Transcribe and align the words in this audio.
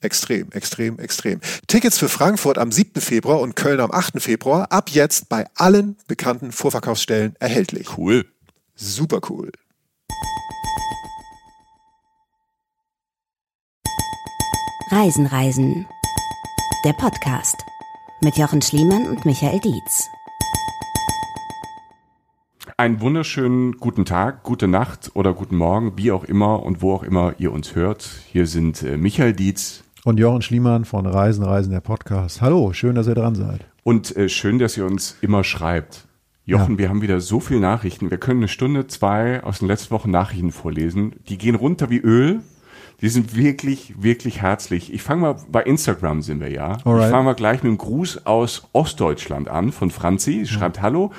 Extrem, 0.00 0.52
extrem, 0.52 1.00
extrem. 1.00 1.40
Tickets 1.66 1.98
für 1.98 2.08
Frankfurt 2.08 2.56
am 2.56 2.70
7. 2.70 3.00
Februar 3.00 3.40
und 3.40 3.56
Köln 3.56 3.80
am 3.80 3.90
8. 3.90 4.22
Februar 4.22 4.70
ab 4.70 4.90
jetzt 4.90 5.28
bei 5.28 5.46
allen 5.56 5.96
bekannten 6.06 6.52
Vorverkaufsstellen 6.52 7.34
erhältlich. 7.40 7.98
Cool. 7.98 8.24
Super 8.76 9.20
cool. 9.28 9.50
Reisen, 14.90 15.26
Reisen. 15.26 15.84
Der 16.84 16.92
Podcast 16.92 17.56
mit 18.20 18.36
Jochen 18.36 18.62
Schliemann 18.62 19.08
und 19.08 19.24
Michael 19.24 19.58
Dietz. 19.58 20.06
Einen 22.76 23.00
wunderschönen 23.00 23.78
guten 23.78 24.04
Tag, 24.04 24.44
gute 24.44 24.68
Nacht 24.68 25.10
oder 25.14 25.34
guten 25.34 25.56
Morgen, 25.56 25.98
wie 25.98 26.12
auch 26.12 26.22
immer 26.22 26.62
und 26.62 26.80
wo 26.80 26.94
auch 26.94 27.02
immer 27.02 27.34
ihr 27.38 27.50
uns 27.50 27.74
hört. 27.74 28.08
Hier 28.30 28.46
sind 28.46 28.84
äh, 28.84 28.96
Michael 28.96 29.32
Dietz 29.32 29.82
und 30.04 30.18
Jochen 30.18 30.42
Schliemann 30.42 30.84
von 30.84 31.06
Reisen, 31.06 31.44
Reisen, 31.44 31.72
der 31.72 31.80
Podcast. 31.80 32.40
Hallo, 32.40 32.72
schön, 32.72 32.94
dass 32.94 33.06
ihr 33.06 33.14
dran 33.14 33.34
seid. 33.34 33.66
Und 33.82 34.16
äh, 34.16 34.28
schön, 34.28 34.58
dass 34.58 34.76
ihr 34.76 34.86
uns 34.86 35.16
immer 35.20 35.44
schreibt. 35.44 36.06
Jochen, 36.44 36.72
ja. 36.72 36.78
wir 36.78 36.88
haben 36.88 37.02
wieder 37.02 37.20
so 37.20 37.40
viele 37.40 37.60
Nachrichten. 37.60 38.10
Wir 38.10 38.18
können 38.18 38.40
eine 38.40 38.48
Stunde, 38.48 38.86
zwei 38.86 39.42
aus 39.42 39.58
den 39.58 39.68
letzten 39.68 39.90
Wochen 39.90 40.10
Nachrichten 40.10 40.52
vorlesen. 40.52 41.16
Die 41.28 41.36
gehen 41.36 41.54
runter 41.54 41.90
wie 41.90 41.98
Öl. 41.98 42.40
Die 43.00 43.08
sind 43.10 43.36
wirklich, 43.36 43.94
wirklich 44.02 44.42
herzlich. 44.42 44.92
Ich 44.92 45.02
fange 45.02 45.20
mal 45.20 45.36
bei 45.48 45.62
Instagram 45.62 46.20
sind 46.20 46.40
wir 46.40 46.50
ja. 46.50 46.78
Alright. 46.84 47.04
Ich 47.04 47.10
fange 47.10 47.24
mal 47.24 47.34
gleich 47.34 47.62
mit 47.62 47.70
einem 47.70 47.78
Gruß 47.78 48.26
aus 48.26 48.68
Ostdeutschland 48.72 49.48
an 49.48 49.70
von 49.70 49.92
Franzi. 49.92 50.44
Sie 50.44 50.46
schreibt, 50.46 50.78
ja. 50.78 50.82
hallo, 50.82 51.12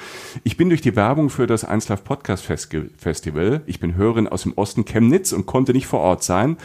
ich 0.43 0.57
bin 0.57 0.67
durch 0.67 0.81
die 0.81 0.97
Werbung 0.97 1.29
für 1.29 1.47
das 1.47 1.63
1 1.63 1.85
Podcast 2.03 2.43
Festival. 2.43 3.61
Ich 3.65 3.79
bin 3.79 3.95
Hörerin 3.95 4.27
aus 4.27 4.43
dem 4.43 4.53
Osten 4.57 4.83
Chemnitz 4.83 5.31
und 5.31 5.45
konnte 5.45 5.71
nicht 5.71 5.87
vor 5.87 6.01
Ort 6.01 6.23
sein 6.23 6.57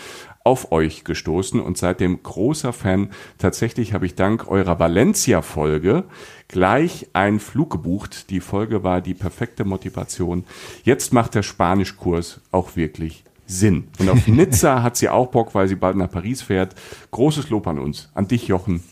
auf 0.44 0.72
euch 0.72 1.04
gestoßen 1.04 1.58
und 1.58 1.78
seitdem 1.78 2.22
großer 2.22 2.72
Fan. 2.72 3.10
Tatsächlich 3.38 3.94
habe 3.94 4.06
ich 4.06 4.14
dank 4.14 4.48
eurer 4.48 4.78
Valencia-Folge 4.78 6.04
gleich 6.48 7.08
einen 7.14 7.40
Flug 7.40 7.70
gebucht. 7.70 8.30
Die 8.30 8.40
Folge 8.40 8.84
war 8.84 9.00
die 9.00 9.14
perfekte 9.14 9.64
Motivation. 9.64 10.44
Jetzt 10.84 11.12
macht 11.14 11.34
der 11.34 11.42
Spanischkurs 11.42 12.40
auch 12.52 12.76
wirklich 12.76 13.24
Sinn. 13.46 13.88
Und 13.98 14.10
auf 14.10 14.26
Nizza 14.26 14.82
hat 14.82 14.96
sie 14.96 15.08
auch 15.08 15.28
Bock, 15.28 15.54
weil 15.54 15.66
sie 15.66 15.76
bald 15.76 15.96
nach 15.96 16.10
Paris 16.10 16.42
fährt. 16.42 16.74
Großes 17.10 17.48
Lob 17.48 17.66
an 17.66 17.78
uns, 17.78 18.10
an 18.14 18.28
dich, 18.28 18.46
Jochen, 18.48 18.82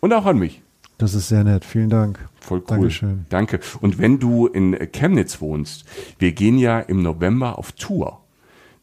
und 0.00 0.12
auch 0.12 0.26
an 0.26 0.38
mich. 0.38 0.62
Das 0.98 1.14
ist 1.14 1.28
sehr 1.28 1.44
nett. 1.44 1.64
Vielen 1.64 1.90
Dank. 1.90 2.18
Voll 2.40 2.58
cool. 2.58 2.64
Dankeschön. 2.66 3.26
Danke. 3.30 3.60
Und 3.80 3.98
wenn 3.98 4.18
du 4.18 4.46
in 4.46 4.76
Chemnitz 4.92 5.40
wohnst, 5.40 5.84
wir 6.18 6.32
gehen 6.32 6.58
ja 6.58 6.78
im 6.78 7.02
November 7.02 7.58
auf 7.58 7.72
Tour. 7.72 8.20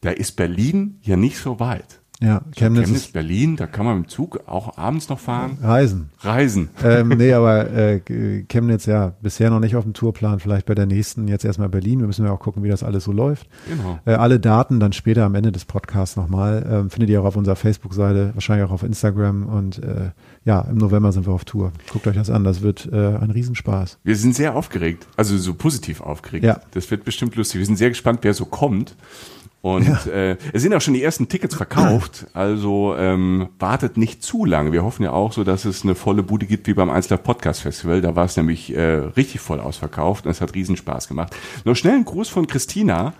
Da 0.00 0.10
ist 0.10 0.32
Berlin 0.32 0.98
ja 1.02 1.16
nicht 1.16 1.38
so 1.38 1.58
weit. 1.60 2.00
Ja, 2.20 2.42
Chemnitz, 2.56 2.86
Chemnitz 2.86 3.06
Berlin, 3.08 3.54
da 3.54 3.68
kann 3.68 3.86
man 3.86 3.98
im 3.98 4.08
Zug 4.08 4.40
auch 4.46 4.76
abends 4.76 5.08
noch 5.08 5.20
fahren. 5.20 5.56
Reisen. 5.62 6.10
Reisen. 6.18 6.68
Ähm, 6.82 7.10
nee, 7.16 7.32
aber 7.32 7.70
äh, 7.76 8.00
Chemnitz, 8.48 8.86
ja, 8.86 9.12
bisher 9.22 9.50
noch 9.50 9.60
nicht 9.60 9.76
auf 9.76 9.84
dem 9.84 9.92
Tourplan, 9.92 10.40
vielleicht 10.40 10.66
bei 10.66 10.74
der 10.74 10.86
nächsten, 10.86 11.28
jetzt 11.28 11.44
erstmal 11.44 11.68
Berlin. 11.68 12.00
Wir 12.00 12.08
müssen 12.08 12.24
ja 12.24 12.32
auch 12.32 12.40
gucken, 12.40 12.64
wie 12.64 12.68
das 12.68 12.82
alles 12.82 13.04
so 13.04 13.12
läuft. 13.12 13.46
Genau. 13.68 14.00
Äh, 14.04 14.14
alle 14.14 14.40
Daten 14.40 14.80
dann 14.80 14.92
später 14.92 15.24
am 15.24 15.36
Ende 15.36 15.52
des 15.52 15.64
Podcasts 15.64 16.16
nochmal. 16.16 16.66
Ähm, 16.68 16.90
findet 16.90 17.10
ihr 17.10 17.22
auch 17.22 17.26
auf 17.26 17.36
unserer 17.36 17.56
Facebook-Seite, 17.56 18.32
wahrscheinlich 18.34 18.66
auch 18.66 18.72
auf 18.72 18.82
Instagram. 18.82 19.46
Und 19.46 19.78
äh, 19.84 20.10
ja, 20.44 20.62
im 20.62 20.78
November 20.78 21.12
sind 21.12 21.24
wir 21.24 21.32
auf 21.32 21.44
Tour. 21.44 21.72
Guckt 21.92 22.08
euch 22.08 22.16
das 22.16 22.30
an, 22.30 22.42
das 22.42 22.62
wird 22.62 22.88
äh, 22.92 22.96
ein 22.96 23.30
Riesenspaß. 23.30 23.98
Wir 24.02 24.16
sind 24.16 24.34
sehr 24.34 24.56
aufgeregt, 24.56 25.06
also 25.16 25.36
so 25.38 25.54
positiv 25.54 26.00
aufgeregt. 26.00 26.44
Ja. 26.44 26.60
Das 26.72 26.90
wird 26.90 27.04
bestimmt 27.04 27.36
lustig. 27.36 27.60
Wir 27.60 27.66
sind 27.66 27.76
sehr 27.76 27.90
gespannt, 27.90 28.20
wer 28.22 28.34
so 28.34 28.44
kommt. 28.44 28.96
Und 29.60 29.88
ja. 30.06 30.12
äh, 30.12 30.36
es 30.52 30.62
sind 30.62 30.72
auch 30.72 30.80
schon 30.80 30.94
die 30.94 31.02
ersten 31.02 31.28
Tickets 31.28 31.54
verkauft, 31.54 32.26
also 32.32 32.94
ähm, 32.96 33.48
wartet 33.58 33.96
nicht 33.96 34.22
zu 34.22 34.44
lange. 34.44 34.72
Wir 34.72 34.84
hoffen 34.84 35.02
ja 35.02 35.10
auch 35.10 35.32
so, 35.32 35.42
dass 35.42 35.64
es 35.64 35.82
eine 35.82 35.96
volle 35.96 36.22
Bude 36.22 36.46
gibt 36.46 36.68
wie 36.68 36.74
beim 36.74 36.90
Einzelner 36.90 37.18
Podcast 37.18 37.62
Festival. 37.62 38.00
Da 38.00 38.14
war 38.14 38.24
es 38.24 38.36
nämlich 38.36 38.74
äh, 38.74 38.80
richtig 38.80 39.40
voll 39.40 39.58
ausverkauft 39.58 40.26
und 40.26 40.30
es 40.30 40.40
hat 40.40 40.54
riesen 40.54 40.76
Spaß 40.76 41.08
gemacht. 41.08 41.34
Noch 41.64 41.74
schnell 41.74 41.94
ein 41.94 42.04
Gruß 42.04 42.28
von 42.28 42.46
Christina. 42.46 43.14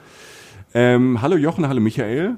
Ähm, 0.75 1.21
hallo 1.22 1.37
Jochen, 1.37 1.66
hallo 1.66 1.81
Michael. 1.81 2.37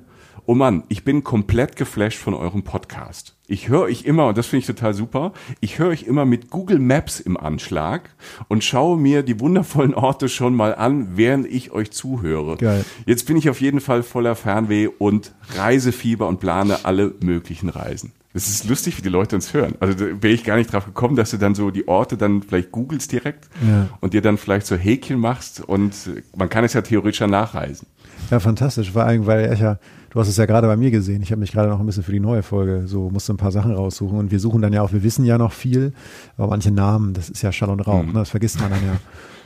Oh 0.51 0.55
Mann, 0.57 0.83
ich 0.89 1.05
bin 1.05 1.23
komplett 1.23 1.77
geflasht 1.77 2.19
von 2.19 2.35
eurem 2.35 2.65
Podcast. 2.65 3.37
Ich 3.47 3.69
höre 3.69 3.83
euch 3.83 4.03
immer, 4.03 4.27
und 4.27 4.37
das 4.37 4.49
finde 4.49 4.63
ich 4.63 4.67
total 4.67 4.95
super, 4.95 5.33
ich 5.61 5.79
höre 5.79 5.91
euch 5.91 6.03
immer 6.03 6.25
mit 6.25 6.51
Google 6.51 6.81
Maps 6.81 7.21
im 7.21 7.37
Anschlag 7.37 8.11
und 8.49 8.65
schaue 8.65 8.99
mir 8.99 9.23
die 9.23 9.39
wundervollen 9.39 9.95
Orte 9.95 10.29
schon 10.29 10.57
mal 10.57 10.75
an, 10.75 11.17
während 11.17 11.47
ich 11.47 11.71
euch 11.71 11.93
zuhöre. 11.93 12.57
Geil. 12.57 12.85
Jetzt 13.07 13.29
bin 13.29 13.37
ich 13.37 13.49
auf 13.49 13.61
jeden 13.61 13.81
Fall 13.81 14.03
voller 14.03 14.35
Fernweh 14.35 14.89
und 14.89 15.31
Reisefieber 15.57 16.27
und 16.27 16.41
plane 16.41 16.85
alle 16.85 17.15
möglichen 17.21 17.69
Reisen. 17.69 18.11
Es 18.35 18.49
ist 18.49 18.69
lustig, 18.69 18.99
wie 18.99 19.03
die 19.03 19.09
Leute 19.09 19.37
uns 19.37 19.55
hören. 19.55 19.77
Also 19.79 19.95
da 19.95 20.21
wäre 20.21 20.35
ich 20.35 20.43
gar 20.43 20.57
nicht 20.57 20.73
drauf 20.73 20.85
gekommen, 20.85 21.15
dass 21.15 21.31
du 21.31 21.37
dann 21.37 21.55
so 21.55 21.71
die 21.71 21.87
Orte 21.87 22.17
dann 22.17 22.43
vielleicht 22.43 22.73
googelst 22.73 23.13
direkt 23.13 23.49
ja. 23.65 23.89
und 24.01 24.15
dir 24.15 24.21
dann 24.21 24.37
vielleicht 24.37 24.67
so 24.67 24.75
Häkchen 24.75 25.21
machst 25.21 25.61
und 25.61 25.95
man 26.37 26.49
kann 26.49 26.65
es 26.65 26.73
ja 26.73 26.83
theoretisch 26.83 27.21
nachreisen. 27.21 27.87
Ja, 28.33 28.41
fantastisch. 28.41 28.91
Vor 28.91 29.05
allem, 29.05 29.27
weil 29.27 29.53
ich 29.53 29.61
ja 29.61 29.79
Du 30.11 30.19
hast 30.19 30.29
es 30.29 30.37
ja 30.37 30.47
gerade 30.47 30.67
bei 30.67 30.77
mir 30.77 30.91
gesehen. 30.91 31.23
Ich 31.23 31.31
habe 31.31 31.41
mich 31.41 31.53
gerade 31.53 31.69
noch 31.69 31.79
ein 31.79 31.87
bisschen 31.87 32.03
für 32.03 32.13
die 32.13 32.21
neue 32.21 32.43
Folge 32.43 32.83
so 32.87 33.11
musste 33.11 33.33
ein 33.33 33.37
paar 33.37 33.53
Sachen 33.53 33.73
raussuchen 33.73 34.19
und 34.19 34.31
wir 34.33 34.41
suchen 34.41 34.61
dann 34.61 34.73
ja 34.73 34.83
auch. 34.83 34.93
Wir 34.93 35.05
wissen 35.05 35.25
ja 35.25 35.39
noch 35.39 35.53
viel, 35.53 35.93
aber 36.37 36.49
manche 36.49 36.73
Namen, 36.73 37.15
das 37.15 37.31
ist 37.31 37.43
ja 37.43 37.53
Schall 37.53 37.71
und 37.71 37.81
Rauch. 37.81 38.03
Mhm. 38.03 38.13
Ne? 38.13 38.19
Das 38.19 38.31
vergisst 38.31 38.61
man 38.61 38.71
dann 38.71 38.85
ja. 38.85 38.93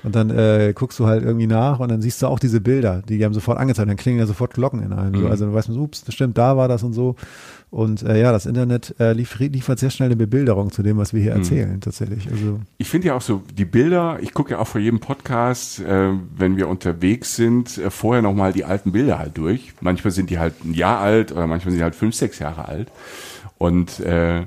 Und 0.05 0.15
dann 0.15 0.29
äh, 0.31 0.73
guckst 0.75 0.99
du 0.99 1.07
halt 1.07 1.25
irgendwie 1.25 1.47
nach 1.47 1.81
und 1.81 1.91
dann 1.91 2.03
siehst 2.03 2.21
du 2.21 2.27
auch 2.27 2.39
diese 2.39 2.61
Bilder, 2.61 3.03
die, 3.09 3.17
die 3.17 3.25
haben 3.25 3.33
sofort 3.33 3.59
angezeigt, 3.59 3.89
dann 3.89 3.97
klingen 3.97 4.19
ja 4.19 4.27
sofort 4.27 4.53
Glocken 4.53 4.83
in 4.83 4.93
einem. 4.93 5.13
Mhm. 5.13 5.23
So. 5.23 5.29
Also 5.29 5.47
du 5.47 5.55
weißt, 5.55 5.71
ups, 5.71 6.05
das 6.05 6.15
stimmt, 6.15 6.37
da 6.37 6.57
war 6.59 6.69
das 6.69 6.83
und 6.83 6.93
so. 6.93 7.17
Und 7.71 8.03
äh, 8.03 8.21
ja, 8.21 8.31
das 8.31 8.47
Internet 8.47 8.95
äh, 9.01 9.15
lief, 9.15 9.37
liefert 9.39 9.79
sehr 9.79 9.91
schnell 9.91 10.09
eine 10.09 10.17
Bebilderung 10.17 10.71
zu 10.71 10.83
dem, 10.83 10.99
was 10.99 11.15
wir 11.15 11.23
hier 11.23 11.33
mhm. 11.33 11.39
erzählen, 11.39 11.81
tatsächlich. 11.81 12.31
Also 12.31 12.61
ich 12.79 12.89
finde 12.89 13.09
ja 13.09 13.15
auch 13.15 13.23
so 13.23 13.43
die 13.57 13.65
Bilder, 13.65 14.19
ich 14.21 14.35
gucke 14.35 14.53
ja 14.53 14.59
auch 14.59 14.67
vor 14.69 14.81
jedem 14.81 15.01
Podcast, 15.01 15.81
äh, 15.81 16.11
wenn 16.37 16.57
wir 16.57 16.69
unterwegs 16.69 17.35
sind, 17.35 17.79
äh, 17.79 17.91
vorher 17.91 18.23
nochmal 18.23 18.53
die 18.53 18.65
alten 18.65 18.93
Bilder 18.93 19.19
halt 19.19 19.39
durch. 19.39 19.73
Manchmal 19.81 20.11
sind 20.13 20.29
die 20.29 20.39
halt 20.39 20.65
ein 20.65 20.75
Jahr 20.75 21.01
alt 21.01 21.33
oder 21.33 21.47
manchmal 21.47 21.73
sind 21.73 21.79
die 21.79 21.85
halt 21.85 21.97
fünf, 21.97 22.15
sechs 22.15 22.39
Jahre 22.39 22.69
alt. 22.69 22.93
Und 23.57 24.01
äh, 24.01 24.43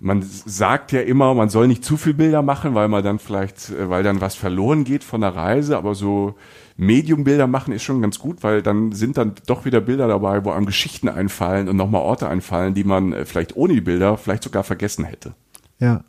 man 0.00 0.22
sagt 0.22 0.92
ja 0.92 1.00
immer, 1.00 1.34
man 1.34 1.48
soll 1.48 1.66
nicht 1.66 1.84
zu 1.84 1.96
viel 1.96 2.14
Bilder 2.14 2.42
machen, 2.42 2.74
weil 2.74 2.88
man 2.88 3.02
dann 3.02 3.18
vielleicht, 3.18 3.70
äh, 3.70 3.88
weil 3.88 4.02
dann 4.02 4.20
was 4.20 4.34
verloren 4.34 4.84
geht 4.84 5.04
von 5.04 5.20
der 5.20 5.34
Reise, 5.34 5.76
aber 5.76 5.94
so 5.94 6.34
Medium-Bilder 6.76 7.46
machen 7.46 7.72
ist 7.72 7.82
schon 7.82 8.00
ganz 8.00 8.18
gut, 8.18 8.42
weil 8.42 8.62
dann 8.62 8.92
sind 8.92 9.18
dann 9.18 9.34
doch 9.46 9.64
wieder 9.64 9.80
Bilder 9.80 10.06
dabei, 10.06 10.44
wo 10.44 10.50
einem 10.50 10.66
Geschichten 10.66 11.08
einfallen 11.08 11.68
und 11.68 11.76
nochmal 11.76 12.02
Orte 12.02 12.28
einfallen, 12.28 12.74
die 12.74 12.84
man 12.84 13.12
äh, 13.12 13.24
vielleicht 13.24 13.56
ohne 13.56 13.74
die 13.74 13.80
Bilder 13.80 14.16
vielleicht 14.16 14.44
sogar 14.44 14.64
vergessen 14.64 15.04
hätte. 15.04 15.34
Ja. 15.78 16.04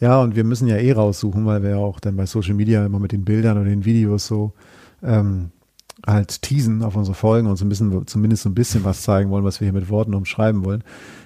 Ja, 0.00 0.20
und 0.20 0.34
wir 0.34 0.42
müssen 0.42 0.66
ja 0.66 0.78
eh 0.78 0.90
raussuchen, 0.90 1.46
weil 1.46 1.62
wir 1.62 1.70
ja 1.70 1.76
auch 1.76 2.00
dann 2.00 2.16
bei 2.16 2.26
Social 2.26 2.54
Media 2.54 2.84
immer 2.84 2.98
mit 2.98 3.12
den 3.12 3.24
Bildern 3.24 3.56
und 3.56 3.66
den 3.66 3.84
Videos 3.84 4.26
so 4.26 4.52
ähm, 5.00 5.52
halt 6.04 6.42
teasen 6.42 6.82
auf 6.82 6.96
unsere 6.96 7.14
Folgen 7.14 7.46
und 7.46 7.56
so 7.56 7.64
ein 7.64 7.68
bisschen, 7.68 8.06
zumindest 8.06 8.42
so 8.42 8.48
ein 8.48 8.54
bisschen 8.54 8.84
was 8.84 9.02
zeigen 9.02 9.30
wollen, 9.30 9.44
was 9.44 9.60
wir 9.60 9.66
hier 9.66 9.72
mit 9.72 9.88
Worten 9.90 10.14
umschreiben 10.14 10.64
wollen. 10.64 10.82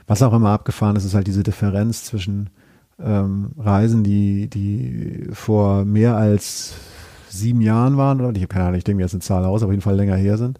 Was 0.06 0.22
auch 0.22 0.32
immer 0.32 0.50
abgefahren 0.50 0.96
ist, 0.96 1.04
ist 1.04 1.14
halt 1.14 1.26
diese 1.26 1.42
Differenz 1.42 2.04
zwischen 2.04 2.50
ähm, 3.02 3.50
Reisen, 3.58 4.04
die, 4.04 4.48
die 4.48 5.28
vor 5.32 5.84
mehr 5.84 6.16
als 6.16 6.74
sieben 7.28 7.60
Jahren 7.60 7.96
waren, 7.96 8.20
oder 8.20 8.30
ich 8.30 8.42
habe 8.42 8.48
keine 8.48 8.64
Ahnung, 8.66 8.78
ich 8.78 8.84
denke 8.84 8.96
mir 8.96 9.02
jetzt 9.02 9.14
eine 9.14 9.20
Zahl 9.20 9.44
aus, 9.44 9.62
aber 9.62 9.70
auf 9.70 9.72
jeden 9.72 9.82
Fall 9.82 9.96
länger 9.96 10.16
her 10.16 10.38
sind. 10.38 10.58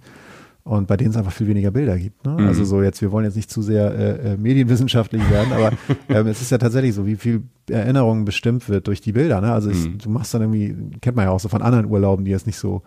und 0.64 0.88
bei 0.88 0.96
denen 0.96 1.10
es 1.10 1.16
einfach 1.16 1.32
viel 1.32 1.46
weniger 1.46 1.70
Bilder 1.70 1.96
gibt. 1.96 2.26
Ne? 2.26 2.32
Mhm. 2.32 2.48
Also 2.48 2.64
so 2.64 2.82
jetzt, 2.82 3.00
wir 3.00 3.12
wollen 3.12 3.24
jetzt 3.24 3.36
nicht 3.36 3.50
zu 3.50 3.62
sehr 3.62 3.94
äh, 3.94 4.32
äh 4.32 4.36
medienwissenschaftlich 4.36 5.22
werden, 5.30 5.52
aber 5.52 5.70
ähm, 6.08 6.26
es 6.26 6.42
ist 6.42 6.50
ja 6.50 6.58
tatsächlich 6.58 6.94
so, 6.94 7.06
wie 7.06 7.16
viel 7.16 7.44
Erinnerungen 7.70 8.24
bestimmt 8.24 8.68
wird 8.68 8.88
durch 8.88 9.00
die 9.00 9.12
Bilder. 9.12 9.40
Ne? 9.40 9.52
Also 9.52 9.70
ich, 9.70 9.88
mhm. 9.88 9.98
du 9.98 10.10
machst 10.10 10.34
dann 10.34 10.42
irgendwie, 10.42 10.98
kennt 11.00 11.16
man 11.16 11.26
ja 11.26 11.30
auch 11.30 11.40
so 11.40 11.48
von 11.48 11.62
anderen 11.62 11.86
Urlauben, 11.86 12.24
die 12.24 12.32
jetzt 12.32 12.46
nicht 12.46 12.58
so 12.58 12.82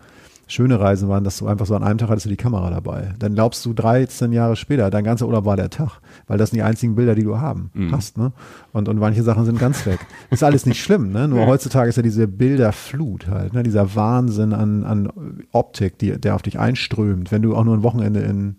schöne 0.50 0.80
Reisen 0.80 1.08
waren, 1.08 1.24
dass 1.24 1.38
du 1.38 1.46
einfach 1.46 1.66
so 1.66 1.74
an 1.74 1.84
einem 1.84 1.98
Tag 1.98 2.08
hattest 2.08 2.26
du 2.26 2.30
die 2.30 2.36
Kamera 2.36 2.70
dabei. 2.70 3.14
Dann 3.18 3.34
glaubst 3.34 3.64
du 3.64 3.72
13 3.72 4.32
Jahre 4.32 4.56
später, 4.56 4.90
dein 4.90 5.04
ganzer 5.04 5.26
Urlaub 5.26 5.44
war 5.44 5.56
der 5.56 5.70
Tag, 5.70 6.00
weil 6.26 6.38
das 6.38 6.50
sind 6.50 6.56
die 6.56 6.62
einzigen 6.62 6.96
Bilder, 6.96 7.14
die 7.14 7.22
du 7.22 7.38
haben 7.38 7.70
mhm. 7.74 7.92
hast. 7.92 8.18
Ne? 8.18 8.32
Und, 8.72 8.88
und 8.88 8.98
manche 8.98 9.22
Sachen 9.22 9.44
sind 9.44 9.58
ganz 9.58 9.86
weg. 9.86 10.00
Ist 10.30 10.42
alles 10.42 10.66
nicht 10.66 10.82
schlimm, 10.82 11.12
ne? 11.12 11.28
Nur 11.28 11.40
ja. 11.40 11.46
heutzutage 11.46 11.88
ist 11.88 11.96
ja 11.96 12.02
diese 12.02 12.26
Bilderflut 12.26 13.28
halt, 13.28 13.52
ne? 13.52 13.62
dieser 13.62 13.94
Wahnsinn 13.94 14.52
an, 14.52 14.84
an 14.84 15.42
Optik, 15.52 15.98
die, 15.98 16.20
der 16.20 16.34
auf 16.34 16.42
dich 16.42 16.58
einströmt, 16.58 17.30
wenn 17.30 17.42
du 17.42 17.54
auch 17.54 17.64
nur 17.64 17.76
ein 17.76 17.82
Wochenende 17.82 18.20
in, 18.20 18.56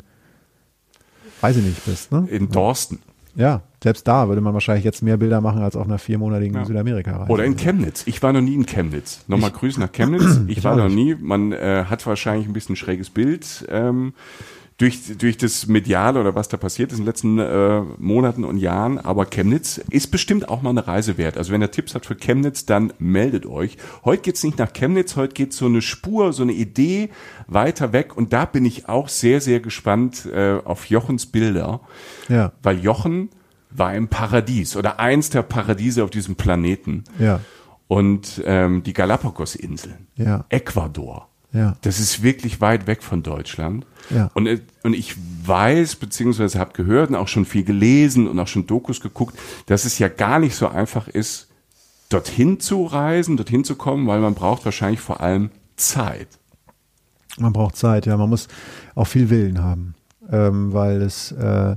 weiß 1.42 1.58
ich 1.58 1.66
nicht, 1.66 1.86
bist. 1.86 2.12
Ne? 2.12 2.26
In 2.30 2.50
Dorsten. 2.50 3.00
Ja, 3.36 3.62
selbst 3.84 4.08
da 4.08 4.28
würde 4.28 4.42
man 4.42 4.54
wahrscheinlich 4.54 4.86
jetzt 4.86 5.02
mehr 5.02 5.18
Bilder 5.18 5.42
machen 5.42 5.62
als 5.62 5.76
auf 5.76 5.86
einer 5.86 5.98
viermonatigen 5.98 6.56
ja. 6.56 6.66
Südamerika-Reise. 6.66 7.32
Oder 7.32 7.46
in 7.46 7.56
Chemnitz. 7.56 8.04
Ich 8.06 8.22
war 8.22 8.34
noch 8.34 8.42
nie 8.42 8.56
in 8.56 8.66
Chemnitz. 8.66 9.24
Nochmal 9.28 9.52
Grüße 9.52 9.80
nach 9.80 9.92
Chemnitz. 9.92 10.40
Ich, 10.48 10.58
ich 10.58 10.64
war 10.64 10.76
noch 10.76 10.90
nie. 10.90 11.16
Man 11.16 11.52
äh, 11.52 11.86
hat 11.90 12.06
wahrscheinlich 12.06 12.48
ein 12.48 12.54
bisschen 12.54 12.76
schräges 12.76 13.10
Bild. 13.10 13.66
Ähm, 13.70 14.14
durch, 14.82 15.16
durch 15.18 15.38
das 15.38 15.68
Mediale 15.68 16.20
oder 16.20 16.34
was 16.34 16.50
da 16.50 16.58
passiert 16.58 16.92
ist 16.92 16.98
in 16.98 17.04
den 17.04 17.08
letzten 17.08 17.38
äh, 17.38 17.82
Monaten 18.00 18.44
und 18.44 18.58
Jahren. 18.58 18.98
Aber 18.98 19.26
Chemnitz 19.26 19.80
ist 19.92 20.10
bestimmt 20.10 20.50
auch 20.50 20.64
mal 20.64 20.72
eine 20.72 20.88
Reise 20.88 21.20
wert. 21.20 21.38
Also 21.38 21.54
wenn 21.54 21.62
ihr 21.62 21.70
Tipps 21.70 21.94
habt 21.94 22.08
für 22.08 22.16
Chemnitz, 22.16 22.66
dann 22.66 22.92
meldet 22.98 23.46
euch. 23.46 23.78
Heute 24.04 24.24
geht's 24.24 24.44
nicht 24.44 24.58
nach 24.58 24.74
Chemnitz, 24.74 25.16
heute 25.16 25.34
geht's 25.34 25.58
so 25.58 25.68
eine 25.68 25.84
Spur, 25.84 26.34
so 26.34 26.42
eine 26.42 26.54
Idee 26.54 27.10
weiter 27.48 27.94
weg. 27.94 28.18
Und 28.18 28.34
da 28.34 28.46
bin 28.46 28.66
ich 28.66 28.90
auch 28.90 29.08
sehr, 29.08 29.40
sehr 29.40 29.60
gespannt 29.60 30.26
äh, 30.26 30.58
auf 30.66 30.86
Jochens 30.86 31.28
Bilder. 31.28 31.82
Ja. 32.28 32.54
Weil 32.64 32.80
Jochen 32.80 33.30
war 33.70 33.94
im 33.94 34.08
Paradies 34.08 34.76
oder 34.76 35.00
eins 35.00 35.30
der 35.30 35.44
Paradiese 35.44 36.04
auf 36.04 36.10
diesem 36.10 36.36
Planeten. 36.36 37.04
Ja. 37.20 37.40
Und 37.88 38.42
ähm, 38.46 38.82
die 38.82 38.94
Galapagos-Inseln. 38.94 40.08
Ja. 40.16 40.46
Ecuador. 40.50 41.31
Ja. 41.54 41.76
Das 41.82 42.00
ist 42.00 42.24
wirklich 42.24 42.62
weit 42.62 42.88
weg 42.88 43.04
von 43.04 43.24
Deutschland. 43.24 43.86
Ja. 44.10 44.32
Und, 44.34 44.48
äh, 44.48 44.62
und 44.84 44.94
ich 44.94 45.16
weiß, 45.46 45.96
beziehungsweise 45.98 46.60
habe 46.60 46.74
gehört 46.74 47.10
und 47.10 47.16
auch 47.16 47.28
schon 47.28 47.46
viel 47.46 47.64
gelesen 47.64 48.28
und 48.28 48.40
auch 48.40 48.48
schon 48.48 48.68
Dokus 48.68 49.02
geguckt, 49.02 49.38
dass 49.66 49.86
es 49.86 50.00
ja 50.00 50.08
gar 50.08 50.40
nicht 50.40 50.56
so 50.56 50.68
einfach 50.68 51.08
ist, 51.08 51.50
dorthin 52.10 52.60
zu 52.60 52.86
reisen, 52.86 53.38
dorthin 53.38 53.64
zu 53.64 53.76
kommen, 53.76 54.08
weil 54.08 54.20
man 54.20 54.34
braucht 54.34 54.66
wahrscheinlich 54.66 55.00
vor 55.00 55.22
allem 55.22 55.50
Zeit. 55.76 56.28
Man 57.38 57.54
braucht 57.54 57.76
Zeit, 57.76 58.06
ja. 58.06 58.18
Man 58.18 58.30
muss 58.30 58.48
auch 58.96 59.06
viel 59.06 59.30
Willen 59.30 59.62
haben, 59.62 59.96
ähm, 60.30 60.74
weil 60.74 61.02
es, 61.02 61.32
äh, 61.32 61.76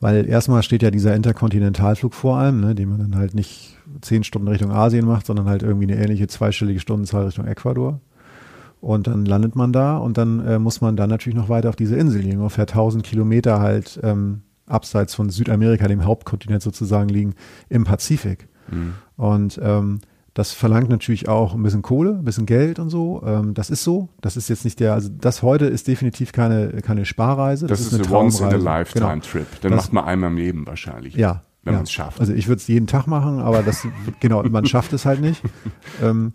weil 0.00 0.28
erstmal 0.28 0.62
steht 0.62 0.82
ja 0.82 0.90
dieser 0.90 1.14
Interkontinentalflug 1.14 2.14
vor 2.14 2.36
allem, 2.36 2.60
ne, 2.60 2.74
den 2.74 2.88
man 2.88 2.98
dann 2.98 3.16
halt 3.16 3.34
nicht 3.34 3.76
zehn 4.00 4.24
Stunden 4.24 4.48
Richtung 4.48 4.70
Asien 4.70 5.06
macht, 5.06 5.26
sondern 5.26 5.46
halt 5.46 5.62
irgendwie 5.62 5.90
eine 5.90 6.02
ähnliche 6.02 6.28
zweistellige 6.28 6.80
Stundenzahl 6.80 7.26
Richtung 7.26 7.46
Ecuador. 7.46 8.00
Und 8.82 9.06
dann 9.06 9.24
landet 9.26 9.54
man 9.54 9.72
da 9.72 9.96
und 9.96 10.18
dann 10.18 10.44
äh, 10.44 10.58
muss 10.58 10.80
man 10.80 10.96
dann 10.96 11.08
natürlich 11.08 11.36
noch 11.36 11.48
weiter 11.48 11.68
auf 11.68 11.76
diese 11.76 11.94
Insel 11.94 12.20
liegen, 12.20 12.38
ungefähr 12.38 12.64
1000 12.64 13.04
Kilometer 13.04 13.60
halt 13.60 14.00
ähm, 14.02 14.42
abseits 14.66 15.14
von 15.14 15.30
Südamerika, 15.30 15.86
dem 15.86 16.04
Hauptkontinent 16.04 16.62
sozusagen 16.62 17.08
liegen, 17.08 17.34
im 17.68 17.84
Pazifik. 17.84 18.48
Mhm. 18.68 18.94
Und 19.16 19.60
ähm, 19.62 20.00
das 20.34 20.50
verlangt 20.50 20.88
natürlich 20.88 21.28
auch 21.28 21.54
ein 21.54 21.62
bisschen 21.62 21.82
Kohle, 21.82 22.10
ein 22.10 22.24
bisschen 22.24 22.44
Geld 22.44 22.80
und 22.80 22.90
so. 22.90 23.22
Ähm, 23.24 23.54
das 23.54 23.70
ist 23.70 23.84
so. 23.84 24.08
Das 24.20 24.36
ist 24.36 24.48
jetzt 24.48 24.64
nicht 24.64 24.80
der, 24.80 24.94
also 24.94 25.10
das 25.10 25.42
heute 25.42 25.66
ist 25.66 25.86
definitiv 25.86 26.32
keine, 26.32 26.80
keine 26.82 27.04
Sparreise. 27.04 27.68
Das, 27.68 27.78
das 27.78 27.92
ist, 27.92 28.00
ist 28.00 28.10
eine 28.10 28.18
once 28.18 28.40
in 28.40 28.46
a 28.46 28.56
lifetime 28.56 29.06
genau. 29.06 29.20
Trip. 29.20 29.46
Dann 29.60 29.70
das, 29.70 29.84
macht 29.84 29.92
man 29.92 30.04
einmal 30.06 30.30
im 30.30 30.38
Leben 30.38 30.66
wahrscheinlich. 30.66 31.14
Ja. 31.14 31.44
Wenn 31.62 31.74
ja. 31.74 31.78
man 31.78 31.84
es 31.84 31.92
schafft. 31.92 32.18
Also 32.18 32.32
ich 32.32 32.48
würde 32.48 32.58
es 32.58 32.66
jeden 32.66 32.88
Tag 32.88 33.06
machen, 33.06 33.38
aber 33.38 33.62
das, 33.62 33.86
genau, 34.18 34.42
man 34.42 34.66
schafft 34.66 34.92
es 34.92 35.06
halt 35.06 35.20
nicht. 35.20 35.40
Ähm, 36.02 36.32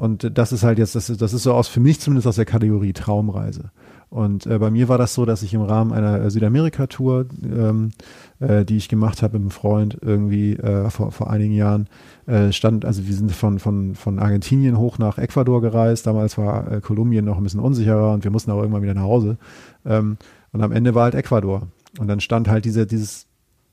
und 0.00 0.38
das 0.38 0.50
ist 0.50 0.62
halt 0.62 0.78
jetzt, 0.78 0.94
das 0.94 1.10
ist, 1.10 1.20
das 1.20 1.34
ist 1.34 1.42
so 1.42 1.52
aus, 1.52 1.68
für 1.68 1.78
mich 1.78 2.00
zumindest 2.00 2.26
aus 2.26 2.36
der 2.36 2.46
Kategorie 2.46 2.94
Traumreise. 2.94 3.70
Und 4.08 4.46
äh, 4.46 4.58
bei 4.58 4.70
mir 4.70 4.88
war 4.88 4.96
das 4.96 5.12
so, 5.12 5.26
dass 5.26 5.42
ich 5.42 5.52
im 5.52 5.60
Rahmen 5.60 5.92
einer 5.92 6.30
Südamerika-Tour, 6.30 7.26
ähm, 7.44 7.90
äh, 8.38 8.64
die 8.64 8.78
ich 8.78 8.88
gemacht 8.88 9.22
habe 9.22 9.34
mit 9.34 9.42
einem 9.42 9.50
Freund 9.50 9.98
irgendwie 10.00 10.54
äh, 10.54 10.88
vor, 10.88 11.12
vor 11.12 11.28
einigen 11.28 11.52
Jahren, 11.52 11.86
äh, 12.26 12.50
stand, 12.50 12.86
also 12.86 13.06
wir 13.06 13.14
sind 13.14 13.30
von, 13.30 13.58
von, 13.58 13.94
von 13.94 14.18
Argentinien 14.18 14.78
hoch 14.78 14.96
nach 14.96 15.18
Ecuador 15.18 15.60
gereist. 15.60 16.06
Damals 16.06 16.38
war 16.38 16.72
äh, 16.72 16.80
Kolumbien 16.80 17.26
noch 17.26 17.36
ein 17.36 17.42
bisschen 17.42 17.60
unsicherer 17.60 18.14
und 18.14 18.24
wir 18.24 18.30
mussten 18.30 18.52
auch 18.52 18.60
irgendwann 18.60 18.82
wieder 18.82 18.94
nach 18.94 19.02
Hause. 19.02 19.36
Ähm, 19.84 20.16
und 20.52 20.62
am 20.62 20.72
Ende 20.72 20.94
war 20.94 21.04
halt 21.04 21.14
Ecuador. 21.14 21.68
Und 21.98 22.08
dann 22.08 22.20
stand 22.20 22.48
halt 22.48 22.64
diese, 22.64 22.86
dieses, 22.86 23.26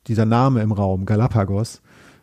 dieser 0.07 0.25
Name 0.25 0.61
im 0.61 0.73
Raum, 0.73 1.05
Galapagos. 1.05 1.81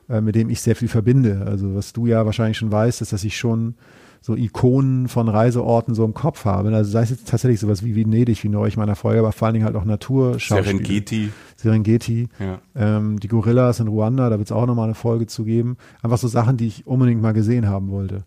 Äh, 0.09 0.21
mit 0.21 0.35
dem 0.35 0.51
ich 0.51 0.61
sehr 0.61 0.77
viel 0.77 0.89
verbinde. 0.89 1.45
Also 1.47 1.75
was 1.75 1.93
du 1.93 2.06
ja 2.06 2.27
wahrscheinlich 2.27 2.59
schon 2.59 2.71
weißt, 2.71 3.01
ist, 3.01 3.12
dass 3.12 3.25
ich 3.25 3.37
schon 3.37 3.75
so 4.21 4.35
Ikonen 4.35 5.09
von 5.09 5.29
Reiseorten 5.29 5.95
so 5.95 6.05
im 6.05 6.15
Kopf 6.15 6.45
habe. 6.47 6.75
Also 6.75 6.91
sei 6.91 7.03
es 7.03 7.11
jetzt 7.11 7.29
tatsächlich 7.29 7.61
sowas 7.61 7.85
wie 7.85 7.95
Venedig, 7.95 8.43
wie 8.43 8.49
neulich 8.49 8.77
meiner 8.77 8.97
Folge, 8.97 9.21
aber 9.21 9.33
vor 9.33 9.47
allen 9.47 9.55
Dingen 9.55 9.67
halt 9.67 9.77
auch 9.77 9.85
Naturschauspiele. 9.85 10.65
Serengeti. 10.65 11.31
Serengeti. 11.56 12.29
Ja. 12.39 12.59
Ähm, 12.75 13.21
die 13.21 13.29
Gorillas 13.29 13.81
in 13.81 13.89
Ruanda, 13.89 14.31
da 14.31 14.39
wird 14.39 14.49
es 14.49 14.53
auch 14.53 14.67
nochmal 14.67 14.87
eine 14.87 14.95
Folge 14.95 15.27
zu 15.27 15.45
geben. 15.45 15.77
Einfach 16.03 16.19
so 16.19 16.29
Sachen, 16.29 16.56
die 16.56 16.67
ich 16.67 16.87
unbedingt 16.87 17.21
mal 17.21 17.33
gesehen 17.33 17.69
haben 17.69 17.91
wollte. 17.91 18.25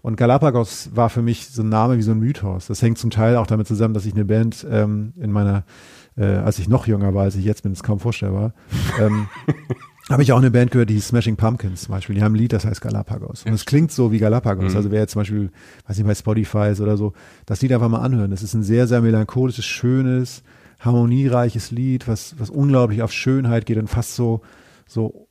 Und 0.00 0.16
Galapagos 0.16 0.90
war 0.94 1.10
für 1.10 1.22
mich 1.22 1.48
so 1.48 1.62
ein 1.62 1.68
Name 1.68 1.96
wie 1.98 2.02
so 2.02 2.12
ein 2.12 2.18
Mythos. 2.18 2.66
Das 2.66 2.82
hängt 2.82 2.98
zum 2.98 3.10
Teil 3.10 3.36
auch 3.36 3.46
damit 3.46 3.66
zusammen, 3.66 3.94
dass 3.94 4.06
ich 4.06 4.14
eine 4.14 4.24
Band 4.24 4.66
ähm, 4.70 5.12
in 5.16 5.32
meiner, 5.32 5.64
äh, 6.16 6.24
als 6.24 6.58
ich 6.58 6.68
noch 6.68 6.86
jünger 6.86 7.14
war, 7.14 7.24
als 7.24 7.36
ich 7.36 7.44
jetzt 7.44 7.62
bin, 7.62 7.72
ist 7.72 7.82
kaum 7.82 8.00
vorstellbar, 8.00 8.52
ähm, 9.00 9.28
habe 10.08 10.22
ich 10.22 10.32
auch 10.32 10.38
eine 10.38 10.50
Band 10.50 10.70
gehört, 10.70 10.90
die 10.90 11.00
Smashing 11.00 11.36
Pumpkins 11.36 11.82
zum 11.82 11.94
Beispiel. 11.94 12.14
Die 12.14 12.22
haben 12.22 12.32
ein 12.32 12.38
Lied, 12.38 12.52
das 12.52 12.64
heißt 12.64 12.80
Galapagos. 12.80 13.44
Und 13.44 13.52
es 13.52 13.66
klingt 13.66 13.92
so 13.92 14.10
wie 14.10 14.18
Galapagos. 14.18 14.72
Mhm. 14.72 14.76
Also 14.76 14.90
wer 14.90 15.00
jetzt 15.00 15.12
zum 15.12 15.20
Beispiel, 15.20 15.50
weiß 15.86 15.98
nicht, 15.98 16.06
bei 16.06 16.14
Spotify 16.14 16.70
ist 16.70 16.80
oder 16.80 16.96
so, 16.96 17.12
das 17.46 17.60
Lied 17.60 17.72
einfach 17.72 17.88
mal 17.88 18.00
anhören. 18.00 18.30
Das 18.30 18.42
ist 18.42 18.54
ein 18.54 18.62
sehr, 18.62 18.86
sehr 18.86 19.02
melancholisches, 19.02 19.64
schönes, 19.64 20.42
harmoniereiches 20.80 21.70
Lied, 21.70 22.08
was, 22.08 22.34
was 22.38 22.50
unglaublich 22.50 23.02
auf 23.02 23.12
Schönheit 23.12 23.66
geht 23.66 23.78
und 23.78 23.88
fast 23.88 24.14
so, 24.14 24.40
so 24.86 25.28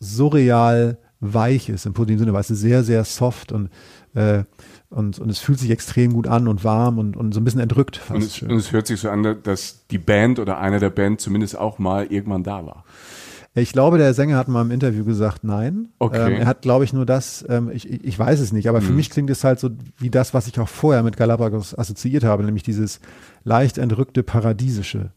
surreal 0.00 0.98
weich 1.20 1.68
ist 1.68 1.86
im 1.86 1.94
positiven 1.94 2.20
Sinne, 2.20 2.32
weil 2.32 2.42
es 2.42 2.50
ist 2.50 2.60
sehr, 2.60 2.84
sehr 2.84 3.04
soft 3.04 3.50
und, 3.50 3.70
äh, 4.14 4.44
und, 4.90 5.18
und 5.18 5.30
es 5.30 5.38
fühlt 5.38 5.58
sich 5.58 5.70
extrem 5.70 6.12
gut 6.12 6.28
an 6.28 6.48
und 6.48 6.64
warm 6.64 6.98
und, 6.98 7.16
und 7.16 7.32
so 7.32 7.40
ein 7.40 7.44
bisschen 7.44 7.60
entrückt. 7.60 8.00
Und, 8.08 8.22
es, 8.22 8.40
und 8.42 8.52
es 8.52 8.72
hört 8.72 8.86
sich 8.86 9.00
so 9.00 9.10
an, 9.10 9.38
dass 9.42 9.86
die 9.88 9.98
Band 9.98 10.38
oder 10.38 10.58
einer 10.58 10.78
der 10.78 10.90
Band 10.90 11.20
zumindest 11.20 11.58
auch 11.58 11.78
mal 11.78 12.06
irgendwann 12.06 12.44
da 12.44 12.64
war. 12.64 12.84
Ich 13.60 13.72
glaube, 13.72 13.98
der 13.98 14.14
Sänger 14.14 14.36
hat 14.36 14.48
mal 14.48 14.62
im 14.62 14.70
Interview 14.70 15.04
gesagt, 15.04 15.44
nein. 15.44 15.88
Okay. 15.98 16.34
Ähm, 16.34 16.40
er 16.40 16.46
hat, 16.46 16.62
glaube 16.62 16.84
ich, 16.84 16.92
nur 16.92 17.06
das, 17.06 17.44
ähm, 17.48 17.70
ich, 17.72 17.88
ich 17.88 18.18
weiß 18.18 18.40
es 18.40 18.52
nicht, 18.52 18.68
aber 18.68 18.80
mhm. 18.80 18.84
für 18.84 18.92
mich 18.92 19.10
klingt 19.10 19.30
es 19.30 19.44
halt 19.44 19.60
so 19.60 19.70
wie 19.98 20.10
das, 20.10 20.34
was 20.34 20.46
ich 20.46 20.58
auch 20.58 20.68
vorher 20.68 21.02
mit 21.02 21.16
Galapagos 21.16 21.76
assoziiert 21.76 22.24
habe, 22.24 22.44
nämlich 22.44 22.62
dieses 22.62 23.00
leicht 23.44 23.78
entrückte 23.78 24.22
Paradiesische. 24.22 25.12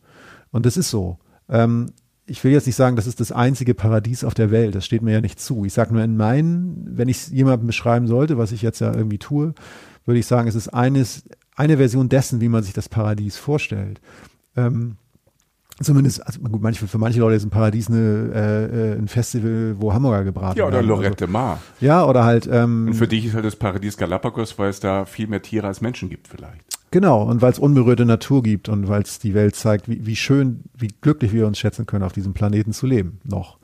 Und 0.52 0.66
das 0.66 0.78
ist 0.78 0.90
so. 0.90 1.18
Ähm, 1.50 1.88
ich 2.26 2.44
will 2.44 2.52
jetzt 2.52 2.68
nicht 2.68 2.76
sagen, 2.76 2.96
das 2.96 3.08
ist 3.08 3.20
das 3.20 3.32
einzige 3.32 3.74
Paradies 3.74 4.24
auf 4.24 4.34
der 4.34 4.52
Welt. 4.52 4.76
Das 4.76 4.86
steht 4.86 5.02
mir 5.02 5.12
ja 5.12 5.22
nicht 5.22 5.40
zu. 5.40 5.66
Ich 5.66 5.74
sage 5.74 5.94
nur 5.94 6.04
in 6.04 6.16
meinen, 6.16 6.86
wenn 6.86 7.10
ich 7.10 7.18
es 7.18 7.30
jemandem 7.30 7.68
beschreiben 7.68 8.08
sollte, 8.08 8.38
was 8.38 8.52
ich 8.52 8.62
jetzt 8.62 8.80
ja 8.80 8.94
irgendwie 8.94 9.18
tue, 9.18 9.54
würde 10.06 10.20
ich 10.20 10.26
sagen, 10.26 10.48
es 10.48 10.56
ist 10.56 10.70
eines, 10.70 11.24
eine 11.56 11.78
Version 11.78 12.10
dessen, 12.10 12.40
wie 12.40 12.50
man 12.50 12.64
sich 12.64 12.74
das 12.74 12.90
Paradies 12.90 13.38
vorstellt. 13.38 14.00
Ähm, 14.56 14.96
Zumindest, 15.82 16.26
also 16.26 16.40
gut, 16.40 16.62
manche, 16.62 16.88
für 16.88 16.98
manche 16.98 17.20
Leute 17.20 17.36
ist 17.36 17.46
ein 17.46 17.50
Paradies 17.50 17.90
eine, 17.90 18.32
äh, 18.34 18.94
äh 18.94 18.98
ein 18.98 19.08
Festival, 19.08 19.76
wo 19.80 19.94
Hamburger 19.94 20.24
gebraten 20.24 20.58
werden. 20.58 20.72
Ja, 20.74 20.80
oder 20.80 20.82
Lorette 20.82 21.26
also, 21.26 21.32
Mar. 21.32 21.62
Ja, 21.80 22.06
oder 22.06 22.24
halt. 22.24 22.48
Ähm, 22.52 22.88
und 22.88 22.94
für 22.94 23.08
dich 23.08 23.26
ist 23.26 23.34
halt 23.34 23.46
das 23.46 23.56
Paradies 23.56 23.98
Galapagos, 23.98 24.58
weil 24.60 24.70
es 24.70 24.80
da 24.80 25.06
viel 25.06 25.28
mehr 25.28 25.42
Tiere 25.42 25.68
als 25.68 25.82
Menschen 25.82 26.10
gibt 26.10 26.28
vielleicht. 26.28 26.62
Genau, 26.92 27.24
und 27.24 27.42
weil 27.42 27.52
es 27.52 27.60
unberührte 27.60 28.06
Natur 28.06 28.44
gibt 28.44 28.68
und 28.68 28.90
weil 28.90 29.02
es 29.02 29.20
die 29.20 29.34
Welt 29.34 29.56
zeigt, 29.56 29.88
wie, 29.88 30.06
wie 30.06 30.18
schön, 30.18 30.66
wie 30.78 30.90
glücklich 31.00 31.32
wir 31.32 31.48
uns 31.48 31.58
schätzen 31.58 31.86
können, 31.86 32.04
auf 32.04 32.12
diesem 32.12 32.34
Planeten 32.34 32.74
zu 32.74 32.86
leben. 32.86 33.20
Noch. 33.24 33.58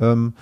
Ähm, 0.00 0.34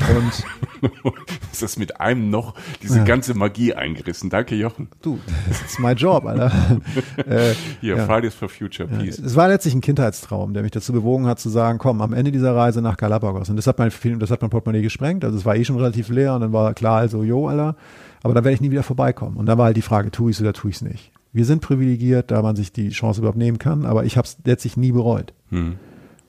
und 0.00 1.12
ist 1.52 1.62
das 1.62 1.76
mit 1.76 2.00
einem 2.00 2.30
noch 2.30 2.54
diese 2.82 2.98
ja. 2.98 3.04
ganze 3.04 3.34
Magie 3.34 3.74
eingerissen. 3.74 4.30
Danke, 4.30 4.54
Jochen. 4.54 4.88
Du, 5.02 5.18
das 5.48 5.62
ist 5.62 5.78
mein 5.78 5.96
Job, 5.96 6.24
Alter. 6.24 6.52
äh, 7.26 7.54
Hier, 7.80 7.96
ja. 7.96 8.06
Fridays 8.06 8.34
for 8.34 8.48
Future, 8.48 8.88
Peace. 8.88 9.18
Es 9.18 9.36
war 9.36 9.48
letztlich 9.48 9.74
ein 9.74 9.80
Kindheitstraum, 9.80 10.54
der 10.54 10.62
mich 10.62 10.72
dazu 10.72 10.92
bewogen 10.92 11.26
hat, 11.26 11.40
zu 11.40 11.48
sagen, 11.48 11.78
komm, 11.78 12.00
am 12.00 12.12
Ende 12.12 12.32
dieser 12.32 12.54
Reise 12.54 12.82
nach 12.82 12.96
Galapagos. 12.96 13.48
Und 13.50 13.56
das 13.56 13.66
hat 13.66 13.78
mein, 13.78 13.90
das 14.18 14.30
hat 14.30 14.40
mein 14.40 14.50
Portemonnaie 14.50 14.82
gesprengt. 14.82 15.24
Also 15.24 15.36
es 15.36 15.44
war 15.44 15.56
eh 15.56 15.64
schon 15.64 15.76
relativ 15.76 16.08
leer 16.08 16.34
und 16.34 16.42
dann 16.42 16.52
war 16.52 16.74
klar, 16.74 16.98
also, 16.98 17.22
jo, 17.22 17.48
Alter. 17.48 17.76
Aber 18.22 18.34
da 18.34 18.44
werde 18.44 18.54
ich 18.54 18.60
nie 18.60 18.70
wieder 18.70 18.82
vorbeikommen. 18.82 19.36
Und 19.36 19.46
da 19.46 19.58
war 19.58 19.66
halt 19.66 19.76
die 19.76 19.82
Frage, 19.82 20.10
tue 20.10 20.30
ich 20.30 20.36
es 20.36 20.40
oder 20.40 20.52
tue 20.52 20.70
ich 20.70 20.76
es 20.76 20.82
nicht. 20.82 21.12
Wir 21.32 21.44
sind 21.44 21.60
privilegiert, 21.60 22.30
da 22.30 22.42
man 22.42 22.56
sich 22.56 22.72
die 22.72 22.88
Chance 22.90 23.20
überhaupt 23.20 23.38
nehmen 23.38 23.58
kann, 23.58 23.84
aber 23.84 24.04
ich 24.04 24.16
habe 24.16 24.26
es 24.26 24.38
letztlich 24.44 24.76
nie 24.76 24.92
bereut. 24.92 25.34
Hm. 25.50 25.76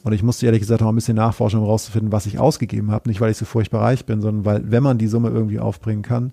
Und 0.04 0.14
ich 0.14 0.24
musste 0.24 0.46
ehrlich 0.46 0.62
gesagt 0.62 0.82
auch 0.82 0.90
ein 0.90 0.96
bisschen 0.96 1.18
nachforschen, 1.18 1.60
um 1.60 1.66
herauszufinden, 1.66 2.12
was 2.12 2.26
ich 2.26 2.40
ausgegeben 2.40 2.92
habe. 2.92 3.10
Nicht, 3.10 3.20
weil 3.20 3.32
ich 3.32 3.38
so 3.38 3.46
furchtbar 3.46 3.82
reich 3.82 4.06
bin, 4.06 4.22
sondern 4.22 4.46
weil, 4.46 4.72
wenn 4.72 4.84
man 4.84 4.98
die 4.98 5.08
Summe 5.08 5.30
irgendwie 5.30 5.60
aufbringen 5.60 6.04
kann, 6.04 6.32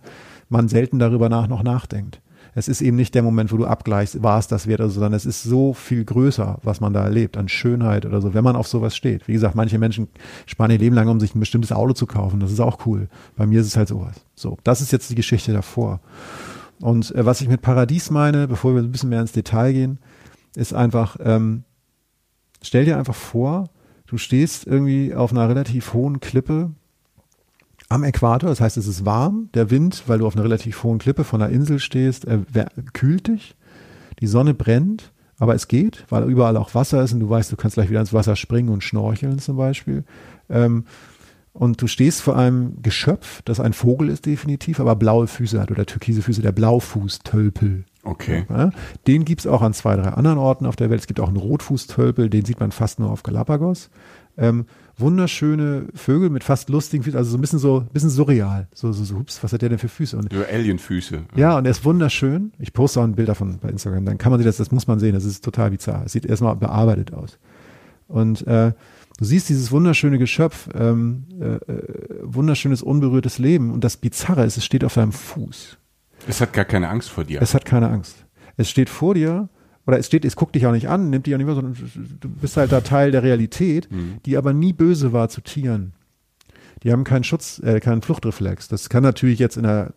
man 0.49 0.69
selten 0.69 0.99
darüber 0.99 1.29
nach 1.29 1.49
noch 1.49 1.65
nachdenkt. 1.65 2.21
es 2.55 2.69
ist 2.69 2.81
eben 2.81 2.97
nicht 2.97 3.15
der 3.15 3.23
Moment, 3.23 3.53
wo 3.53 3.57
du 3.57 3.67
abgleichst, 3.67 4.23
war 4.23 4.39
es 4.39 4.47
das 4.47 4.67
wert, 4.67 4.81
also, 4.81 4.95
sondern 4.95 5.13
es 5.13 5.27
ist 5.27 5.43
so 5.43 5.75
viel 5.75 6.05
größer, 6.05 6.59
was 6.63 6.81
man 6.81 6.93
da 6.93 7.03
erlebt, 7.03 7.37
an 7.37 7.49
Schönheit 7.49 8.07
oder 8.07 8.23
so, 8.23 8.33
wenn 8.33 8.45
man 8.45 8.57
auf 8.57 8.69
sowas 8.69 8.97
steht. 8.97 9.27
Wie 9.27 9.33
gesagt, 9.33 9.57
manche 9.57 9.79
Menschen 9.79 10.09
sparen 10.47 10.71
ihr 10.71 10.79
Leben 10.79 10.95
lang, 10.95 11.09
um 11.09 11.21
sich 11.21 11.35
ein 11.35 11.41
bestimmtes 11.41 11.73
Auto 11.73 11.93
zu 11.93 12.07
kaufen. 12.07 12.41
Das 12.41 12.53
ist 12.53 12.61
auch 12.61 12.87
cool. 12.87 13.09
Bei 13.37 13.47
mir 13.47 13.61
ist 13.61 13.67
es 13.67 13.77
halt 13.77 13.89
sowas. 13.89 14.15
So, 14.37 14.57
das 14.63 14.81
ist 14.81 14.93
jetzt 14.93 15.11
die 15.11 15.17
Geschichte 15.17 15.53
davor. 15.53 16.01
Und 16.81 17.15
äh, 17.15 17.27
was 17.27 17.41
ich 17.41 17.49
mit 17.49 17.63
Paradies 17.63 18.11
meine, 18.11 18.47
bevor 18.47 18.75
wir 18.75 18.83
ein 18.83 18.93
bisschen 18.93 19.11
mehr 19.11 19.21
ins 19.21 19.33
Detail 19.33 19.73
gehen, 19.73 19.99
ist 20.55 20.73
einfach, 20.73 21.17
ähm, 21.23 21.65
stell 22.67 22.85
dir 22.85 22.99
einfach 22.99 23.15
vor, 23.15 23.69
du 24.07 24.19
stehst 24.19 24.67
irgendwie 24.67 25.15
auf 25.15 25.33
einer 25.33 25.49
relativ 25.49 25.93
hohen 25.93 26.21
Klippe 26.21 26.71
am 27.89 28.03
Äquator, 28.03 28.49
das 28.49 28.61
heißt, 28.61 28.77
es 28.77 28.89
ist 28.89 29.05
warm, 29.05 29.49
der 29.55 29.71
Wind, 29.71 30.05
weil 30.07 30.19
du 30.19 30.27
auf 30.27 30.35
einer 30.35 30.45
relativ 30.45 30.83
hohen 30.83 30.99
Klippe 30.99 31.23
von 31.25 31.41
einer 31.41 31.53
Insel 31.53 31.79
stehst, 31.79 32.27
kühlt 32.93 33.29
dich, 33.29 33.55
die 34.21 34.27
Sonne 34.27 34.55
brennt, 34.55 35.13
aber 35.39 35.55
es 35.55 35.69
geht, 35.69 36.05
weil 36.09 36.25
überall 36.25 36.57
auch 36.57 36.75
Wasser 36.75 37.03
ist 37.03 37.13
und 37.13 37.21
du 37.21 37.29
weißt, 37.29 37.53
du 37.53 37.57
kannst 37.57 37.75
gleich 37.75 37.91
wieder 37.91 38.01
ins 38.01 38.13
Wasser 38.13 38.37
springen 38.37 38.71
und 38.71 38.83
schnorcheln 38.83 39.39
zum 39.39 39.57
Beispiel. 39.57 40.05
Ähm, 40.49 40.85
und 41.59 41.81
du 41.81 41.87
stehst 41.87 42.21
vor 42.21 42.37
einem 42.37 42.83
Geschöpf, 42.83 43.41
das 43.45 43.61
ein 43.61 43.73
Vogel 43.73 44.11
ist 44.11 44.27
definitiv, 44.27 44.79
aber 44.79 44.95
blaue 44.95 45.27
Füße 45.27 45.61
hat 45.61 45.71
oder 45.71 45.87
türkise 45.87 46.21
Füße, 46.21 46.43
der 46.43 46.53
Blaufußtölpel. 46.53 47.85
Okay. 48.03 48.45
Ja, 48.49 48.71
den 49.07 49.25
gibt 49.25 49.41
es 49.41 49.47
auch 49.47 49.63
an 49.63 49.73
zwei, 49.73 49.97
drei 49.97 50.11
anderen 50.11 50.39
Orten 50.39 50.67
auf 50.67 50.77
der 50.77 50.91
Welt. 50.91 51.01
Es 51.01 51.07
gibt 51.07 51.19
auch 51.19 51.29
einen 51.29 51.39
Rotfußtölpel, 51.39 52.31
den 52.31 52.45
sieht 52.45 52.61
man 52.61 52.73
fast 52.73 53.01
nur 53.01 53.11
auf 53.11 53.23
Galapagos. 53.23 53.91
Ähm, 54.39 54.67
wunderschöne 54.99 55.87
Vögel 55.95 56.29
mit 56.29 56.45
fast 56.45 56.69
lustigen 56.69 57.03
Füßen, 57.03 57.19
also 57.19 57.31
so 57.31 57.39
ein 57.39 57.41
bisschen 57.41 57.59
so, 57.59 57.81
ein 57.81 57.89
bisschen 57.93 58.11
surreal. 58.11 58.69
So, 58.75 58.93
so, 58.93 59.03
so, 59.03 59.17
ups, 59.17 59.43
was 59.43 59.53
hat 59.53 59.63
der 59.63 59.71
denn 59.71 59.79
für 59.79 59.89
Füße? 59.89 60.17
Und, 60.17 60.33
so 60.33 60.45
Alienfüße. 60.45 61.23
Ja, 61.37 61.57
und 61.57 61.65
er 61.65 61.71
ist 61.71 61.85
wunderschön. 61.87 62.53
Ich 62.59 62.75
poste 62.75 63.01
auch 63.01 63.05
ein 63.05 63.15
Bild 63.15 63.29
davon 63.29 63.59
bei 63.61 63.71
Instagram. 63.71 64.05
Dann 64.05 64.19
kann 64.19 64.31
man 64.31 64.39
sich 64.39 64.47
das, 64.47 64.59
das 64.59 64.71
muss 64.71 64.87
man 64.87 65.01
sehen. 65.01 65.15
Das 65.15 65.25
ist 65.25 65.43
total 65.43 65.71
bizarr. 65.71 66.03
Es 66.05 66.13
sieht 66.13 66.27
erstmal 66.27 66.55
bearbeitet 66.55 67.15
aus. 67.15 67.39
Und 68.09 68.47
äh, 68.47 68.73
du 69.19 69.25
siehst 69.25 69.49
dieses 69.49 69.71
wunderschöne 69.73 70.19
Geschöpf, 70.19 70.69
ähm, 70.75 71.25
äh, 71.41 71.45
äh, 71.45 72.21
wunderschönes, 72.23 72.83
unberührtes 72.83 73.39
Leben. 73.39 73.73
Und 73.73 73.85
das 73.85 73.97
Bizarre 73.97 74.45
ist, 74.45 74.57
es 74.57 74.65
steht 74.65 74.85
auf 74.85 74.95
deinem 74.95 75.13
Fuß. 75.13 75.79
Es 76.29 76.41
hat 76.41 76.53
gar 76.53 76.65
keine 76.65 76.89
Angst 76.89 77.11
vor 77.11 77.25
dir. 77.25 77.41
Es 77.41 77.55
hat 77.55 77.65
keine 77.65 77.89
Angst. 77.89 78.27
Es 78.57 78.71
steht 78.71 78.89
vor 78.89 79.15
dir 79.15 79.49
oder 79.87 79.99
es 79.99 80.07
steht, 80.07 80.25
es 80.25 80.37
guckt 80.37 80.55
dich 80.55 80.67
auch 80.67 80.73
nicht 80.73 80.89
an, 80.89 81.11
nimmt 81.11 81.27
dich 81.27 81.35
auch 81.35 81.39
nicht 81.39 81.47
mehr, 81.47 81.55
sondern 81.55 81.77
du 82.21 82.29
bist 82.29 82.57
halt 82.57 82.73
da 82.73 82.81
Teil 82.81 83.11
der 83.11 83.23
Realität, 83.23 83.91
mhm. 83.91 84.17
die 84.25 84.37
aber 84.37 84.53
nie 84.53 84.73
böse 84.73 85.13
war 85.13 85.29
zu 85.29 85.41
Tieren. 85.41 85.93
Die 86.83 86.93
haben 86.93 87.05
keinen 87.05 87.25
Schutz, 87.25 87.61
äh, 87.61 87.81
keinen 87.81 88.03
Fluchtreflex. 88.03 88.69
Das 88.69 88.89
kann 88.89 89.03
natürlich 89.03 89.39
jetzt 89.39 89.57
in 89.57 89.67
einer 89.67 89.93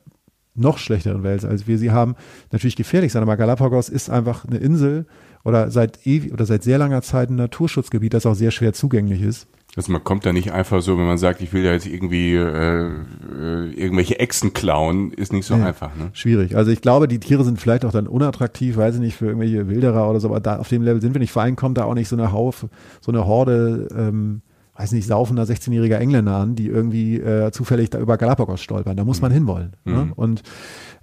noch 0.55 0.77
schlechteren 0.77 1.23
Welt, 1.23 1.45
als 1.45 1.67
wir 1.67 1.77
sie 1.77 1.91
haben, 1.91 2.15
natürlich 2.51 2.75
gefährlich 2.75 3.11
sein. 3.11 3.23
Aber 3.23 3.37
Galapagos 3.37 3.89
ist 3.89 4.09
einfach 4.09 4.45
eine 4.45 4.57
Insel 4.57 5.05
oder 5.49 5.71
seit 5.71 6.05
ewig 6.05 6.31
oder 6.31 6.45
seit 6.45 6.63
sehr 6.63 6.77
langer 6.77 7.01
Zeit 7.01 7.29
ein 7.29 7.35
Naturschutzgebiet, 7.35 8.13
das 8.13 8.25
auch 8.25 8.35
sehr 8.35 8.51
schwer 8.51 8.73
zugänglich 8.73 9.21
ist. 9.21 9.47
Also 9.75 9.91
man 9.91 10.03
kommt 10.03 10.25
da 10.25 10.33
nicht 10.33 10.51
einfach 10.51 10.81
so, 10.81 10.97
wenn 10.97 11.05
man 11.05 11.19
sagt, 11.19 11.41
ich 11.41 11.53
will 11.53 11.63
ja 11.63 11.73
jetzt 11.73 11.85
irgendwie 11.85 12.33
äh, 12.33 12.87
äh, 12.87 13.71
irgendwelche 13.75 14.19
Echsen 14.19 14.51
klauen, 14.51 15.11
ist 15.13 15.31
nicht 15.31 15.45
so 15.45 15.55
ja, 15.55 15.67
einfach. 15.67 15.95
Ne? 15.95 16.09
Schwierig. 16.13 16.55
Also 16.55 16.71
ich 16.71 16.81
glaube, 16.81 17.07
die 17.07 17.19
Tiere 17.19 17.43
sind 17.43 17.61
vielleicht 17.61 17.85
auch 17.85 17.91
dann 17.91 18.07
unattraktiv, 18.07 18.77
weiß 18.77 18.95
ich 18.95 19.01
nicht, 19.01 19.15
für 19.15 19.27
irgendwelche 19.27 19.69
Wilderer 19.69 20.09
oder 20.09 20.19
so, 20.19 20.29
aber 20.29 20.39
da 20.39 20.57
auf 20.57 20.69
dem 20.69 20.81
Level 20.81 21.01
sind 21.01 21.13
wir 21.13 21.19
nicht. 21.19 21.31
Vor 21.31 21.43
allem 21.43 21.55
kommt 21.55 21.77
da 21.77 21.83
auch 21.83 21.93
nicht 21.93 22.07
so 22.07 22.15
eine 22.15 22.31
Haufe, 22.31 22.69
so 22.99 23.11
eine 23.11 23.27
Horde, 23.27 23.87
ähm, 23.95 24.41
weiß 24.79 24.93
nicht, 24.93 25.07
saufender 25.07 25.43
16-jähriger 25.43 25.97
Engländer 25.97 26.37
an, 26.37 26.55
die 26.55 26.67
irgendwie 26.67 27.17
äh, 27.17 27.51
zufällig 27.51 27.89
da 27.89 27.99
über 27.99 28.17
Galapagos 28.17 28.61
stolpern. 28.61 28.95
Da 28.95 29.03
muss 29.03 29.17
mhm. 29.17 29.23
man 29.23 29.31
hinwollen. 29.33 29.73
Ne? 29.83 29.91
Mhm. 29.91 29.99
Ne? 29.99 30.13
Und 30.15 30.43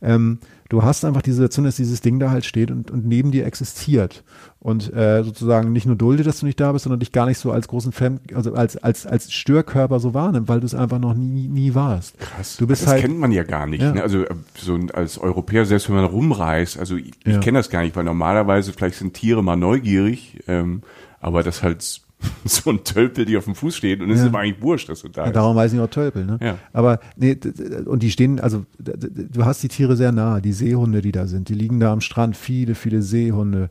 ähm, 0.00 0.38
du 0.70 0.82
hast 0.82 1.04
einfach 1.04 1.20
diese 1.20 1.36
Situation, 1.36 1.66
dass 1.66 1.76
dieses 1.76 2.00
Ding 2.00 2.18
da 2.18 2.30
halt 2.30 2.46
steht 2.46 2.70
und, 2.70 2.90
und 2.90 3.06
neben 3.06 3.32
dir 3.32 3.44
existiert 3.44 4.24
und 4.60 4.92
äh, 4.94 5.22
sozusagen 5.22 5.72
nicht 5.72 5.84
nur 5.84 5.94
dulde, 5.94 6.22
dass 6.22 6.40
du 6.40 6.46
nicht 6.46 6.58
da 6.58 6.72
bist, 6.72 6.84
sondern 6.84 7.00
dich 7.00 7.12
gar 7.12 7.26
nicht 7.26 7.36
so 7.36 7.52
als 7.52 7.68
großen 7.68 7.92
Fan, 7.92 8.20
also 8.34 8.54
als 8.54 8.78
als 8.78 9.06
als 9.06 9.30
Störkörper 9.30 10.00
so 10.00 10.14
wahrnimmt, 10.14 10.48
weil 10.48 10.60
du 10.60 10.66
es 10.66 10.74
einfach 10.74 10.98
noch 10.98 11.12
nie 11.14 11.48
nie 11.48 11.74
warst. 11.74 12.18
Krass. 12.18 12.56
Du 12.56 12.66
bist 12.66 12.82
das 12.82 12.92
halt, 12.92 13.02
kennt 13.02 13.18
man 13.18 13.30
ja 13.30 13.42
gar 13.42 13.66
nicht. 13.66 13.82
Ja. 13.82 13.92
Ne? 13.92 14.02
Also 14.02 14.22
äh, 14.22 14.34
so 14.56 14.78
als 14.94 15.18
Europäer, 15.18 15.66
selbst 15.66 15.88
wenn 15.90 15.96
man 15.96 16.06
rumreist, 16.06 16.78
also 16.78 16.96
ich, 16.96 17.12
ja. 17.26 17.32
ich 17.32 17.40
kenne 17.40 17.58
das 17.58 17.68
gar 17.68 17.82
nicht, 17.82 17.94
weil 17.94 18.04
normalerweise 18.04 18.72
vielleicht 18.72 18.96
sind 18.96 19.12
Tiere 19.12 19.44
mal 19.44 19.56
neugierig, 19.56 20.42
ähm, 20.46 20.82
aber 21.20 21.42
das 21.42 21.62
halt 21.62 22.05
so 22.44 22.70
ein 22.70 22.82
Tölpel, 22.82 23.24
die 23.24 23.36
auf 23.36 23.44
dem 23.44 23.54
Fuß 23.54 23.76
steht 23.76 24.00
und 24.00 24.10
es 24.10 24.18
ja. 24.18 24.24
ist 24.24 24.28
aber 24.30 24.40
eigentlich 24.40 24.62
wurscht, 24.62 24.88
dass 24.88 25.02
du 25.02 25.08
da 25.08 25.26
ja, 25.26 25.32
Darum 25.32 25.54
weiß 25.54 25.72
ich 25.72 25.80
auch 25.80 25.88
Tölpel, 25.88 26.24
ne? 26.24 26.38
Ja. 26.40 26.58
Aber 26.72 26.98
nee, 27.16 27.38
und 27.84 28.02
die 28.02 28.10
stehen, 28.10 28.40
also 28.40 28.64
du 28.78 29.44
hast 29.44 29.62
die 29.62 29.68
Tiere 29.68 29.96
sehr 29.96 30.12
nah, 30.12 30.40
die 30.40 30.52
Seehunde, 30.52 31.02
die 31.02 31.12
da 31.12 31.26
sind, 31.26 31.48
die 31.48 31.54
liegen 31.54 31.78
da 31.78 31.92
am 31.92 32.00
Strand, 32.00 32.36
viele, 32.36 32.74
viele 32.74 33.02
Seehunde. 33.02 33.68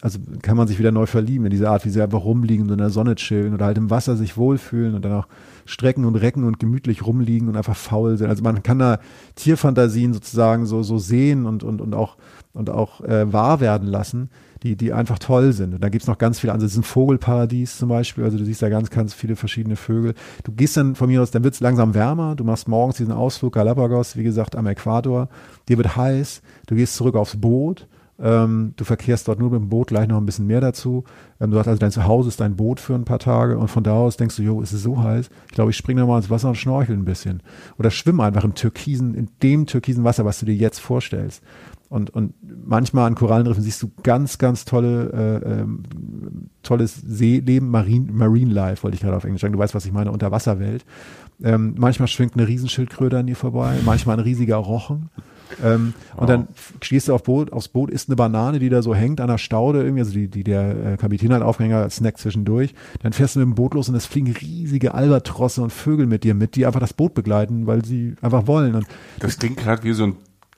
Also 0.00 0.18
kann 0.42 0.56
man 0.56 0.66
sich 0.66 0.78
wieder 0.78 0.90
neu 0.90 1.06
verlieben 1.06 1.46
in 1.46 1.50
dieser 1.50 1.70
Art, 1.70 1.84
wie 1.84 1.90
sie 1.90 2.02
einfach 2.02 2.24
rumliegen 2.24 2.66
und 2.66 2.72
in 2.72 2.78
der 2.78 2.90
Sonne 2.90 3.14
chillen 3.14 3.54
oder 3.54 3.66
halt 3.66 3.78
im 3.78 3.90
Wasser 3.90 4.16
sich 4.16 4.36
wohlfühlen 4.36 4.94
und 4.94 5.04
dann 5.04 5.12
auch 5.12 5.28
strecken 5.64 6.04
und 6.04 6.16
recken 6.16 6.44
und 6.44 6.58
gemütlich 6.58 7.06
rumliegen 7.06 7.48
und 7.48 7.56
einfach 7.56 7.76
faul 7.76 8.16
sind. 8.16 8.28
Also 8.28 8.42
man 8.42 8.62
kann 8.62 8.78
da 8.78 8.98
Tierfantasien 9.36 10.12
sozusagen 10.12 10.66
so, 10.66 10.82
so 10.82 10.98
sehen 10.98 11.46
und, 11.46 11.62
und, 11.62 11.80
und 11.80 11.94
auch, 11.94 12.16
und 12.52 12.70
auch 12.70 13.00
äh, 13.02 13.32
wahr 13.32 13.60
werden 13.60 13.86
lassen 13.86 14.30
die, 14.66 14.76
die 14.76 14.92
einfach 14.92 15.18
toll 15.18 15.52
sind. 15.52 15.74
Und 15.74 15.84
da 15.84 15.88
gibt's 15.88 16.06
noch 16.06 16.18
ganz 16.18 16.40
viele 16.40 16.52
andere. 16.52 16.66
Das 16.66 16.72
ist 16.72 16.78
ein 16.78 16.84
Vogelparadies 16.84 17.78
zum 17.78 17.88
Beispiel. 17.88 18.24
Also 18.24 18.38
du 18.38 18.44
siehst 18.44 18.62
da 18.62 18.68
ganz, 18.68 18.90
ganz 18.90 19.14
viele 19.14 19.36
verschiedene 19.36 19.76
Vögel. 19.76 20.14
Du 20.44 20.52
gehst 20.52 20.76
dann 20.76 20.94
von 20.94 21.08
mir 21.08 21.22
aus, 21.22 21.30
dann 21.30 21.44
wird's 21.44 21.60
langsam 21.60 21.94
wärmer. 21.94 22.34
Du 22.34 22.44
machst 22.44 22.68
morgens 22.68 22.96
diesen 22.96 23.12
Ausflug 23.12 23.54
Galapagos, 23.54 24.16
wie 24.16 24.24
gesagt, 24.24 24.56
am 24.56 24.66
Äquator. 24.66 25.28
Dir 25.68 25.76
wird 25.76 25.96
heiß. 25.96 26.42
Du 26.66 26.74
gehst 26.74 26.96
zurück 26.96 27.14
aufs 27.14 27.40
Boot. 27.40 27.86
Ähm, 28.18 28.72
du 28.76 28.84
verkehrst 28.84 29.28
dort 29.28 29.38
nur 29.38 29.50
mit 29.50 29.60
dem 29.60 29.68
Boot, 29.68 29.88
gleich 29.88 30.08
noch 30.08 30.16
ein 30.16 30.24
bisschen 30.24 30.46
mehr 30.46 30.62
dazu. 30.62 31.04
Ähm, 31.38 31.50
du 31.50 31.58
hast 31.58 31.68
also 31.68 31.78
dein 31.78 31.90
Zuhause 31.90 32.28
ist 32.28 32.40
dein 32.40 32.56
Boot 32.56 32.80
für 32.80 32.94
ein 32.94 33.04
paar 33.04 33.18
Tage 33.18 33.58
und 33.58 33.68
von 33.68 33.84
da 33.84 33.92
aus 33.92 34.16
denkst 34.16 34.36
du, 34.36 34.42
jo, 34.42 34.62
ist 34.62 34.72
es 34.72 34.82
so 34.82 35.02
heiß? 35.02 35.28
Ich 35.48 35.52
glaube, 35.52 35.70
ich 35.70 35.76
springe 35.76 36.06
mal 36.06 36.16
ins 36.16 36.30
Wasser 36.30 36.48
und 36.48 36.54
schnorchel 36.54 36.96
ein 36.96 37.04
bisschen. 37.04 37.42
Oder 37.78 37.90
schwimm 37.90 38.20
einfach 38.20 38.44
im 38.44 38.54
türkisen, 38.54 39.14
in 39.14 39.28
dem 39.42 39.66
türkisen 39.66 40.04
Wasser, 40.04 40.24
was 40.24 40.40
du 40.40 40.46
dir 40.46 40.54
jetzt 40.54 40.78
vorstellst. 40.78 41.42
Und, 41.88 42.10
und 42.10 42.34
manchmal 42.66 43.06
an 43.06 43.14
Korallenriffen 43.14 43.62
siehst 43.62 43.80
du 43.82 43.90
ganz, 44.02 44.38
ganz 44.38 44.64
tolle, 44.64 45.42
äh, 45.44 45.60
ähm, 45.60 45.82
tolles 46.62 46.94
Seeleben, 46.96 47.68
Marine, 47.68 48.10
Marine 48.10 48.52
Life, 48.52 48.82
wollte 48.82 48.96
ich 48.96 49.02
gerade 49.02 49.16
auf 49.16 49.24
Englisch 49.24 49.42
sagen. 49.42 49.52
Du 49.52 49.58
weißt, 49.58 49.74
was 49.74 49.86
ich 49.86 49.92
meine, 49.92 50.10
Unterwasserwelt. 50.10 50.84
Ähm, 51.42 51.74
manchmal 51.78 52.08
schwingt 52.08 52.34
eine 52.34 52.48
Riesenschildkröte 52.48 53.18
an 53.18 53.26
dir 53.26 53.36
vorbei, 53.36 53.76
manchmal 53.84 54.16
ein 54.16 54.24
riesiger 54.24 54.56
Rochen. 54.56 55.10
Ähm, 55.62 55.94
wow. 56.12 56.22
Und 56.22 56.30
dann 56.30 56.48
stehst 56.82 57.06
du 57.06 57.14
auf 57.14 57.22
Boot, 57.22 57.52
aufs 57.52 57.68
Boot, 57.68 57.90
isst 57.90 58.08
eine 58.08 58.16
Banane, 58.16 58.58
die 58.58 58.68
da 58.68 58.82
so 58.82 58.94
hängt 58.94 59.20
an 59.20 59.28
der 59.28 59.38
Staude 59.38 59.82
irgendwie, 59.82 60.00
also 60.00 60.12
die, 60.12 60.28
die 60.28 60.42
der 60.42 60.94
äh, 60.94 60.96
Kapitän 60.96 61.32
hat 61.32 61.42
aufgehängt 61.42 61.74
als 61.74 61.96
Snack 61.96 62.18
zwischendurch. 62.18 62.74
Dann 63.02 63.12
fährst 63.12 63.36
du 63.36 63.40
mit 63.40 63.46
dem 63.46 63.54
Boot 63.54 63.74
los 63.74 63.88
und 63.88 63.94
es 63.94 64.06
fliegen 64.06 64.32
riesige 64.32 64.94
Albatrosse 64.94 65.62
und 65.62 65.72
Vögel 65.72 66.06
mit 66.06 66.24
dir 66.24 66.34
mit, 66.34 66.56
die 66.56 66.66
einfach 66.66 66.80
das 66.80 66.94
Boot 66.94 67.14
begleiten, 67.14 67.68
weil 67.68 67.84
sie 67.84 68.14
einfach 68.22 68.48
wollen. 68.48 68.74
Und 68.74 68.86
das 69.20 69.38
klingt 69.38 69.58
gerade 69.58 69.84
wie 69.84 69.92
so 69.92 70.04
ein 70.04 70.16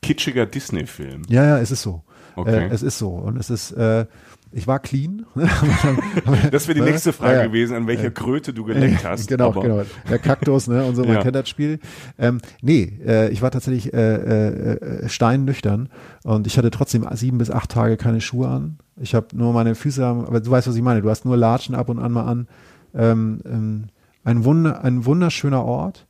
kitschiger 0.08 0.46
Disney-Film. 0.46 1.22
Ja, 1.28 1.44
ja, 1.44 1.58
es 1.58 1.70
ist 1.70 1.82
so. 1.82 2.02
Okay. 2.34 2.68
Äh, 2.68 2.72
es 2.72 2.82
ist 2.82 2.98
so. 2.98 3.10
Und 3.10 3.36
es 3.36 3.50
ist, 3.50 3.72
äh, 3.72 4.06
ich 4.52 4.66
war 4.66 4.78
clean. 4.78 5.26
das 6.50 6.66
wäre 6.66 6.78
die 6.78 6.84
nächste 6.84 7.12
Frage 7.12 7.40
ja, 7.40 7.46
gewesen, 7.46 7.76
an 7.76 7.86
welcher 7.86 8.10
Kröte 8.10 8.54
du 8.54 8.64
geleckt 8.64 9.04
hast. 9.08 9.28
Genau, 9.28 9.48
aber. 9.48 9.62
genau. 9.62 9.82
Der 10.08 10.18
Kaktus, 10.18 10.66
ne, 10.66 10.82
und 10.84 10.94
so, 10.94 11.02
man 11.02 11.16
ja. 11.16 11.22
kennt 11.22 11.34
das 11.34 11.46
Spiel. 11.46 11.78
Ähm, 12.18 12.40
nee, 12.62 12.98
äh, 13.06 13.28
ich 13.28 13.42
war 13.42 13.50
tatsächlich 13.50 13.92
äh, 13.92 13.98
äh, 13.98 14.72
äh, 14.76 15.08
steinnüchtern 15.10 15.90
und 16.24 16.46
ich 16.46 16.56
hatte 16.56 16.70
trotzdem 16.70 17.06
sieben 17.12 17.36
bis 17.36 17.50
acht 17.50 17.70
Tage 17.70 17.98
keine 17.98 18.22
Schuhe 18.22 18.48
an. 18.48 18.78
Ich 18.96 19.14
habe 19.14 19.26
nur 19.34 19.52
meine 19.52 19.74
Füße, 19.74 20.06
aber 20.06 20.40
du 20.40 20.50
weißt, 20.50 20.68
was 20.68 20.76
ich 20.76 20.82
meine. 20.82 21.02
Du 21.02 21.10
hast 21.10 21.26
nur 21.26 21.36
Latschen 21.36 21.74
ab 21.74 21.90
und 21.90 21.98
an 21.98 22.12
mal 22.12 22.24
an. 22.24 22.48
Ähm, 22.94 23.40
ähm, 23.44 23.84
ein, 24.24 24.44
Wunder, 24.44 24.82
ein 24.82 25.04
wunderschöner 25.04 25.62
Ort. 25.62 26.06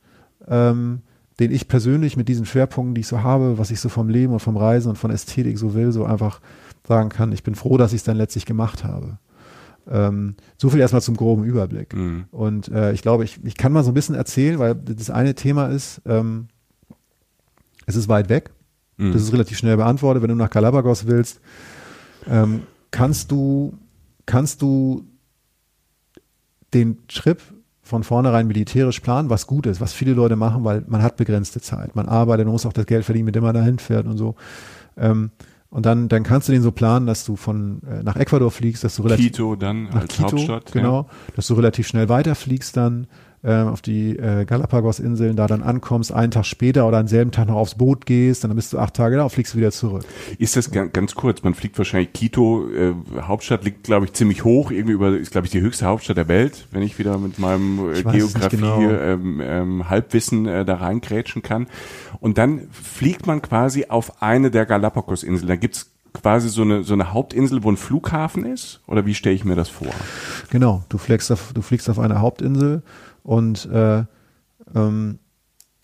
Ähm, 0.47 1.01
den 1.39 1.51
ich 1.51 1.67
persönlich 1.67 2.17
mit 2.17 2.27
diesen 2.27 2.45
Schwerpunkten, 2.45 2.95
die 2.95 3.01
ich 3.01 3.07
so 3.07 3.23
habe, 3.23 3.57
was 3.57 3.71
ich 3.71 3.79
so 3.79 3.89
vom 3.89 4.09
Leben 4.09 4.33
und 4.33 4.39
vom 4.39 4.57
Reisen 4.57 4.89
und 4.89 4.97
von 4.97 5.11
Ästhetik 5.11 5.57
so 5.57 5.73
will, 5.73 5.91
so 5.91 6.05
einfach 6.05 6.41
sagen 6.87 7.09
kann, 7.09 7.31
ich 7.31 7.43
bin 7.43 7.55
froh, 7.55 7.77
dass 7.77 7.93
ich 7.93 7.97
es 7.97 8.03
dann 8.03 8.17
letztlich 8.17 8.45
gemacht 8.45 8.83
habe. 8.83 9.19
Ähm, 9.89 10.35
so 10.57 10.69
viel 10.69 10.79
erstmal 10.79 11.01
zum 11.01 11.15
groben 11.15 11.43
Überblick. 11.43 11.95
Mhm. 11.95 12.25
Und 12.31 12.67
äh, 12.69 12.91
ich 12.91 13.01
glaube, 13.01 13.23
ich, 13.23 13.39
ich 13.43 13.55
kann 13.55 13.71
mal 13.71 13.83
so 13.83 13.91
ein 13.91 13.93
bisschen 13.93 14.15
erzählen, 14.15 14.59
weil 14.59 14.75
das 14.75 15.09
eine 15.09 15.33
Thema 15.33 15.67
ist, 15.67 16.01
ähm, 16.05 16.47
es 17.85 17.95
ist 17.95 18.09
weit 18.09 18.29
weg. 18.29 18.51
Mhm. 18.97 19.13
Das 19.13 19.21
ist 19.21 19.33
relativ 19.33 19.57
schnell 19.57 19.77
beantwortet. 19.77 20.21
Wenn 20.21 20.29
du 20.29 20.35
nach 20.35 20.49
Galapagos 20.49 21.07
willst, 21.07 21.39
ähm, 22.27 22.63
kannst 22.91 23.31
du, 23.31 23.77
kannst 24.25 24.61
du 24.61 25.05
den 26.73 27.07
Trip 27.07 27.41
von 27.89 28.03
vornherein 28.03 28.47
militärisch 28.47 28.99
planen, 28.99 29.29
was 29.29 29.47
gut 29.47 29.65
ist, 29.65 29.81
was 29.81 29.93
viele 29.93 30.13
Leute 30.13 30.35
machen, 30.35 30.63
weil 30.63 30.83
man 30.87 31.01
hat 31.01 31.17
begrenzte 31.17 31.59
Zeit. 31.59 31.95
Man 31.95 32.07
arbeitet, 32.07 32.45
man 32.45 32.53
muss 32.53 32.65
auch 32.65 32.73
das 32.73 32.85
Geld 32.85 33.03
verdienen, 33.03 33.25
mit 33.25 33.35
dem 33.35 33.43
man 33.43 33.55
dahin 33.55 33.79
fährt 33.79 34.05
und 34.05 34.17
so. 34.17 34.35
Ähm, 34.95 35.31
und 35.71 35.85
dann, 35.85 36.07
dann 36.07 36.23
kannst 36.23 36.47
du 36.47 36.51
den 36.51 36.61
so 36.61 36.71
planen, 36.71 37.05
dass 37.05 37.25
du 37.25 37.35
von 37.35 37.81
äh, 37.83 38.01
nach 38.03 38.15
Ecuador 38.15 38.51
fliegst, 38.51 38.83
dass 38.83 38.95
du 38.95 39.03
relativ 39.03 39.27
Quito 39.27 39.55
dann 39.55 39.85
nach 39.85 40.01
als 40.01 40.15
Quito, 40.15 40.31
Hauptstadt, 40.31 40.71
genau, 40.71 41.01
ja. 41.01 41.33
dass 41.35 41.47
du 41.47 41.55
relativ 41.55 41.87
schnell 41.87 42.09
weiterfliegst 42.09 42.77
dann 42.77 43.07
auf 43.47 43.81
die 43.81 44.17
äh, 44.17 44.43
Galapagos-Inseln, 44.43 45.37
da 45.37 45.47
dann 45.47 45.63
ankommst, 45.63 46.11
einen 46.11 46.31
Tag 46.31 46.45
später 46.45 46.85
oder 46.87 46.97
am 46.97 47.07
selben 47.07 47.31
Tag 47.31 47.47
noch 47.47 47.55
aufs 47.55 47.75
Boot 47.75 48.05
gehst, 48.05 48.43
dann 48.43 48.53
bist 48.55 48.73
du 48.73 48.79
acht 48.79 48.93
Tage 48.93 49.15
da 49.15 49.23
und 49.23 49.29
fliegst 49.29 49.55
wieder 49.55 49.71
zurück. 49.71 50.03
Ist 50.37 50.57
das 50.57 50.71
ganz, 50.71 50.91
ganz 50.91 51.15
kurz? 51.15 51.41
Man 51.43 51.53
fliegt 51.53 51.77
wahrscheinlich 51.77 52.11
Quito, 52.11 52.67
äh, 52.69 52.93
Hauptstadt 53.21 53.63
liegt, 53.63 53.83
glaube 53.83 54.07
ich, 54.07 54.13
ziemlich 54.13 54.43
hoch, 54.43 54.71
irgendwie 54.71 54.93
über, 54.93 55.17
ist, 55.17 55.31
glaube 55.31 55.45
ich, 55.47 55.51
die 55.51 55.61
höchste 55.61 55.85
Hauptstadt 55.85 56.17
der 56.17 56.27
Welt, 56.27 56.67
wenn 56.71 56.81
ich 56.81 56.99
wieder 56.99 57.17
mit 57.17 57.39
meinem 57.39 57.93
äh, 57.93 58.03
Geografie 58.03 58.57
genau. 58.57 58.81
ähm, 58.81 59.41
ähm, 59.41 59.89
Halbwissen 59.89 60.45
äh, 60.45 60.65
da 60.65 60.75
reingrätschen 60.75 61.41
kann. 61.41 61.67
Und 62.19 62.37
dann 62.37 62.67
fliegt 62.71 63.25
man 63.25 63.41
quasi 63.41 63.85
auf 63.87 64.21
eine 64.21 64.51
der 64.51 64.65
Galapagos-Inseln. 64.65 65.47
Da 65.47 65.55
gibt's 65.55 65.91
quasi 66.13 66.49
so 66.49 66.63
eine, 66.63 66.83
so 66.83 66.93
eine 66.93 67.13
Hauptinsel, 67.13 67.63
wo 67.63 67.71
ein 67.71 67.77
Flughafen 67.77 68.45
ist? 68.45 68.81
Oder 68.87 69.05
wie 69.05 69.13
stelle 69.13 69.35
ich 69.35 69.45
mir 69.45 69.55
das 69.55 69.69
vor? 69.69 69.87
Genau, 70.49 70.83
du 70.89 70.97
fliegst 70.97 71.31
auf, 71.31 71.51
du 71.53 71.61
fliegst 71.61 71.89
auf 71.89 71.99
eine 71.99 72.19
Hauptinsel 72.19 72.81
und 73.23 73.65
äh, 73.65 74.03
ähm, 74.75 75.19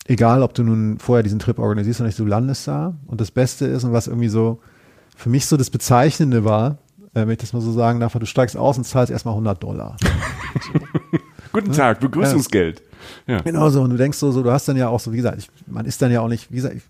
egal, 0.06 0.42
ob 0.42 0.54
du 0.54 0.62
nun 0.62 0.98
vorher 0.98 1.22
diesen 1.22 1.38
Trip 1.38 1.58
organisierst 1.58 2.00
oder 2.00 2.06
nicht, 2.06 2.18
du 2.18 2.24
landest 2.24 2.68
da. 2.68 2.94
Und 3.06 3.20
das 3.20 3.30
Beste 3.30 3.66
ist 3.66 3.84
und 3.84 3.92
was 3.92 4.06
irgendwie 4.06 4.28
so 4.28 4.60
für 5.16 5.30
mich 5.30 5.46
so 5.46 5.56
das 5.56 5.70
Bezeichnende 5.70 6.44
war, 6.44 6.78
äh, 7.14 7.20
wenn 7.20 7.30
ich 7.30 7.38
das 7.38 7.52
mal 7.52 7.62
so 7.62 7.72
sagen 7.72 8.00
darf, 8.00 8.12
du 8.12 8.26
steigst 8.26 8.56
aus 8.56 8.78
und 8.78 8.84
zahlst 8.84 9.10
erstmal 9.10 9.32
100 9.32 9.62
Dollar. 9.62 9.96
So. 10.00 10.78
Guten 11.52 11.72
Tag, 11.72 12.00
Begrüßungsgeld. 12.00 12.82
Ja. 13.26 13.40
Genau 13.40 13.70
so. 13.70 13.82
Und 13.82 13.90
du 13.90 13.96
denkst 13.96 14.18
so, 14.18 14.30
so, 14.30 14.42
du 14.42 14.50
hast 14.50 14.68
dann 14.68 14.76
ja 14.76 14.88
auch 14.88 15.00
so, 15.00 15.12
wie 15.12 15.16
gesagt, 15.16 15.38
ich, 15.38 15.48
man 15.66 15.86
ist 15.86 16.02
dann 16.02 16.12
ja 16.12 16.20
auch 16.20 16.28
nicht, 16.28 16.50
wie 16.50 16.56
gesagt, 16.56 16.76
ich, 16.76 16.82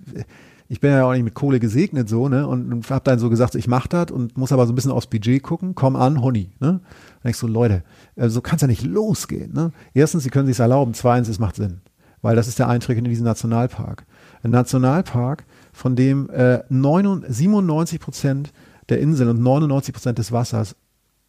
ich 0.68 0.80
bin 0.80 0.90
ja 0.90 1.04
auch 1.04 1.12
nicht 1.12 1.22
mit 1.22 1.34
Kohle 1.34 1.60
gesegnet 1.60 2.08
so, 2.08 2.28
ne? 2.28 2.46
Und, 2.46 2.72
und 2.72 2.90
hab 2.90 3.04
dann 3.04 3.20
so 3.20 3.30
gesagt, 3.30 3.54
ich 3.54 3.68
mach 3.68 3.86
das 3.86 4.10
und 4.10 4.36
muss 4.36 4.50
aber 4.50 4.66
so 4.66 4.72
ein 4.72 4.74
bisschen 4.74 4.90
aufs 4.90 5.06
Budget 5.06 5.42
gucken, 5.42 5.76
komm 5.76 5.94
an, 5.94 6.20
Honey, 6.20 6.50
ne? 6.58 6.80
Und 7.26 7.30
denkst 7.30 7.40
so, 7.40 7.48
Leute, 7.48 7.82
äh, 8.14 8.28
so 8.28 8.40
kann's 8.40 8.62
ja 8.62 8.68
nicht 8.68 8.84
losgehen, 8.84 9.52
ne? 9.52 9.72
Erstens, 9.94 10.22
sie 10.22 10.30
können 10.30 10.46
sich's 10.46 10.60
erlauben, 10.60 10.94
zweitens, 10.94 11.28
es 11.28 11.40
macht 11.40 11.56
Sinn. 11.56 11.80
Weil 12.22 12.36
das 12.36 12.46
ist 12.46 12.60
der 12.60 12.68
Eintritt 12.68 12.98
in 12.98 13.04
diesen 13.04 13.24
Nationalpark. 13.24 14.06
Ein 14.44 14.52
Nationalpark, 14.52 15.44
von 15.72 15.96
dem 15.96 16.30
äh, 16.30 16.60
99, 16.68 17.36
97 17.36 18.00
Prozent 18.00 18.52
der 18.88 19.00
Insel 19.00 19.28
und 19.28 19.40
99 19.42 19.92
Prozent 19.92 20.18
des 20.18 20.30
Wassers 20.30 20.76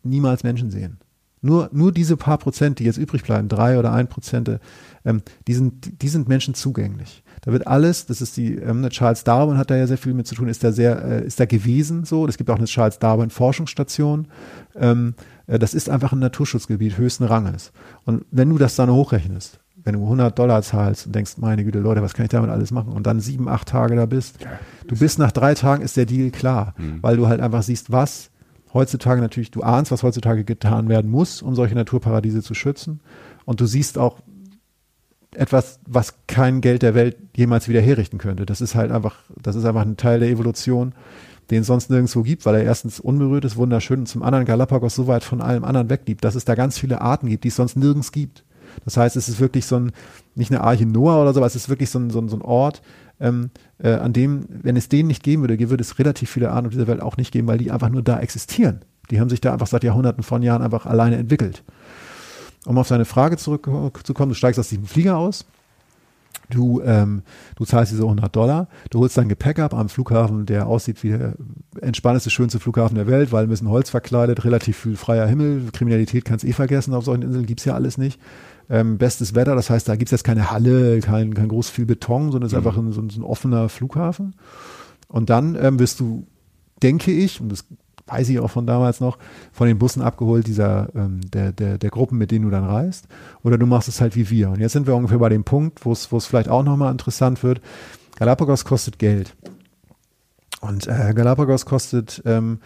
niemals 0.03 0.43
Menschen 0.43 0.69
sehen. 0.69 0.99
Nur, 1.41 1.69
nur 1.71 1.91
diese 1.91 2.15
paar 2.15 2.37
Prozent, 2.37 2.79
die 2.79 2.83
jetzt 2.83 2.97
übrig 2.97 3.23
bleiben, 3.23 3.47
drei 3.47 3.79
oder 3.79 3.91
ein 3.91 4.07
Prozent, 4.07 4.59
ähm, 5.03 5.21
die, 5.47 5.53
sind, 5.53 6.01
die 6.01 6.07
sind 6.09 6.27
Menschen 6.27 6.53
zugänglich. 6.53 7.23
Da 7.41 7.51
wird 7.51 7.67
alles, 7.67 8.05
das 8.07 8.21
ist 8.21 8.37
die, 8.37 8.55
ähm, 8.55 8.87
Charles 8.89 9.23
Darwin 9.23 9.57
hat 9.57 9.69
da 9.69 9.75
ja 9.75 9.87
sehr 9.87 9.97
viel 9.97 10.13
mit 10.13 10.27
zu 10.27 10.35
tun, 10.35 10.47
ist 10.47 10.63
da 10.63 10.71
sehr, 10.71 11.03
äh, 11.03 11.25
ist 11.25 11.39
da 11.39 11.45
gewesen 11.45 12.05
so. 12.05 12.27
Es 12.27 12.37
gibt 12.37 12.49
auch 12.49 12.57
eine 12.57 12.65
Charles 12.65 12.99
Darwin 12.99 13.29
Forschungsstation. 13.29 14.27
Ähm, 14.75 15.13
äh, 15.17 15.36
das 15.47 15.73
ist 15.73 15.89
einfach 15.89 16.11
ein 16.11 16.19
Naturschutzgebiet 16.19 16.97
höchsten 16.97 17.23
Ranges. 17.23 17.71
Und 18.05 18.25
wenn 18.31 18.49
du 18.49 18.57
das 18.57 18.75
dann 18.75 18.91
hochrechnest, 18.91 19.59
wenn 19.83 19.93
du 19.95 20.03
100 20.03 20.37
Dollar 20.37 20.61
zahlst 20.61 21.05
und 21.05 21.15
denkst, 21.15 21.37
meine 21.37 21.63
Güte, 21.63 21.79
Leute, 21.79 22.01
was 22.01 22.13
kann 22.13 22.25
ich 22.25 22.31
damit 22.31 22.49
alles 22.49 22.71
machen? 22.71 22.91
Und 22.91 23.07
dann 23.07 23.21
sieben, 23.21 23.47
acht 23.47 23.69
Tage 23.69 23.95
da 23.95 24.05
bist. 24.05 24.39
Du 24.87 24.97
bist 24.97 25.17
nach 25.19 25.31
drei 25.31 25.53
Tagen 25.53 25.81
ist 25.81 25.95
der 25.95 26.05
Deal 26.05 26.31
klar, 26.31 26.73
mhm. 26.77 27.01
weil 27.01 27.15
du 27.15 27.27
halt 27.27 27.39
einfach 27.39 27.63
siehst, 27.63 27.91
was 27.91 28.29
heutzutage 28.73 29.21
natürlich, 29.21 29.51
du 29.51 29.61
ahnst, 29.61 29.91
was 29.91 30.03
heutzutage 30.03 30.43
getan 30.43 30.89
werden 30.89 31.09
muss, 31.09 31.41
um 31.41 31.55
solche 31.55 31.75
Naturparadiese 31.75 32.41
zu 32.41 32.53
schützen. 32.53 32.99
Und 33.45 33.61
du 33.61 33.65
siehst 33.65 33.97
auch, 33.97 34.19
etwas, 35.37 35.79
was 35.85 36.15
kein 36.27 36.61
Geld 36.61 36.81
der 36.81 36.95
Welt 36.95 37.17
jemals 37.35 37.67
wieder 37.67 37.81
herrichten 37.81 38.17
könnte. 38.17 38.45
Das 38.45 38.59
ist 38.61 38.75
halt 38.75 38.91
einfach, 38.91 39.19
das 39.41 39.55
ist 39.55 39.65
einfach 39.65 39.81
ein 39.81 39.97
Teil 39.97 40.19
der 40.19 40.29
Evolution, 40.29 40.93
den 41.51 41.63
sonst 41.63 41.89
nirgendwo 41.89 42.23
gibt, 42.23 42.45
weil 42.45 42.55
er 42.55 42.63
erstens 42.63 42.99
unberührt 42.99 43.45
ist, 43.45 43.55
wunderschön 43.55 43.99
und 43.99 44.05
zum 44.07 44.23
anderen 44.23 44.45
Galapagos 44.45 44.95
so 44.95 45.07
weit 45.07 45.23
von 45.23 45.41
allem 45.41 45.63
anderen 45.63 45.89
wegliegt, 45.89 46.23
dass 46.23 46.35
es 46.35 46.45
da 46.45 46.55
ganz 46.55 46.77
viele 46.77 47.01
Arten 47.01 47.27
gibt, 47.27 47.43
die 47.43 47.49
es 47.49 47.55
sonst 47.55 47.77
nirgends 47.77 48.11
gibt. 48.11 48.43
Das 48.85 48.97
heißt, 48.97 49.15
es 49.15 49.29
ist 49.29 49.39
wirklich 49.39 49.65
so 49.65 49.77
ein, 49.77 49.91
nicht 50.35 50.51
eine 50.51 50.61
Arche 50.61 50.85
Noah 50.85 51.21
oder 51.21 51.33
so, 51.33 51.39
aber 51.39 51.47
es 51.47 51.55
ist 51.55 51.69
wirklich 51.69 51.89
so 51.89 51.99
ein, 51.99 52.09
so 52.09 52.19
ein, 52.19 52.29
so 52.29 52.37
ein 52.37 52.41
Ort, 52.41 52.81
ähm, 53.19 53.49
äh, 53.79 53.93
an 53.93 54.13
dem, 54.13 54.45
wenn 54.49 54.75
es 54.75 54.89
den 54.89 55.07
nicht 55.07 55.23
geben 55.23 55.41
würde, 55.41 55.57
würde 55.69 55.81
es 55.81 55.97
relativ 55.97 56.29
viele 56.29 56.51
Arten 56.51 56.67
auf 56.67 56.73
dieser 56.73 56.87
Welt 56.87 57.01
auch 57.01 57.17
nicht 57.17 57.31
geben, 57.31 57.47
weil 57.47 57.57
die 57.57 57.71
einfach 57.71 57.89
nur 57.89 58.03
da 58.03 58.19
existieren. 58.19 58.81
Die 59.09 59.19
haben 59.19 59.29
sich 59.29 59.41
da 59.41 59.53
einfach 59.53 59.67
seit 59.67 59.83
Jahrhunderten 59.83 60.23
von 60.23 60.43
Jahren 60.43 60.61
einfach 60.61 60.85
alleine 60.85 61.17
entwickelt 61.17 61.63
um 62.67 62.77
auf 62.77 62.87
seine 62.87 63.05
Frage 63.05 63.37
zurückzukommen, 63.37 64.29
du 64.29 64.35
steigst 64.35 64.59
aus 64.59 64.69
diesem 64.69 64.85
Flieger 64.85 65.17
aus, 65.17 65.45
du, 66.49 66.81
ähm, 66.81 67.23
du 67.55 67.65
zahlst 67.65 67.91
diese 67.91 68.03
100 68.03 68.35
Dollar, 68.35 68.67
du 68.89 68.99
holst 68.99 69.17
dein 69.17 69.29
Gepäck 69.29 69.59
ab 69.59 69.73
am 69.73 69.89
Flughafen, 69.89 70.45
der 70.45 70.67
aussieht 70.67 71.03
wie 71.03 71.09
der 71.09 71.33
entspannteste, 71.81 72.29
schönste 72.29 72.59
Flughafen 72.59 72.95
der 72.95 73.07
Welt, 73.07 73.31
weil 73.31 73.43
ein 73.43 73.49
bisschen 73.49 73.69
Holz 73.69 73.89
verkleidet, 73.89 74.45
relativ 74.45 74.77
viel 74.77 74.95
freier 74.95 75.27
Himmel, 75.27 75.69
Kriminalität 75.71 76.25
kannst 76.25 76.45
eh 76.45 76.53
vergessen, 76.53 76.93
auf 76.93 77.05
solchen 77.05 77.23
Inseln 77.23 77.45
gibt's 77.45 77.65
ja 77.65 77.73
alles 77.73 77.97
nicht. 77.97 78.19
Ähm, 78.69 78.97
bestes 78.97 79.33
Wetter, 79.33 79.55
das 79.55 79.69
heißt, 79.69 79.87
da 79.87 79.95
gibt's 79.95 80.11
jetzt 80.11 80.23
keine 80.23 80.51
Halle, 80.51 80.99
kein, 80.99 81.33
kein 81.33 81.47
groß 81.47 81.69
viel 81.69 81.85
Beton, 81.85 82.31
sondern 82.31 82.47
es 82.47 82.53
ist 82.53 82.59
mhm. 82.59 82.67
einfach 82.67 82.77
ein, 82.77 82.91
so, 82.91 83.01
ein, 83.01 83.09
so 83.09 83.21
ein 83.21 83.23
offener 83.23 83.69
Flughafen. 83.69 84.35
Und 85.07 85.29
dann 85.29 85.55
ähm, 85.55 85.79
wirst 85.79 86.01
du, 86.01 86.27
denke 86.83 87.11
ich, 87.11 87.39
und 87.39 87.49
das 87.49 87.65
weiß 88.07 88.29
ich 88.29 88.39
auch 88.39 88.49
von 88.49 88.65
damals 88.65 88.99
noch, 88.99 89.17
von 89.51 89.67
den 89.67 89.77
Bussen 89.77 90.01
abgeholt, 90.01 90.47
dieser, 90.47 90.89
ähm, 90.95 91.21
der, 91.29 91.51
der, 91.51 91.77
der 91.77 91.89
Gruppen, 91.89 92.17
mit 92.17 92.31
denen 92.31 92.45
du 92.45 92.51
dann 92.51 92.63
reist. 92.63 93.07
Oder 93.43 93.57
du 93.57 93.65
machst 93.65 93.87
es 93.87 94.01
halt 94.01 94.15
wie 94.15 94.29
wir. 94.29 94.49
Und 94.49 94.59
jetzt 94.59 94.73
sind 94.73 94.87
wir 94.87 94.95
ungefähr 94.95 95.19
bei 95.19 95.29
dem 95.29 95.43
Punkt, 95.43 95.85
wo 95.85 95.91
es, 95.91 96.11
wo 96.11 96.17
es 96.17 96.25
vielleicht 96.25 96.49
auch 96.49 96.63
nochmal 96.63 96.91
interessant 96.91 97.43
wird. 97.43 97.61
Galapagos 98.17 98.65
kostet 98.65 98.97
Geld. 98.97 99.35
Und 100.61 100.87
äh, 100.87 101.13
Galapagos 101.13 101.65
kostet, 101.65 102.21
ähm, 102.25 102.59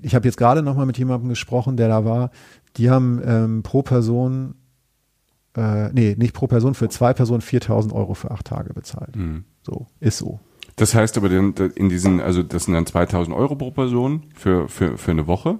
ich 0.00 0.14
habe 0.14 0.26
jetzt 0.26 0.36
gerade 0.36 0.62
nochmal 0.62 0.86
mit 0.86 0.98
jemandem 0.98 1.28
gesprochen, 1.28 1.76
der 1.76 1.88
da 1.88 2.04
war, 2.04 2.30
die 2.76 2.90
haben 2.90 3.20
ähm, 3.24 3.62
pro 3.62 3.82
Person, 3.82 4.54
äh, 5.56 5.90
nee, 5.92 6.14
nicht 6.18 6.34
pro 6.34 6.46
Person, 6.46 6.74
für 6.74 6.88
zwei 6.88 7.12
Personen 7.12 7.40
4000 7.40 7.92
Euro 7.92 8.14
für 8.14 8.30
acht 8.30 8.46
Tage 8.46 8.72
bezahlt. 8.74 9.16
Mhm. 9.16 9.44
So, 9.62 9.86
ist 10.00 10.18
so. 10.18 10.40
Das 10.76 10.94
heißt 10.94 11.16
aber 11.16 11.30
in 11.30 11.88
diesen, 11.88 12.20
also 12.20 12.42
das 12.42 12.64
sind 12.64 12.74
dann 12.74 12.86
2000 12.86 13.36
Euro 13.36 13.54
pro 13.54 13.70
Person 13.70 14.24
für, 14.34 14.68
für, 14.68 14.98
für 14.98 15.10
eine 15.12 15.26
Woche. 15.26 15.58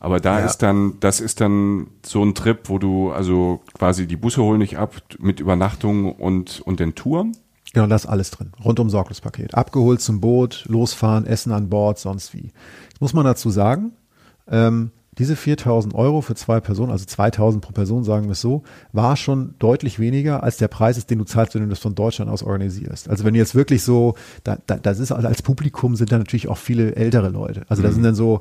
Aber 0.00 0.18
da 0.18 0.40
ja. 0.40 0.46
ist 0.46 0.58
dann, 0.58 0.98
das 1.00 1.20
ist 1.20 1.40
dann 1.40 1.88
so 2.04 2.22
ein 2.24 2.34
Trip, 2.34 2.58
wo 2.64 2.78
du 2.78 3.12
also 3.12 3.60
quasi 3.74 4.06
die 4.06 4.16
Busse 4.16 4.42
holen 4.42 4.58
nicht 4.58 4.78
ab 4.78 4.96
mit 5.18 5.40
Übernachtung 5.40 6.12
und, 6.12 6.60
und 6.62 6.80
den 6.80 6.94
Touren. 6.94 7.36
Genau, 7.72 7.86
das 7.86 8.04
ist 8.04 8.10
alles 8.10 8.30
drin. 8.30 8.52
Rundum 8.64 8.90
sorglos 8.90 9.20
Paket. 9.20 9.54
Abgeholt 9.54 10.00
zum 10.00 10.20
Boot, 10.20 10.64
losfahren, 10.66 11.26
Essen 11.26 11.52
an 11.52 11.68
Bord, 11.68 11.98
sonst 11.98 12.34
wie. 12.34 12.50
Jetzt 12.88 13.00
muss 13.00 13.12
man 13.12 13.24
dazu 13.24 13.50
sagen, 13.50 13.92
ähm, 14.48 14.90
diese 15.20 15.36
4000 15.36 15.94
Euro 15.94 16.22
für 16.22 16.34
zwei 16.34 16.60
Personen, 16.60 16.90
also 16.90 17.04
2000 17.04 17.62
pro 17.62 17.72
Person, 17.72 18.04
sagen 18.04 18.24
wir 18.24 18.32
es 18.32 18.40
so, 18.40 18.62
war 18.92 19.16
schon 19.16 19.54
deutlich 19.58 19.98
weniger 19.98 20.42
als 20.42 20.56
der 20.56 20.68
Preis 20.68 20.96
ist, 20.96 21.10
den 21.10 21.18
du 21.18 21.24
zahlst, 21.24 21.54
wenn 21.54 21.62
du 21.62 21.68
das 21.68 21.78
von 21.78 21.94
Deutschland 21.94 22.30
aus 22.30 22.42
organisierst. 22.42 23.10
Also 23.10 23.24
wenn 23.24 23.34
du 23.34 23.38
jetzt 23.38 23.54
wirklich 23.54 23.82
so, 23.82 24.14
da, 24.44 24.56
da, 24.66 24.78
das 24.78 24.98
ist 24.98 25.12
also 25.12 25.28
als 25.28 25.42
Publikum 25.42 25.94
sind 25.94 26.10
da 26.10 26.16
natürlich 26.16 26.48
auch 26.48 26.56
viele 26.56 26.96
ältere 26.96 27.28
Leute. 27.28 27.64
Also 27.68 27.82
da 27.82 27.90
mhm. 27.90 27.92
sind 27.92 28.02
dann 28.02 28.14
so, 28.14 28.40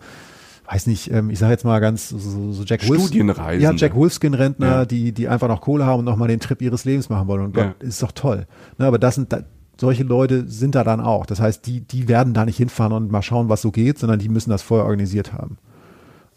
weiß 0.71 0.87
nicht, 0.87 1.11
ähm, 1.11 1.29
ich 1.29 1.37
sage 1.37 1.51
jetzt 1.51 1.65
mal 1.65 1.79
ganz 1.79 2.07
so, 2.07 2.53
so 2.53 2.63
Jack 2.63 2.87
Wolfskin. 2.87 3.27
Ja, 3.59 3.73
Jack 3.73 3.93
Wolfskin-Rentner, 3.93 4.65
ja. 4.65 4.85
die, 4.85 5.11
die 5.11 5.27
einfach 5.27 5.49
noch 5.49 5.59
Kohle 5.59 5.85
haben 5.85 5.99
und 5.99 6.05
nochmal 6.05 6.29
den 6.29 6.39
Trip 6.39 6.61
ihres 6.61 6.85
Lebens 6.85 7.09
machen 7.09 7.27
wollen. 7.27 7.41
Und 7.41 7.55
Gott, 7.55 7.75
ja. 7.81 7.87
ist 7.87 8.01
doch 8.01 8.13
toll. 8.13 8.47
Ne, 8.77 8.85
aber 8.85 8.99
das 8.99 9.15
sind, 9.15 9.33
da, 9.33 9.41
solche 9.77 10.03
Leute 10.03 10.47
sind 10.47 10.75
da 10.75 10.85
dann 10.85 11.01
auch. 11.01 11.25
Das 11.25 11.41
heißt, 11.41 11.65
die, 11.65 11.81
die 11.81 12.07
werden 12.07 12.33
da 12.33 12.45
nicht 12.45 12.55
hinfahren 12.55 12.93
und 12.93 13.11
mal 13.11 13.21
schauen, 13.21 13.49
was 13.49 13.61
so 13.61 13.71
geht, 13.71 13.99
sondern 13.99 14.19
die 14.19 14.29
müssen 14.29 14.49
das 14.49 14.61
vorher 14.61 14.85
organisiert 14.85 15.33
haben. 15.33 15.57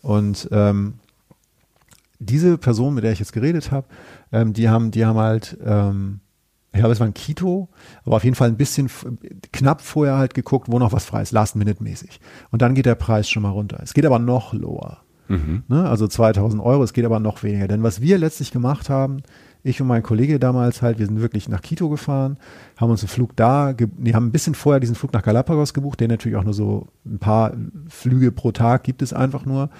Und 0.03 0.49
ähm, 0.53 0.95
diese 2.19 2.59
Person, 2.59 2.95
mit 2.95 3.05
der 3.05 3.13
ich 3.13 3.19
jetzt 3.19 3.33
geredet 3.33 3.71
habe, 3.71 3.87
ähm, 4.33 4.53
die 4.53 4.69
haben, 4.69 4.91
die 4.91 5.05
haben 5.05 5.19
halt, 5.19 5.57
ähm, 5.65 6.21
ich 6.73 6.79
glaube, 6.79 6.93
es 6.93 7.01
war 7.01 7.07
ein 7.07 7.15
Kito, 7.15 7.69
aber 8.05 8.17
auf 8.17 8.25
jeden 8.25 8.37
Fall 8.37 8.49
ein 8.49 8.57
bisschen 8.57 8.91
knapp 9.53 9.81
vorher 9.81 10.17
halt 10.17 10.35
geguckt, 10.35 10.69
wo 10.71 10.79
noch 10.79 10.93
was 10.93 11.05
frei 11.05 11.23
ist, 11.23 11.33
Last-Minute-mäßig. 11.33 12.21
Und 12.51 12.63
dann 12.63 12.75
geht 12.75 12.87
der 12.87 12.95
Preis 12.95 13.29
schon 13.29 13.43
mal 13.43 13.51
runter. 13.51 13.81
Es 13.83 13.95
geht 13.95 14.07
aber 14.07 14.19
noch 14.19 14.53
lower. 14.53 15.03
Mhm. 15.29 15.65
Ne? 15.69 15.89
Also 15.89 16.07
2000 16.07 16.63
Euro, 16.63 16.83
es 16.83 16.93
geht 16.93 17.05
aber 17.05 17.21
noch 17.21 17.43
weniger. 17.43 17.69
Denn 17.69 17.83
was 17.83 18.01
wir 18.01 18.19
letztlich 18.19 18.53
gemacht 18.53 18.91
haben, 18.91 19.23
ich 19.63 19.81
und 19.81 19.87
mein 19.87 20.03
Kollege 20.03 20.39
damals 20.39 20.83
halt, 20.83 20.99
wir 20.99 21.07
sind 21.07 21.21
wirklich 21.21 21.49
nach 21.49 21.63
Quito 21.63 21.89
gefahren, 21.89 22.37
haben 22.77 22.91
uns 22.91 23.03
einen 23.03 23.09
Flug 23.09 23.37
da, 23.37 23.73
die 23.73 24.15
haben 24.15 24.27
ein 24.27 24.33
bisschen 24.33 24.55
vorher 24.55 24.81
diesen 24.81 24.97
Flug 24.97 25.13
nach 25.13 25.23
Galapagos 25.23 25.73
gebucht, 25.73 26.01
der 26.01 26.09
natürlich 26.09 26.37
auch 26.37 26.45
nur 26.45 26.55
so 26.55 26.89
ein 27.07 27.19
paar 27.19 27.55
Flüge 27.89 28.33
pro 28.33 28.53
Tag 28.53 28.85
gibt 28.85 29.03
es 29.03 29.13
einfach 29.13 29.45
nur. 29.45 29.71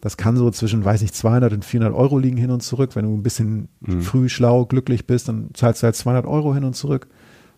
Das 0.00 0.16
kann 0.16 0.36
so 0.36 0.50
zwischen, 0.50 0.84
weiß 0.84 1.02
nicht, 1.02 1.14
200 1.14 1.52
und 1.52 1.64
400 1.64 1.94
Euro 1.94 2.18
liegen 2.18 2.38
hin 2.38 2.50
und 2.50 2.62
zurück. 2.62 2.96
Wenn 2.96 3.04
du 3.04 3.14
ein 3.14 3.22
bisschen 3.22 3.68
mhm. 3.80 4.00
früh, 4.00 4.28
schlau, 4.30 4.64
glücklich 4.64 5.06
bist, 5.06 5.28
dann 5.28 5.50
zahlst 5.52 5.82
du 5.82 5.84
halt 5.84 5.96
200 5.96 6.26
Euro 6.26 6.54
hin 6.54 6.64
und 6.64 6.74
zurück. 6.74 7.08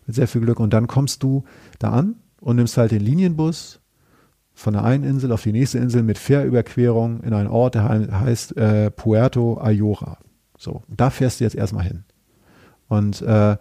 Mit 0.05 0.15
sehr 0.15 0.27
viel 0.27 0.41
Glück. 0.41 0.59
Und 0.59 0.73
dann 0.73 0.87
kommst 0.87 1.23
du 1.23 1.45
da 1.79 1.91
an 1.91 2.15
und 2.41 2.57
nimmst 2.57 2.77
halt 2.77 2.91
den 2.91 2.99
Linienbus 2.99 3.79
von 4.53 4.73
der 4.73 4.83
einen 4.83 5.05
Insel 5.05 5.31
auf 5.31 5.41
die 5.41 5.53
nächste 5.53 5.77
Insel 5.77 6.03
mit 6.03 6.17
Fährüberquerung 6.17 7.21
in 7.21 7.33
einen 7.33 7.47
Ort, 7.47 7.75
der 7.75 7.85
heißt 8.19 8.57
äh, 8.57 8.91
Puerto 8.91 9.57
Ayora. 9.59 10.17
So, 10.63 10.83
da 10.87 11.09
fährst 11.09 11.39
du 11.39 11.43
jetzt 11.43 11.55
erstmal 11.55 11.83
hin. 11.83 12.05
Und 12.87 13.21
äh, 13.21 13.57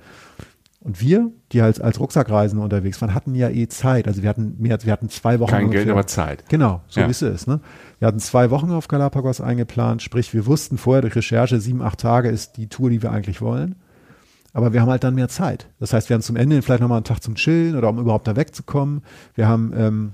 Und 0.85 1.01
wir, 1.01 1.31
die 1.53 1.63
halt 1.63 1.81
als 1.81 2.01
Rucksackreisende 2.01 2.63
unterwegs 2.63 3.01
waren, 3.01 3.15
hatten 3.15 3.37
ja 3.37 3.49
eh 3.49 3.69
Zeit. 3.69 4.09
Also 4.09 4.23
wir 4.23 4.29
hatten 4.29 4.57
mehr, 4.59 4.83
wir 4.83 4.93
hatten 4.93 5.09
zwei 5.09 5.39
Wochen. 5.39 5.51
Kein 5.51 5.65
ungefähr. 5.67 5.85
Geld, 5.85 5.93
aber 5.93 6.07
Zeit. 6.09 6.45
Genau, 6.49 6.81
so 6.89 7.01
ja. 7.01 7.07
ist 7.07 7.23
es. 7.23 7.47
Ne? 7.47 7.61
Wir 8.01 8.09
hatten 8.09 8.19
zwei 8.19 8.51
Wochen 8.51 8.73
auf 8.73 8.89
Galapagos 8.89 9.41
eingeplant, 9.41 10.03
sprich, 10.03 10.35
wir 10.35 10.45
wussten 10.47 10.79
vorher 10.79 11.03
durch 11.03 11.15
Recherche, 11.15 11.61
sieben, 11.61 11.83
acht 11.83 12.01
Tage 12.01 12.31
ist 12.31 12.57
die 12.57 12.69
Tour, 12.69 12.91
die 12.91 13.01
wir 13.01 13.13
eigentlich 13.13 13.41
wollen. 13.41 13.77
Aber 14.55 14.73
wir 14.73 14.81
haben 14.83 14.91
halt 14.91 15.05
dann 15.05 15.15
mehr 15.15 15.29
Zeit. 15.29 15.69
Das 15.79 15.93
heißt, 15.93 16.09
wir 16.09 16.15
haben 16.15 16.23
zum 16.23 16.37
Ende 16.37 16.61
vielleicht 16.63 16.83
nochmal 16.83 16.99
einen 16.99 17.05
Tag 17.05 17.23
zum 17.23 17.37
Chillen 17.37 17.77
oder 17.77 17.89
um 17.89 17.99
überhaupt 17.99 18.27
da 18.27 18.35
wegzukommen. 18.35 19.03
Wir 19.35 19.47
haben, 19.47 19.73
ähm, 19.77 20.13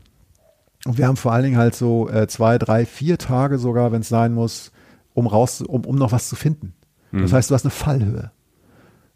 wir 0.85 1.09
haben 1.09 1.16
vor 1.16 1.33
allen 1.33 1.44
Dingen 1.44 1.57
halt 1.57 1.74
so 1.74 2.11
äh, 2.11 2.29
zwei, 2.29 2.59
drei, 2.59 2.85
vier 2.85 3.16
Tage 3.16 3.59
sogar, 3.59 3.90
wenn 3.90 4.03
es 4.03 4.09
sein 4.09 4.35
muss, 4.35 4.70
um 5.14 5.27
raus, 5.27 5.62
um, 5.62 5.87
um 5.87 5.96
noch 5.96 6.12
was 6.12 6.29
zu 6.29 6.37
finden. 6.37 6.74
Mhm. 7.12 7.23
Das 7.23 7.33
heißt, 7.33 7.51
du 7.51 7.55
hast 7.55 7.64
eine 7.64 7.71
Fallhöhe 7.71 8.31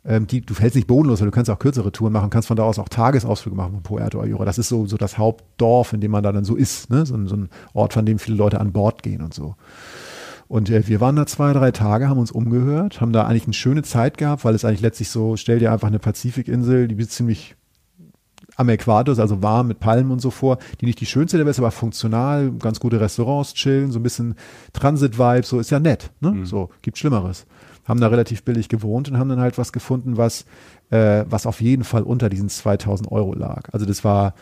ähm, 0.05 0.27
die, 0.27 0.41
du 0.41 0.55
fällst 0.55 0.75
nicht 0.75 0.89
bodenlos, 0.89 1.21
weil 1.21 1.27
du 1.27 1.33
kannst 1.33 1.51
auch 1.51 1.59
kürzere 1.59 1.93
Touren 1.93 2.13
machen, 2.13 2.31
kannst 2.31 2.49
von 2.49 2.57
da 2.57 2.65
aus 2.65 2.79
auch 2.79 2.89
Tagesausflüge 2.89 3.57
machen 3.57 3.73
von 3.73 3.83
Puerto 3.83 4.21
Ayora. 4.21 4.45
Das 4.45 4.59
ist 4.59 4.69
so, 4.69 4.87
so 4.87 4.97
das 4.97 5.19
Hauptdorf, 5.19 5.93
in 5.93 6.01
dem 6.01 6.11
man 6.11 6.25
da 6.25 6.33
dann 6.33 6.45
so 6.45 6.57
ist, 6.57 6.91
ne? 6.91 7.07
so, 7.07 7.27
so 7.27 7.37
ein 7.37 7.49
Ort, 7.73 7.93
von 7.93 8.05
dem 8.05 8.19
viele 8.19 8.37
Leute 8.37 8.61
an 8.61 8.73
Bord 8.73 9.03
gehen 9.03 9.23
und 9.23 9.33
so. 9.33 9.55
Und 10.49 10.71
äh, 10.71 10.87
wir 10.89 11.01
waren 11.01 11.17
da 11.17 11.25
zwei, 11.27 11.53
drei 11.53 11.71
Tage, 11.71 12.09
haben 12.09 12.19
uns 12.19 12.33
umgehört, 12.33 13.01
haben 13.01 13.13
da 13.13 13.25
eigentlich 13.25 13.45
eine 13.45 13.55
schöne 13.55 13.83
Zeit 13.83 14.19
gehabt, 14.19 14.45
weil 14.45 14.55
es 14.55 14.65
eigentlich 14.65 14.81
letztlich 14.81 15.09
so, 15.09 15.37
stell 15.37 15.61
dir 15.61 15.73
einfach 15.73 15.89
eine 15.89 16.01
Pazifikinsel, 16.01 16.89
die 16.89 16.97
ist 16.97 17.13
ziemlich 17.13 17.57
am 18.57 18.69
Äquator, 18.69 19.19
also 19.19 19.43
warm 19.43 19.69
mit 19.69 19.81
Palmen 19.81 20.11
und 20.11 20.21
so 20.21 20.31
vor, 20.31 20.59
die 20.81 20.85
nicht 20.85 21.01
die 21.01 21.07
schönste 21.07 21.39
der 21.39 21.47
Welt 21.47 21.55
ist, 21.55 21.61
aber 21.61 21.71
funktional, 21.71 22.53
ganz 22.53 22.81
gute 22.81 23.01
Restaurants, 23.01 23.55
chillen, 23.55 23.93
so 23.93 23.99
ein 23.99 24.03
bisschen 24.03 24.35
Transit-Vibe, 24.75 25.47
so 25.47 25.59
ist 25.59 25.71
ja 25.71 25.81
nett, 25.81 26.11
ne? 26.21 26.33
Mhm. 26.33 26.45
So, 26.45 26.69
gibt 26.83 26.99
Schlimmeres 26.99 27.47
haben 27.85 28.01
da 28.01 28.09
relativ 28.09 28.43
billig 28.45 28.69
gewohnt 28.69 29.09
und 29.09 29.19
haben 29.19 29.29
dann 29.29 29.41
halt 29.41 29.59
was 29.59 29.73
gefunden, 29.73 30.17
was, 30.17 30.45
äh, 30.91 31.25
was 31.29 31.47
auf 31.47 31.61
jeden 31.61 31.85
Fall 31.85 32.03
unter 32.03 32.29
diesen 32.29 32.49
2000 32.49 33.11
Euro 33.11 33.35
lag. 33.35 33.69
Also 33.73 33.87
das 33.87 34.05
war, 34.05 34.35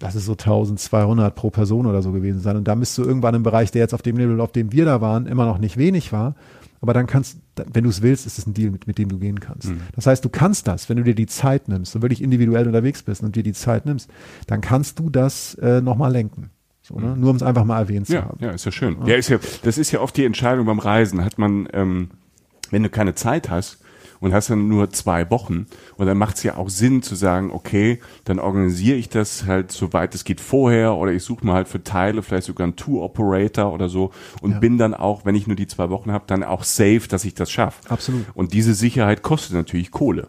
das 0.00 0.14
ist 0.14 0.26
so 0.26 0.32
1200 0.32 1.34
pro 1.34 1.50
Person 1.50 1.86
oder 1.86 2.02
so 2.02 2.12
gewesen 2.12 2.40
sein. 2.40 2.56
Und 2.56 2.68
da 2.68 2.74
bist 2.74 2.96
du 2.98 3.04
irgendwann 3.04 3.34
im 3.34 3.42
Bereich, 3.42 3.70
der 3.70 3.82
jetzt 3.82 3.94
auf 3.94 4.02
dem 4.02 4.16
Level, 4.16 4.40
auf 4.40 4.52
dem 4.52 4.72
wir 4.72 4.84
da 4.84 5.00
waren, 5.00 5.26
immer 5.26 5.46
noch 5.46 5.58
nicht 5.58 5.76
wenig 5.76 6.12
war. 6.12 6.34
Aber 6.80 6.92
dann 6.92 7.06
kannst, 7.06 7.38
wenn 7.72 7.84
du 7.84 7.90
es 7.90 8.02
willst, 8.02 8.26
ist 8.26 8.38
es 8.38 8.46
ein 8.46 8.54
Deal, 8.54 8.70
mit, 8.70 8.86
mit 8.86 8.98
dem 8.98 9.08
du 9.08 9.18
gehen 9.18 9.40
kannst. 9.40 9.70
Mhm. 9.70 9.80
Das 9.94 10.06
heißt, 10.06 10.24
du 10.24 10.28
kannst 10.28 10.68
das, 10.68 10.88
wenn 10.88 10.98
du 10.98 11.04
dir 11.04 11.14
die 11.14 11.26
Zeit 11.26 11.68
nimmst 11.68 11.96
und 11.96 12.02
wirklich 12.02 12.22
individuell 12.22 12.66
unterwegs 12.66 13.02
bist 13.02 13.22
und 13.22 13.34
dir 13.34 13.42
die 13.42 13.54
Zeit 13.54 13.86
nimmst, 13.86 14.10
dann 14.46 14.60
kannst 14.60 14.98
du 14.98 15.08
das 15.08 15.54
äh, 15.54 15.80
nochmal 15.80 16.12
lenken. 16.12 16.50
So, 16.86 17.00
ne? 17.00 17.16
Nur 17.16 17.30
um 17.30 17.36
es 17.36 17.42
einfach 17.42 17.64
mal 17.64 17.80
erwähnt 17.80 18.08
ja, 18.08 18.20
zu 18.20 18.28
haben. 18.28 18.38
Ja, 18.40 18.50
ist 18.50 18.64
ja 18.64 18.70
schön. 18.70 18.96
Ja. 19.00 19.08
ja. 19.08 19.16
ist 19.16 19.28
ja, 19.28 19.38
das 19.62 19.76
ist 19.76 19.90
ja 19.90 20.00
oft 20.00 20.16
die 20.16 20.24
Entscheidung 20.24 20.66
beim 20.66 20.78
Reisen. 20.78 21.24
Hat 21.24 21.36
man, 21.36 21.68
ähm, 21.72 22.10
wenn 22.70 22.84
du 22.84 22.90
keine 22.90 23.16
Zeit 23.16 23.50
hast 23.50 23.78
und 24.20 24.32
hast 24.32 24.50
dann 24.50 24.68
nur 24.68 24.90
zwei 24.90 25.28
Wochen, 25.30 25.66
und 25.96 26.06
dann 26.06 26.16
macht 26.16 26.36
es 26.36 26.44
ja 26.44 26.56
auch 26.56 26.68
Sinn 26.68 27.02
zu 27.02 27.16
sagen, 27.16 27.50
okay, 27.50 27.98
dann 28.24 28.38
organisiere 28.38 28.96
ich 28.96 29.08
das 29.08 29.46
halt 29.46 29.72
soweit 29.72 30.14
es 30.14 30.22
geht 30.24 30.40
vorher 30.40 30.94
oder 30.94 31.12
ich 31.12 31.24
suche 31.24 31.44
mir 31.44 31.54
halt 31.54 31.66
für 31.66 31.82
Teile 31.82 32.22
vielleicht 32.22 32.46
sogar 32.46 32.64
einen 32.64 32.76
Tour-Operator 32.76 33.72
oder 33.72 33.88
so 33.88 34.12
und 34.40 34.52
ja. 34.52 34.58
bin 34.60 34.78
dann 34.78 34.94
auch, 34.94 35.24
wenn 35.24 35.34
ich 35.34 35.48
nur 35.48 35.56
die 35.56 35.66
zwei 35.66 35.90
Wochen 35.90 36.12
habe, 36.12 36.24
dann 36.28 36.44
auch 36.44 36.62
safe, 36.62 37.02
dass 37.08 37.24
ich 37.24 37.34
das 37.34 37.50
schaffe. 37.50 37.82
Absolut. 37.88 38.24
Und 38.34 38.52
diese 38.52 38.74
Sicherheit 38.74 39.22
kostet 39.22 39.54
natürlich 39.54 39.90
Kohle. 39.90 40.28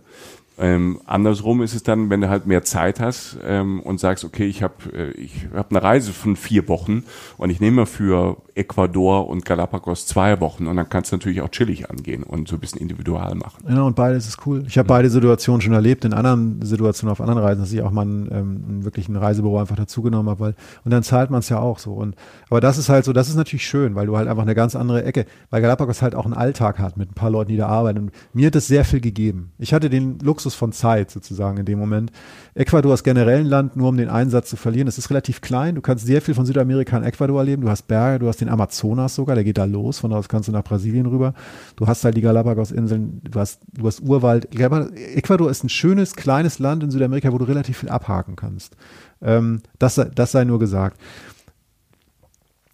Ähm, 0.59 1.01
andersrum 1.05 1.61
ist 1.61 1.75
es 1.75 1.83
dann, 1.83 2.09
wenn 2.09 2.21
du 2.21 2.29
halt 2.29 2.47
mehr 2.47 2.63
Zeit 2.63 2.99
hast 2.99 3.37
ähm, 3.45 3.79
und 3.81 3.99
sagst, 3.99 4.25
okay, 4.25 4.45
ich 4.45 4.63
habe 4.63 4.75
äh, 4.91 5.11
ich 5.11 5.47
hab 5.53 5.69
eine 5.69 5.83
Reise 5.83 6.13
von 6.13 6.35
vier 6.35 6.67
Wochen 6.67 7.03
und 7.37 7.51
ich 7.51 7.59
nehme 7.59 7.85
für 7.85 8.37
Ecuador 8.57 9.27
und 9.27 9.45
Galapagos 9.45 10.05
zwei 10.05 10.39
Wochen 10.41 10.67
und 10.67 10.75
dann 10.75 10.89
kannst 10.89 11.11
du 11.11 11.15
natürlich 11.15 11.41
auch 11.41 11.49
chillig 11.49 11.89
angehen 11.89 12.23
und 12.23 12.47
so 12.47 12.55
ein 12.55 12.59
bisschen 12.59 12.81
individual 12.81 13.35
machen. 13.35 13.63
Genau, 13.65 13.87
und 13.87 13.95
beides 13.95 14.27
ist 14.27 14.45
cool. 14.45 14.63
Ich 14.67 14.77
habe 14.77 14.87
beide 14.87 15.09
Situationen 15.09 15.61
schon 15.61 15.73
erlebt, 15.73 16.05
in 16.05 16.13
anderen 16.13 16.61
Situationen 16.61 17.11
auf 17.11 17.21
anderen 17.21 17.39
Reisen, 17.39 17.61
dass 17.61 17.71
ich 17.71 17.81
auch 17.81 17.91
mal 17.91 18.01
einen, 18.01 18.25
ähm, 18.31 18.63
einen 18.67 18.85
wirklichen 18.85 19.15
Reisebüro 19.15 19.59
einfach 19.59 19.75
dazugenommen 19.75 20.29
habe, 20.29 20.39
weil 20.39 20.55
und 20.83 20.91
dann 20.91 21.03
zahlt 21.03 21.29
man 21.29 21.39
es 21.39 21.49
ja 21.49 21.59
auch 21.59 21.79
so. 21.79 21.93
Und 21.93 22.15
aber 22.49 22.61
das 22.61 22.77
ist 22.77 22.89
halt 22.89 23.05
so, 23.05 23.13
das 23.13 23.29
ist 23.29 23.35
natürlich 23.35 23.67
schön, 23.67 23.95
weil 23.95 24.07
du 24.07 24.17
halt 24.17 24.27
einfach 24.27 24.43
eine 24.43 24.55
ganz 24.55 24.75
andere 24.75 25.03
Ecke, 25.03 25.25
weil 25.49 25.61
Galapagos 25.61 26.01
halt 26.01 26.15
auch 26.15 26.25
einen 26.25 26.33
Alltag 26.33 26.79
hat 26.79 26.97
mit 26.97 27.11
ein 27.11 27.13
paar 27.13 27.29
Leuten, 27.29 27.51
die 27.51 27.57
da 27.57 27.67
arbeiten. 27.67 27.99
Und 27.99 28.11
mir 28.33 28.47
hat 28.47 28.55
das 28.55 28.67
sehr 28.67 28.85
viel 28.85 29.01
gegeben. 29.01 29.51
Ich 29.57 29.73
hatte 29.73 29.89
den 29.89 30.19
Luxus 30.19 30.55
von 30.55 30.71
Zeit 30.71 31.11
sozusagen 31.11 31.57
in 31.57 31.65
dem 31.65 31.79
Moment. 31.79 32.11
Ecuador 32.55 32.93
ist 32.93 33.03
generell 33.03 33.41
ein 33.41 33.45
Land, 33.45 33.75
nur 33.75 33.89
um 33.89 33.97
den 33.97 34.09
Einsatz 34.09 34.49
zu 34.49 34.55
verlieren. 34.55 34.87
Es 34.87 34.97
ist 34.97 35.09
relativ 35.09 35.41
klein. 35.41 35.75
Du 35.75 35.81
kannst 35.81 36.05
sehr 36.05 36.21
viel 36.21 36.33
von 36.33 36.45
Südamerika 36.45 36.97
in 36.97 37.03
Ecuador 37.03 37.39
erleben. 37.39 37.61
Du 37.61 37.69
hast 37.69 37.87
Berge, 37.87 38.19
du 38.19 38.27
hast 38.27 38.41
den 38.41 38.46
Amazonas 38.49 39.15
sogar, 39.15 39.35
der 39.35 39.43
geht 39.43 39.57
da 39.57 39.65
los. 39.65 39.99
Von 39.99 40.11
da 40.11 40.17
aus 40.17 40.29
kannst 40.29 40.47
du 40.47 40.51
nach 40.51 40.63
Brasilien 40.63 41.05
rüber. 41.05 41.33
Du 41.75 41.87
hast 41.87 42.03
halt 42.03 42.15
die 42.17 42.21
Galapagos-Inseln, 42.21 43.21
du 43.23 43.39
hast, 43.39 43.61
du 43.73 43.85
hast 43.87 44.01
Urwald. 44.01 44.47
Ecuador 44.53 45.49
ist 45.49 45.63
ein 45.63 45.69
schönes, 45.69 46.15
kleines 46.15 46.59
Land 46.59 46.83
in 46.83 46.91
Südamerika, 46.91 47.31
wo 47.31 47.37
du 47.37 47.45
relativ 47.45 47.79
viel 47.79 47.89
abhaken 47.89 48.35
kannst. 48.35 48.75
Ähm, 49.21 49.61
das, 49.79 49.95
das 50.13 50.31
sei 50.31 50.43
nur 50.43 50.59
gesagt. 50.59 50.99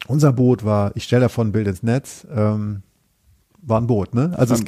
Unser 0.08 0.34
Boot 0.34 0.66
war, 0.66 0.92
ich 0.96 1.06
stelle 1.06 1.24
davon 1.24 1.50
ein 1.50 1.52
Bild 1.54 1.68
ins 1.68 1.84
Netz, 1.84 2.28
ähm, 2.34 2.84
war 3.66 3.80
ein 3.80 3.88
Boot, 3.88 4.14
ne? 4.14 4.34
Also, 4.38 4.56
es, 4.56 4.64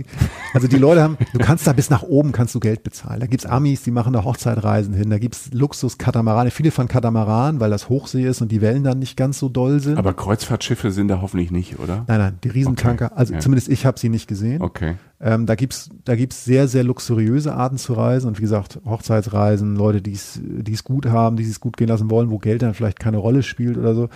also 0.53 0.67
die 0.67 0.77
Leute 0.77 1.01
haben, 1.01 1.17
du 1.33 1.39
kannst 1.39 1.67
da 1.67 1.73
bis 1.73 1.89
nach 1.89 2.03
oben 2.03 2.31
kannst 2.31 2.55
du 2.55 2.59
Geld 2.59 2.83
bezahlen. 2.83 3.19
Da 3.19 3.27
gibt's 3.27 3.45
Amis, 3.45 3.83
die 3.83 3.91
machen 3.91 4.13
da 4.13 4.23
Hochzeitreisen 4.23 4.93
hin, 4.93 5.09
da 5.09 5.17
gibt's 5.17 5.49
Luxus-Katamarane, 5.51 6.51
viele 6.51 6.71
von 6.71 6.87
Katamaran, 6.87 7.59
weil 7.59 7.69
das 7.69 7.89
Hochsee 7.89 8.25
ist 8.25 8.41
und 8.41 8.51
die 8.51 8.61
Wellen 8.61 8.83
dann 8.83 8.99
nicht 8.99 9.17
ganz 9.17 9.39
so 9.39 9.49
doll 9.49 9.79
sind. 9.79 9.97
Aber 9.97 10.13
Kreuzfahrtschiffe 10.13 10.91
sind 10.91 11.09
da 11.09 11.21
hoffentlich 11.21 11.51
nicht, 11.51 11.79
oder? 11.79 12.05
Nein, 12.07 12.19
nein, 12.19 12.39
die 12.43 12.49
Riesentanker, 12.49 13.07
okay. 13.07 13.15
also 13.15 13.33
ja. 13.33 13.39
zumindest 13.39 13.69
ich 13.69 13.85
habe 13.85 13.99
sie 13.99 14.09
nicht 14.09 14.27
gesehen. 14.27 14.61
Okay. 14.61 14.95
Ähm, 15.19 15.45
da 15.45 15.55
gibt's 15.55 15.89
da 16.03 16.15
gibt's 16.15 16.45
sehr, 16.45 16.67
sehr 16.67 16.83
luxuriöse 16.83 17.53
Arten 17.53 17.77
zu 17.77 17.93
reisen 17.93 18.27
und 18.27 18.37
wie 18.37 18.43
gesagt, 18.43 18.79
Hochzeitsreisen, 18.85 19.75
Leute, 19.75 20.01
die 20.01 20.13
es 20.13 20.83
gut 20.83 21.07
haben, 21.07 21.37
die 21.37 21.43
es 21.43 21.59
gut 21.59 21.77
gehen 21.77 21.87
lassen 21.87 22.09
wollen, 22.09 22.29
wo 22.29 22.37
Geld 22.37 22.61
dann 22.61 22.73
vielleicht 22.73 22.99
keine 22.99 23.17
Rolle 23.17 23.43
spielt 23.43 23.77
oder 23.77 23.95
so. 23.95 24.09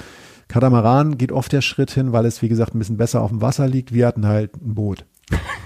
Katamaran 0.49 1.17
geht 1.17 1.31
oft 1.31 1.53
der 1.53 1.61
Schritt 1.61 1.91
hin, 1.91 2.11
weil 2.11 2.25
es, 2.25 2.41
wie 2.41 2.49
gesagt, 2.49 2.75
ein 2.75 2.79
bisschen 2.79 2.97
besser 2.97 3.21
auf 3.21 3.29
dem 3.29 3.41
Wasser 3.41 3.67
liegt. 3.67 3.93
Wir 3.93 4.07
hatten 4.07 4.25
halt 4.27 4.55
ein 4.55 4.73
Boot. 4.73 5.05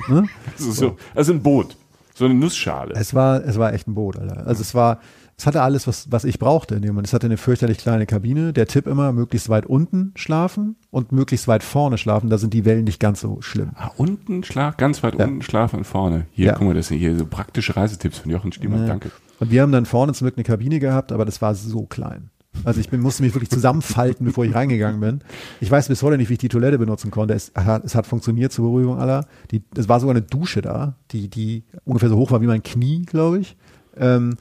ne? 0.07 0.27
also, 0.57 0.71
so. 0.71 0.97
also 1.15 1.33
ein 1.33 1.41
Boot. 1.41 1.77
So 2.13 2.25
eine 2.25 2.35
Nussschale. 2.35 2.93
Es 2.95 3.15
war, 3.15 3.43
es 3.43 3.57
war 3.57 3.73
echt 3.73 3.87
ein 3.87 3.95
Boot, 3.95 4.19
Alter. 4.19 4.45
Also 4.45 4.61
es 4.61 4.75
war, 4.75 4.99
es 5.37 5.47
hatte 5.47 5.63
alles, 5.63 5.87
was, 5.87 6.11
was 6.11 6.25
ich 6.25 6.37
brauchte 6.37 6.75
in 6.75 6.81
dem 6.81 6.89
Moment. 6.89 7.07
Es 7.07 7.13
hatte 7.13 7.25
eine 7.25 7.37
fürchterlich 7.37 7.79
kleine 7.79 8.05
Kabine. 8.05 8.53
Der 8.53 8.67
Tipp 8.67 8.85
immer, 8.85 9.13
möglichst 9.13 9.49
weit 9.49 9.65
unten 9.65 10.11
schlafen 10.15 10.75
und 10.91 11.11
möglichst 11.11 11.47
weit 11.47 11.63
vorne 11.63 11.97
schlafen. 11.97 12.29
Da 12.29 12.37
sind 12.37 12.53
die 12.53 12.65
Wellen 12.65 12.83
nicht 12.83 12.99
ganz 12.99 13.21
so 13.21 13.41
schlimm. 13.41 13.71
Ah, 13.75 13.89
unten 13.97 14.43
schlafen, 14.43 14.77
ganz 14.77 15.01
weit 15.01 15.17
ja. 15.17 15.25
unten 15.25 15.41
schlafen 15.41 15.77
und 15.77 15.85
vorne. 15.85 16.27
Hier, 16.31 16.47
ja. 16.47 16.53
guck 16.53 16.67
mal, 16.67 16.73
das 16.75 16.89
sind 16.89 16.99
hier 16.99 17.17
so 17.17 17.25
praktische 17.25 17.75
Reisetipps 17.75 18.19
von 18.19 18.29
Jochen 18.29 18.51
Stiemann. 18.51 18.81
Ja. 18.81 18.87
Danke. 18.87 19.11
Und 19.39 19.49
wir 19.49 19.61
haben 19.61 19.71
dann 19.71 19.85
vorne 19.85 20.13
zum 20.13 20.25
Glück 20.25 20.37
eine 20.37 20.43
Kabine 20.43 20.79
gehabt, 20.79 21.11
aber 21.11 21.25
das 21.25 21.41
war 21.41 21.55
so 21.55 21.85
klein. 21.85 22.29
Also 22.63 22.79
ich 22.79 22.89
bin, 22.89 23.01
musste 23.01 23.23
mich 23.23 23.33
wirklich 23.33 23.49
zusammenfalten, 23.49 24.25
bevor 24.25 24.45
ich 24.45 24.53
reingegangen 24.53 24.99
bin. 24.99 25.21
Ich 25.59 25.69
weiß 25.69 25.87
bis 25.87 26.01
heute 26.03 26.17
nicht, 26.17 26.29
wie 26.29 26.33
ich 26.33 26.39
die 26.39 26.49
Toilette 26.49 26.77
benutzen 26.77 27.11
konnte. 27.11 27.33
Es 27.33 27.51
hat, 27.55 27.83
es 27.83 27.95
hat 27.95 28.07
funktioniert 28.07 28.51
zur 28.51 28.65
Beruhigung 28.65 28.99
aller. 28.99 29.25
Die, 29.51 29.63
es 29.75 29.89
war 29.89 29.99
sogar 29.99 30.15
eine 30.15 30.21
Dusche 30.21 30.61
da, 30.61 30.95
die, 31.11 31.29
die 31.29 31.63
ungefähr 31.83 32.09
so 32.09 32.17
hoch 32.17 32.31
war 32.31 32.41
wie 32.41 32.47
mein 32.47 32.63
Knie, 32.63 33.03
glaube 33.03 33.39
ich. 33.39 33.57
Ähm, 33.97 34.37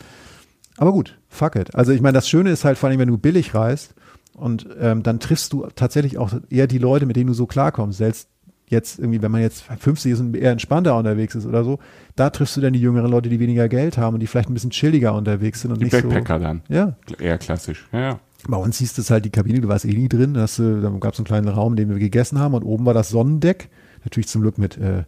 aber 0.76 0.92
gut, 0.92 1.18
fuck 1.28 1.56
it. 1.56 1.74
Also 1.74 1.92
ich 1.92 2.00
meine, 2.00 2.14
das 2.14 2.28
Schöne 2.28 2.50
ist 2.50 2.64
halt 2.64 2.78
vor 2.78 2.88
allem, 2.88 2.98
wenn 2.98 3.08
du 3.08 3.18
billig 3.18 3.54
reist 3.54 3.94
und 4.34 4.66
ähm, 4.78 5.02
dann 5.02 5.20
triffst 5.20 5.52
du 5.52 5.66
tatsächlich 5.74 6.18
auch 6.18 6.32
eher 6.48 6.66
die 6.66 6.78
Leute, 6.78 7.06
mit 7.06 7.16
denen 7.16 7.28
du 7.28 7.34
so 7.34 7.46
klarkommst. 7.46 7.98
Selbst 7.98 8.28
jetzt 8.72 8.98
irgendwie, 8.98 9.22
wenn 9.22 9.30
man 9.30 9.40
jetzt 9.40 9.62
50 9.62 10.12
ist 10.12 10.20
und 10.20 10.36
eher 10.36 10.50
entspannter 10.50 10.96
unterwegs 10.96 11.34
ist 11.34 11.46
oder 11.46 11.62
so, 11.62 11.78
da 12.16 12.30
triffst 12.30 12.56
du 12.56 12.60
dann 12.60 12.72
die 12.72 12.80
jüngeren 12.80 13.10
Leute, 13.10 13.28
die 13.28 13.38
weniger 13.38 13.68
Geld 13.68 13.96
haben 13.98 14.14
und 14.14 14.20
die 14.20 14.26
vielleicht 14.26 14.50
ein 14.50 14.54
bisschen 14.54 14.70
chilliger 14.70 15.14
unterwegs 15.14 15.60
sind 15.60 15.70
und 15.70 15.78
die 15.78 15.84
nicht 15.84 15.92
Backpacker 15.92 16.38
so, 16.38 16.44
dann. 16.44 16.62
Ja. 16.68 16.96
Eher 17.20 17.38
klassisch. 17.38 17.86
Ja, 17.92 18.00
ja. 18.00 18.20
Bei 18.48 18.56
uns 18.56 18.78
hieß 18.78 18.98
es 18.98 19.10
halt 19.10 19.24
die 19.24 19.30
Kabine, 19.30 19.60
du 19.60 19.68
warst 19.68 19.84
eh 19.84 19.92
nie 19.92 20.08
drin, 20.08 20.34
da, 20.34 20.46
da 20.46 20.90
gab 20.98 21.12
es 21.12 21.20
einen 21.20 21.26
kleinen 21.26 21.48
Raum, 21.48 21.74
in 21.74 21.76
dem 21.76 21.90
wir 21.90 21.98
gegessen 22.00 22.40
haben 22.40 22.54
und 22.54 22.64
oben 22.64 22.84
war 22.84 22.94
das 22.94 23.10
Sonnendeck, 23.10 23.68
natürlich 24.04 24.26
zum 24.26 24.42
Glück 24.42 24.58
mit 24.58 24.76
äh, 24.78 25.04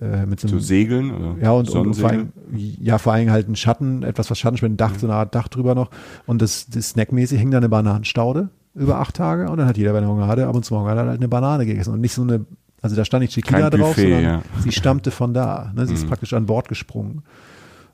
äh, 0.00 0.26
mit 0.26 0.40
so, 0.40 0.48
einem, 0.48 0.60
Segeln 0.60 1.14
oder 1.14 1.36
ja 1.40 1.52
und, 1.52 1.70
und, 1.70 1.94
vor 1.94 2.10
allem, 2.10 2.32
ja 2.52 2.98
vor 2.98 3.12
allem 3.12 3.30
halt 3.30 3.48
ein 3.48 3.56
Schatten 3.56 4.02
etwas 4.02 4.30
was 4.30 4.38
Schatten 4.38 4.62
ein 4.64 4.76
Dach 4.76 4.94
mhm. 4.94 4.98
so 4.98 5.06
eine 5.06 5.14
Art 5.14 5.34
Dach 5.34 5.48
drüber 5.48 5.74
noch 5.74 5.90
und 6.26 6.42
das, 6.42 6.66
das 6.66 6.90
snackmäßig 6.90 7.38
hing 7.38 7.50
da 7.50 7.58
eine 7.58 7.68
Bananenstaude 7.68 8.50
über 8.74 8.98
acht 8.98 9.14
Tage 9.14 9.48
und 9.48 9.58
dann 9.58 9.68
hat 9.68 9.78
jeder 9.78 9.94
wenn 9.94 10.02
er 10.02 10.10
Hunger 10.10 10.26
hatte 10.26 10.48
ab 10.48 10.56
und 10.56 10.64
zu 10.64 10.74
mal 10.74 10.96
halt 10.96 11.08
eine 11.08 11.28
Banane 11.28 11.66
gegessen 11.66 11.94
und 11.94 12.00
nicht 12.00 12.12
so 12.12 12.22
eine 12.22 12.44
also 12.86 12.94
da 12.94 13.04
stand 13.04 13.22
nicht 13.22 13.34
Chiquita 13.34 13.68
drauf, 13.68 13.96
sondern 13.96 14.22
ja. 14.22 14.42
sie 14.62 14.70
stammte 14.70 15.10
von 15.10 15.34
da. 15.34 15.72
Ne? 15.74 15.86
Sie 15.86 15.92
mhm. 15.92 15.98
ist 15.98 16.06
praktisch 16.06 16.32
an 16.34 16.46
Bord 16.46 16.68
gesprungen. 16.68 17.22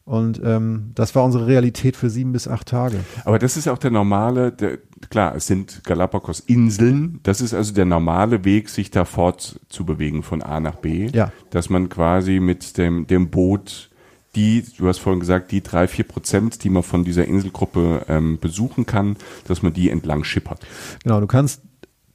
Und 0.05 0.39
ähm, 0.45 0.91
das 0.95 1.15
war 1.15 1.25
unsere 1.25 1.47
Realität 1.47 1.97
für 1.97 2.11
sieben 2.11 2.33
bis 2.33 2.47
acht 2.47 2.69
Tage. 2.69 2.99
Aber 3.25 3.39
das 3.39 3.57
ist 3.57 3.69
auch 3.69 3.79
der 3.79 3.91
normale, 3.91 4.53
der, 4.53 4.79
klar, 5.09 5.35
es 5.35 5.47
sind 5.47 5.83
Galapagos-Inseln. 5.85 7.21
Das 7.23 7.41
ist 7.41 7.55
also 7.55 7.73
der 7.73 7.87
normale 7.87 8.45
Weg, 8.45 8.69
sich 8.69 8.91
da 8.91 9.07
fortzubewegen 9.07 10.23
von 10.23 10.43
A 10.43 10.61
nach 10.61 10.75
B. 10.75 11.09
Ja. 11.13 11.33
Dass 11.49 11.71
man 11.71 11.89
quasi 11.89 12.39
mit 12.39 12.77
dem, 12.77 13.07
dem 13.07 13.31
Boot 13.31 13.89
die, 14.35 14.65
du 14.77 14.89
hast 14.89 14.99
vorhin 14.99 15.21
gesagt, 15.21 15.53
die 15.53 15.63
drei, 15.63 15.87
vier 15.87 16.05
Prozent, 16.05 16.65
die 16.65 16.71
man 16.71 16.83
von 16.83 17.05
dieser 17.05 17.25
Inselgruppe 17.25 18.05
ähm, 18.09 18.39
besuchen 18.39 18.85
kann, 18.85 19.17
dass 19.47 19.63
man 19.63 19.73
die 19.73 19.89
entlang 19.89 20.25
schippert. 20.25 20.61
Genau, 21.03 21.21
du 21.21 21.27
kannst 21.27 21.63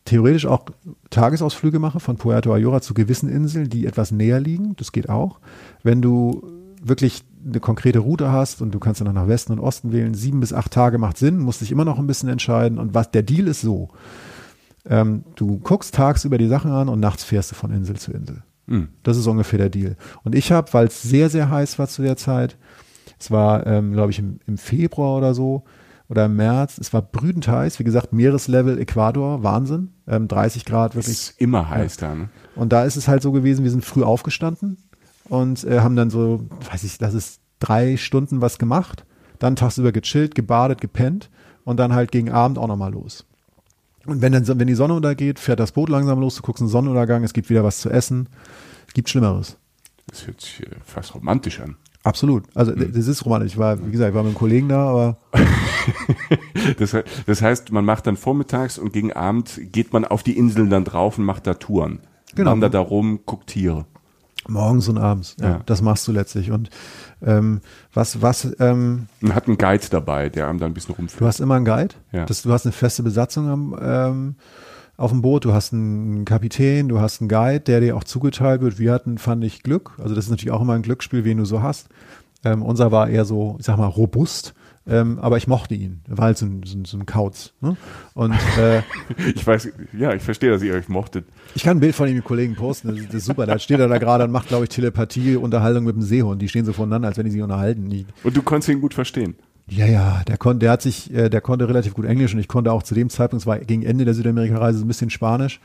theoretisch 0.07 0.45
auch 0.45 0.65
Tagesausflüge 1.09 1.79
machen 1.79 1.99
von 1.99 2.17
Puerto 2.17 2.53
Ayora 2.53 2.81
zu 2.81 2.93
gewissen 2.93 3.29
Inseln, 3.29 3.69
die 3.69 3.85
etwas 3.85 4.11
näher 4.11 4.39
liegen. 4.39 4.75
Das 4.77 4.91
geht 4.91 5.09
auch. 5.09 5.39
Wenn 5.83 6.01
du 6.01 6.41
wirklich 6.81 7.23
eine 7.45 7.59
konkrete 7.59 7.99
Route 7.99 8.31
hast 8.31 8.61
und 8.61 8.73
du 8.73 8.79
kannst 8.79 9.01
dann 9.01 9.13
nach 9.13 9.27
Westen 9.27 9.53
und 9.53 9.59
Osten 9.59 9.91
wählen, 9.91 10.13
sieben 10.13 10.39
bis 10.39 10.53
acht 10.53 10.71
Tage 10.71 10.97
macht 10.97 11.17
Sinn, 11.17 11.39
musst 11.39 11.61
dich 11.61 11.71
immer 11.71 11.85
noch 11.85 11.99
ein 11.99 12.07
bisschen 12.07 12.29
entscheiden. 12.29 12.77
Und 12.77 12.93
was 12.93 13.11
der 13.11 13.23
Deal 13.23 13.47
ist 13.47 13.61
so: 13.61 13.89
ähm, 14.89 15.23
Du 15.35 15.59
guckst 15.59 15.93
tagsüber 15.93 16.37
die 16.37 16.47
Sachen 16.47 16.71
an 16.71 16.89
und 16.89 16.99
nachts 16.99 17.23
fährst 17.23 17.51
du 17.51 17.55
von 17.55 17.71
Insel 17.71 17.97
zu 17.97 18.11
Insel. 18.11 18.43
Mhm. 18.65 18.89
Das 19.03 19.17
ist 19.17 19.27
ungefähr 19.27 19.59
der 19.59 19.69
Deal. 19.69 19.97
Und 20.23 20.35
ich 20.35 20.51
habe, 20.51 20.71
weil 20.73 20.87
es 20.87 21.01
sehr, 21.01 21.29
sehr 21.29 21.49
heiß 21.49 21.79
war 21.79 21.87
zu 21.87 22.01
der 22.01 22.17
Zeit, 22.17 22.57
es 23.19 23.31
war, 23.31 23.65
ähm, 23.65 23.93
glaube 23.93 24.11
ich, 24.11 24.19
im, 24.19 24.39
im 24.45 24.57
Februar 24.57 25.17
oder 25.17 25.33
so, 25.33 25.63
oder 26.09 26.25
im 26.25 26.35
März. 26.35 26.77
Es 26.77 26.93
war 26.93 27.01
brütend 27.01 27.47
heiß. 27.47 27.79
Wie 27.79 27.83
gesagt, 27.83 28.13
Meereslevel 28.13 28.79
Äquator, 28.79 29.43
Wahnsinn. 29.43 29.93
Ähm, 30.07 30.27
30 30.27 30.65
Grad, 30.65 30.95
wirklich. 30.95 31.13
Ist 31.13 31.41
immer 31.41 31.69
heiß 31.69 31.97
ja. 31.99 32.09
da, 32.09 32.15
ne? 32.15 32.29
Und 32.55 32.73
da 32.73 32.83
ist 32.83 32.95
es 32.95 33.07
halt 33.07 33.21
so 33.21 33.31
gewesen, 33.31 33.63
wir 33.63 33.71
sind 33.71 33.85
früh 33.85 34.03
aufgestanden 34.03 34.77
und 35.25 35.63
äh, 35.63 35.81
haben 35.81 35.95
dann 35.95 36.09
so, 36.09 36.47
weiß 36.71 36.83
ich, 36.83 36.97
das 36.97 37.13
ist 37.13 37.41
drei 37.59 37.97
Stunden 37.97 38.41
was 38.41 38.57
gemacht. 38.57 39.05
Dann 39.39 39.55
tagsüber 39.55 39.91
gechillt, 39.91 40.33
gebadet, 40.33 40.81
gepennt 40.81 41.29
und 41.63 41.77
dann 41.77 41.93
halt 41.93 42.11
gegen 42.11 42.31
Abend 42.31 42.57
auch 42.57 42.67
nochmal 42.67 42.91
los. 42.91 43.25
Und 44.05 44.21
wenn 44.21 44.31
dann, 44.31 44.47
wenn 44.47 44.67
die 44.67 44.75
Sonne 44.75 44.93
untergeht, 44.93 45.37
fährt 45.37 45.59
das 45.59 45.73
Boot 45.73 45.89
langsam 45.89 46.19
los, 46.19 46.35
du 46.35 46.41
guckst 46.41 46.61
einen 46.61 46.69
Sonnenuntergang, 46.69 47.23
es 47.23 47.33
gibt 47.33 47.49
wieder 47.49 47.63
was 47.63 47.79
zu 47.79 47.89
essen. 47.89 48.29
Es 48.87 48.93
gibt 48.93 49.09
Schlimmeres. 49.09 49.57
Das 50.07 50.25
hört 50.25 50.39
sich 50.39 50.65
fast 50.85 51.13
romantisch 51.13 51.59
an. 51.59 51.75
Absolut. 52.07 52.43
Also 52.55 52.71
mhm. 52.71 52.93
das 52.93 53.07
ist 53.07 53.25
romantisch. 53.25 53.53
Ich 53.53 53.57
war, 53.57 53.85
wie 53.85 53.91
gesagt, 53.91 54.09
ich 54.09 54.15
war 54.15 54.23
mit 54.23 54.29
einem 54.29 54.37
Kollegen 54.37 54.69
da, 54.69 54.87
aber. 54.87 55.17
das, 56.79 56.95
das, 57.25 57.41
heißt, 57.41 57.71
man 57.71 57.83
macht 57.83 58.07
dann 58.07 58.15
vormittags 58.15 58.77
und 58.77 58.93
gegen 58.93 59.11
Abend 59.11 59.59
geht 59.71 59.91
man 59.91 60.05
auf 60.05 60.23
die 60.23 60.37
Inseln 60.37 60.69
dann 60.69 60.85
drauf 60.85 61.17
und 61.17 61.25
macht 61.25 61.47
da 61.47 61.53
Touren. 61.55 61.99
Genau. 62.35 62.51
Wandert 62.51 62.73
da 62.73 62.79
rum, 62.79 63.19
guckt 63.25 63.47
Tiere. 63.47 63.85
Morgens 64.47 64.87
und 64.87 64.97
abends. 64.97 65.35
Ja, 65.41 65.49
ja. 65.49 65.61
Das 65.65 65.81
machst 65.81 66.07
du 66.07 66.13
letztlich. 66.13 66.51
Und 66.51 66.69
ähm, 67.21 67.59
was, 67.93 68.21
was, 68.21 68.55
ähm, 68.59 69.07
Man 69.19 69.35
hat 69.35 69.47
einen 69.47 69.57
Guide 69.57 69.85
dabei, 69.89 70.29
der 70.29 70.47
einem 70.47 70.59
da 70.59 70.65
ein 70.65 70.73
bisschen 70.73 70.95
rumführt. 70.95 71.19
Du 71.19 71.25
hast 71.25 71.41
immer 71.41 71.55
einen 71.55 71.65
Guide? 71.65 71.95
Ja. 72.13 72.25
Das, 72.25 72.43
du 72.43 72.53
hast 72.53 72.65
eine 72.65 72.71
feste 72.71 73.03
Besatzung 73.03 73.49
am, 73.49 73.77
ähm, 73.81 74.35
auf 74.97 75.11
dem 75.11 75.21
Boot, 75.21 75.45
du 75.45 75.53
hast 75.53 75.73
einen 75.73 76.25
Kapitän, 76.25 76.89
du 76.89 76.99
hast 76.99 77.21
einen 77.21 77.29
Guide, 77.29 77.61
der 77.61 77.79
dir 77.79 77.95
auch 77.95 78.03
zugeteilt 78.03 78.61
wird. 78.61 78.79
Wir 78.79 78.91
hatten, 78.91 79.19
fand 79.19 79.43
ich, 79.43 79.61
Glück. 79.61 79.91
Also 79.99 80.15
das 80.15 80.25
ist 80.25 80.31
natürlich 80.31 80.51
auch 80.51 80.61
immer 80.61 80.73
ein 80.73 80.81
Glücksspiel, 80.81 81.23
wen 81.23 81.37
du 81.37 81.45
so 81.45 81.61
hast. 81.61 81.87
Ähm, 82.43 82.63
unser 82.63 82.91
war 82.91 83.07
eher 83.07 83.23
so, 83.23 83.55
ich 83.59 83.65
sag 83.65 83.77
mal, 83.77 83.85
robust. 83.85 84.55
Ähm, 84.89 85.19
aber 85.19 85.35
ich 85.37 85.47
mochte 85.47 85.75
ihn. 85.75 85.99
Er 86.09 86.17
war 86.17 86.25
halt 86.25 86.37
so 86.37 86.45
ein, 86.45 86.63
so 86.63 86.77
so 86.85 86.97
ein 86.97 87.05
Kauz. 87.05 87.53
Ne? 87.59 87.75
Und 88.13 88.33
äh, 88.57 88.81
ich 89.35 89.45
weiß, 89.45 89.69
ja, 89.97 90.13
ich 90.13 90.23
verstehe, 90.23 90.49
dass 90.49 90.63
ihr 90.63 90.73
euch 90.73 90.87
mochtet. 90.87 91.25
Ich 91.55 91.63
kann 91.63 91.77
ein 91.77 91.79
Bild 91.81 91.93
von 91.93 92.07
ihm 92.07 92.15
mit 92.15 92.23
Kollegen 92.23 92.55
posten. 92.55 92.87
Das, 92.87 93.05
das 93.07 93.15
ist 93.15 93.25
super. 93.25 93.45
Da 93.45 93.59
steht 93.59 93.79
er 93.79 93.89
da 93.89 93.97
gerade 93.97 94.23
und 94.23 94.31
macht, 94.31 94.47
glaube 94.47 94.63
ich, 94.63 94.69
Telepathie-Unterhaltung 94.69 95.83
mit 95.83 95.95
dem 95.95 96.03
Seehund. 96.03 96.41
Die 96.41 96.47
stehen 96.47 96.65
so 96.65 96.71
voneinander, 96.71 97.09
als 97.09 97.17
wenn 97.17 97.25
die 97.25 97.31
sich 97.31 97.41
unterhalten. 97.41 98.07
Und 98.23 98.37
du 98.37 98.41
konntest 98.41 98.69
ihn 98.69 98.79
gut 98.79 98.93
verstehen. 98.93 99.35
Ja, 99.69 99.85
ja, 99.85 100.23
der 100.25 100.37
konnte, 100.37 100.59
der 100.59 100.71
hat 100.71 100.81
sich, 100.81 101.13
äh, 101.13 101.29
der 101.29 101.41
konnte 101.41 101.67
relativ 101.67 101.93
gut 101.93 102.05
Englisch 102.05 102.33
und 102.33 102.39
ich 102.39 102.47
konnte 102.47 102.71
auch 102.71 102.83
zu 102.83 102.95
dem 102.95 103.09
Zeitpunkt, 103.09 103.43
es 103.43 103.47
war 103.47 103.59
gegen 103.59 103.83
Ende 103.83 104.05
der 104.05 104.13
Südamerika-Reise 104.13 104.83
ein 104.83 104.87
bisschen 104.87 105.09
Spanisch. 105.09 105.59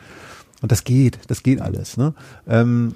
Und 0.60 0.72
das 0.72 0.84
geht, 0.84 1.18
das 1.28 1.42
geht 1.42 1.60
alles. 1.60 1.96
Ne? 1.96 2.14
Ähm, 2.48 2.94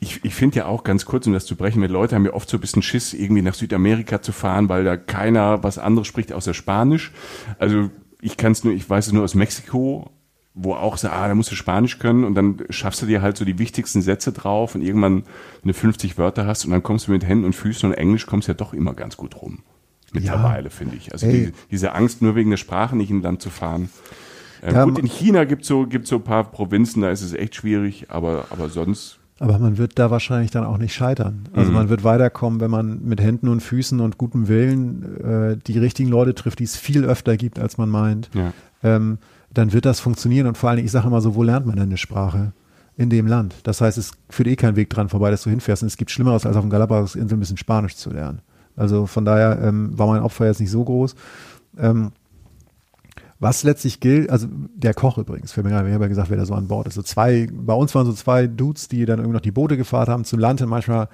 ich, 0.00 0.24
ich 0.24 0.34
finde 0.34 0.58
ja 0.58 0.66
auch 0.66 0.84
ganz 0.84 1.06
kurz, 1.06 1.26
um 1.26 1.32
das 1.32 1.46
zu 1.46 1.56
brechen, 1.56 1.80
mit 1.80 1.90
Leute 1.90 2.14
haben 2.14 2.24
ja 2.24 2.34
oft 2.34 2.48
so 2.48 2.56
ein 2.56 2.60
bisschen 2.60 2.82
Schiss, 2.82 3.14
irgendwie 3.14 3.42
nach 3.42 3.54
Südamerika 3.54 4.22
zu 4.22 4.32
fahren, 4.32 4.68
weil 4.68 4.84
da 4.84 4.96
keiner 4.96 5.64
was 5.64 5.78
anderes 5.78 6.06
spricht 6.06 6.32
außer 6.32 6.54
Spanisch. 6.54 7.12
Also 7.58 7.90
ich 8.20 8.36
kann 8.36 8.52
es 8.52 8.62
nur, 8.62 8.74
ich 8.74 8.88
weiß 8.88 9.08
es 9.08 9.12
nur 9.12 9.24
aus 9.24 9.34
Mexiko, 9.34 10.10
wo 10.54 10.74
auch 10.74 10.98
so, 10.98 11.08
ah, 11.08 11.26
da 11.26 11.34
musst 11.34 11.50
du 11.50 11.56
Spanisch 11.56 11.98
können 11.98 12.24
und 12.24 12.34
dann 12.36 12.58
schaffst 12.70 13.02
du 13.02 13.06
dir 13.06 13.22
halt 13.22 13.36
so 13.36 13.44
die 13.44 13.58
wichtigsten 13.58 14.02
Sätze 14.02 14.32
drauf 14.32 14.76
und 14.76 14.82
irgendwann, 14.82 15.24
du 15.64 15.72
50 15.72 16.18
Wörter 16.18 16.46
hast 16.46 16.64
und 16.64 16.70
dann 16.70 16.82
kommst 16.82 17.08
du 17.08 17.12
mit 17.12 17.26
Händen 17.26 17.44
und 17.44 17.54
Füßen 17.54 17.88
und 17.88 17.96
Englisch 17.96 18.26
kommst 18.26 18.48
ja 18.48 18.54
doch 18.54 18.72
immer 18.74 18.94
ganz 18.94 19.16
gut 19.16 19.40
rum 19.40 19.62
mittlerweile, 20.14 20.64
ja. 20.64 20.70
finde 20.70 20.96
ich. 20.96 21.12
Also 21.12 21.30
die, 21.30 21.52
diese 21.70 21.94
Angst, 21.94 22.22
nur 22.22 22.34
wegen 22.34 22.50
der 22.50 22.56
Sprache 22.56 22.96
nicht 22.96 23.10
in 23.10 23.18
ein 23.18 23.22
Land 23.22 23.42
zu 23.42 23.50
fahren. 23.50 23.90
Äh, 24.62 24.72
ja, 24.72 24.84
gut, 24.84 24.98
in 24.98 25.06
China 25.06 25.44
gibt 25.44 25.62
es 25.62 25.68
so, 25.68 25.86
gibt's 25.86 26.08
so 26.08 26.16
ein 26.16 26.24
paar 26.24 26.44
Provinzen, 26.44 27.02
da 27.02 27.10
ist 27.10 27.22
es 27.22 27.32
echt 27.32 27.56
schwierig, 27.56 28.06
aber, 28.08 28.46
aber 28.50 28.68
sonst. 28.68 29.18
Aber 29.40 29.58
man 29.58 29.76
wird 29.76 29.98
da 29.98 30.10
wahrscheinlich 30.10 30.52
dann 30.52 30.64
auch 30.64 30.78
nicht 30.78 30.94
scheitern. 30.94 31.48
Also 31.52 31.70
mhm. 31.70 31.76
man 31.76 31.88
wird 31.88 32.04
weiterkommen, 32.04 32.60
wenn 32.60 32.70
man 32.70 33.02
mit 33.02 33.20
Händen 33.20 33.48
und 33.48 33.60
Füßen 33.60 34.00
und 34.00 34.16
gutem 34.16 34.46
Willen 34.46 35.20
äh, 35.20 35.56
die 35.66 35.78
richtigen 35.78 36.10
Leute 36.10 36.34
trifft, 36.34 36.60
die 36.60 36.64
es 36.64 36.76
viel 36.76 37.04
öfter 37.04 37.36
gibt, 37.36 37.58
als 37.58 37.76
man 37.76 37.88
meint. 37.88 38.30
Ja. 38.34 38.52
Ähm, 38.84 39.18
dann 39.52 39.72
wird 39.72 39.84
das 39.84 39.98
funktionieren. 39.98 40.46
Und 40.46 40.56
vor 40.56 40.68
allen 40.68 40.76
Dingen, 40.76 40.86
ich 40.86 40.92
sage 40.92 41.08
immer 41.08 41.20
so, 41.20 41.34
wo 41.34 41.42
lernt 41.42 41.66
man 41.66 41.74
denn 41.74 41.86
eine 41.86 41.96
Sprache? 41.96 42.52
In 42.96 43.10
dem 43.10 43.26
Land. 43.26 43.54
Das 43.64 43.80
heißt, 43.80 43.98
es 43.98 44.12
führt 44.28 44.48
eh 44.48 44.54
kein 44.54 44.76
Weg 44.76 44.90
dran 44.90 45.08
vorbei, 45.08 45.30
dass 45.30 45.42
du 45.42 45.50
hinfährst. 45.50 45.82
Und 45.82 45.86
es 45.86 45.96
gibt 45.96 46.10
Schlimmeres, 46.10 46.46
als 46.46 46.56
auf 46.56 46.62
dem 46.62 46.70
Galapagos-Insel 46.70 47.36
ein 47.36 47.40
bisschen 47.40 47.56
Spanisch 47.56 47.96
zu 47.96 48.10
lernen. 48.10 48.42
Also 48.76 49.06
von 49.06 49.24
daher 49.24 49.60
ähm, 49.62 49.96
war 49.98 50.06
mein 50.06 50.22
Opfer 50.22 50.46
jetzt 50.46 50.60
nicht 50.60 50.70
so 50.70 50.84
groß. 50.84 51.14
Ähm, 51.78 52.12
was 53.38 53.64
letztlich 53.64 53.98
gilt, 53.98 54.30
also 54.30 54.46
der 54.74 54.94
Koch 54.94 55.18
übrigens, 55.18 55.50
für 55.50 55.64
mich, 55.64 55.72
ich 55.72 55.76
habe 55.76 55.88
ja 55.90 56.06
gesagt, 56.06 56.30
wer 56.30 56.36
da 56.36 56.46
so 56.46 56.54
an 56.54 56.68
Bord 56.68 56.86
ist. 56.86 56.94
So 56.94 57.02
zwei, 57.02 57.48
bei 57.52 57.74
uns 57.74 57.92
waren 57.92 58.06
so 58.06 58.12
zwei 58.12 58.46
Dudes, 58.46 58.86
die 58.86 59.04
dann 59.04 59.18
irgendwie 59.18 59.34
noch 59.34 59.40
die 59.40 59.50
Boote 59.50 59.76
gefahren 59.76 60.06
haben 60.08 60.24
zum 60.24 60.38
Land. 60.38 60.62
Und 60.62 60.68
manchmal 60.68 61.08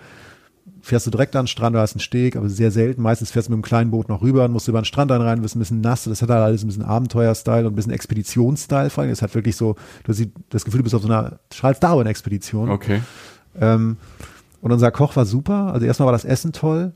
fährst 0.83 1.07
du 1.07 1.11
direkt 1.11 1.35
an 1.37 1.45
den 1.45 1.49
Strand, 1.49 1.75
da 1.75 1.81
hast 1.81 1.95
einen 1.95 2.01
Steg, 2.01 2.37
aber 2.37 2.51
sehr 2.51 2.71
selten. 2.71 3.01
Meistens 3.01 3.31
fährst 3.31 3.49
du 3.49 3.53
mit 3.53 3.57
einem 3.57 3.63
kleinen 3.63 3.91
Boot 3.91 4.11
noch 4.11 4.21
rüber 4.21 4.45
und 4.45 4.53
musst 4.53 4.69
über 4.69 4.79
den 4.79 4.85
Strand 4.85 5.11
dann 5.11 5.23
rein, 5.23 5.41
bist 5.41 5.57
ein 5.57 5.59
bisschen 5.59 5.81
nass. 5.81 6.05
Das 6.05 6.21
hat 6.21 6.29
halt 6.29 6.43
alles 6.43 6.63
ein 6.63 6.67
bisschen 6.67 6.85
Abenteuer-Style 6.85 7.67
und 7.67 7.73
ein 7.73 7.77
bisschen 7.77 7.93
Expeditions-Style 7.93 8.91
vor 8.91 9.03
allem. 9.03 9.11
Es 9.11 9.23
hat 9.23 9.35
wirklich 9.35 9.57
so, 9.57 9.77
du 10.05 10.13
hast 10.13 10.23
das 10.51 10.67
Gefühl, 10.67 10.81
du 10.81 10.85
bist 10.85 10.95
auf 10.95 11.03
so 11.03 11.09
einer 11.09 11.39
Charles 11.49 11.81
Darwin-Expedition. 11.81 12.69
Okay. 12.69 13.01
Ähm, 13.59 13.97
und 14.61 14.71
unser 14.71 14.91
Koch 14.91 15.17
war 15.17 15.25
super. 15.25 15.73
Also 15.73 15.87
erstmal 15.87 16.07
war 16.07 16.13
das 16.13 16.27
Essen 16.27 16.53
toll. 16.53 16.93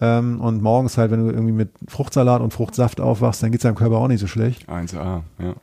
Ähm, 0.00 0.40
und 0.40 0.62
morgens 0.62 0.96
halt, 0.96 1.10
wenn 1.10 1.26
du 1.26 1.32
irgendwie 1.32 1.52
mit 1.52 1.70
Fruchtsalat 1.88 2.40
und 2.40 2.52
Fruchtsaft 2.52 3.00
aufwachst, 3.00 3.42
dann 3.42 3.52
geht's 3.52 3.62
deinem 3.62 3.74
Körper 3.74 3.96
auch 3.96 4.08
nicht 4.08 4.20
so 4.20 4.26
schlecht. 4.26 4.68
1A, 4.68 5.22
ja. 5.38 5.54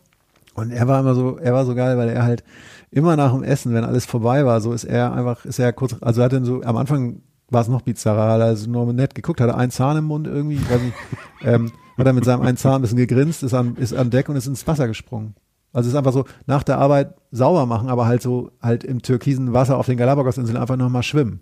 Und 0.53 0.71
er 0.71 0.87
war 0.87 0.99
immer 0.99 1.15
so, 1.15 1.37
er 1.37 1.53
war 1.53 1.65
so 1.65 1.75
geil, 1.75 1.97
weil 1.97 2.09
er 2.09 2.23
halt 2.23 2.43
immer 2.91 3.15
nach 3.15 3.33
dem 3.33 3.43
Essen, 3.43 3.73
wenn 3.73 3.83
alles 3.83 4.05
vorbei 4.05 4.45
war, 4.45 4.61
so 4.61 4.73
ist 4.73 4.83
er 4.85 5.13
einfach, 5.13 5.45
ist 5.45 5.59
er 5.59 5.73
kurz, 5.73 5.95
also 6.01 6.21
er 6.21 6.25
hat 6.25 6.33
dann 6.33 6.45
so, 6.45 6.61
am 6.63 6.77
Anfang 6.77 7.21
war 7.49 7.61
es 7.61 7.67
noch 7.67 7.81
bizarrer, 7.81 8.39
er 8.39 8.45
also 8.45 8.69
nur 8.69 8.91
nett 8.93 9.15
geguckt, 9.15 9.41
hatte 9.41 9.55
einen 9.55 9.71
Zahn 9.71 9.97
im 9.97 10.05
Mund 10.05 10.27
irgendwie, 10.27 10.59
weiß 10.69 10.81
nicht, 10.81 10.95
ähm, 11.43 11.71
hat 11.97 12.05
er 12.05 12.13
mit 12.13 12.25
seinem 12.25 12.41
einen 12.41 12.57
Zahn 12.57 12.75
ein 12.75 12.81
bisschen 12.81 12.97
gegrinst, 12.97 13.43
ist 13.43 13.53
an, 13.53 13.75
ist 13.75 13.93
an 13.93 14.09
Deck 14.09 14.29
und 14.29 14.35
ist 14.35 14.47
ins 14.47 14.65
Wasser 14.67 14.87
gesprungen. 14.87 15.35
Also 15.73 15.87
es 15.87 15.93
ist 15.93 15.97
einfach 15.97 16.13
so, 16.13 16.25
nach 16.45 16.63
der 16.63 16.77
Arbeit 16.77 17.15
sauber 17.31 17.65
machen, 17.65 17.89
aber 17.89 18.05
halt 18.05 18.21
so, 18.21 18.51
halt 18.61 18.83
im 18.83 19.01
türkisen 19.01 19.53
Wasser 19.53 19.77
auf 19.77 19.85
den 19.85 19.97
Galapagos-Inseln 19.97 20.57
einfach 20.57 20.77
nochmal 20.77 21.03
schwimmen. 21.03 21.41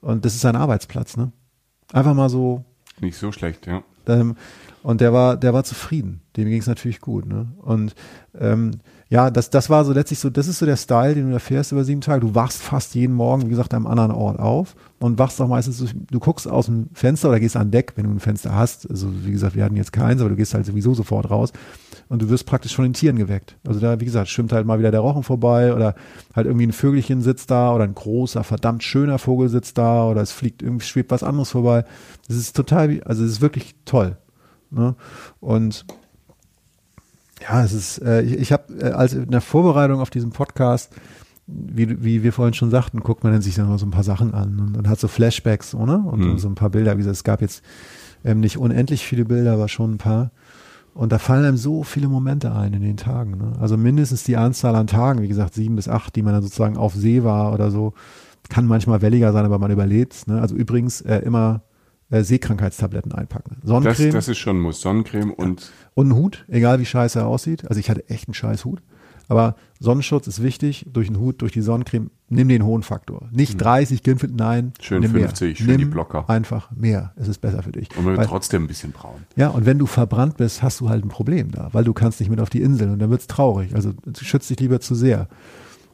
Und 0.00 0.24
das 0.24 0.34
ist 0.34 0.40
sein 0.40 0.56
Arbeitsplatz, 0.56 1.16
ne? 1.16 1.32
Einfach 1.92 2.14
mal 2.14 2.28
so. 2.28 2.64
Nicht 3.00 3.16
so 3.16 3.32
schlecht, 3.32 3.66
ja. 3.66 3.82
Ähm, 4.06 4.36
und 4.82 5.00
der 5.00 5.12
war, 5.12 5.36
der 5.36 5.52
war 5.52 5.64
zufrieden. 5.64 6.20
Dem 6.36 6.48
ging 6.48 6.60
es 6.60 6.66
natürlich 6.66 7.00
gut. 7.00 7.26
Ne? 7.26 7.48
Und 7.58 7.94
ähm, 8.38 8.72
ja, 9.10 9.30
das, 9.30 9.50
das 9.50 9.70
war 9.70 9.84
so 9.84 9.92
letztlich 9.92 10.18
so, 10.18 10.30
das 10.30 10.48
ist 10.48 10.58
so 10.58 10.66
der 10.66 10.76
Style, 10.76 11.14
den 11.14 11.26
du 11.26 11.32
da 11.32 11.38
fährst 11.38 11.72
über 11.72 11.84
sieben 11.84 12.00
Tage. 12.00 12.20
Du 12.20 12.34
wachst 12.34 12.62
fast 12.62 12.94
jeden 12.94 13.14
Morgen, 13.14 13.44
wie 13.44 13.50
gesagt, 13.50 13.74
am 13.74 13.86
anderen 13.86 14.12
Ort 14.12 14.38
auf 14.38 14.76
und 14.98 15.18
wachst 15.18 15.40
auch 15.40 15.48
meistens, 15.48 15.84
du 16.10 16.20
guckst 16.20 16.48
aus 16.48 16.66
dem 16.66 16.88
Fenster 16.92 17.28
oder 17.28 17.40
gehst 17.40 17.56
an 17.56 17.70
Deck, 17.70 17.92
wenn 17.96 18.04
du 18.04 18.10
ein 18.10 18.20
Fenster 18.20 18.54
hast. 18.54 18.88
Also 18.88 19.08
wie 19.24 19.32
gesagt, 19.32 19.56
wir 19.56 19.64
hatten 19.64 19.76
jetzt 19.76 19.92
keins, 19.92 20.20
aber 20.20 20.30
du 20.30 20.36
gehst 20.36 20.54
halt 20.54 20.66
sowieso 20.66 20.94
sofort 20.94 21.30
raus 21.30 21.52
und 22.08 22.22
du 22.22 22.28
wirst 22.30 22.46
praktisch 22.46 22.74
von 22.74 22.84
den 22.84 22.94
Tieren 22.94 23.16
geweckt. 23.16 23.56
Also 23.66 23.80
da, 23.80 24.00
wie 24.00 24.04
gesagt, 24.04 24.28
schwimmt 24.28 24.52
halt 24.52 24.66
mal 24.66 24.78
wieder 24.78 24.90
der 24.90 25.00
Rochen 25.00 25.22
vorbei 25.22 25.74
oder 25.74 25.94
halt 26.34 26.46
irgendwie 26.46 26.66
ein 26.66 26.72
Vögelchen 26.72 27.20
sitzt 27.20 27.50
da 27.50 27.74
oder 27.74 27.84
ein 27.84 27.94
großer, 27.94 28.44
verdammt 28.44 28.82
schöner 28.82 29.18
Vogel 29.18 29.48
sitzt 29.48 29.78
da 29.78 30.06
oder 30.06 30.22
es 30.22 30.32
fliegt 30.32 30.62
irgendwie, 30.62 30.86
schwebt 30.86 31.10
was 31.10 31.22
anderes 31.22 31.50
vorbei. 31.50 31.84
Das 32.26 32.36
ist 32.36 32.56
total, 32.56 33.02
also 33.04 33.24
es 33.24 33.32
ist 33.32 33.40
wirklich 33.40 33.74
toll. 33.84 34.16
Ne? 34.70 34.94
Und 35.40 35.84
ja, 37.40 37.62
es 37.62 37.72
ist, 37.72 37.98
äh, 37.98 38.22
ich, 38.22 38.34
ich 38.34 38.52
habe 38.52 38.72
äh, 38.80 38.90
als 38.90 39.12
in 39.12 39.30
der 39.30 39.40
Vorbereitung 39.40 40.00
auf 40.00 40.10
diesen 40.10 40.30
Podcast, 40.30 40.92
wie, 41.46 42.04
wie 42.04 42.22
wir 42.22 42.32
vorhin 42.32 42.54
schon 42.54 42.70
sagten, 42.70 43.00
guckt 43.00 43.24
man 43.24 43.32
dann 43.32 43.42
sich 43.42 43.54
dann 43.54 43.68
mal 43.68 43.78
so 43.78 43.86
ein 43.86 43.90
paar 43.90 44.02
Sachen 44.02 44.34
an 44.34 44.58
und, 44.60 44.76
und 44.76 44.88
hat 44.88 45.00
so 45.00 45.08
Flashbacks, 45.08 45.74
oder? 45.74 46.04
Und 46.04 46.20
mhm. 46.20 46.38
so 46.38 46.48
ein 46.48 46.54
paar 46.54 46.70
Bilder. 46.70 46.94
Wie 46.94 46.98
gesagt, 46.98 47.16
es 47.16 47.24
gab 47.24 47.40
jetzt 47.40 47.62
ähm, 48.24 48.40
nicht 48.40 48.58
unendlich 48.58 49.06
viele 49.06 49.24
Bilder, 49.24 49.54
aber 49.54 49.68
schon 49.68 49.92
ein 49.94 49.98
paar. 49.98 50.30
Und 50.98 51.12
da 51.12 51.20
fallen 51.20 51.44
einem 51.44 51.56
so 51.56 51.84
viele 51.84 52.08
Momente 52.08 52.52
ein 52.52 52.72
in 52.72 52.82
den 52.82 52.96
Tagen. 52.96 53.38
Ne? 53.38 53.52
Also 53.60 53.76
mindestens 53.76 54.24
die 54.24 54.36
Anzahl 54.36 54.74
an 54.74 54.88
Tagen, 54.88 55.22
wie 55.22 55.28
gesagt, 55.28 55.54
sieben 55.54 55.76
bis 55.76 55.88
acht, 55.88 56.16
die 56.16 56.22
man 56.22 56.32
dann 56.32 56.42
sozusagen 56.42 56.76
auf 56.76 56.92
See 56.92 57.22
war 57.22 57.52
oder 57.54 57.70
so. 57.70 57.92
Kann 58.48 58.66
manchmal 58.66 59.00
welliger 59.00 59.32
sein, 59.32 59.44
aber 59.44 59.60
man 59.60 59.70
überlebt. 59.70 60.26
Ne? 60.26 60.40
Also 60.40 60.56
übrigens 60.56 61.00
äh, 61.02 61.18
immer 61.18 61.62
äh, 62.10 62.24
Seekrankheitstabletten 62.24 63.12
einpacken. 63.12 63.58
Sonnencreme. 63.62 64.08
Das, 64.08 64.26
das 64.26 64.28
ist 64.28 64.38
schon 64.38 64.58
muss. 64.58 64.80
Sonnencreme 64.80 65.32
und. 65.32 65.60
Ja. 65.60 65.68
Und 65.94 66.08
ein 66.08 66.16
Hut, 66.16 66.44
egal 66.48 66.80
wie 66.80 66.84
scheiße 66.84 67.20
er 67.20 67.28
aussieht. 67.28 67.68
Also 67.68 67.78
ich 67.78 67.90
hatte 67.90 68.08
echt 68.08 68.26
einen 68.26 68.34
scheiß 68.34 68.64
Hut. 68.64 68.82
Aber 69.28 69.56
Sonnenschutz 69.78 70.26
ist 70.26 70.42
wichtig, 70.42 70.86
durch 70.92 71.08
den 71.08 71.18
Hut, 71.20 71.42
durch 71.42 71.52
die 71.52 71.60
Sonnencreme. 71.60 72.10
Nimm 72.30 72.48
den 72.48 72.64
hohen 72.64 72.82
Faktor. 72.82 73.28
Nicht 73.30 73.54
mhm. 73.54 73.58
30 73.58 74.02
Gimpel, 74.02 74.30
nein. 74.34 74.72
Schön 74.80 75.00
nimm 75.00 75.12
50, 75.12 75.46
mehr. 75.46 75.56
schön 75.56 75.66
nimm 75.66 75.78
die 75.78 75.84
Blocker. 75.84 76.28
Einfach 76.28 76.70
mehr. 76.72 77.12
Es 77.16 77.28
ist 77.28 77.38
besser 77.38 77.62
für 77.62 77.72
dich. 77.72 77.88
Und 77.96 78.04
man 78.04 78.16
wird 78.16 78.26
trotzdem 78.26 78.64
ein 78.64 78.68
bisschen 78.68 78.92
braun. 78.92 79.22
Ja, 79.36 79.48
und 79.48 79.66
wenn 79.66 79.78
du 79.78 79.86
verbrannt 79.86 80.36
bist, 80.36 80.62
hast 80.62 80.80
du 80.80 80.88
halt 80.88 81.04
ein 81.04 81.08
Problem 81.08 81.50
da, 81.50 81.68
weil 81.72 81.84
du 81.84 81.92
kannst 81.92 82.20
nicht 82.20 82.28
mit 82.28 82.40
auf 82.40 82.50
die 82.50 82.60
Insel 82.60 82.90
und 82.90 82.98
dann 82.98 83.10
wird's 83.10 83.28
traurig. 83.28 83.74
Also 83.74 83.92
schützt 84.20 84.50
dich 84.50 84.60
lieber 84.60 84.80
zu 84.80 84.94
sehr. 84.94 85.28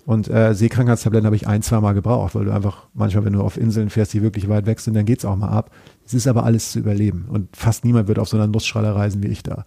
Und 0.06 0.28
äh, 0.28 0.54
Seekrankheitstabletten 0.54 1.26
habe 1.26 1.36
ich 1.36 1.48
ein, 1.48 1.62
zwei 1.62 1.80
Mal 1.80 1.92
gebraucht, 1.92 2.34
weil 2.34 2.44
du 2.44 2.52
einfach 2.52 2.88
manchmal, 2.92 3.24
wenn 3.24 3.32
du 3.32 3.40
auf 3.40 3.56
Inseln 3.56 3.88
fährst, 3.88 4.12
die 4.12 4.22
wirklich 4.22 4.48
weit 4.48 4.66
weg 4.66 4.80
sind, 4.80 4.94
dann 4.94 5.06
geht's 5.06 5.24
auch 5.24 5.36
mal 5.36 5.48
ab. 5.48 5.70
Es 6.04 6.12
ist 6.12 6.26
aber 6.26 6.44
alles 6.44 6.72
zu 6.72 6.78
überleben. 6.78 7.26
Und 7.30 7.56
fast 7.56 7.84
niemand 7.84 8.08
wird 8.08 8.18
auf 8.18 8.28
so 8.28 8.36
einer 8.36 8.46
Nussschralle 8.46 8.94
reisen 8.94 9.22
wie 9.22 9.28
ich 9.28 9.42
da. 9.42 9.64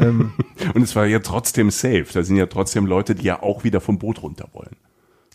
Ähm, 0.00 0.32
und 0.74 0.82
es 0.82 0.94
war 0.96 1.06
ja 1.06 1.18
trotzdem 1.20 1.70
safe. 1.70 2.06
Da 2.12 2.22
sind 2.22 2.36
ja 2.36 2.46
trotzdem 2.46 2.86
Leute, 2.86 3.14
die 3.14 3.24
ja 3.24 3.42
auch 3.42 3.64
wieder 3.64 3.80
vom 3.80 3.98
Boot 3.98 4.22
runter 4.22 4.48
wollen. 4.52 4.76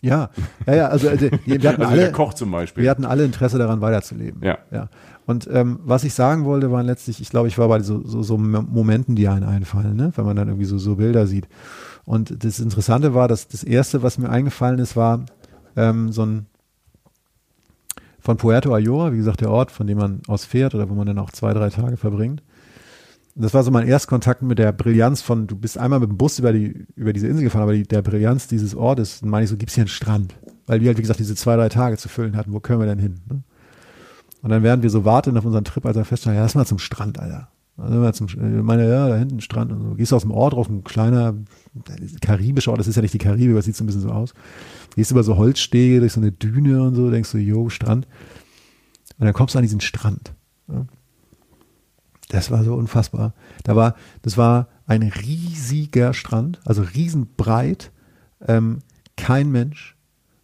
Ja, 0.02 0.30
ja, 0.66 0.74
ja, 0.74 0.88
also, 0.88 1.08
also 1.08 1.28
wir 1.44 1.68
hatten 1.68 1.82
also 1.82 1.84
alle, 1.84 2.00
der 2.02 2.12
Koch 2.12 2.34
zum 2.34 2.50
Beispiel. 2.50 2.84
Wir 2.84 2.90
hatten 2.90 3.04
alle 3.04 3.24
Interesse 3.24 3.58
daran, 3.58 3.80
weiterzuleben. 3.80 4.42
Ja. 4.42 4.58
ja. 4.70 4.88
Und 5.26 5.48
ähm, 5.50 5.80
was 5.82 6.04
ich 6.04 6.14
sagen 6.14 6.44
wollte, 6.44 6.70
waren 6.70 6.86
letztlich, 6.86 7.20
ich 7.20 7.30
glaube, 7.30 7.48
ich 7.48 7.58
war 7.58 7.68
bei 7.68 7.80
so, 7.80 8.06
so, 8.06 8.22
so 8.22 8.38
Momenten, 8.38 9.16
die 9.16 9.26
einen 9.26 9.44
einfallen, 9.44 9.96
ne? 9.96 10.12
wenn 10.14 10.24
man 10.24 10.36
dann 10.36 10.48
irgendwie 10.48 10.66
so, 10.66 10.78
so 10.78 10.96
Bilder 10.96 11.26
sieht. 11.26 11.48
Und 12.04 12.44
das 12.44 12.60
Interessante 12.60 13.14
war, 13.14 13.26
dass 13.26 13.48
das 13.48 13.64
Erste, 13.64 14.02
was 14.02 14.18
mir 14.18 14.30
eingefallen 14.30 14.78
ist, 14.78 14.94
war 14.94 15.24
ähm, 15.74 16.12
so 16.12 16.24
ein 16.24 16.46
von 18.20 18.36
Puerto 18.38 18.74
Ayora, 18.74 19.12
wie 19.12 19.18
gesagt, 19.18 19.40
der 19.40 19.50
Ort, 19.50 19.70
von 19.70 19.86
dem 19.86 19.98
man 19.98 20.20
aus 20.26 20.44
fährt 20.44 20.74
oder 20.74 20.90
wo 20.90 20.94
man 20.94 21.06
dann 21.06 21.18
auch 21.18 21.30
zwei, 21.30 21.54
drei 21.54 21.70
Tage 21.70 21.96
verbringt. 21.96 22.42
Das 23.38 23.52
war 23.52 23.62
so 23.62 23.70
mein 23.70 23.86
Erstkontakt 23.86 24.40
mit 24.40 24.58
der 24.58 24.72
Brillanz 24.72 25.20
von, 25.20 25.46
du 25.46 25.56
bist 25.56 25.76
einmal 25.76 26.00
mit 26.00 26.08
dem 26.08 26.16
Bus 26.16 26.38
über, 26.38 26.54
die, 26.54 26.86
über 26.96 27.12
diese 27.12 27.28
Insel 27.28 27.44
gefahren, 27.44 27.62
aber 27.62 27.74
die, 27.74 27.82
der 27.82 28.00
Brillanz 28.00 28.48
dieses 28.48 28.74
Ortes, 28.74 29.20
dann 29.20 29.28
meine 29.28 29.44
ich 29.44 29.50
so, 29.50 29.58
gibt 29.58 29.70
es 29.70 29.74
hier 29.74 29.82
einen 29.82 29.88
Strand? 29.88 30.34
Weil 30.66 30.80
wir 30.80 30.88
halt, 30.88 30.96
wie 30.96 31.02
gesagt, 31.02 31.20
diese 31.20 31.34
zwei, 31.34 31.54
drei 31.56 31.68
Tage 31.68 31.98
zu 31.98 32.08
füllen 32.08 32.36
hatten, 32.36 32.52
wo 32.52 32.60
können 32.60 32.80
wir 32.80 32.86
denn 32.86 32.98
hin? 32.98 33.20
Ne? 33.28 33.42
Und 34.42 34.50
dann 34.50 34.62
werden 34.62 34.82
wir 34.82 34.90
so 34.90 35.04
warten 35.04 35.36
auf 35.36 35.44
unseren 35.44 35.64
Trip, 35.64 35.84
als 35.84 35.96
er 35.96 36.04
feststellt, 36.06 36.36
ja, 36.36 36.42
lass 36.42 36.54
mal 36.54 36.64
zum 36.64 36.78
Strand, 36.78 37.18
Alter. 37.18 37.48
Also 37.78 38.10
zum, 38.12 38.26
ich 38.28 38.62
meine, 38.62 38.88
ja, 38.88 39.08
da 39.08 39.16
hinten 39.16 39.40
Strand 39.42 39.70
und 39.70 39.82
so. 39.82 39.94
Gehst 39.96 40.12
aus 40.14 40.22
dem 40.22 40.30
Ort 40.30 40.54
drauf, 40.54 40.68
ein 40.70 40.82
kleiner 40.82 41.34
karibischer 42.22 42.70
Ort, 42.70 42.80
das 42.80 42.88
ist 42.88 42.96
ja 42.96 43.02
nicht 43.02 43.12
die 43.12 43.18
Karibik, 43.18 43.50
aber 43.50 43.60
sieht 43.60 43.76
so 43.76 43.84
ein 43.84 43.86
bisschen 43.86 44.00
so 44.00 44.10
aus. 44.10 44.32
Gehst 44.94 45.10
über 45.10 45.22
so 45.22 45.36
Holzstege 45.36 46.00
durch 46.00 46.12
so 46.12 46.20
eine 46.20 46.32
Düne 46.32 46.82
und 46.82 46.94
so, 46.94 47.10
denkst 47.10 47.32
du, 47.32 47.38
jo, 47.38 47.68
Strand. 47.68 48.06
Und 49.18 49.26
dann 49.26 49.34
kommst 49.34 49.54
du 49.54 49.58
an 49.58 49.62
diesen 49.62 49.80
Strand. 49.80 50.32
Ja. 50.68 50.86
Das 52.28 52.50
war 52.50 52.64
so 52.64 52.74
unfassbar. 52.74 53.34
Da 53.64 53.76
war, 53.76 53.94
das 54.22 54.36
war 54.36 54.68
ein 54.86 55.02
riesiger 55.02 56.12
Strand, 56.12 56.60
also 56.64 56.82
riesenbreit, 56.82 57.92
ähm, 58.46 58.80
kein 59.16 59.50
Mensch, 59.50 59.96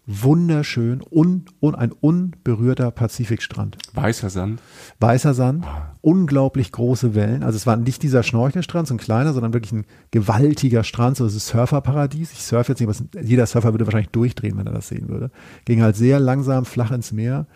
wunderschön 0.07 1.01
und, 1.01 1.51
und 1.61 1.75
ein 1.75 1.93
unberührter 1.93 2.91
Pazifikstrand. 2.91 3.79
Weißer 3.95 4.31
Sand. 4.31 4.61
Weißer 4.99 5.33
Sand, 5.35 5.65
ah. 5.65 5.95
unglaublich 6.01 6.73
große 6.73 7.15
Wellen. 7.15 7.43
Also 7.43 7.57
es 7.57 7.67
war 7.67 7.77
nicht 7.77 8.03
dieser 8.03 8.23
Schnorchelstrand, 8.23 8.89
so 8.89 8.95
ein 8.95 8.99
kleiner, 8.99 9.33
sondern 9.33 9.53
wirklich 9.53 9.73
ein 9.73 9.87
gewaltiger 10.11 10.83
Strand, 10.83 11.17
so 11.17 11.25
das 11.25 11.35
ist 11.35 11.49
Surferparadies. 11.49 12.33
Ich 12.33 12.43
surfe 12.43 12.73
jetzt 12.73 12.81
nicht, 12.81 12.89
aber 12.89 13.23
jeder 13.23 13.47
Surfer 13.47 13.73
würde 13.73 13.87
wahrscheinlich 13.87 14.11
durchdrehen, 14.11 14.57
wenn 14.59 14.67
er 14.67 14.73
das 14.73 14.89
sehen 14.89 15.09
würde. 15.09 15.31
Ging 15.65 15.83
halt 15.83 15.97
sehr 15.97 16.19
langsam 16.19 16.65
flach 16.65 16.91
ins 16.91 17.13
Meer. 17.13 17.47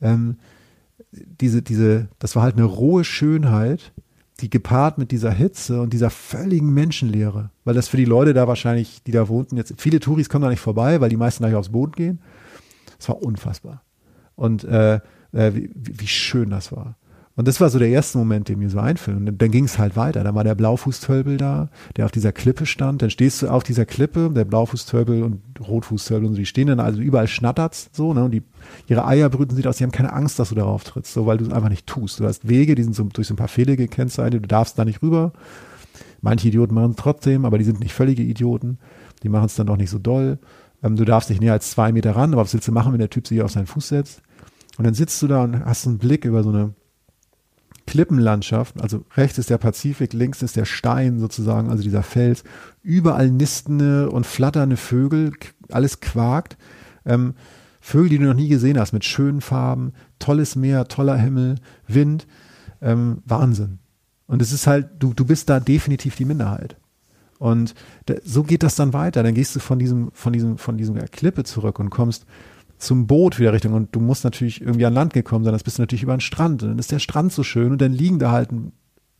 Ähm, 0.00 0.36
diese, 1.12 1.62
diese, 1.62 2.08
das 2.18 2.36
war 2.36 2.42
halt 2.42 2.56
eine 2.56 2.64
rohe 2.64 3.04
Schönheit, 3.04 3.92
die 4.40 4.50
gepaart 4.50 4.98
mit 4.98 5.10
dieser 5.10 5.32
Hitze 5.32 5.80
und 5.80 5.92
dieser 5.92 6.10
völligen 6.10 6.72
Menschenleere, 6.72 7.50
weil 7.64 7.74
das 7.74 7.88
für 7.88 7.96
die 7.96 8.04
Leute 8.04 8.34
da 8.34 8.46
wahrscheinlich, 8.46 9.02
die 9.02 9.10
da 9.10 9.28
wohnten, 9.28 9.56
jetzt 9.56 9.74
viele 9.78 10.00
Touris 10.00 10.28
kommen 10.28 10.42
da 10.42 10.50
nicht 10.50 10.60
vorbei, 10.60 11.00
weil 11.00 11.08
die 11.08 11.16
meisten 11.16 11.42
gleich 11.42 11.54
aufs 11.54 11.70
Boot 11.70 11.96
gehen. 11.96 12.20
Das 12.98 13.08
war 13.08 13.22
unfassbar. 13.22 13.82
Und 14.36 14.64
äh, 14.64 15.00
äh, 15.32 15.54
wie, 15.54 15.70
wie 15.74 16.06
schön 16.06 16.50
das 16.50 16.70
war. 16.72 16.96
Und 17.38 17.46
das 17.46 17.60
war 17.60 17.70
so 17.70 17.78
der 17.78 17.88
erste 17.88 18.18
Moment, 18.18 18.48
der 18.48 18.56
mir 18.56 18.68
so 18.68 18.80
einfällt. 18.80 19.16
Und 19.16 19.40
dann 19.40 19.50
ging 19.52 19.64
es 19.64 19.78
halt 19.78 19.94
weiter. 19.94 20.24
Dann 20.24 20.34
war 20.34 20.42
der 20.42 20.56
Blaufußtölpel 20.56 21.36
da, 21.36 21.68
der 21.96 22.04
auf 22.04 22.10
dieser 22.10 22.32
Klippe 22.32 22.66
stand. 22.66 23.00
Dann 23.00 23.10
stehst 23.10 23.42
du 23.42 23.48
auf 23.48 23.62
dieser 23.62 23.86
Klippe, 23.86 24.28
der 24.34 24.44
Blaufußtölpel 24.44 25.22
und 25.22 25.40
Rotfußtölpel 25.60 26.26
und 26.26 26.34
so, 26.34 26.38
die 26.40 26.46
stehen 26.46 26.66
dann, 26.66 26.80
also 26.80 27.00
überall 27.00 27.28
schnattert's 27.28 27.90
so, 27.92 28.12
ne? 28.12 28.24
Und 28.24 28.32
die, 28.32 28.42
ihre 28.88 29.06
Eier 29.06 29.30
brüten 29.30 29.54
sich 29.54 29.68
aus, 29.68 29.76
die 29.76 29.84
haben 29.84 29.92
keine 29.92 30.12
Angst, 30.12 30.40
dass 30.40 30.48
du 30.48 30.56
darauf 30.56 30.82
trittst, 30.82 31.12
so, 31.12 31.26
weil 31.26 31.38
du 31.38 31.44
es 31.44 31.52
einfach 31.52 31.68
nicht 31.68 31.86
tust. 31.86 32.18
Du 32.18 32.24
hast 32.24 32.48
Wege, 32.48 32.74
die 32.74 32.82
sind 32.82 32.96
so, 32.96 33.04
durch 33.04 33.28
so 33.28 33.34
ein 33.34 33.36
paar 33.36 33.46
Pfähle 33.46 33.76
gekennzeichnet, 33.76 34.42
du 34.42 34.48
darfst 34.48 34.76
da 34.76 34.84
nicht 34.84 35.00
rüber. 35.00 35.32
Manche 36.20 36.48
Idioten 36.48 36.74
machen 36.74 36.90
es 36.90 36.96
trotzdem, 36.96 37.44
aber 37.44 37.58
die 37.58 37.64
sind 37.64 37.78
nicht 37.78 37.94
völlige 37.94 38.24
Idioten. 38.24 38.78
Die 39.22 39.28
machen 39.28 39.46
es 39.46 39.54
dann 39.54 39.68
doch 39.68 39.76
nicht 39.76 39.90
so 39.90 40.00
doll. 40.00 40.40
Ähm, 40.82 40.96
du 40.96 41.04
darfst 41.04 41.30
nicht 41.30 41.40
näher 41.40 41.52
als 41.52 41.70
zwei 41.70 41.92
Meter 41.92 42.16
ran, 42.16 42.32
aber 42.32 42.42
was 42.42 42.52
willst 42.52 42.66
du 42.66 42.72
machen, 42.72 42.92
wenn 42.92 42.98
der 42.98 43.10
Typ 43.10 43.28
sich 43.28 43.40
auf 43.42 43.52
seinen 43.52 43.68
Fuß 43.68 43.86
setzt? 43.86 44.22
Und 44.76 44.84
dann 44.84 44.94
sitzt 44.94 45.22
du 45.22 45.28
da 45.28 45.44
und 45.44 45.64
hast 45.64 45.86
einen 45.86 45.98
Blick 45.98 46.24
über 46.24 46.42
so 46.42 46.48
eine 46.48 46.74
Klippenlandschaft, 47.88 48.78
also 48.82 49.06
rechts 49.16 49.38
ist 49.38 49.48
der 49.48 49.56
Pazifik, 49.56 50.12
links 50.12 50.42
ist 50.42 50.56
der 50.56 50.66
Stein 50.66 51.18
sozusagen, 51.18 51.70
also 51.70 51.82
dieser 51.82 52.02
Fels, 52.02 52.44
überall 52.82 53.30
nistende 53.30 54.10
und 54.10 54.26
flatternde 54.26 54.76
Vögel, 54.76 55.32
alles 55.70 56.00
quakt. 56.00 56.58
Ähm, 57.06 57.34
Vögel, 57.80 58.10
die 58.10 58.18
du 58.18 58.24
noch 58.24 58.34
nie 58.34 58.48
gesehen 58.48 58.78
hast, 58.78 58.92
mit 58.92 59.06
schönen 59.06 59.40
Farben, 59.40 59.94
tolles 60.18 60.54
Meer, 60.54 60.86
toller 60.88 61.16
Himmel, 61.16 61.54
Wind, 61.86 62.26
ähm, 62.82 63.22
Wahnsinn. 63.24 63.78
Und 64.26 64.42
es 64.42 64.52
ist 64.52 64.66
halt, 64.66 64.90
du, 64.98 65.14
du 65.14 65.24
bist 65.24 65.48
da 65.48 65.58
definitiv 65.58 66.14
die 66.16 66.26
Minderheit. 66.26 66.76
Und 67.38 67.74
da, 68.04 68.16
so 68.22 68.42
geht 68.42 68.62
das 68.62 68.74
dann 68.74 68.92
weiter. 68.92 69.22
Dann 69.22 69.32
gehst 69.32 69.56
du 69.56 69.60
von 69.60 69.78
diesem, 69.78 70.10
von 70.12 70.34
diesem, 70.34 70.58
von 70.58 70.76
diesem 70.76 70.96
Klippe 71.06 71.44
zurück 71.44 71.78
und 71.78 71.88
kommst 71.88 72.26
zum 72.78 73.06
Boot 73.06 73.38
wieder 73.38 73.52
Richtung 73.52 73.72
und 73.72 73.94
du 73.94 74.00
musst 74.00 74.24
natürlich 74.24 74.60
irgendwie 74.60 74.86
an 74.86 74.94
Land 74.94 75.12
gekommen 75.12 75.44
sein, 75.44 75.52
das 75.52 75.64
bist 75.64 75.78
du 75.78 75.82
natürlich 75.82 76.04
über 76.04 76.16
den 76.16 76.20
Strand 76.20 76.62
und 76.62 76.70
dann 76.70 76.78
ist 76.78 76.92
der 76.92 77.00
Strand 77.00 77.32
so 77.32 77.42
schön 77.42 77.72
und 77.72 77.80
dann 77.80 77.92
liegen 77.92 78.18
da 78.18 78.30
halt 78.30 78.52
ein 78.52 78.72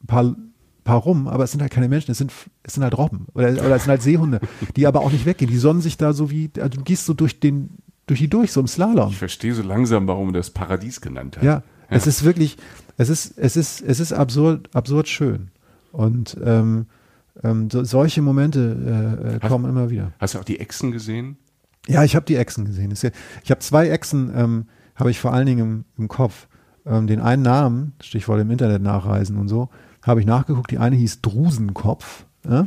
paar, 0.07 0.37
paar 0.85 0.99
rum, 0.99 1.27
aber 1.27 1.45
es 1.45 1.51
sind 1.51 1.61
halt 1.61 1.73
keine 1.73 1.89
Menschen, 1.89 2.13
es 2.13 2.19
sind, 2.19 2.33
es 2.63 2.75
sind 2.75 2.85
halt 2.85 2.97
Robben 2.97 3.27
oder, 3.35 3.51
oder 3.51 3.77
es 3.77 3.85
sind 3.85 3.91
halt 3.91 4.03
Seehunde, 4.03 4.41
die 4.77 4.87
aber 4.87 5.01
auch 5.01 5.11
nicht 5.11 5.27
weggehen, 5.27 5.51
die 5.51 5.59
sonnen 5.59 5.81
sich 5.81 5.97
da 5.97 6.13
so 6.13 6.31
wie, 6.31 6.51
also 6.57 6.79
du 6.79 6.83
gehst 6.83 7.05
so 7.05 7.15
durch 7.15 7.41
den, 7.41 7.71
durch 8.07 8.21
die 8.21 8.29
durch, 8.29 8.53
so 8.53 8.61
im 8.61 8.69
Slalom. 8.69 9.11
Ich 9.11 9.19
verstehe 9.19 9.55
so 9.55 9.63
langsam, 9.63 10.07
warum 10.07 10.33
das 10.33 10.51
Paradies 10.51 11.01
genannt 11.01 11.37
hat. 11.37 11.45
Ja, 11.45 11.53
ja, 11.53 11.63
es 11.91 12.07
ist 12.07 12.25
wirklich, 12.25 12.57
es 12.97 13.09
ist, 13.09 13.37
es 13.37 13.57
ist, 13.57 13.83
es 13.83 14.01
ist 14.01 14.13
absurd, 14.13 14.75
absurd 14.75 15.09
schön 15.09 15.51
und 15.91 16.37
ähm, 16.45 16.87
ähm, 17.43 17.71
so, 17.71 17.85
solche 17.85 18.23
Momente 18.23 19.31
äh, 19.31 19.37
äh 19.37 19.49
kommen 19.49 19.67
hast, 19.67 19.71
immer 19.71 19.91
wieder. 19.91 20.13
Hast 20.19 20.35
du 20.35 20.39
auch 20.39 20.45
die 20.45 20.61
Echsen 20.61 20.93
gesehen? 20.93 21.37
Ja, 21.89 22.05
ich 22.05 22.15
habe 22.15 22.27
die 22.27 22.37
Echsen 22.37 22.67
gesehen. 22.67 22.93
Ich 22.93 23.51
habe 23.51 23.61
zwei 23.61 23.89
Echsen, 23.89 24.33
ähm, 24.35 24.67
habe 24.95 25.11
ich 25.11 25.19
vor 25.19 25.33
allen 25.33 25.47
Dingen 25.47 25.61
im, 25.61 25.85
im 25.97 26.09
Kopf. 26.09 26.47
Ähm, 26.87 27.07
den 27.07 27.21
einen 27.21 27.43
Namen, 27.43 27.95
Stichwort 28.01 28.41
im 28.41 28.51
Internet 28.51 28.83
nachreisen 28.83 29.37
und 29.37 29.49
so, 29.49 29.69
habe 30.03 30.21
ich 30.21 30.27
nachgeguckt. 30.27 30.71
Die 30.71 30.79
eine 30.79 30.97
hieß 30.97 31.21
Drusenkopf. 31.21 32.25
Ja? 32.49 32.67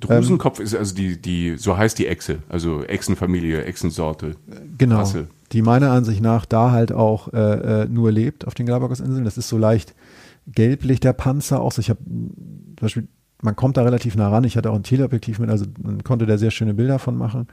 Drusenkopf 0.00 0.58
ähm, 0.58 0.64
ist 0.64 0.74
also 0.74 0.94
die, 0.94 1.20
die, 1.20 1.56
so 1.56 1.76
heißt 1.76 1.98
die 1.98 2.06
Echse, 2.06 2.38
also 2.48 2.82
Echsenfamilie, 2.84 3.64
Echsensorte. 3.64 4.36
Genau. 4.76 4.98
Rasse. 4.98 5.28
Die 5.52 5.62
meiner 5.62 5.90
Ansicht 5.90 6.20
nach 6.20 6.44
da 6.44 6.70
halt 6.70 6.92
auch 6.92 7.32
äh, 7.32 7.82
äh, 7.82 7.88
nur 7.88 8.12
lebt 8.12 8.46
auf 8.46 8.54
den 8.54 8.66
Galapagos-Inseln. 8.66 9.24
Das 9.24 9.38
ist 9.38 9.48
so 9.48 9.56
leicht 9.56 9.94
gelblich, 10.46 11.00
der 11.00 11.14
Panzer 11.14 11.60
auch. 11.60 11.72
So, 11.72 11.80
ich 11.80 11.90
habe 11.90 12.00
zum 12.04 12.76
Beispiel, 12.80 13.08
man 13.42 13.56
kommt 13.56 13.76
da 13.76 13.82
relativ 13.82 14.14
nah 14.14 14.28
ran. 14.28 14.44
Ich 14.44 14.56
hatte 14.56 14.70
auch 14.70 14.76
ein 14.76 14.82
Teleobjektiv 14.82 15.38
mit, 15.38 15.48
also 15.48 15.64
man 15.82 16.04
konnte 16.04 16.26
da 16.26 16.36
sehr 16.36 16.50
schöne 16.50 16.74
Bilder 16.74 16.98
von 16.98 17.16
machen. 17.16 17.48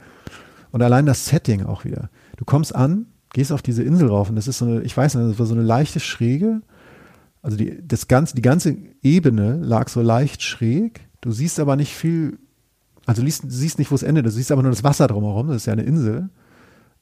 Und 0.76 0.82
allein 0.82 1.06
das 1.06 1.24
Setting 1.24 1.64
auch 1.64 1.86
wieder. 1.86 2.10
Du 2.36 2.44
kommst 2.44 2.74
an, 2.74 3.06
gehst 3.32 3.50
auf 3.50 3.62
diese 3.62 3.82
Insel 3.82 4.08
rauf 4.08 4.28
und 4.28 4.36
das 4.36 4.46
ist 4.46 4.58
so 4.58 4.66
eine, 4.66 4.82
ich 4.82 4.94
weiß 4.94 5.14
nicht, 5.14 5.30
das 5.30 5.38
war 5.38 5.46
so 5.46 5.54
eine 5.54 5.62
leichte 5.62 6.00
Schräge. 6.00 6.60
Also 7.40 7.56
die, 7.56 7.80
das 7.82 8.08
ganze, 8.08 8.34
die 8.34 8.42
ganze 8.42 8.76
Ebene 9.02 9.56
lag 9.56 9.88
so 9.88 10.02
leicht 10.02 10.42
schräg. 10.42 11.08
Du 11.22 11.32
siehst 11.32 11.60
aber 11.60 11.76
nicht 11.76 11.94
viel, 11.94 12.38
also 13.06 13.22
du 13.22 13.30
siehst, 13.30 13.78
nicht, 13.78 13.90
wo 13.90 13.94
es 13.94 14.02
endet. 14.02 14.26
Du 14.26 14.30
siehst 14.30 14.52
aber 14.52 14.60
nur 14.60 14.70
das 14.70 14.84
Wasser 14.84 15.06
drumherum. 15.06 15.48
Das 15.48 15.56
ist 15.56 15.64
ja 15.64 15.72
eine 15.72 15.84
Insel. 15.84 16.28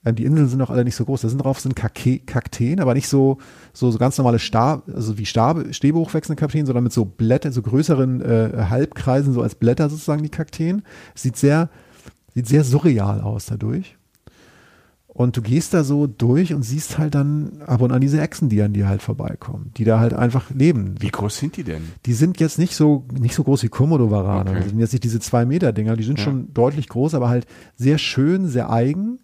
Ähm, 0.04 0.14
die 0.14 0.24
Inseln 0.24 0.48
sind 0.48 0.62
auch 0.62 0.70
alle 0.70 0.84
nicht 0.84 0.94
so 0.94 1.04
groß. 1.04 1.22
Da 1.22 1.28
sind 1.28 1.38
drauf 1.38 1.58
sind 1.58 1.74
Kakteen, 1.74 2.78
aber 2.78 2.94
nicht 2.94 3.08
so, 3.08 3.38
so, 3.72 3.90
so 3.90 3.98
ganz 3.98 4.16
normale 4.18 4.38
Stab, 4.38 4.88
also 4.94 5.18
wie 5.18 5.26
Stab, 5.26 5.74
Stäbe 5.74 5.98
hochwechselnde 5.98 6.38
Kakteen, 6.38 6.66
sondern 6.66 6.84
mit 6.84 6.92
so 6.92 7.04
Blätter, 7.04 7.50
so 7.50 7.60
größeren 7.60 8.20
äh, 8.20 8.66
Halbkreisen, 8.70 9.32
so 9.32 9.42
als 9.42 9.56
Blätter 9.56 9.90
sozusagen 9.90 10.22
die 10.22 10.28
Kakteen. 10.28 10.84
Sieht 11.16 11.36
sehr, 11.36 11.70
Sieht 12.34 12.48
sehr 12.48 12.64
surreal 12.64 13.20
aus 13.20 13.46
dadurch. 13.46 13.96
Und 15.06 15.36
du 15.36 15.42
gehst 15.42 15.72
da 15.72 15.84
so 15.84 16.08
durch 16.08 16.52
und 16.54 16.64
siehst 16.64 16.98
halt 16.98 17.14
dann 17.14 17.62
ab 17.64 17.82
und 17.82 17.92
an 17.92 18.00
diese 18.00 18.20
Echsen, 18.20 18.48
die 18.48 18.60
an 18.62 18.72
dir 18.72 18.88
halt 18.88 19.00
vorbeikommen, 19.00 19.70
die 19.76 19.84
da 19.84 20.00
halt 20.00 20.12
einfach 20.12 20.50
leben. 20.50 20.96
Wie 20.98 21.08
groß 21.08 21.36
sind 21.38 21.56
die 21.56 21.62
denn? 21.62 21.82
Die 22.04 22.14
sind 22.14 22.40
jetzt 22.40 22.58
nicht 22.58 22.74
so, 22.74 23.06
nicht 23.16 23.36
so 23.36 23.44
groß 23.44 23.62
wie 23.62 23.68
Komodo-Warane. 23.68 24.50
Okay. 24.50 24.58
Das 24.58 24.68
sind 24.70 24.80
jetzt 24.80 24.92
nicht 24.92 25.04
diese 25.04 25.20
zwei 25.20 25.46
Meter 25.46 25.72
Dinger, 25.72 25.94
die 25.94 26.02
sind 26.02 26.18
ja. 26.18 26.24
schon 26.24 26.52
deutlich 26.52 26.88
groß, 26.88 27.14
aber 27.14 27.28
halt 27.28 27.46
sehr 27.76 27.98
schön, 27.98 28.48
sehr 28.48 28.72
eigen. 28.72 29.20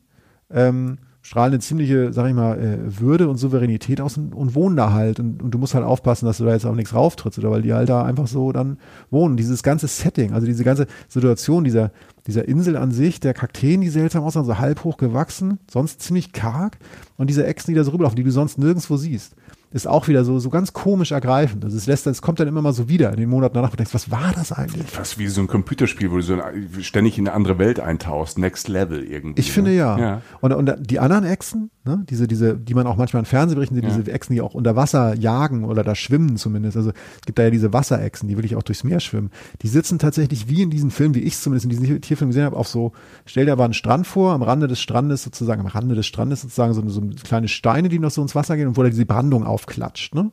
Ähm, 0.49 0.99
strahlen 1.23 1.53
eine 1.53 1.61
ziemliche, 1.61 2.13
sag 2.13 2.29
ich 2.29 2.35
mal, 2.35 2.59
äh, 2.59 3.01
Würde 3.01 3.29
und 3.29 3.37
Souveränität 3.37 4.01
aus 4.01 4.17
und, 4.17 4.35
und, 4.35 4.55
wohnen 4.55 4.77
da 4.77 4.93
halt. 4.93 5.21
Und, 5.21 5.43
und, 5.43 5.51
du 5.53 5.59
musst 5.59 5.75
halt 5.75 5.85
aufpassen, 5.85 6.27
dass 6.27 6.39
du 6.39 6.45
da 6.45 6.53
jetzt 6.53 6.65
auch 6.65 6.75
nichts 6.75 6.95
rauftrittst, 6.95 7.39
oder 7.39 7.51
weil 7.51 7.63
die 7.63 7.75
halt 7.75 7.89
da 7.89 8.05
einfach 8.05 8.27
so 8.27 8.53
dann 8.53 8.79
wohnen. 9.11 9.37
Dieses 9.37 9.63
ganze 9.63 9.87
Setting, 9.87 10.33
also 10.33 10.47
diese 10.47 10.65
ganze 10.65 10.87
Situation 11.09 11.65
dieser, 11.65 11.93
dieser 12.27 12.49
Insel 12.49 12.77
an 12.77 12.91
sich, 12.91 13.21
der 13.21 13.35
Kakteen, 13.35 13.81
die 13.81 13.91
seltsam 13.91 14.25
aussahen, 14.25 14.47
so 14.47 14.59
halb 14.59 14.85
hoch 14.85 14.97
gewachsen, 14.97 15.59
sonst 15.71 16.01
ziemlich 16.01 16.33
karg. 16.33 16.79
Und 17.17 17.29
diese 17.29 17.47
Echsen, 17.47 17.73
die 17.73 17.77
da 17.77 17.85
so 17.85 17.91
rüberlaufen, 17.91 18.17
die 18.17 18.25
du 18.25 18.31
sonst 18.31 18.59
nirgendwo 18.59 18.97
siehst. 18.97 19.35
Ist 19.73 19.87
auch 19.87 20.09
wieder 20.09 20.25
so, 20.25 20.39
so 20.41 20.51
ganz 20.51 20.73
komisch 20.73 21.13
ergreifend. 21.13 21.65
Also 21.65 21.77
es 21.77 21.87
lässt, 21.87 22.07
es 22.07 22.23
kommt 22.23 22.41
dann 22.41 22.49
immer 22.49 22.61
mal 22.61 22.73
so 22.73 22.89
wieder 22.89 23.11
in 23.13 23.19
den 23.19 23.29
Monaten 23.29 23.55
danach 23.55 23.71
und 23.71 23.79
denkst, 23.79 23.95
was 23.95 24.11
war 24.11 24.33
das 24.35 24.51
eigentlich? 24.51 24.89
Fast 24.89 25.19
wie 25.19 25.29
so 25.29 25.41
ein 25.41 25.47
Computerspiel, 25.47 26.11
wo 26.11 26.17
du 26.17 26.23
so 26.23 26.39
ständig 26.81 27.19
in 27.19 27.29
eine 27.29 27.37
andere 27.37 27.59
Welt 27.59 27.79
eintauchst, 27.79 28.39
Next 28.39 28.69
Level 28.69 29.05
irgendwie. 29.05 29.41
Ich 29.41 29.49
ne? 29.49 29.53
finde 29.53 29.75
ja. 29.75 29.99
ja. 29.99 30.23
Und, 30.41 30.53
und 30.53 30.91
die 30.91 30.99
anderen 30.99 31.25
Echsen, 31.25 31.71
ne, 31.85 32.05
diese, 32.11 32.27
diese, 32.27 32.57
die 32.57 32.75
man 32.75 32.89
auch 32.89 32.97
manchmal 32.97 33.21
in 33.21 33.27
Fernsehberichten 33.27 33.77
sieht, 33.77 33.85
ja. 33.85 33.97
diese 33.97 34.13
Echsen, 34.13 34.35
die 34.35 34.41
auch 34.41 34.55
unter 34.55 34.75
Wasser 34.75 35.15
jagen 35.15 35.65
oder 35.65 35.85
da 35.85 35.95
schwimmen 35.95 36.37
zumindest. 36.37 36.77
Also 36.77 36.91
es 36.91 37.27
gibt 37.27 37.39
da 37.39 37.45
ja 37.45 37.51
diese 37.51 37.73
Wasserechsen, 37.73 38.29
die 38.29 38.37
wirklich 38.37 38.57
auch 38.57 38.65
durchs 38.65 38.83
Meer 38.83 38.99
schwimmen. 38.99 39.31
Die 39.63 39.69
sitzen 39.69 40.01
tatsächlich 40.01 40.49
wie 40.49 40.63
in 40.63 40.71
diesen 40.71 40.91
Filmen, 40.91 41.15
wie 41.15 41.21
ich 41.21 41.39
zumindest 41.39 41.65
in 41.65 41.71
diesen 41.71 42.01
Tierfilmen 42.01 42.31
gesehen 42.31 42.45
habe, 42.45 42.57
auf 42.57 42.67
so, 42.67 42.91
stell 43.25 43.47
dir 43.47 43.53
aber 43.53 43.65
einen 43.65 43.75
Strand 43.75 44.07
vor, 44.09 44.33
am 44.33 44.43
Rande 44.43 44.67
des 44.67 44.81
Strandes 44.81 45.23
sozusagen, 45.23 45.61
am 45.61 45.69
Rande 45.69 45.95
des 45.95 46.07
Strandes 46.07 46.41
sozusagen 46.41 46.75
so, 46.75 46.89
so 46.89 47.03
kleine 47.23 47.47
Steine, 47.47 47.89
die 47.89 48.01
noch 48.01 48.11
so 48.11 48.21
ins 48.21 48.35
Wasser 48.35 48.57
gehen 48.57 48.67
und 48.67 48.77
wo 48.77 48.83
da 48.83 48.89
diese 48.89 49.07
Brandung 49.07 49.45
aufklatscht. 49.61 50.15
Ne? 50.15 50.31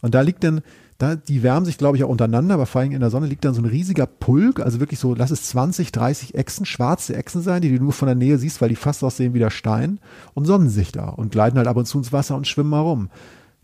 Und 0.00 0.14
da 0.14 0.20
liegt 0.22 0.44
dann, 0.44 0.62
da, 0.98 1.16
die 1.16 1.42
wärmen 1.42 1.64
sich, 1.64 1.78
glaube 1.78 1.96
ich, 1.96 2.04
auch 2.04 2.08
untereinander, 2.08 2.54
aber 2.54 2.66
vor 2.66 2.80
allem 2.80 2.92
in 2.92 3.00
der 3.00 3.10
Sonne 3.10 3.26
liegt 3.26 3.44
dann 3.44 3.54
so 3.54 3.62
ein 3.62 3.66
riesiger 3.66 4.06
Pulk, 4.06 4.60
also 4.60 4.80
wirklich 4.80 5.00
so, 5.00 5.14
lass 5.14 5.30
es 5.30 5.44
20, 5.44 5.90
30 5.92 6.34
Echsen, 6.34 6.64
schwarze 6.64 7.16
Echsen 7.16 7.42
sein, 7.42 7.62
die 7.62 7.76
du 7.76 7.82
nur 7.82 7.92
von 7.92 8.06
der 8.06 8.14
Nähe 8.14 8.38
siehst, 8.38 8.60
weil 8.60 8.68
die 8.68 8.76
fast 8.76 9.02
aussehen 9.02 9.34
wie 9.34 9.38
der 9.38 9.50
Stein 9.50 9.98
und 10.34 10.44
sonnen 10.44 10.68
sich 10.68 10.92
da 10.92 11.08
und 11.08 11.32
gleiten 11.32 11.58
halt 11.58 11.66
ab 11.66 11.76
und 11.76 11.86
zu 11.86 11.98
ins 11.98 12.12
Wasser 12.12 12.36
und 12.36 12.46
schwimmen 12.46 12.74
herum. 12.74 13.10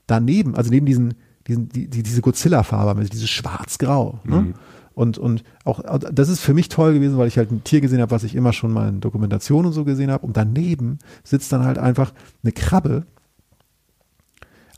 Daneben, 0.06 0.56
also 0.56 0.70
neben 0.70 0.86
diesen, 0.86 1.14
diesen 1.46 1.68
die, 1.68 1.88
die, 1.88 2.02
diese 2.02 2.22
Godzilla-Farbe, 2.22 2.98
also 2.98 3.10
dieses 3.10 3.30
schwarz-grau. 3.30 4.20
Ne? 4.24 4.40
Mhm. 4.40 4.54
Und, 4.94 5.16
und 5.16 5.44
auch, 5.64 5.80
das 6.10 6.28
ist 6.28 6.40
für 6.40 6.54
mich 6.54 6.68
toll 6.68 6.92
gewesen, 6.92 7.18
weil 7.18 7.28
ich 7.28 7.38
halt 7.38 7.52
ein 7.52 7.62
Tier 7.62 7.80
gesehen 7.80 8.00
habe, 8.00 8.10
was 8.10 8.24
ich 8.24 8.34
immer 8.34 8.52
schon 8.52 8.72
mal 8.72 8.88
in 8.88 9.00
Dokumentationen 9.00 9.66
und 9.66 9.72
so 9.72 9.84
gesehen 9.84 10.10
habe. 10.10 10.26
Und 10.26 10.36
daneben 10.36 10.98
sitzt 11.22 11.52
dann 11.52 11.64
halt 11.64 11.78
einfach 11.78 12.12
eine 12.42 12.50
Krabbe. 12.50 13.06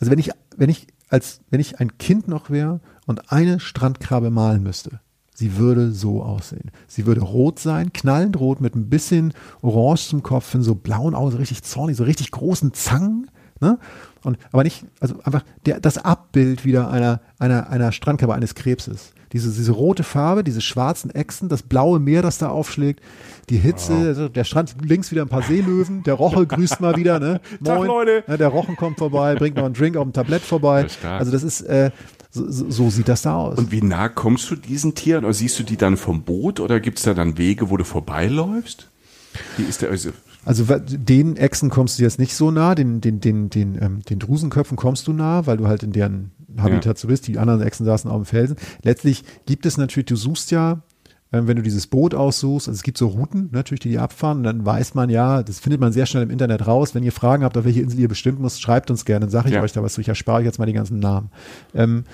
Also 0.00 0.10
wenn 0.10 0.18
ich, 0.18 0.30
wenn 0.56 0.70
ich 0.70 0.88
als 1.10 1.40
wenn 1.50 1.60
ich 1.60 1.80
ein 1.80 1.98
Kind 1.98 2.28
noch 2.28 2.50
wäre 2.50 2.80
und 3.06 3.32
eine 3.32 3.60
Strandkrabbe 3.60 4.30
malen 4.30 4.62
müsste. 4.62 5.00
Sie 5.34 5.56
würde 5.56 5.90
so 5.90 6.22
aussehen. 6.22 6.70
Sie 6.86 7.06
würde 7.06 7.22
rot 7.22 7.58
sein, 7.58 7.92
knallend 7.92 8.38
rot 8.38 8.60
mit 8.60 8.74
ein 8.74 8.90
bisschen 8.90 9.32
Orange 9.62 10.08
zum 10.08 10.22
Kopf, 10.22 10.54
in 10.54 10.62
so 10.62 10.74
blauen 10.74 11.14
Augen, 11.14 11.30
so 11.30 11.38
richtig 11.38 11.62
zornig, 11.62 11.96
so 11.96 12.04
richtig 12.04 12.30
großen 12.30 12.74
Zangen. 12.74 13.30
Ne? 13.60 13.78
Und, 14.22 14.38
aber 14.52 14.64
nicht, 14.64 14.84
also 15.00 15.16
einfach 15.24 15.44
der, 15.66 15.80
das 15.80 15.98
Abbild 15.98 16.64
wieder 16.64 16.90
einer, 16.90 17.20
einer, 17.38 17.70
einer 17.70 17.92
Strandkrabbe, 17.92 18.34
eines 18.34 18.54
Krebses 18.54 19.12
diese, 19.32 19.50
diese 19.50 19.72
rote 19.72 20.02
Farbe, 20.02 20.42
diese 20.42 20.60
schwarzen 20.60 21.10
Echsen, 21.10 21.48
das 21.48 21.62
blaue 21.62 22.00
Meer, 22.00 22.22
das 22.22 22.38
da 22.38 22.48
aufschlägt, 22.48 23.00
die 23.48 23.58
Hitze, 23.58 23.92
wow. 23.92 24.06
also 24.06 24.28
der 24.28 24.44
Strand 24.44 24.74
links 24.82 25.10
wieder 25.10 25.22
ein 25.22 25.28
paar 25.28 25.42
Seelöwen, 25.42 26.02
der 26.02 26.14
Roche 26.14 26.46
grüßt 26.46 26.80
mal 26.80 26.96
wieder, 26.96 27.20
ne? 27.20 27.40
Moin. 27.60 27.64
Tag, 27.64 27.86
Leute. 27.86 28.24
Ja, 28.26 28.36
der 28.36 28.48
Rochen 28.48 28.76
kommt 28.76 28.98
vorbei, 28.98 29.34
bringt 29.36 29.56
noch 29.56 29.64
einen 29.64 29.74
Drink 29.74 29.96
auf 29.96 30.04
dem 30.04 30.12
Tablett 30.12 30.42
vorbei. 30.42 30.86
Also 31.02 31.30
das 31.30 31.42
ist, 31.42 31.62
äh, 31.62 31.90
so, 32.32 32.70
so, 32.70 32.90
sieht 32.90 33.08
das 33.08 33.22
da 33.22 33.34
aus. 33.34 33.58
Und 33.58 33.72
wie 33.72 33.82
nah 33.82 34.08
kommst 34.08 34.50
du 34.50 34.56
diesen 34.56 34.94
Tieren? 34.94 35.24
Oder 35.24 35.34
siehst 35.34 35.58
du 35.58 35.64
die 35.64 35.76
dann 35.76 35.96
vom 35.96 36.22
Boot 36.22 36.60
oder 36.60 36.78
gibt 36.78 36.98
es 36.98 37.04
da 37.04 37.12
dann 37.12 37.38
Wege, 37.38 37.70
wo 37.70 37.76
du 37.76 37.84
vorbeiläufst? 37.84 38.88
Wie 39.56 39.64
ist 39.64 39.82
der, 39.82 39.90
also 39.90 40.10
also 40.44 40.64
den 40.64 41.36
Echsen 41.36 41.70
kommst 41.70 41.98
du 41.98 42.02
jetzt 42.02 42.18
nicht 42.18 42.34
so 42.34 42.50
nah, 42.50 42.74
den, 42.74 43.00
den, 43.00 43.20
den, 43.20 43.50
den, 43.50 43.78
ähm, 43.80 44.00
den 44.08 44.18
Drusenköpfen 44.18 44.76
kommst 44.76 45.06
du 45.06 45.12
nah, 45.12 45.46
weil 45.46 45.58
du 45.58 45.66
halt 45.66 45.82
in 45.82 45.92
deren 45.92 46.30
Habitat 46.58 46.96
ja. 46.96 47.00
so 47.00 47.08
bist. 47.08 47.26
Die 47.28 47.38
anderen 47.38 47.60
Echsen 47.60 47.84
saßen 47.84 48.10
auf 48.10 48.22
dem 48.22 48.26
Felsen. 48.26 48.56
Letztlich 48.82 49.24
gibt 49.46 49.66
es 49.66 49.76
natürlich, 49.76 50.06
du 50.06 50.16
suchst 50.16 50.50
ja, 50.50 50.82
ähm, 51.32 51.46
wenn 51.46 51.56
du 51.56 51.62
dieses 51.62 51.86
Boot 51.86 52.14
aussuchst, 52.14 52.68
also 52.68 52.76
es 52.76 52.82
gibt 52.82 52.98
so 52.98 53.08
Routen 53.08 53.50
natürlich, 53.52 53.80
die 53.80 53.90
die 53.90 53.98
abfahren, 53.98 54.38
und 54.38 54.44
dann 54.44 54.64
weiß 54.64 54.94
man 54.94 55.10
ja, 55.10 55.42
das 55.42 55.60
findet 55.60 55.80
man 55.80 55.92
sehr 55.92 56.06
schnell 56.06 56.22
im 56.22 56.30
Internet 56.30 56.66
raus. 56.66 56.94
Wenn 56.94 57.04
ihr 57.04 57.12
Fragen 57.12 57.44
habt, 57.44 57.56
auf 57.56 57.64
welche 57.64 57.82
Insel 57.82 58.00
ihr 58.00 58.08
bestimmt 58.08 58.40
muss, 58.40 58.60
schreibt 58.60 58.90
uns 58.90 59.04
gerne, 59.04 59.26
dann 59.26 59.30
sage 59.30 59.48
ich 59.48 59.54
ja. 59.54 59.62
euch 59.62 59.72
da 59.72 59.82
was 59.82 59.94
zu. 59.94 60.00
Ich 60.00 60.08
erspare 60.08 60.38
euch 60.38 60.44
jetzt 60.44 60.58
mal 60.58 60.66
die 60.66 60.72
ganzen 60.72 60.98
Namen. 60.98 61.30
Ähm, 61.74 62.04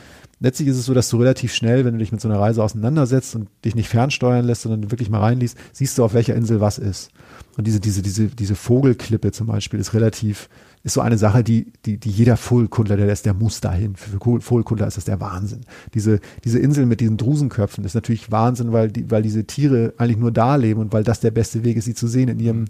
letztlich 0.41 0.69
ist 0.69 0.77
es 0.77 0.85
so, 0.85 0.93
dass 0.93 1.09
du 1.09 1.17
relativ 1.19 1.55
schnell, 1.55 1.85
wenn 1.85 1.95
du 1.95 1.99
dich 2.01 2.13
mit 2.13 2.21
so 2.21 2.29
einer 2.29 2.39
Reise 2.39 2.63
auseinandersetzt 2.63 3.35
und 3.37 3.49
dich 3.65 3.75
nicht 3.75 3.89
fernsteuern 3.89 4.45
lässt, 4.45 4.63
sondern 4.63 4.91
wirklich 4.91 5.09
mal 5.09 5.21
reinliest, 5.21 5.57
siehst 5.73 5.97
du, 5.97 6.05
auf 6.05 6.13
welcher 6.13 6.35
Insel 6.35 6.61
was 6.61 6.79
ist. 6.79 7.11
Und 7.57 7.67
diese, 7.67 7.81
diese, 7.81 8.03
diese, 8.03 8.27
diese 8.29 8.55
Vogelklippe 8.55 9.33
zum 9.33 9.47
Beispiel 9.47 9.81
ist 9.81 9.95
relativ 9.95 10.49
ist 10.87 10.93
so 10.93 11.01
eine 11.01 11.19
Sache, 11.19 11.43
die, 11.43 11.73
die, 11.85 11.99
die 11.99 12.11
jeder 12.11 12.37
Vogelkundler, 12.37 12.97
der 12.97 13.13
ist, 13.13 13.27
der 13.27 13.35
muss 13.35 13.61
dahin. 13.61 13.97
Für 13.97 14.21
Vogelkundler 14.41 14.87
ist 14.87 14.97
das 14.97 15.05
der 15.05 15.21
Wahnsinn. 15.21 15.63
Diese, 15.95 16.21
diese 16.45 16.61
Insel 16.61 16.87
mit 16.87 17.01
diesen 17.01 17.17
Drusenköpfen 17.17 17.85
ist 17.85 17.95
natürlich 17.95 18.31
Wahnsinn, 18.31 18.73
weil, 18.73 18.93
die, 18.93 19.11
weil 19.11 19.23
diese 19.23 19.45
Tiere 19.45 19.95
eigentlich 19.99 20.19
nur 20.19 20.31
da 20.31 20.55
leben 20.55 20.81
und 20.81 20.93
weil 20.93 21.03
das 21.03 21.19
der 21.19 21.33
beste 21.33 21.65
Weg 21.65 21.77
ist, 21.77 21.87
sie 21.87 21.95
zu 21.95 22.07
sehen 22.07 22.29
in 22.29 22.39
ihrem 22.39 22.65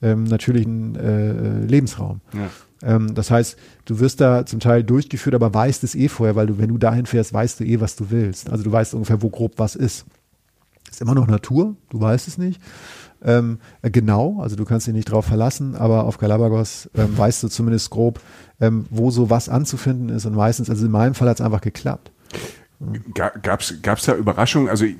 ähm, 0.00 0.24
natürlichen 0.24 0.94
äh, 0.94 1.66
Lebensraum. 1.66 2.20
Ja. 2.34 2.94
Ähm, 2.94 3.16
das 3.16 3.32
heißt, 3.32 3.56
du 3.86 3.98
wirst 3.98 4.20
da 4.20 4.46
zum 4.46 4.60
Teil 4.60 4.84
durchgeführt, 4.84 5.34
aber 5.34 5.52
weißt 5.52 5.82
es 5.82 5.96
eh 5.96 6.06
vorher, 6.06 6.36
weil 6.36 6.46
du, 6.46 6.58
wenn 6.58 6.68
du 6.68 6.78
dahin 6.78 7.06
fährst, 7.06 7.32
weißt 7.32 7.58
du 7.58 7.64
eh, 7.64 7.80
was 7.80 7.96
du 7.96 8.10
willst. 8.10 8.48
Also 8.48 8.62
du 8.62 8.70
weißt 8.70 8.94
ungefähr, 8.94 9.22
wo 9.22 9.28
grob 9.28 9.54
was 9.56 9.74
ist. 9.74 10.04
Ist 10.88 11.00
immer 11.00 11.16
noch 11.16 11.26
Natur, 11.26 11.74
du 11.90 12.00
weißt 12.00 12.28
es 12.28 12.38
nicht 12.38 12.60
ähm, 13.26 13.58
genau, 13.82 14.40
also 14.40 14.56
du 14.56 14.64
kannst 14.64 14.86
dich 14.86 14.94
nicht 14.94 15.10
drauf 15.10 15.26
verlassen, 15.26 15.74
aber 15.74 16.04
auf 16.04 16.18
Galapagos 16.18 16.88
ähm, 16.94 17.08
weißt 17.18 17.42
du 17.42 17.48
zumindest 17.48 17.90
grob, 17.90 18.20
ähm, 18.60 18.86
wo 18.90 19.10
so 19.10 19.28
was 19.28 19.48
anzufinden 19.48 20.08
ist 20.08 20.24
und 20.24 20.34
meistens, 20.34 20.70
also 20.70 20.86
in 20.86 20.92
meinem 20.92 21.14
Fall 21.14 21.28
hat 21.28 21.40
es 21.40 21.44
einfach 21.44 21.60
geklappt. 21.60 22.12
Gab 23.14 23.60
es 23.60 24.04
da 24.04 24.14
Überraschungen? 24.14 24.68
Also 24.68 24.84
ich, 24.84 24.96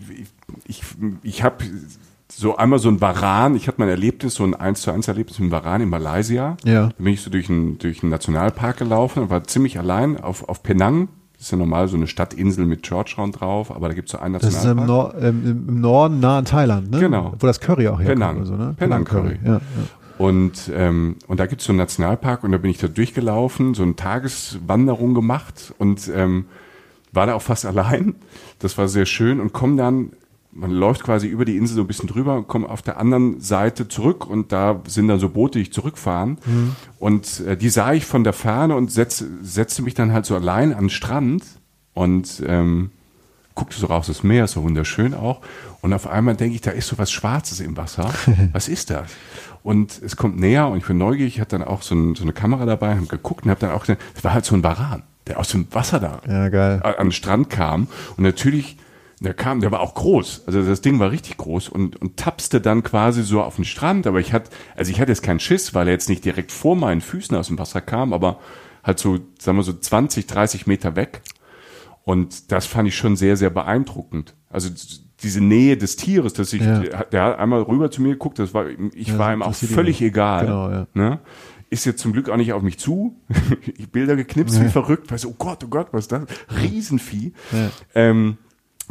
ich, 0.67 0.83
ich 1.23 1.43
habe 1.43 1.65
so 2.29 2.57
einmal 2.57 2.79
so 2.79 2.89
ein 2.89 3.01
Varan, 3.01 3.55
ich 3.55 3.69
hatte 3.69 3.81
mein 3.81 3.89
Erlebnis, 3.89 4.35
so 4.35 4.45
ein 4.45 4.55
1 4.55 4.83
zu 4.83 4.91
1 4.91 5.09
Erlebnis 5.09 5.39
mit 5.39 5.53
einem 5.53 5.65
Varan 5.65 5.81
in 5.83 5.89
Malaysia. 5.89 6.57
Ja. 6.65 6.89
Da 6.89 6.95
bin 6.99 7.13
ich 7.13 7.21
so 7.21 7.31
durch 7.31 7.49
einen, 7.49 7.79
durch 7.79 8.03
einen 8.03 8.11
Nationalpark 8.11 8.79
gelaufen 8.79 9.23
und 9.23 9.31
war 9.31 9.45
ziemlich 9.45 9.79
allein 9.79 10.19
auf, 10.19 10.49
auf 10.49 10.63
Penang, 10.63 11.09
das 11.37 11.47
ist 11.47 11.51
ja 11.51 11.59
normal 11.59 11.87
so 11.89 11.97
eine 11.97 12.07
Stadtinsel 12.07 12.65
mit 12.65 12.83
Georgetown 12.83 13.31
drauf, 13.33 13.71
aber 13.71 13.89
da 13.89 13.95
gibt 13.95 14.09
es 14.09 14.13
so 14.13 14.19
einen 14.19 14.33
Nationalpark. 14.33 14.65
Das 14.65 14.73
ist 14.73 14.81
im, 14.81 14.87
Nor 14.87 15.15
ähm, 15.21 15.67
im, 15.69 15.81
Norden, 15.81 16.21
nah 16.21 16.39
an 16.39 16.45
Thailand, 16.47 16.91
ne? 16.91 16.99
Genau. 16.99 17.35
Wo 17.39 17.47
das 17.47 17.61
Curry 17.61 17.89
auch 17.89 18.01
herkommt. 18.01 18.21
Penang, 18.21 18.45
so, 18.47 18.57
ne? 18.57 18.75
Penang, 18.77 19.05
Penang 19.05 19.05
Curry. 19.05 19.39
Ja, 19.45 19.53
ja. 19.53 19.61
Und, 20.19 20.71
ähm, 20.75 21.17
und 21.27 21.41
da 21.41 21.47
gibt 21.47 21.61
es 21.61 21.67
so 21.67 21.73
einen 21.73 21.79
Nationalpark 21.79 22.43
und 22.43 22.53
da 22.53 22.59
bin 22.59 22.71
ich 22.71 22.79
da 22.79 22.89
durchgelaufen, 22.89 23.75
so 23.75 23.83
eine 23.83 23.97
Tageswanderung 23.97 25.13
gemacht 25.13 25.75
und 25.79 26.11
ähm, 26.15 26.47
war 27.13 27.27
da 27.27 27.35
auch 27.35 27.43
fast 27.43 27.67
allein. 27.67 28.15
Das 28.59 28.79
war 28.79 28.89
sehr 28.89 29.07
schön 29.07 29.41
und 29.41 29.53
komme 29.53 29.77
dann 29.77 30.13
man 30.57 30.71
läuft 30.71 31.05
quasi 31.05 31.27
über 31.27 31.45
die 31.45 31.57
Insel 31.57 31.77
so 31.77 31.81
ein 31.83 31.87
bisschen 31.87 32.09
drüber 32.09 32.37
und 32.37 32.49
kommt 32.49 32.69
auf 32.69 32.83
der 32.83 32.99
anderen 32.99 33.41
Seite 33.41 33.89
zurück 33.89 34.27
und 34.27 34.53
da 34.53 34.81
sind 34.87 35.09
dann 35.09 35.19
so 35.19 35.29
Boote, 35.29 35.59
die 35.59 35.71
zurückfahren. 35.71 36.39
Mhm. 36.45 36.77
Und 36.99 37.41
äh, 37.41 37.57
die 37.57 37.69
sah 37.69 37.93
ich 37.93 38.07
von 38.07 38.25
der 38.25 38.33
Ferne 38.33 38.75
und 38.75 38.91
setze, 38.91 39.29
setzte 39.43 39.83
mich 39.83 39.95
dann 39.95 40.13
halt 40.13 40.27
so 40.27 40.35
allein 40.35 40.73
an 40.73 40.85
den 40.85 40.91
Strand 40.91 41.45
und 41.95 42.43
ähm, 42.47 42.91
guckte 43.55 43.79
so 43.79 43.87
raus, 43.87 44.07
das 44.07 44.23
Meer 44.23 44.45
ist 44.45 44.53
so 44.53 44.63
wunderschön 44.63 45.15
auch. 45.15 45.41
Und 45.83 45.93
auf 45.93 46.07
einmal 46.07 46.37
denke 46.37 46.55
ich, 46.55 46.61
da 46.61 46.71
ist 46.71 46.89
so 46.89 46.99
was 46.99 47.11
Schwarzes 47.11 47.61
im 47.61 47.77
Wasser. 47.77 48.13
Was 48.53 48.69
ist 48.69 48.91
das? 48.91 49.11
Und 49.63 50.01
es 50.03 50.17
kommt 50.17 50.39
näher 50.39 50.69
und 50.69 50.79
ich 50.79 50.87
bin 50.87 50.99
neugierig, 50.99 51.35
ich 51.35 51.41
hatte 51.41 51.59
dann 51.59 51.67
auch 51.67 51.83
so, 51.83 51.95
ein, 51.95 52.15
so 52.15 52.23
eine 52.23 52.33
Kamera 52.33 52.67
dabei, 52.67 52.95
habe 52.95 53.07
geguckt 53.07 53.45
und 53.45 53.51
habe 53.51 53.61
dann 53.61 53.73
auch, 53.73 53.85
das 53.85 53.97
war 54.23 54.33
halt 54.33 54.45
so 54.45 54.55
ein 54.55 54.63
Baran, 54.63 55.03
der 55.27 55.41
aus 55.41 55.49
dem 55.49 55.67
Wasser 55.73 55.99
da 55.99 56.21
ja, 56.29 56.49
an 56.81 57.07
den 57.07 57.13
Strand 57.13 57.51
kam. 57.51 57.89
Und 58.17 58.23
natürlich 58.23 58.77
der 59.21 59.33
kam, 59.33 59.61
der 59.61 59.71
war 59.71 59.81
auch 59.81 59.95
groß. 59.95 60.43
Also 60.47 60.63
das 60.63 60.83
Ding 60.83 60.99
war 60.99 61.11
richtig 61.11 61.39
groß 61.39 61.71
und, 61.71 61.97
und 62.01 62.19
tapste 62.19 62.61
dann 62.61 62.83
quasi 62.83 63.23
so 63.23 63.43
auf 63.43 63.57
den 63.57 63.65
Strand. 63.65 64.07
Aber 64.07 64.21
ich 64.21 64.33
hatte, 64.33 64.51
also 64.77 64.91
ich 64.91 65.01
hatte 65.01 65.11
jetzt 65.11 65.23
keinen 65.23 65.41
Schiss, 65.41 65.75
weil 65.75 65.89
er 65.89 65.95
jetzt 65.95 66.09
nicht 66.09 66.25
direkt 66.25 66.53
vor 66.53 66.77
meinen 66.77 67.01
Füßen 67.01 67.37
aus 67.37 67.47
dem 67.47 67.59
Wasser 67.59 67.81
kam, 67.81 68.13
aber 68.13 68.41
halt 68.85 68.99
so, 68.99 69.19
sagen 69.39 69.57
wir 69.57 69.63
so 69.63 69.73
20, 69.73 70.27
30 70.27 70.67
Meter 70.67 70.97
weg. 70.97 71.23
Und 72.05 72.53
das 72.53 72.67
fand 72.67 72.89
ich 72.89 72.97
schon 72.97 73.17
sehr, 73.17 73.37
sehr 73.37 73.51
beeindruckend. 73.51 74.35
Also 74.51 74.69
diese 75.23 75.41
Nähe 75.41 75.77
des 75.77 75.97
Tieres, 75.97 76.35
dass 76.35 76.53
ich, 76.53 76.61
ja. 76.61 76.81
der 76.81 77.25
hat 77.25 77.39
einmal 77.39 77.63
rüber 77.63 77.91
zu 77.91 78.03
mir 78.03 78.11
geguckt, 78.11 78.39
das 78.39 78.53
war, 78.53 78.67
ich 78.95 79.09
ja, 79.09 79.19
war 79.19 79.33
ihm 79.33 79.43
auch 79.43 79.55
völlig 79.55 80.03
egal. 80.03 80.45
Genau, 80.45 80.71
ja. 80.71 80.87
Ne? 80.93 81.21
Ist 81.71 81.85
jetzt 81.85 82.01
zum 82.01 82.13
Glück 82.13 82.29
auch 82.29 82.37
nicht 82.37 82.53
auf 82.53 82.63
mich 82.63 82.79
zu. 82.79 83.17
ich 83.77 83.91
Bilder 83.91 84.15
geknipst 84.15 84.63
wie 84.63 84.69
verrückt, 84.69 85.11
weil 85.11 85.19
so, 85.19 85.31
oh 85.31 85.35
Gott, 85.37 85.65
oh 85.65 85.69
Gott, 85.69 85.89
was 85.93 86.05
ist 86.05 86.13
das? 86.13 86.27
Riesenvieh. 86.63 87.33
Ähm, 87.95 88.37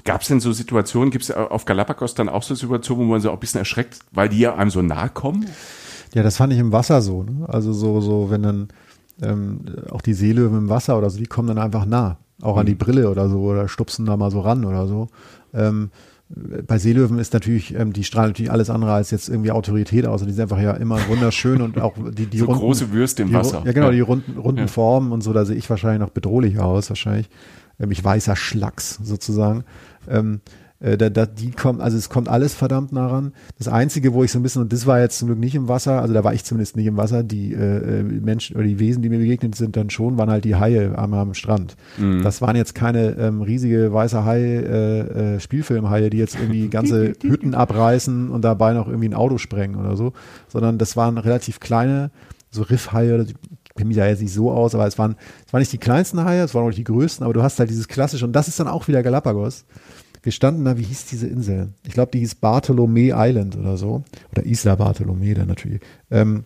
Gab 0.05 0.21
es 0.21 0.27
denn 0.27 0.39
so 0.39 0.51
Situationen, 0.53 1.11
gibt 1.11 1.23
es 1.23 1.31
auf 1.31 1.65
Galapagos 1.65 2.13
dann 2.13 2.29
auch 2.29 2.43
so 2.43 2.55
Situationen, 2.55 3.07
wo 3.07 3.11
man 3.11 3.21
so 3.21 3.29
auch 3.29 3.33
ein 3.33 3.39
bisschen 3.39 3.59
erschreckt, 3.59 3.99
weil 4.11 4.29
die 4.29 4.39
ja 4.39 4.55
einem 4.55 4.69
so 4.69 4.81
nahe 4.81 5.09
kommen? 5.09 5.47
Ja, 6.13 6.23
das 6.23 6.37
fand 6.37 6.53
ich 6.53 6.59
im 6.59 6.71
Wasser 6.71 7.01
so. 7.01 7.23
Ne? 7.23 7.45
Also 7.49 7.73
so, 7.73 7.99
so, 8.01 8.29
wenn 8.29 8.43
dann 8.43 8.67
ähm, 9.21 9.61
auch 9.89 10.01
die 10.01 10.13
Seelöwen 10.13 10.57
im 10.57 10.69
Wasser 10.69 10.97
oder 10.97 11.09
so, 11.09 11.17
die 11.17 11.25
kommen 11.25 11.47
dann 11.47 11.57
einfach 11.57 11.85
nah. 11.85 12.17
Auch 12.41 12.53
mhm. 12.53 12.59
an 12.59 12.65
die 12.67 12.73
mhm. 12.73 12.79
Brille 12.79 13.09
oder 13.09 13.29
so 13.29 13.39
oder 13.39 13.67
stupsen 13.67 14.05
da 14.05 14.15
mal 14.15 14.31
so 14.31 14.41
ran 14.41 14.63
oder 14.63 14.87
so. 14.87 15.07
Ähm, 15.53 15.89
bei 16.27 16.79
Seelöwen 16.79 17.19
ist 17.19 17.33
natürlich, 17.33 17.75
ähm, 17.75 17.93
die 17.93 18.03
strahlen 18.03 18.29
natürlich 18.29 18.51
alles 18.51 18.69
andere 18.69 18.93
als 18.93 19.11
jetzt 19.11 19.29
irgendwie 19.29 19.51
Autorität 19.51 20.07
aus. 20.07 20.23
Die 20.23 20.31
sind 20.31 20.41
einfach 20.41 20.59
ja 20.59 20.71
immer 20.71 20.97
wunderschön 21.07 21.61
und 21.61 21.79
auch 21.79 21.93
die, 22.11 22.25
die 22.25 22.37
so 22.39 22.45
runden, 22.45 22.61
große 22.61 22.91
Würste 22.91 23.23
im 23.23 23.33
Wasser. 23.33 23.61
Ja, 23.65 23.71
genau, 23.73 23.91
die 23.91 23.99
runden, 23.99 24.37
runden 24.37 24.61
ja. 24.61 24.67
Formen 24.67 25.11
und 25.11 25.21
so, 25.21 25.33
da 25.33 25.45
sehe 25.45 25.55
ich 25.55 25.69
wahrscheinlich 25.69 25.99
noch 25.99 26.09
bedrohlicher 26.09 26.65
aus, 26.65 26.89
wahrscheinlich. 26.89 27.29
Ähm, 27.79 27.91
ich 27.91 28.03
weißer 28.03 28.35
Schlacks 28.35 28.99
sozusagen. 29.03 29.65
Ähm, 30.09 30.41
Äh, 30.81 30.97
da, 30.97 31.09
da, 31.09 31.25
die 31.25 31.51
kommen, 31.51 31.79
also 31.79 31.97
es 31.97 32.09
kommt 32.09 32.27
alles 32.27 32.53
verdammt 32.53 32.91
nah 32.91 33.07
ran. 33.07 33.31
Das 33.57 33.69
Einzige, 33.69 34.13
wo 34.13 34.23
ich 34.23 34.31
so 34.31 34.39
ein 34.39 34.43
bisschen, 34.43 34.61
und 34.61 34.73
das 34.73 34.85
war 34.85 34.99
jetzt 34.99 35.17
zum 35.17 35.29
Glück 35.29 35.39
nicht 35.39 35.55
im 35.55 35.69
Wasser, 35.69 36.01
also 36.01 36.13
da 36.13 36.23
war 36.23 36.33
ich 36.33 36.43
zumindest 36.43 36.75
nicht 36.75 36.85
im 36.85 36.97
Wasser, 36.97 37.23
die 37.23 37.53
äh, 37.53 37.99
äh 37.99 38.03
Menschen 38.03 38.57
oder 38.57 38.65
die 38.65 38.77
Wesen, 38.77 39.01
die 39.01 39.09
mir 39.09 39.19
begegnet 39.19 39.55
sind, 39.55 39.77
dann 39.77 39.89
schon, 39.89 40.17
waren 40.17 40.29
halt 40.29 40.43
die 40.43 40.55
Haie 40.55 40.97
am, 40.97 41.13
am 41.13 41.33
Strand. 41.33 41.77
Mhm. 41.97 42.23
Das 42.23 42.41
waren 42.41 42.57
jetzt 42.57 42.75
keine 42.75 43.11
ähm, 43.17 43.41
riesige 43.41 43.93
weiße 43.93 44.25
Hai, 44.25 44.41
äh, 44.41 45.35
äh, 45.35 45.39
Spielfilmhaie, 45.39 46.09
die 46.09 46.17
jetzt 46.17 46.35
irgendwie 46.35 46.67
ganze 46.67 47.13
Hütten 47.23 47.55
abreißen 47.55 48.29
und 48.29 48.43
dabei 48.43 48.73
noch 48.73 48.87
irgendwie 48.87 49.09
ein 49.09 49.13
Auto 49.13 49.37
sprengen 49.37 49.77
oder 49.77 49.95
so, 49.95 50.11
sondern 50.49 50.77
das 50.77 50.97
waren 50.97 51.17
relativ 51.17 51.61
kleine, 51.61 52.11
so 52.51 52.63
Riffhaie, 52.63 53.21
ich 53.23 53.35
kenne 53.75 53.89
mich 53.89 53.97
da 53.97 54.07
jetzt 54.07 54.21
nicht 54.21 54.33
so 54.33 54.51
aus, 54.51 54.73
aber 54.73 54.87
es 54.87 54.97
waren, 54.97 55.15
es 55.45 55.53
waren 55.53 55.59
nicht 55.59 55.73
die 55.73 55.77
kleinsten 55.77 56.23
Haie, 56.23 56.43
es 56.43 56.53
waren 56.53 56.63
auch 56.63 56.67
nicht 56.67 56.79
die 56.79 56.85
größten, 56.85 57.23
aber 57.23 57.33
du 57.33 57.43
hast 57.43 57.59
halt 57.59 57.69
dieses 57.69 57.87
klassische, 57.87 58.25
und 58.25 58.33
das 58.33 58.47
ist 58.47 58.59
dann 58.59 58.67
auch 58.67 58.87
wieder 58.87 59.03
Galapagos 59.03 59.65
wir 60.25 60.31
standen 60.31 60.65
da, 60.65 60.75
wie 60.75 60.83
hieß 60.83 61.05
diese 61.05 61.27
Insel? 61.27 61.69
Ich 61.85 61.93
glaube, 61.93 62.11
die 62.11 62.19
hieß 62.19 62.35
Bartolome 62.35 63.11
Island 63.13 63.55
oder 63.55 63.77
so. 63.77 64.03
Oder 64.31 64.43
Isla 64.43 64.73
Bartolome 64.73 65.35
dann 65.35 65.47
natürlich. 65.47 65.81
Ähm, 66.09 66.45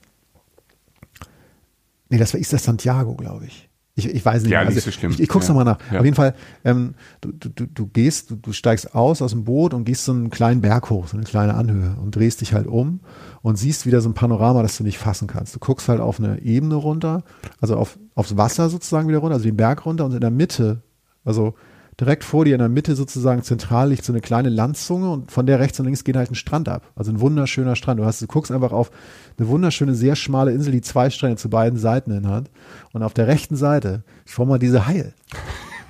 nee, 2.09 2.17
das 2.17 2.33
war 2.33 2.41
Isla 2.41 2.59
Santiago, 2.59 3.15
glaube 3.15 3.45
ich. 3.45 3.69
ich. 3.95 4.13
Ich 4.13 4.25
weiß 4.25 4.43
nicht. 4.43 4.51
Ja, 4.51 4.59
also, 4.59 4.73
nicht 4.73 4.83
so 4.83 4.91
schlimm. 4.91 5.11
Ich, 5.11 5.21
ich 5.21 5.29
guck's 5.29 5.47
ja. 5.47 5.53
nochmal 5.53 5.63
nach. 5.63 5.93
Ja. 5.93 5.99
Auf 5.99 6.05
jeden 6.05 6.17
Fall, 6.17 6.35
ähm, 6.65 6.93
du, 7.21 7.31
du, 7.31 7.67
du 7.67 7.87
gehst, 7.87 8.31
du, 8.31 8.35
du 8.35 8.51
steigst 8.51 8.93
aus 8.93 9.21
aus 9.21 9.31
dem 9.31 9.45
Boot 9.45 9.73
und 9.73 9.85
gehst 9.85 10.03
so 10.03 10.11
einen 10.11 10.29
kleinen 10.29 10.59
Berg 10.59 10.89
hoch, 10.89 11.07
so 11.07 11.15
eine 11.15 11.25
kleine 11.25 11.53
Anhöhe 11.53 11.95
und 12.03 12.13
drehst 12.13 12.41
dich 12.41 12.53
halt 12.53 12.67
um 12.67 12.99
und 13.41 13.57
siehst 13.57 13.85
wieder 13.85 14.01
so 14.01 14.09
ein 14.09 14.13
Panorama, 14.13 14.61
das 14.61 14.77
du 14.77 14.83
nicht 14.83 14.97
fassen 14.97 15.27
kannst. 15.27 15.55
Du 15.55 15.59
guckst 15.59 15.89
halt 15.89 15.99
auf 15.99 16.19
eine 16.19 16.41
Ebene 16.41 16.75
runter, 16.75 17.23
also 17.61 17.75
auf, 17.75 17.97
aufs 18.15 18.37
Wasser 18.37 18.69
sozusagen 18.69 19.07
wieder 19.07 19.19
runter, 19.19 19.35
also 19.35 19.45
den 19.45 19.57
Berg 19.57 19.85
runter 19.85 20.05
und 20.05 20.13
in 20.13 20.21
der 20.21 20.31
Mitte, 20.31 20.81
also 21.23 21.53
direkt 21.99 22.23
vor 22.23 22.45
dir 22.45 22.55
in 22.55 22.59
der 22.59 22.69
Mitte 22.69 22.95
sozusagen 22.95 23.43
zentral 23.43 23.89
liegt 23.89 24.05
so 24.05 24.13
eine 24.13 24.21
kleine 24.21 24.49
Landzunge 24.49 25.11
und 25.11 25.31
von 25.31 25.45
der 25.45 25.59
rechts 25.59 25.79
und 25.79 25.85
links 25.85 26.03
geht 26.03 26.15
halt 26.15 26.31
ein 26.31 26.35
Strand 26.35 26.69
ab. 26.69 26.91
Also 26.95 27.11
ein 27.11 27.19
wunderschöner 27.19 27.75
Strand. 27.75 27.99
Du 27.99 28.05
hast, 28.05 28.21
du 28.21 28.27
guckst 28.27 28.51
einfach 28.51 28.71
auf 28.71 28.89
eine 29.37 29.47
wunderschöne, 29.49 29.95
sehr 29.95 30.15
schmale 30.15 30.51
Insel, 30.51 30.71
die 30.71 30.81
zwei 30.81 31.09
Strände 31.09 31.35
zu 31.35 31.49
beiden 31.49 31.77
Seiten 31.77 32.13
hin 32.13 32.27
hat. 32.27 32.49
Und 32.93 33.03
auf 33.03 33.13
der 33.13 33.27
rechten 33.27 33.55
Seite 33.55 34.03
schwamm 34.25 34.47
mal 34.47 34.59
diese 34.59 34.87
Haie. 34.87 35.13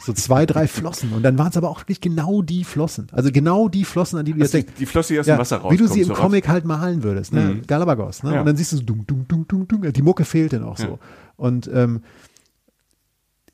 So 0.10 0.14
zwei, 0.14 0.48
drei 0.48 0.68
Flossen. 0.68 1.14
Und 1.14 1.22
dann 1.22 1.38
waren 1.38 1.50
es 1.50 1.58
aber 1.58 1.70
auch 1.70 1.82
wirklich 1.82 2.02
genau 2.02 2.42
die 2.42 2.64
Flossen. 2.64 3.10
Also 3.12 3.32
genau 3.32 3.70
die 3.70 3.86
Flossen, 3.86 4.18
an 4.18 4.26
die 4.26 4.34
du 4.34 4.40
jetzt 4.40 4.56
denkst. 4.56 4.74
Die, 4.74 4.80
die 4.80 4.86
Flosse, 4.88 5.14
die 5.14 5.20
aus 5.20 5.28
ja, 5.28 5.36
dem 5.36 5.40
Wasser 5.40 5.58
rauskommt. 5.58 5.74
Wie 5.74 5.78
du 5.78 5.88
sie 5.88 6.02
im 6.02 6.08
so 6.08 6.14
Comic 6.16 6.46
raus. 6.46 6.52
halt 6.54 6.66
malen 6.66 7.04
würdest. 7.04 7.32
Ne? 7.32 7.42
Mhm. 7.42 7.68
Galapagos. 7.68 8.24
Ne? 8.24 8.34
Ja. 8.34 8.40
Und 8.40 8.48
dann 8.48 8.58
siehst 8.58 8.72
du 8.72 8.78
so, 8.78 8.82
dung, 8.82 9.06
dung, 9.06 9.28
dung, 9.28 9.48
dung, 9.48 9.68
dung. 9.68 9.94
Die 9.94 10.02
Mucke 10.02 10.26
fehlt 10.26 10.54
dann 10.54 10.64
auch 10.64 10.80
ja. 10.80 10.88
so. 10.88 11.00
Und 11.38 11.70
ähm, 11.72 12.02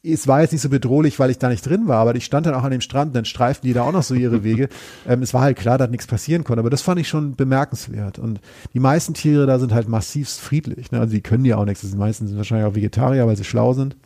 es 0.01 0.29
war 0.29 0.39
jetzt 0.39 0.53
nicht 0.53 0.61
so 0.61 0.69
bedrohlich, 0.69 1.19
weil 1.19 1.29
ich 1.29 1.39
da 1.39 1.49
nicht 1.49 1.65
drin 1.65 1.89
war, 1.89 1.97
aber 1.97 2.15
ich 2.15 2.23
stand 2.23 2.45
dann 2.45 2.53
auch 2.53 2.63
an 2.63 2.71
dem 2.71 2.79
Strand, 2.79 3.13
dann 3.17 3.25
streiften 3.25 3.67
die 3.67 3.73
da 3.73 3.81
auch 3.83 3.91
noch 3.91 4.03
so 4.03 4.13
ihre 4.13 4.45
Wege. 4.45 4.69
ähm, 5.07 5.21
es 5.23 5.33
war 5.33 5.41
halt 5.41 5.57
klar, 5.57 5.77
dass 5.77 5.89
nichts 5.89 6.07
passieren 6.07 6.45
konnte, 6.45 6.61
aber 6.61 6.69
das 6.69 6.81
fand 6.81 7.01
ich 7.01 7.09
schon 7.09 7.35
bemerkenswert. 7.35 8.17
Und 8.17 8.39
die 8.73 8.79
meisten 8.79 9.13
Tiere 9.13 9.45
da 9.45 9.59
sind 9.59 9.73
halt 9.73 9.89
massivst 9.89 10.39
friedlich. 10.39 10.91
Ne? 10.91 11.01
Also 11.01 11.13
die 11.13 11.21
können 11.21 11.43
ja 11.43 11.57
auch 11.57 11.65
nichts. 11.65 11.81
Die 11.81 11.97
meisten 11.97 12.27
sind 12.27 12.37
wahrscheinlich 12.37 12.65
auch 12.65 12.75
Vegetarier, 12.75 13.27
weil 13.27 13.35
sie 13.35 13.43
schlau 13.43 13.73
sind. 13.73 13.97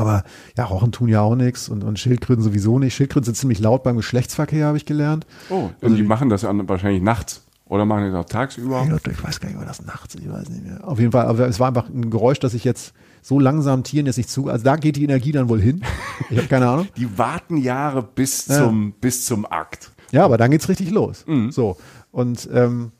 Aber 0.00 0.24
ja, 0.56 0.64
Rochen 0.64 0.92
tun 0.92 1.08
ja 1.08 1.20
auch 1.20 1.36
nichts 1.36 1.68
und, 1.68 1.84
und 1.84 1.98
Schildkröten 1.98 2.42
sowieso 2.42 2.78
nicht. 2.78 2.94
Schildkröten 2.94 3.26
sind 3.26 3.36
ziemlich 3.36 3.60
laut 3.60 3.82
beim 3.82 3.96
Geschlechtsverkehr, 3.96 4.66
habe 4.66 4.76
ich 4.76 4.86
gelernt. 4.86 5.26
Oh, 5.50 5.54
und 5.54 5.74
also 5.82 5.94
die, 5.94 6.02
die 6.02 6.08
machen 6.08 6.28
das 6.28 6.42
ja 6.42 6.50
wahrscheinlich 6.68 7.02
nachts. 7.02 7.42
Oder 7.70 7.84
machen 7.84 8.06
die 8.06 8.10
das 8.10 8.24
auch 8.24 8.28
tagsüber? 8.28 8.82
Ich 9.08 9.22
weiß 9.22 9.38
gar 9.38 9.48
nicht, 9.48 9.56
ob 9.56 9.64
das 9.64 9.80
nachts, 9.84 10.16
ich 10.16 10.28
weiß 10.28 10.48
nicht 10.48 10.64
mehr. 10.64 10.86
Auf 10.86 10.98
jeden 10.98 11.12
Fall, 11.12 11.26
aber 11.26 11.46
es 11.46 11.60
war 11.60 11.68
einfach 11.68 11.88
ein 11.88 12.10
Geräusch, 12.10 12.40
das 12.40 12.52
ich 12.52 12.64
jetzt 12.64 12.94
so 13.22 13.38
langsam 13.38 13.84
Tieren 13.84 14.06
jetzt 14.06 14.16
nicht 14.16 14.28
zu. 14.28 14.48
Also 14.48 14.64
da 14.64 14.74
geht 14.74 14.96
die 14.96 15.04
Energie 15.04 15.30
dann 15.30 15.48
wohl 15.48 15.60
hin. 15.60 15.84
Ich 16.30 16.38
habe 16.38 16.48
keine 16.48 16.68
Ahnung. 16.68 16.88
Die 16.96 17.16
warten 17.16 17.56
Jahre 17.56 18.02
bis 18.02 18.46
ja. 18.48 18.56
zum 18.56 18.92
bis 19.00 19.24
zum 19.24 19.46
Akt. 19.46 19.92
Ja, 20.10 20.24
aber 20.24 20.36
dann 20.36 20.50
geht's 20.50 20.68
richtig 20.68 20.90
los. 20.90 21.24
Mhm. 21.26 21.52
So 21.52 21.76
und 22.10 22.48
ähm, 22.52 22.90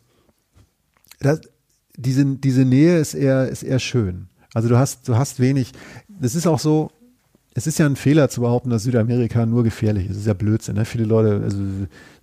das, 1.18 1.40
diese 1.96 2.24
diese 2.24 2.64
Nähe 2.64 2.98
ist 2.98 3.14
eher 3.14 3.48
ist 3.48 3.62
eher 3.62 3.80
schön. 3.80 4.28
Also 4.54 4.68
du 4.68 4.78
hast 4.78 5.08
du 5.08 5.16
hast 5.16 5.40
wenig. 5.40 5.72
Das 6.20 6.34
ist 6.34 6.46
auch 6.46 6.58
so 6.58 6.90
es 7.52 7.66
ist 7.66 7.78
ja 7.78 7.86
ein 7.86 7.96
Fehler 7.96 8.28
zu 8.28 8.42
behaupten, 8.42 8.70
dass 8.70 8.84
Südamerika 8.84 9.44
nur 9.44 9.64
gefährlich 9.64 10.04
ist. 10.04 10.10
Das 10.10 10.18
ist 10.18 10.26
ja 10.26 10.34
Blödsinn. 10.34 10.76
Ne? 10.76 10.84
Viele 10.84 11.04
Leute 11.04 11.42
also, 11.42 11.58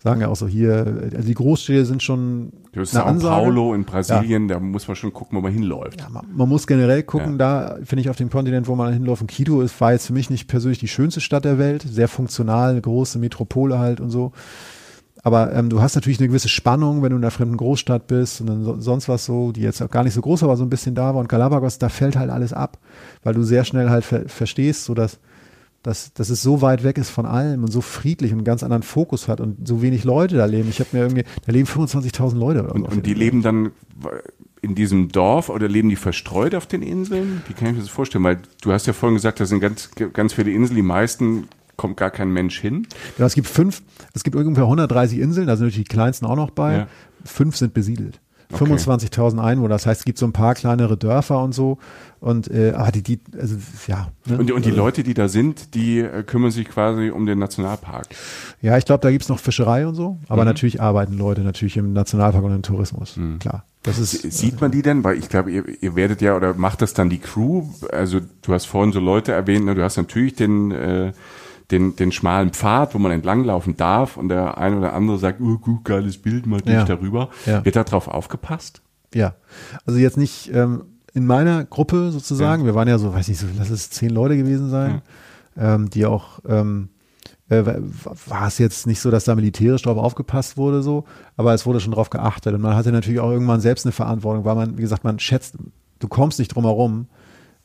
sagen 0.02 0.22
ja 0.22 0.30
auch 0.30 0.38
so 0.38 0.48
hier, 0.48 1.10
also 1.14 1.28
die 1.28 1.34
Großstädte 1.34 1.86
sind 1.86 2.02
schon. 2.02 2.54
Du 2.72 2.80
eine 2.80 2.86
Sao 2.86 3.04
Ansage. 3.04 3.44
Paulo 3.44 3.74
in 3.74 3.84
Brasilien, 3.84 4.48
ja. 4.48 4.56
da 4.56 4.62
muss 4.62 4.88
man 4.88 4.96
schon 4.96 5.12
gucken, 5.12 5.38
wo 5.38 5.42
man 5.42 5.52
hinläuft. 5.52 6.00
Ja, 6.00 6.08
man, 6.10 6.26
man 6.34 6.48
muss 6.48 6.66
generell 6.66 7.04
gucken, 7.04 7.34
ja. 7.34 7.38
da 7.38 7.78
finde 7.84 8.02
ich 8.02 8.10
auf 8.10 8.16
dem 8.16 8.30
Kontinent, 8.30 8.68
wo 8.68 8.76
man 8.76 8.94
hinläuft. 8.94 9.22
Und 9.22 9.30
Quito 9.30 9.62
ist, 9.62 9.80
war 9.82 9.92
jetzt 9.92 10.08
für 10.08 10.14
mich 10.14 10.30
nicht 10.30 10.48
persönlich 10.48 10.80
die 10.80 10.88
schönste 10.88 11.20
Stadt 11.20 11.44
der 11.44 11.60
Welt, 11.60 11.82
sehr 11.82 12.08
funktional, 12.08 12.72
eine 12.72 12.82
große 12.82 13.20
Metropole 13.20 13.80
halt 13.80 14.00
und 14.00 14.12
so. 14.12 14.32
Aber 15.28 15.52
ähm, 15.52 15.70
du 15.70 15.82
hast 15.82 15.96
natürlich 15.96 16.20
eine 16.20 16.30
gewisse 16.30 16.48
Spannung, 16.48 17.04
wenn 17.04 17.10
du 17.10 17.18
in 17.18 17.22
einer 17.22 17.32
fremden 17.32 17.58
Großstadt 17.58 18.08
bist 18.08 18.40
und 18.40 18.48
dann 18.48 18.64
so, 18.64 18.80
sonst 18.80 19.10
was 19.10 19.26
so, 19.26 19.52
die 19.52 19.60
jetzt 19.60 19.82
auch 19.82 19.92
gar 19.92 20.06
nicht 20.06 20.14
so 20.14 20.22
groß, 20.22 20.42
aber 20.44 20.56
so 20.56 20.64
ein 20.64 20.70
bisschen 20.70 20.96
da 20.96 21.14
war. 21.14 21.20
Und 21.20 21.28
Galapagos, 21.28 21.80
da 21.80 21.90
fällt 21.90 22.16
halt 22.16 22.30
alles 22.30 22.54
ab, 22.54 22.78
weil 23.24 23.34
du 23.34 23.44
sehr 23.44 23.66
schnell 23.66 23.90
halt 23.90 24.06
ver 24.06 24.30
verstehst, 24.30 24.86
so 24.86 24.94
dass, 24.94 25.20
dass, 25.84 26.14
dass 26.14 26.30
es 26.30 26.42
so 26.42 26.62
weit 26.62 26.86
weg 26.86 26.98
ist 26.98 27.10
von 27.10 27.26
allem 27.26 27.66
und 27.66 27.72
so 27.74 27.82
friedlich 27.82 28.32
und 28.32 28.38
einen 28.38 28.46
ganz 28.46 28.64
anderen 28.64 28.84
Fokus 28.84 29.28
hat 29.28 29.42
und 29.42 29.68
so 29.68 29.82
wenig 29.82 30.06
Leute 30.06 30.38
da 30.38 30.46
leben. 30.46 30.70
Ich 30.70 30.80
habe 30.80 30.92
mir 30.94 31.00
irgendwie, 31.00 31.26
da 31.46 31.52
leben 31.52 31.68
25.000 31.68 32.38
Leute. 32.38 32.64
Und, 32.64 32.84
und 32.84 33.06
die 33.06 33.14
leben 33.14 33.42
dann 33.42 33.72
in 34.62 34.76
diesem 34.76 35.10
Dorf 35.10 35.50
oder 35.50 35.68
leben 35.68 35.90
die 35.90 35.98
verstreut 35.98 36.56
auf 36.56 36.68
den 36.68 36.84
Inseln? 36.84 37.42
Wie 37.50 37.54
kann 37.54 37.68
ich 37.68 37.74
mir 37.74 37.82
das 37.82 37.90
vorstellen? 37.90 38.24
Weil 38.24 38.40
du 38.62 38.72
hast 38.72 38.88
ja 38.88 38.94
vorhin 38.94 39.16
gesagt, 39.16 39.42
da 39.42 39.46
sind 39.46 39.60
ganz, 39.60 39.90
ganz 40.14 40.32
viele 40.32 40.52
Inseln, 40.52 40.78
die 40.78 40.84
meisten 40.84 41.50
kommt 41.78 41.98
gar 41.98 42.12
kein 42.12 42.30
Mensch 42.30 42.60
hin. 42.60 42.88
Genau, 43.16 43.28
es 43.28 43.36
gibt 43.36 43.48
fünf, 43.48 43.82
es 44.14 44.24
gibt 44.24 44.36
ungefähr 44.36 44.64
130 44.64 45.20
Inseln, 45.20 45.48
da 45.48 45.56
sind 45.56 45.68
natürlich 45.68 45.88
die 45.88 45.94
kleinsten 45.94 46.26
auch 46.26 46.36
noch 46.36 46.50
bei. 46.50 46.78
Ja. 46.78 46.88
Fünf 47.24 47.56
sind 47.56 47.74
besiedelt. 47.74 48.20
Okay. 48.50 48.64
25.000 48.64 49.44
Einwohner, 49.44 49.76
das 49.76 49.86
heißt, 49.86 50.02
es 50.02 50.06
gibt 50.06 50.18
so 50.18 50.26
ein 50.26 50.32
paar 50.32 50.56
kleinere 50.56 50.96
Dörfer 50.96 51.44
und 51.44 51.54
so. 51.54 51.80
Und 52.22 52.50
äh, 52.50 52.72
aber 52.76 52.92
die, 52.92 53.04
die, 53.04 53.20
also 53.38 53.58
ja. 53.88 54.08
Ne? 54.26 54.38
Und, 54.38 54.52
und 54.52 54.66
die 54.66 54.72
Leute, 54.72 55.04
die 55.04 55.14
da 55.14 55.28
sind, 55.28 55.76
die 55.76 56.00
äh, 56.00 56.24
kümmern 56.24 56.52
sich 56.52 56.70
quasi 56.70 57.10
um 57.10 57.26
den 57.26 57.40
Nationalpark. 57.40 58.08
Ja, 58.62 58.78
ich 58.78 58.86
glaube, 58.86 59.02
da 59.02 59.12
gibt's 59.12 59.28
noch 59.28 59.40
Fischerei 59.40 59.86
und 59.86 59.96
so, 59.96 60.18
aber 60.30 60.44
mhm. 60.44 60.48
natürlich 60.48 60.82
arbeiten 60.82 61.18
Leute 61.18 61.42
natürlich 61.42 61.76
im 61.76 61.92
Nationalpark 61.92 62.44
und 62.44 62.56
im 62.56 62.62
Tourismus. 62.62 63.18
Mhm. 63.18 63.40
Klar. 63.40 63.66
Das 63.84 64.00
ist, 64.00 64.32
Sieht 64.32 64.60
man 64.62 64.72
die 64.72 64.82
denn? 64.82 65.04
Weil 65.04 65.18
ich 65.18 65.30
glaube, 65.30 65.52
ihr, 65.52 65.64
ihr 65.82 65.96
werdet 65.96 66.22
ja 66.22 66.36
oder 66.36 66.54
macht 66.54 66.82
das 66.82 66.94
dann 66.94 67.10
die 67.10 67.20
Crew? 67.20 67.64
Also 67.92 68.22
du 68.42 68.54
hast 68.54 68.66
vorhin 68.66 68.94
so 68.94 69.00
Leute 69.00 69.34
erwähnt, 69.34 69.66
ne? 69.66 69.76
du 69.76 69.84
hast 69.84 69.98
natürlich 69.98 70.36
den 70.36 70.72
äh, 70.72 71.12
den, 71.72 71.96
den 71.96 72.12
schmalen 72.12 72.52
Pfad, 72.52 72.94
wo 72.94 73.00
man 73.00 73.12
entlanglaufen 73.12 73.76
darf 73.76 74.18
und 74.18 74.30
der 74.30 74.58
eine 74.58 74.78
oder 74.78 74.94
andere 74.94 75.18
sagt, 75.18 75.42
oh, 75.42 75.58
gut, 75.58 75.84
geiles 75.84 76.18
Bild, 76.18 76.46
mal 76.46 76.62
ja. 76.66 76.78
nicht 76.78 76.90
darüber. 76.90 77.30
Ja. 77.46 77.64
Wird 77.66 77.76
da 77.76 77.84
drauf 77.84 78.08
aufgepasst? 78.08 78.82
Ja, 79.14 79.36
also 79.86 80.00
jetzt 80.00 80.18
nicht 80.18 80.54
ähm, 80.54 80.84
in 81.14 81.26
meiner 81.26 81.66
Gruppe 81.66 82.12
sozusagen, 82.12 82.62
ja. 82.64 82.68
wir 82.68 82.76
waren 82.76 82.88
ja 82.88 82.98
so, 82.98 83.14
weiß 83.14 83.28
nicht, 83.28 83.40
so, 83.40 83.48
lass 83.58 83.70
es 83.70 83.90
zehn 83.90 84.10
Leute 84.10 84.38
gewesen 84.38 84.70
sein, 84.70 85.02
ähm, 85.58 85.90
die 85.90 86.06
auch, 86.06 86.40
ähm, 86.48 86.90
äh, 87.50 87.64
war 88.28 88.48
es 88.48 88.58
jetzt 88.60 88.88
nicht 88.88 89.00
so, 89.00 89.12
dass 89.12 89.24
da 89.24 89.36
militärisch 89.36 89.82
drauf 89.82 89.98
aufgepasst 89.98 90.58
wurde 90.58 90.84
so, 90.84 91.06
aber 91.36 91.54
es 91.54 91.66
wurde 91.66 91.80
schon 91.80 91.94
drauf 91.94 92.10
geachtet 92.10 92.54
und 92.54 92.62
man 92.62 92.76
hatte 92.76 92.92
natürlich 92.92 93.20
auch 93.20 93.32
irgendwann 93.32 93.62
selbst 93.62 93.86
eine 93.86 93.94
Verantwortung, 93.94 94.46
weil 94.46 94.56
man, 94.56 94.78
wie 94.78 94.82
gesagt, 94.82 95.04
man 95.04 95.20
schätzt, 95.20 95.56
du 96.00 96.08
kommst 96.08 96.40
nicht 96.40 96.50
drum 96.50 96.66
herum, 96.66 97.08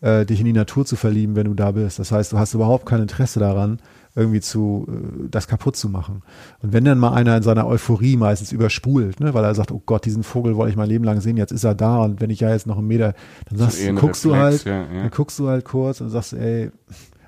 äh, 0.02 0.26
dich 0.26 0.40
in 0.40 0.46
die 0.46 0.52
Natur 0.52 0.84
zu 0.84 0.96
verlieben, 0.96 1.36
wenn 1.36 1.46
du 1.46 1.54
da 1.54 1.70
bist. 1.70 1.98
Das 1.98 2.12
heißt, 2.12 2.32
du 2.32 2.38
hast 2.38 2.54
überhaupt 2.54 2.84
kein 2.86 3.00
Interesse 3.00 3.40
daran, 3.40 3.78
irgendwie 4.14 4.40
zu 4.40 4.86
äh, 4.88 5.28
das 5.30 5.48
kaputt 5.48 5.76
zu 5.76 5.88
machen. 5.88 6.22
Und 6.60 6.72
wenn 6.72 6.84
dann 6.84 6.98
mal 6.98 7.14
einer 7.14 7.36
in 7.36 7.42
seiner 7.42 7.66
Euphorie 7.66 8.16
meistens 8.16 8.52
überspult, 8.52 9.20
ne, 9.20 9.32
weil 9.32 9.44
er 9.44 9.54
sagt, 9.54 9.70
oh 9.70 9.82
Gott, 9.86 10.04
diesen 10.04 10.24
Vogel 10.24 10.56
wollte 10.56 10.70
ich 10.70 10.76
mein 10.76 10.88
Leben 10.88 11.04
lang 11.04 11.20
sehen, 11.20 11.36
jetzt 11.36 11.52
ist 11.52 11.64
er 11.64 11.74
da 11.74 11.98
und 11.98 12.20
wenn 12.20 12.30
ich 12.30 12.40
ja 12.40 12.50
jetzt 12.50 12.66
noch 12.66 12.78
einen 12.78 12.88
Meter, 12.88 13.14
dann 13.48 13.58
sagst, 13.58 13.80
eh 13.80 13.92
guckst 13.92 14.26
Reflex, 14.26 14.32
du 14.32 14.36
halt, 14.36 14.64
ja, 14.64 14.94
ja. 14.94 15.02
dann 15.02 15.10
guckst 15.10 15.38
du 15.38 15.48
halt 15.48 15.64
kurz 15.64 16.00
und 16.00 16.10
sagst, 16.10 16.34
ey, 16.34 16.70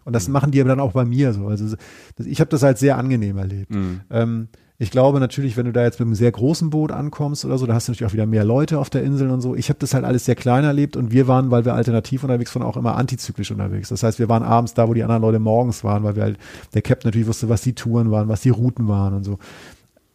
und 0.04 0.12
das 0.12 0.28
machen 0.28 0.50
die 0.50 0.60
aber 0.60 0.68
dann 0.68 0.80
auch 0.80 0.92
bei 0.92 1.04
mir 1.04 1.32
so. 1.32 1.46
Also 1.46 1.76
ich 2.18 2.40
habe 2.40 2.50
das 2.50 2.62
halt 2.62 2.76
sehr 2.76 2.98
angenehm 2.98 3.38
erlebt. 3.38 3.74
Mhm. 3.74 4.00
Ähm, 4.10 4.48
ich 4.76 4.90
glaube 4.90 5.20
natürlich, 5.20 5.56
wenn 5.56 5.66
du 5.66 5.72
da 5.72 5.84
jetzt 5.84 6.00
mit 6.00 6.06
einem 6.06 6.16
sehr 6.16 6.32
großen 6.32 6.70
Boot 6.70 6.90
ankommst 6.90 7.44
oder 7.44 7.58
so, 7.58 7.66
da 7.66 7.74
hast 7.74 7.86
du 7.86 7.92
natürlich 7.92 8.10
auch 8.10 8.12
wieder 8.12 8.26
mehr 8.26 8.44
Leute 8.44 8.80
auf 8.80 8.90
der 8.90 9.04
Insel 9.04 9.30
und 9.30 9.40
so. 9.40 9.54
Ich 9.54 9.68
habe 9.68 9.78
das 9.78 9.94
halt 9.94 10.04
alles 10.04 10.24
sehr 10.24 10.34
klein 10.34 10.64
erlebt 10.64 10.96
und 10.96 11.12
wir 11.12 11.28
waren, 11.28 11.52
weil 11.52 11.64
wir 11.64 11.74
alternativ 11.74 12.24
unterwegs 12.24 12.52
waren, 12.56 12.64
auch 12.64 12.76
immer 12.76 12.96
antizyklisch 12.96 13.52
unterwegs. 13.52 13.90
Das 13.90 14.02
heißt, 14.02 14.18
wir 14.18 14.28
waren 14.28 14.42
abends 14.42 14.74
da, 14.74 14.88
wo 14.88 14.94
die 14.94 15.04
anderen 15.04 15.22
Leute 15.22 15.38
morgens 15.38 15.84
waren, 15.84 16.02
weil 16.02 16.16
wir 16.16 16.24
halt, 16.24 16.38
der 16.74 16.82
Captain 16.82 17.08
natürlich 17.08 17.28
wusste, 17.28 17.48
was 17.48 17.62
die 17.62 17.74
Touren 17.74 18.10
waren, 18.10 18.28
was 18.28 18.40
die 18.40 18.50
Routen 18.50 18.88
waren 18.88 19.14
und 19.14 19.22
so. 19.22 19.38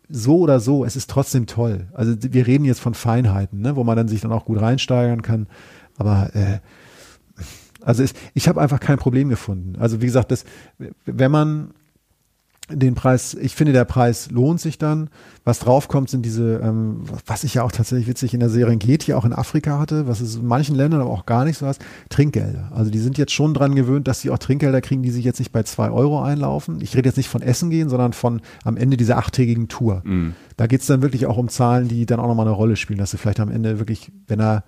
So 0.10 0.40
oder 0.40 0.60
so, 0.60 0.84
es 0.84 0.98
ist 0.98 1.10
trotzdem 1.10 1.46
toll. 1.46 1.88
Also 1.94 2.16
wir 2.20 2.46
reden 2.46 2.66
jetzt 2.66 2.82
von 2.82 2.96
Feinheiten, 2.96 3.62
ne, 3.62 3.78
wo 3.78 3.86
man 3.86 3.96
dann 3.96 4.08
sich 4.10 4.22
dann 4.22 4.32
auch 4.34 4.44
gut 4.44 4.60
reinsteigern 4.60 5.22
kann. 5.22 5.48
Aber 5.98 6.36
äh, 6.36 6.60
also 7.82 8.04
es, 8.04 8.14
ich 8.34 8.50
habe 8.50 8.60
einfach 8.60 8.82
kein 8.82 8.98
Problem 8.98 9.30
gefunden. 9.30 9.80
Also 9.80 10.02
wie 10.02 10.06
gesagt, 10.06 10.32
das, 10.32 10.44
wenn 11.06 11.32
man 11.32 11.72
den 12.70 12.96
Preis, 12.96 13.34
ich 13.34 13.56
finde, 13.56 13.74
der 13.74 13.86
Preis 13.86 14.32
lohnt 14.32 14.60
sich 14.62 14.78
dann. 14.78 15.10
Was 15.44 15.60
draufkommt, 15.60 16.10
sind 16.10 16.24
diese, 16.26 16.60
ähm, 16.64 17.04
was 17.26 17.44
ich 17.44 17.56
ja 17.56 17.64
auch 17.64 17.72
tatsächlich 17.72 18.08
witzig 18.08 18.34
in 18.34 18.40
der 18.40 18.50
Serengeti 18.50 19.14
auch 19.14 19.26
in 19.26 19.34
Afrika 19.34 19.80
hatte, 19.80 20.08
was 20.08 20.22
es 20.22 20.36
in 20.36 20.46
manchen 20.46 20.76
Ländern 20.76 21.02
aber 21.02 21.10
auch 21.10 21.26
gar 21.26 21.46
nicht 21.46 21.58
so 21.58 21.66
hast, 21.66 21.82
Trinkgelder. 22.10 22.72
Also 22.74 22.92
die 22.92 23.00
sind 23.00 23.18
jetzt 23.18 23.32
schon 23.32 23.54
dran 23.54 23.76
gewöhnt, 23.76 24.08
dass 24.08 24.22
sie 24.22 24.30
auch 24.30 24.38
Trinkgelder 24.38 24.82
kriegen, 24.82 25.04
die 25.04 25.12
sich 25.12 25.26
jetzt 25.26 25.40
nicht 25.40 25.52
bei 25.52 25.64
zwei 25.64 25.90
Euro 25.90 26.22
einlaufen. 26.22 26.80
Ich 26.82 26.96
rede 26.96 27.10
jetzt 27.10 27.18
nicht 27.18 27.30
von 27.30 27.42
Essen 27.42 27.70
gehen, 27.70 27.90
sondern 27.90 28.14
von 28.14 28.42
am 28.64 28.78
Ende 28.78 28.98
dieser 28.98 29.18
achttägigen 29.18 29.68
Tour. 29.68 30.02
Mhm. 30.06 30.36
Da 30.58 30.68
geht's 30.68 30.88
dann 30.88 31.02
wirklich 31.02 31.26
auch 31.26 31.38
um 31.38 31.50
Zahlen, 31.50 31.88
die 31.88 32.06
dann 32.06 32.20
auch 32.20 32.28
nochmal 32.28 32.48
eine 32.48 32.56
Rolle 32.56 32.76
spielen, 32.76 33.00
dass 33.00 33.12
du 33.12 33.18
vielleicht 33.18 33.40
am 33.40 33.50
Ende 33.52 33.80
wirklich, 33.80 34.12
wenn 34.28 34.40
er 34.40 34.64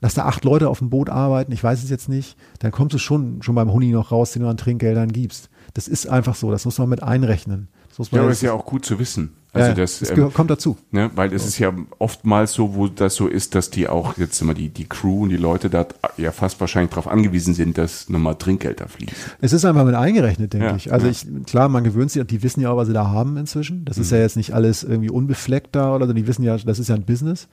dass 0.00 0.14
da 0.14 0.26
acht 0.26 0.44
Leute 0.44 0.68
auf 0.68 0.78
dem 0.78 0.90
Boot 0.90 1.10
arbeiten, 1.10 1.52
ich 1.52 1.62
weiß 1.62 1.82
es 1.82 1.90
jetzt 1.90 2.08
nicht, 2.08 2.36
dann 2.60 2.70
kommst 2.70 2.94
du 2.94 2.98
schon, 2.98 3.42
schon 3.42 3.54
beim 3.54 3.72
Huni 3.72 3.90
noch 3.90 4.12
raus, 4.12 4.32
den 4.32 4.42
du 4.42 4.48
an 4.48 4.56
Trinkgeldern 4.56 5.10
gibst. 5.10 5.50
Das 5.78 5.86
ist 5.86 6.08
einfach 6.08 6.34
so, 6.34 6.50
das 6.50 6.64
muss 6.64 6.76
man 6.80 6.88
mit 6.88 7.04
einrechnen. 7.04 7.68
Das 7.96 8.10
ja, 8.10 8.20
aber 8.22 8.32
ist 8.32 8.42
ja 8.42 8.52
auch 8.52 8.66
gut 8.66 8.84
zu 8.84 8.98
wissen. 8.98 9.30
Also 9.52 9.68
ja, 9.68 9.74
das, 9.74 10.00
das 10.00 10.10
ähm, 10.10 10.32
kommt 10.32 10.50
dazu. 10.50 10.76
Ne, 10.90 11.08
weil 11.14 11.32
es 11.32 11.46
ist 11.46 11.60
ja 11.60 11.72
oftmals 12.00 12.52
so, 12.52 12.74
wo 12.74 12.88
das 12.88 13.14
so 13.14 13.28
ist, 13.28 13.54
dass 13.54 13.70
die 13.70 13.86
auch 13.88 14.16
jetzt 14.18 14.42
immer 14.42 14.54
die, 14.54 14.70
die 14.70 14.86
Crew 14.88 15.22
und 15.22 15.28
die 15.28 15.36
Leute 15.36 15.70
da 15.70 15.86
ja 16.16 16.32
fast 16.32 16.58
wahrscheinlich 16.60 16.90
darauf 16.90 17.06
angewiesen 17.06 17.54
sind, 17.54 17.78
dass 17.78 18.08
nochmal 18.08 18.34
Trinkgeld 18.34 18.80
da 18.80 18.88
fließt. 18.88 19.12
Es 19.40 19.52
ist 19.52 19.64
einfach 19.64 19.84
mit 19.84 19.94
eingerechnet, 19.94 20.52
denke 20.52 20.66
Ja, 20.66 20.74
ich. 20.76 20.92
Also 20.92 21.06
ja. 21.06 21.12
ich, 21.12 21.26
klar, 21.46 21.68
man 21.68 21.84
gewöhnt 21.84 22.10
sich, 22.10 22.24
die 22.26 22.42
wissen 22.42 22.60
ja 22.60 22.70
auch, 22.70 22.76
was 22.76 22.88
sie 22.88 22.92
da 22.94 23.06
haben 23.06 23.36
inzwischen. 23.36 23.84
Das 23.84 23.98
Mhm. 23.98 24.02
ist 24.02 24.10
ja 24.10 24.18
jetzt 24.18 24.36
nicht 24.36 24.52
alles 24.52 24.82
irgendwie 24.82 25.10
unbefleckt 25.10 25.76
da 25.76 25.94
oder 25.94 26.08
so. 26.08 26.12
Die 26.12 26.26
wissen 26.26 26.42
ja, 26.42 26.56
das 26.56 26.80
ist 26.80 26.88
ja 26.88 26.96
ein 26.96 27.04
Business. 27.04 27.46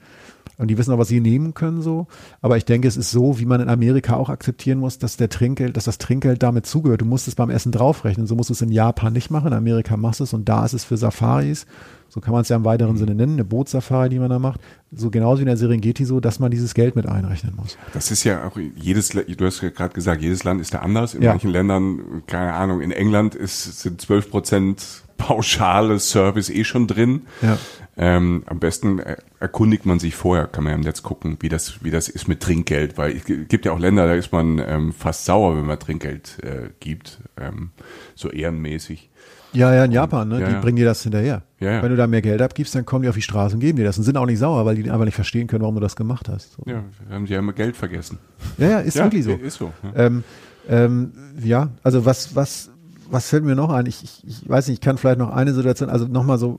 Und 0.58 0.68
die 0.68 0.78
wissen 0.78 0.92
auch, 0.92 0.98
was 0.98 1.08
sie 1.08 1.20
nehmen 1.20 1.54
können 1.54 1.82
so. 1.82 2.06
Aber 2.40 2.56
ich 2.56 2.64
denke, 2.64 2.88
es 2.88 2.96
ist 2.96 3.10
so, 3.10 3.38
wie 3.38 3.44
man 3.44 3.60
in 3.60 3.68
Amerika 3.68 4.16
auch 4.16 4.28
akzeptieren 4.28 4.78
muss, 4.78 4.98
dass 4.98 5.16
der 5.16 5.28
Trinkgeld, 5.28 5.76
dass 5.76 5.84
das 5.84 5.98
Trinkgeld 5.98 6.42
damit 6.42 6.66
zugehört. 6.66 7.02
Du 7.02 7.04
musst 7.04 7.28
es 7.28 7.34
beim 7.34 7.50
Essen 7.50 7.72
draufrechnen. 7.72 8.26
So 8.26 8.34
musst 8.34 8.50
du 8.50 8.54
es 8.54 8.62
in 8.62 8.72
Japan 8.72 9.12
nicht 9.12 9.30
machen. 9.30 9.48
In 9.48 9.52
Amerika 9.52 9.96
machst 9.96 10.20
du 10.20 10.24
es 10.24 10.32
und 10.32 10.48
da 10.48 10.64
ist 10.64 10.72
es 10.72 10.84
für 10.84 10.96
Safaris. 10.96 11.66
So 12.08 12.20
kann 12.20 12.32
man 12.32 12.42
es 12.42 12.48
ja 12.48 12.56
im 12.56 12.64
weiteren 12.64 12.92
Mhm. 12.92 12.98
Sinne 12.98 13.14
nennen, 13.14 13.32
eine 13.34 13.44
Bootsafari, 13.44 14.08
die 14.08 14.18
man 14.18 14.30
da 14.30 14.38
macht. 14.38 14.60
So 14.92 15.10
genauso 15.10 15.38
wie 15.38 15.42
in 15.42 15.46
der 15.48 15.56
Serengeti 15.56 16.04
so, 16.04 16.20
dass 16.20 16.38
man 16.38 16.50
dieses 16.50 16.72
Geld 16.74 16.96
mit 16.96 17.06
einrechnen 17.06 17.54
muss. 17.56 17.76
Das 17.92 18.10
ist 18.10 18.24
ja 18.24 18.46
auch 18.46 18.56
jedes, 18.76 19.08
du 19.10 19.44
hast 19.44 19.60
ja 19.60 19.70
gerade 19.70 19.92
gesagt, 19.94 20.22
jedes 20.22 20.44
Land 20.44 20.60
ist 20.60 20.72
da 20.72 20.78
anders. 20.78 21.14
In 21.14 21.22
Ja. 21.22 21.30
manchen 21.32 21.50
Ländern, 21.50 22.22
keine 22.26 22.52
Ahnung, 22.54 22.80
in 22.80 22.90
England 22.92 23.34
ist, 23.34 23.80
sind 23.82 24.00
12 24.00 24.30
Prozent 24.30 25.02
pauschale 25.18 25.98
Service 25.98 26.50
eh 26.50 26.64
schon 26.64 26.86
drin. 26.86 27.22
Ja. 27.42 27.58
Ähm, 27.98 28.42
am 28.46 28.58
besten 28.60 28.98
er- 28.98 29.16
erkundigt 29.40 29.86
man 29.86 29.98
sich 29.98 30.14
vorher, 30.14 30.46
kann 30.46 30.64
man 30.64 30.72
ja 30.72 30.76
im 30.76 30.82
Netz 30.84 31.02
gucken, 31.02 31.38
wie 31.40 31.48
das, 31.48 31.82
wie 31.82 31.90
das 31.90 32.08
ist 32.10 32.28
mit 32.28 32.40
Trinkgeld, 32.40 32.98
weil 32.98 33.16
es 33.16 33.24
gibt 33.24 33.64
ja 33.64 33.72
auch 33.72 33.78
Länder, 33.78 34.06
da 34.06 34.12
ist 34.14 34.32
man 34.32 34.58
ähm, 34.58 34.92
fast 34.92 35.24
sauer, 35.24 35.56
wenn 35.56 35.64
man 35.64 35.78
Trinkgeld 35.78 36.38
äh, 36.42 36.68
gibt, 36.80 37.18
ähm, 37.40 37.70
so 38.16 38.30
ehrenmäßig. 38.30 39.10
Ja, 39.52 39.72
ja, 39.72 39.84
in 39.84 39.92
Japan, 39.92 40.28
ne? 40.28 40.40
Ja, 40.40 40.48
die 40.48 40.52
ja. 40.54 40.60
bringen 40.60 40.76
dir 40.76 40.84
das 40.84 41.02
hinterher. 41.02 41.42
Ja. 41.60 41.82
Wenn 41.82 41.90
du 41.90 41.96
da 41.96 42.06
mehr 42.06 42.20
Geld 42.20 42.42
abgibst, 42.42 42.74
dann 42.74 42.84
kommen 42.84 43.04
die 43.04 43.08
auf 43.08 43.14
die 43.14 43.22
Straße 43.22 43.54
und 43.54 43.60
geben 43.60 43.78
dir 43.78 43.84
das 43.84 43.96
und 43.96 44.04
sind 44.04 44.16
auch 44.16 44.26
nicht 44.26 44.38
sauer, 44.38 44.66
weil 44.66 44.74
die 44.74 44.90
einfach 44.90 45.04
nicht 45.04 45.14
verstehen 45.14 45.46
können, 45.46 45.62
warum 45.62 45.76
du 45.76 45.80
das 45.80 45.96
gemacht 45.96 46.28
hast. 46.28 46.52
So. 46.52 46.62
Ja, 46.66 46.82
haben 47.08 47.26
sie 47.26 47.34
ja 47.34 47.38
immer 47.38 47.52
Geld 47.52 47.76
vergessen. 47.76 48.18
Ja, 48.58 48.68
ja, 48.68 48.78
ist 48.80 48.96
wirklich 48.96 49.24
so. 49.24 49.32
Ist 49.32 49.56
so. 49.56 49.72
Ja. 49.82 50.06
Ähm, 50.06 50.24
ähm, 50.68 51.12
ja, 51.42 51.70
also 51.82 52.04
was, 52.04 52.34
was, 52.34 52.70
was 53.08 53.28
fällt 53.30 53.44
mir 53.44 53.54
noch 53.54 53.70
ein? 53.70 53.86
Ich, 53.86 54.02
ich, 54.02 54.26
ich 54.26 54.48
weiß 54.48 54.66
nicht, 54.66 54.78
ich 54.78 54.80
kann 54.80 54.98
vielleicht 54.98 55.18
noch 55.18 55.30
eine 55.30 55.54
Situation, 55.54 55.88
also 55.88 56.06
nochmal 56.06 56.38
so, 56.38 56.58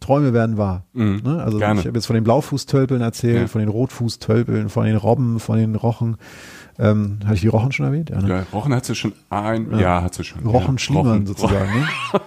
Träume 0.00 0.32
werden 0.34 0.58
wahr. 0.58 0.84
Mhm, 0.92 1.22
Ne? 1.24 1.42
Also 1.42 1.58
gerne. 1.58 1.80
ich 1.80 1.86
habe 1.86 1.96
jetzt 1.96 2.06
von 2.06 2.14
den 2.14 2.24
Blaufußtölpeln 2.24 3.00
erzählt, 3.00 3.48
von 3.48 3.60
den 3.60 3.68
Rotfußtölpeln, 3.68 4.68
von 4.68 4.84
den 4.84 4.96
Robben, 4.96 5.40
von 5.40 5.58
den 5.58 5.74
Rochen. 5.76 6.16
Ähm, 6.78 7.18
hatte 7.24 7.34
ich 7.34 7.40
die 7.42 7.48
Rochen 7.48 7.70
schon 7.72 7.86
erwähnt? 7.86 8.10
Ja, 8.10 8.20
ne? 8.22 8.28
Ja, 8.28 8.46
Rochen 8.52 8.74
hat 8.74 8.84
sie 8.86 8.94
schon 8.94 9.12
ein, 9.30 9.78
ja, 9.78 10.02
hat 10.02 10.14
sie 10.14 10.24
schon. 10.24 10.44
Rochen 10.46 10.74
ja. 10.74 10.78
Schliemann 10.78 11.26
sozusagen. 11.26 11.80
Ne? 11.80 11.86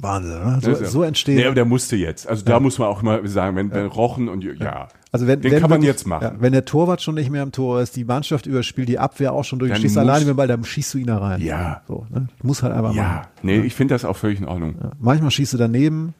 Wahnsinn, 0.00 0.32
ist 0.58 0.64
So, 0.64 0.70
ja- 0.70 0.84
so 0.84 1.02
entstehen. 1.02 1.36
Nee, 1.36 1.46
aber 1.46 1.54
der 1.54 1.64
musste 1.64 1.96
jetzt. 1.96 2.28
Also 2.28 2.44
da 2.44 2.60
muss 2.60 2.78
man 2.78 2.88
auch 2.88 3.00
mal 3.00 3.26
sagen, 3.26 3.56
wenn, 3.56 3.70
wenn 3.72 3.86
Rochen 3.86 4.28
und 4.28 4.44
ja, 4.44 4.88
Also 5.12 5.26
wenn, 5.26 5.40
den 5.40 5.50
wenn 5.52 5.60
kann 5.60 5.70
man 5.70 5.78
wirklich- 5.80 5.86
jetzt 5.88 6.06
machen. 6.06 6.22
Ja, 6.24 6.32
wenn 6.40 6.52
der 6.52 6.64
Torwart 6.66 7.00
schon 7.00 7.14
nicht 7.14 7.30
mehr 7.30 7.42
im 7.42 7.52
Tor 7.52 7.80
ist, 7.80 7.96
die 7.96 8.04
Mannschaft 8.04 8.44
überspielt, 8.46 8.88
die 8.88 8.98
Abwehr 8.98 9.32
auch 9.32 9.44
schon 9.44 9.60
durch, 9.60 9.70
Dann 9.70 9.78
stehst 9.78 9.94
muss- 9.94 10.02
alleine 10.02 10.26
mit 10.26 10.34
dem 10.34 10.36
Ball, 10.36 10.48
dann 10.48 10.62
schießt 10.64 10.92
du 10.94 10.98
ihn 10.98 11.06
da 11.06 11.18
rein. 11.18 11.40
Ja. 11.40 11.82
So, 11.88 12.06
ne? 12.10 12.28
Muss 12.42 12.62
halt 12.62 12.74
einfach 12.74 12.92
Ja, 12.92 13.02
machen. 13.02 13.26
nee, 13.42 13.60
ich 13.60 13.74
finde 13.74 13.94
das 13.94 14.04
auch 14.04 14.16
völlig 14.16 14.40
in 14.40 14.46
Ordnung. 14.46 14.74
Ja. 14.82 14.90
Manchmal 14.98 15.30
schießt 15.30 15.54
du 15.54 15.58
daneben, 15.58 16.12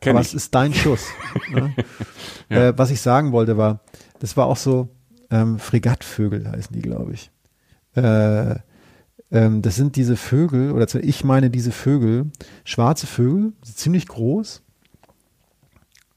Kenn 0.00 0.14
aber 0.16 0.20
ich. 0.20 0.28
es 0.28 0.34
ist 0.34 0.54
dein 0.54 0.72
Schuss. 0.74 1.06
ne? 1.52 1.74
Ja. 2.50 2.68
äh, 2.68 2.78
was 2.78 2.90
ich 2.90 3.00
sagen 3.00 3.32
wollte 3.32 3.56
war, 3.56 3.80
das 4.20 4.36
war 4.36 4.46
auch 4.46 4.56
so, 4.58 4.88
ähm, 5.34 5.58
Fregattvögel 5.58 6.50
heißen 6.50 6.74
die, 6.74 6.82
glaube 6.82 7.12
ich. 7.12 7.30
Äh, 7.96 8.56
ähm, 9.30 9.62
das 9.62 9.76
sind 9.76 9.96
diese 9.96 10.16
Vögel, 10.16 10.70
oder 10.72 10.86
ich 11.02 11.24
meine 11.24 11.50
diese 11.50 11.72
Vögel, 11.72 12.30
schwarze 12.64 13.06
Vögel, 13.06 13.52
ziemlich 13.62 14.06
groß. 14.06 14.62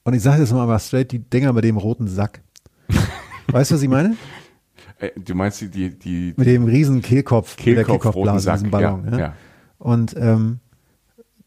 Und 0.04 0.14
ich 0.14 0.22
sage 0.22 0.42
jetzt 0.42 0.54
mal 0.54 0.68
mal 0.68 0.80
straight, 0.80 1.12
die 1.12 1.20
Dinger 1.20 1.52
mit 1.52 1.64
dem 1.64 1.78
roten 1.78 2.08
Sack. 2.08 2.42
weißt 3.48 3.72
du, 3.72 3.76
was 3.76 3.82
ich 3.82 3.90
meine? 3.90 4.16
Äh, 5.00 5.10
du 5.18 5.34
meinst 5.34 5.62
die, 5.62 5.70
die, 5.70 5.98
die 5.98 6.34
Mit 6.38 6.48
dem 6.48 6.66
riesen 6.66 7.02
Kehlkopf, 7.02 7.58
mit 7.58 7.66
der 7.66 7.86
Kehlkopf, 7.86 8.06
roten 8.06 8.14
Kehlkopfblase, 8.14 8.46
Sack, 8.46 8.56
diesem 8.58 8.72
Ballon. 8.72 9.06
ja, 9.06 9.12
Ja, 9.12 9.20
ja. 9.20 9.34
Und 9.80 10.16
ähm, 10.18 10.60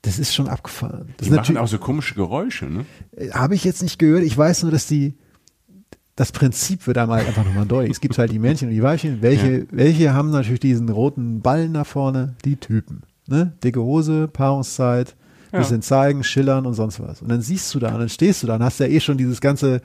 das 0.03 0.19
ist 0.19 0.35
schon 0.35 0.49
abgefahren. 0.49 1.15
Das 1.19 1.29
die 1.29 1.35
machen 1.35 1.57
auch 1.57 1.69
so 1.69 1.79
komische 1.79 2.15
Geräusche, 2.15 2.67
ne? 2.67 2.85
habe 3.33 3.55
ich 3.55 3.65
jetzt 3.65 3.83
nicht 3.83 3.99
gehört. 3.99 4.25
Ich 4.25 4.37
weiß 4.37 4.63
nur, 4.63 4.73
dass 4.73 4.87
die 4.87 5.15
das 6.21 6.33
Prinzip 6.33 6.87
wird 6.87 6.99
einmal 6.99 7.21
einfach 7.21 7.47
nochmal 7.47 7.65
deutlich. 7.65 7.93
Es 7.93 8.01
gibt 8.03 8.19
halt 8.19 8.31
die 8.31 8.39
Männchen 8.39 8.69
und 8.69 8.75
die 8.75 8.83
Weibchen. 8.83 9.23
Welche, 9.23 9.67
welche 9.71 10.13
haben 10.13 10.31
natürlich 10.31 10.61
diesen 10.61 10.91
roten 10.91 11.41
Ballen 11.41 11.73
da 11.73 11.85
vorne? 11.85 12.35
Die 12.45 12.57
Typen. 12.57 13.05
Ne? 13.27 13.55
Dicke 13.65 13.81
Hose, 13.81 14.29
Paarungszeit, 14.29 15.17
Ja. 15.51 15.61
bisschen 15.61 15.81
zeigen, 15.81 16.23
schillern 16.23 16.67
und 16.67 16.75
sonst 16.75 17.01
was. 17.01 17.23
Und 17.23 17.31
dann 17.31 17.41
siehst 17.41 17.75
du 17.75 17.79
da 17.79 17.95
und 17.95 18.01
dann 18.01 18.11
stehst 18.11 18.43
du 18.43 18.47
da 18.47 18.57
und 18.57 18.63
hast 18.63 18.81
ja 18.81 18.87
eh 18.87 19.01
schon 19.01 19.17
dieses 19.17 19.41
ganze 19.41 19.81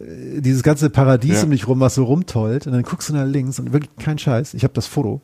äh, 0.00 0.40
dieses 0.40 0.64
ganze 0.64 0.90
Paradies 0.90 1.36
Ja. 1.36 1.44
um 1.44 1.50
dich 1.52 1.68
rum, 1.68 1.78
was 1.78 1.94
so 1.94 2.02
rumtollt. 2.02 2.66
Und 2.66 2.72
dann 2.72 2.82
guckst 2.82 3.08
du 3.08 3.14
nach 3.14 3.24
links 3.24 3.60
und 3.60 3.72
wirklich 3.72 3.94
kein 3.98 4.18
Scheiß. 4.18 4.52
Ich 4.54 4.64
habe 4.64 4.74
das 4.74 4.86
Foto. 4.88 5.20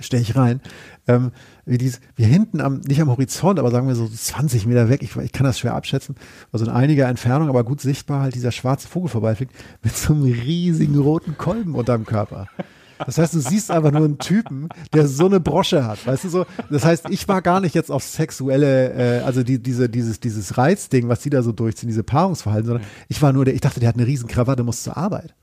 Stell 0.00 0.20
ich 0.20 0.36
rein. 0.36 0.60
Ähm, 1.06 1.30
wie 1.66 1.78
dies, 1.78 2.00
wir 2.16 2.26
hinten 2.26 2.60
am, 2.60 2.80
nicht 2.80 3.00
am 3.00 3.10
Horizont, 3.10 3.58
aber 3.58 3.70
sagen 3.70 3.86
wir 3.86 3.94
so 3.94 4.08
20 4.08 4.66
Meter 4.66 4.88
weg, 4.88 5.02
ich, 5.02 5.16
ich 5.16 5.32
kann 5.32 5.44
das 5.44 5.58
schwer 5.58 5.74
abschätzen, 5.74 6.16
also 6.52 6.64
in 6.64 6.70
einiger 6.70 7.08
Entfernung, 7.08 7.48
aber 7.48 7.64
gut 7.64 7.80
sichtbar, 7.80 8.22
halt 8.22 8.34
dieser 8.34 8.52
schwarze 8.52 8.88
Vogel 8.88 9.08
vorbeifliegt 9.08 9.54
mit 9.82 9.96
so 9.96 10.12
einem 10.12 10.24
riesigen 10.24 10.98
roten 10.98 11.38
Kolben 11.38 11.74
unterm 11.74 12.04
Körper. 12.04 12.48
Das 13.04 13.18
heißt, 13.18 13.34
du 13.34 13.40
siehst 13.40 13.70
einfach 13.70 13.90
nur 13.90 14.04
einen 14.04 14.18
Typen, 14.18 14.68
der 14.92 15.06
so 15.06 15.26
eine 15.26 15.40
Brosche 15.40 15.86
hat, 15.86 16.06
weißt 16.06 16.24
du 16.24 16.28
so? 16.28 16.46
Das 16.70 16.84
heißt, 16.84 17.06
ich 17.10 17.26
war 17.28 17.42
gar 17.42 17.60
nicht 17.60 17.74
jetzt 17.74 17.90
auf 17.90 18.02
sexuelle, 18.02 19.20
äh, 19.20 19.22
also 19.22 19.42
die, 19.42 19.58
diese, 19.58 19.88
dieses, 19.88 20.20
dieses 20.20 20.56
Reizding, 20.56 21.08
was 21.08 21.20
die 21.20 21.30
da 21.30 21.42
so 21.42 21.52
durchziehen, 21.52 21.88
diese 21.88 22.02
Paarungsverhalten, 22.02 22.66
sondern 22.66 22.86
ich 23.08 23.20
war 23.22 23.32
nur 23.32 23.44
der, 23.44 23.54
ich 23.54 23.60
dachte, 23.60 23.80
der 23.80 23.88
hat 23.88 23.96
eine 23.96 24.06
riesen 24.06 24.28
Krawatte, 24.28 24.62
muss 24.62 24.82
zur 24.82 24.96
Arbeit. 24.96 25.34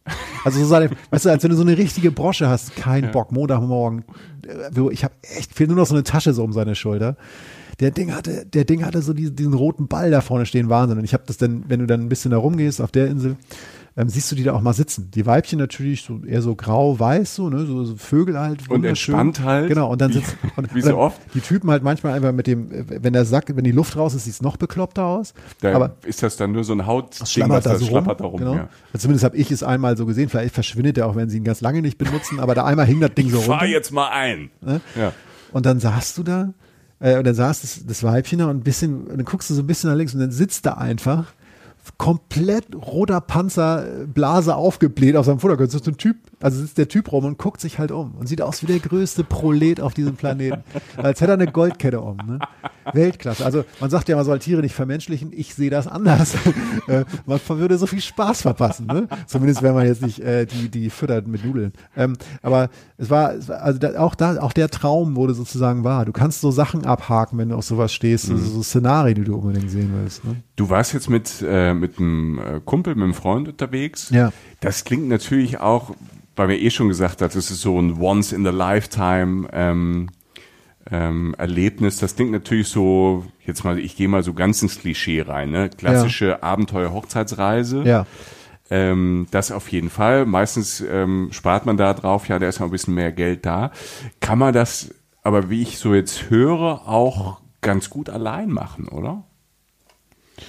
Also 0.44 0.60
so 0.60 0.66
sah 0.66 0.80
der, 0.80 0.90
weißt 1.10 1.26
du, 1.26 1.30
als 1.30 1.44
wenn 1.44 1.52
du 1.52 1.58
so 1.58 1.64
eine 1.64 1.78
richtige 1.78 2.12
Brosche 2.12 2.48
hast, 2.48 2.76
kein 2.76 3.12
Bock, 3.12 3.32
Montagmorgen, 3.32 4.06
äh, 4.48 4.70
wo 4.74 4.90
ich 4.90 5.04
habe 5.04 5.14
echt, 5.22 5.54
fehlt 5.54 5.70
nur 5.70 5.78
noch 5.78 5.86
so 5.86 5.96
eine 5.96 6.04
Tasche 6.04 6.34
so 6.34 6.44
um 6.44 6.54
seine 6.54 6.76
Schulter. 6.76 7.18
Der 7.80 7.92
Ding 7.92 8.14
hatte, 8.14 8.46
der 8.46 8.64
Ding 8.66 8.86
hatte 8.86 9.02
so 9.02 9.14
diesen, 9.14 9.36
diesen 9.36 9.54
roten 9.54 9.88
Ball 9.88 10.12
da 10.12 10.22
vorne 10.22 10.46
stehen, 10.46 10.70
Wahnsinn. 10.70 11.00
Und 11.00 11.04
ich 11.04 11.14
habe 11.14 11.24
das 11.26 11.38
dann, 11.38 11.64
wenn 11.68 11.80
du 11.80 11.88
dann 11.88 12.02
ein 12.02 12.10
bisschen 12.10 12.32
da 12.32 12.38
rumgehst 12.38 12.80
auf 12.80 12.92
der 12.92 13.08
Insel, 13.08 13.38
ähm, 13.98 14.08
siehst 14.08 14.32
du 14.32 14.36
die 14.36 14.44
da 14.44 14.54
auch 14.54 14.62
mal 14.62 14.74
sitzen. 14.74 15.12
Die 15.12 15.26
Weibchen 15.26 15.60
natürlich 15.60 16.04
so 16.04 16.22
eher 16.26 16.42
so 16.42 16.56
grau-weiß, 16.56 17.36
so, 17.36 17.50
ne, 17.50 17.66
so, 17.66 17.84
so 17.84 17.98
Vögel 17.98 18.40
halt. 18.40 18.70
Und 18.70 18.86
entspannt 18.86 19.42
halt. 19.44 19.68
Genau, 19.68 19.92
und 19.92 20.00
dann 20.00 20.14
sitzen, 20.14 20.38
und, 20.56 20.74
wie 20.74 20.82
so 20.82 20.98
oft. 20.98 21.20
Die 21.34 21.42
Typen 21.42 21.70
halt 21.70 21.84
manchmal 21.84 22.14
einfach 22.14 22.32
mit 22.32 22.48
dem, 22.48 22.70
wenn 22.88 23.12
der 23.12 23.26
Sack, 23.26 23.54
wenn 23.54 23.66
die 23.66 23.72
Luft 23.72 23.98
raus 23.98 24.14
ist, 24.14 24.24
sieht 24.24 24.34
es 24.34 24.42
noch 24.42 24.56
bekloppter 24.56 25.06
aus. 25.06 25.34
Da 25.60 25.74
aber 25.74 25.98
ist 26.06 26.24
das 26.24 26.38
dann 26.38 26.54
nur 26.54 26.64
so 26.64 26.72
ein 26.74 26.86
Haut, 26.86 27.20
das 27.20 27.34
schlammert 27.34 27.66
da 27.66 27.76
so 27.76 27.86
rum. 27.86 27.90
schlappert 27.90 28.22
da 28.22 28.26
rum. 28.26 28.40
genau. 28.40 28.56
ja. 28.56 28.70
Also 28.94 29.04
Zumindest 29.04 29.26
habe 29.26 29.36
ich 29.36 29.52
es 29.52 29.62
einmal 29.62 29.98
so 29.98 30.06
gesehen. 30.06 30.30
Vielleicht 30.30 30.54
verschwindet 30.54 30.98
er 30.98 31.08
auch, 31.08 31.18
wenn 31.18 31.30
sie 31.30 31.38
ihn 31.38 31.44
ganz 31.44 31.60
lange 31.60 31.82
nicht 31.82 31.98
benutzen. 31.98 32.40
Aber 32.40 32.56
da 32.56 32.64
einmal 32.64 32.86
hing 32.86 33.02
das 33.02 33.14
Ding 33.14 33.30
so 33.30 33.42
Fahr 33.42 33.60
runter. 33.60 33.66
jetzt 33.66 33.92
mal 33.92 34.10
ein. 34.10 34.52
Ja. 34.96 35.12
Und 35.52 35.66
dann 35.66 35.82
saßt 35.82 36.18
du 36.18 36.24
da, 36.24 36.54
äh, 37.02 37.18
und 37.18 37.26
dann 37.26 37.36
saß 37.36 37.62
das, 37.62 37.86
das 37.86 38.04
Weibchen 38.04 38.40
da 38.40 38.46
und 38.46 38.58
ein 38.58 38.64
bisschen, 38.64 39.08
und 39.08 39.18
dann 39.18 39.26
guckst 39.26 39.50
du 39.50 39.54
so 39.54 39.62
ein 39.62 39.68
bisschen 39.68 39.90
nach 39.90 39.98
links 39.98 40.14
und 40.14 40.22
dann 40.22 40.32
sitzt 40.32 40.66
da 40.66 40.76
einfach 40.76 41.34
komplett 41.98 42.76
roter 42.76 43.22
Panzer, 43.22 43.86
äh, 43.86 44.06
Blase 44.06 44.56
aufgebläht 44.56 45.16
auf 45.16 45.26
seinem 45.26 45.40
Vordergrund. 45.40 45.72
So 45.72 45.78
ist 45.78 45.88
ein 45.88 45.98
Typ, 45.98 46.18
also 46.40 46.60
sitzt 46.60 46.78
der 46.78 46.88
Typ 46.88 47.12
rum 47.12 47.26
und 47.26 47.38
guckt 47.38 47.62
sich 47.62 47.80
halt 47.80 47.92
um 47.92 48.16
und 48.16 48.28
sieht 48.28 48.42
aus 48.42 48.62
wie 48.62 48.68
der 48.68 48.80
größte 48.80 49.24
Prolet 49.24 49.82
auf 49.82 49.94
diesem 49.94 50.16
Planeten. 50.16 50.64
Als 50.98 51.22
hätte 51.22 51.32
er 51.32 51.36
eine 51.36 51.52
Goldkette 51.52 52.02
um. 52.02 52.18
Ne? 52.18 52.40
Weltklasse. 52.94 53.46
Also 53.46 53.64
man 53.80 53.90
sagt 53.90 54.10
ja, 54.10 54.16
man 54.16 54.26
soll 54.26 54.40
Tiere 54.40 54.62
nicht 54.62 54.76
vermenschlichen. 54.76 55.32
Ich 55.34 55.56
sehe 55.56 55.70
das 55.70 55.88
anders. 55.88 56.36
Äh, 56.88 57.06
man 57.26 57.40
würde 57.48 57.78
so 57.78 57.86
viel 57.86 58.02
Spaß 58.02 58.42
verpassen. 58.42 58.88
Ne? 58.88 59.08
Zumindest 59.28 59.62
wenn 59.62 59.74
man 59.74 59.86
jetzt 59.86 60.02
nicht 60.02 60.20
äh, 60.20 60.46
die, 60.46 60.70
die 60.70 60.90
füttert 60.90 61.28
mit 61.28 61.46
Nudeln. 61.46 61.74
Ähm, 61.96 62.18
aber 62.42 62.70
es 62.98 63.10
war, 63.10 63.34
es 63.34 63.50
war 63.50 63.62
also 63.62 63.80
da, 63.80 64.00
auch 64.00 64.16
da, 64.16 64.40
auch 64.42 64.52
der 64.52 64.70
Traum 64.70 65.16
wurde 65.16 65.34
sozusagen 65.34 65.84
wahr. 65.84 66.06
Du 66.06 66.12
kannst 66.12 66.42
so 66.42 66.50
Sachen 66.52 66.86
abhaken, 66.86 67.38
wenn 67.38 67.50
du 67.50 67.56
auf 67.56 67.66
sowas 67.66 67.94
stehst, 67.94 68.26
so, 68.26 68.38
so 68.38 68.64
Szenarien, 68.64 69.16
die 69.16 69.24
du 69.24 69.36
unbedingt 69.36 69.70
sehen 69.70 69.92
willst. 69.96 70.24
Ne? 70.26 70.38
Du 70.56 70.70
warst 70.70 70.94
jetzt 70.94 71.10
mit, 71.10 71.42
äh, 71.42 71.71
mit 71.74 72.00
einem 72.00 72.40
äh, 72.40 72.62
Kumpel, 72.64 72.96
mit 72.96 73.04
einem 73.04 73.14
Freund 73.14 73.48
unterwegs. 73.48 74.10
Ja. 74.10 74.32
Das 74.60 74.84
klingt 74.84 75.08
natürlich 75.08 75.60
auch, 75.60 75.96
weil 76.36 76.50
wir 76.50 76.60
eh 76.60 76.70
schon 76.70 76.88
gesagt 76.88 77.22
hat, 77.22 77.36
das 77.36 77.52
ist 77.52 77.62
so 77.62 77.80
ein 77.80 78.00
Once 78.00 78.32
in 78.32 78.44
the 78.44 78.52
Lifetime 78.52 79.48
ähm, 79.54 80.10
ähm, 80.90 81.36
Erlebnis. 81.38 81.98
Das 81.98 82.16
klingt 82.16 82.32
natürlich 82.32 82.68
so, 82.68 83.26
jetzt 83.46 83.64
mal, 83.64 83.80
ich 83.80 83.96
gehe 83.96 84.08
mal 84.08 84.24
so 84.24 84.34
ganz 84.34 84.62
ins 84.62 84.80
Klischee 84.80 85.22
rein, 85.22 85.52
ne? 85.52 85.70
Klassische 85.70 86.28
ja. 86.28 86.44
Abenteuer-Hochzeitsreise. 86.44 87.84
Ja. 87.84 88.06
Ähm, 88.70 89.28
das 89.32 89.52
auf 89.52 89.68
jeden 89.70 89.90
Fall. 89.90 90.26
Meistens 90.26 90.82
ähm, 90.82 91.30
spart 91.32 91.66
man 91.66 91.78
da 91.78 91.94
drauf, 91.94 92.28
ja, 92.28 92.40
da 92.40 92.48
ist 92.48 92.60
noch 92.60 92.68
ein 92.68 92.72
bisschen 92.72 92.96
mehr 92.96 93.12
Geld 93.12 93.46
da. 93.46 93.72
Kann 94.22 94.40
man 94.40 94.54
das, 94.54 94.94
aber 95.24 95.50
wie 95.50 95.62
ich 95.62 95.78
so 95.78 95.94
jetzt 95.94 96.30
höre, 96.30 96.88
auch 96.88 97.42
ganz 97.60 97.90
gut 97.90 98.10
allein 98.10 98.50
machen, 98.50 98.88
oder? 98.88 99.24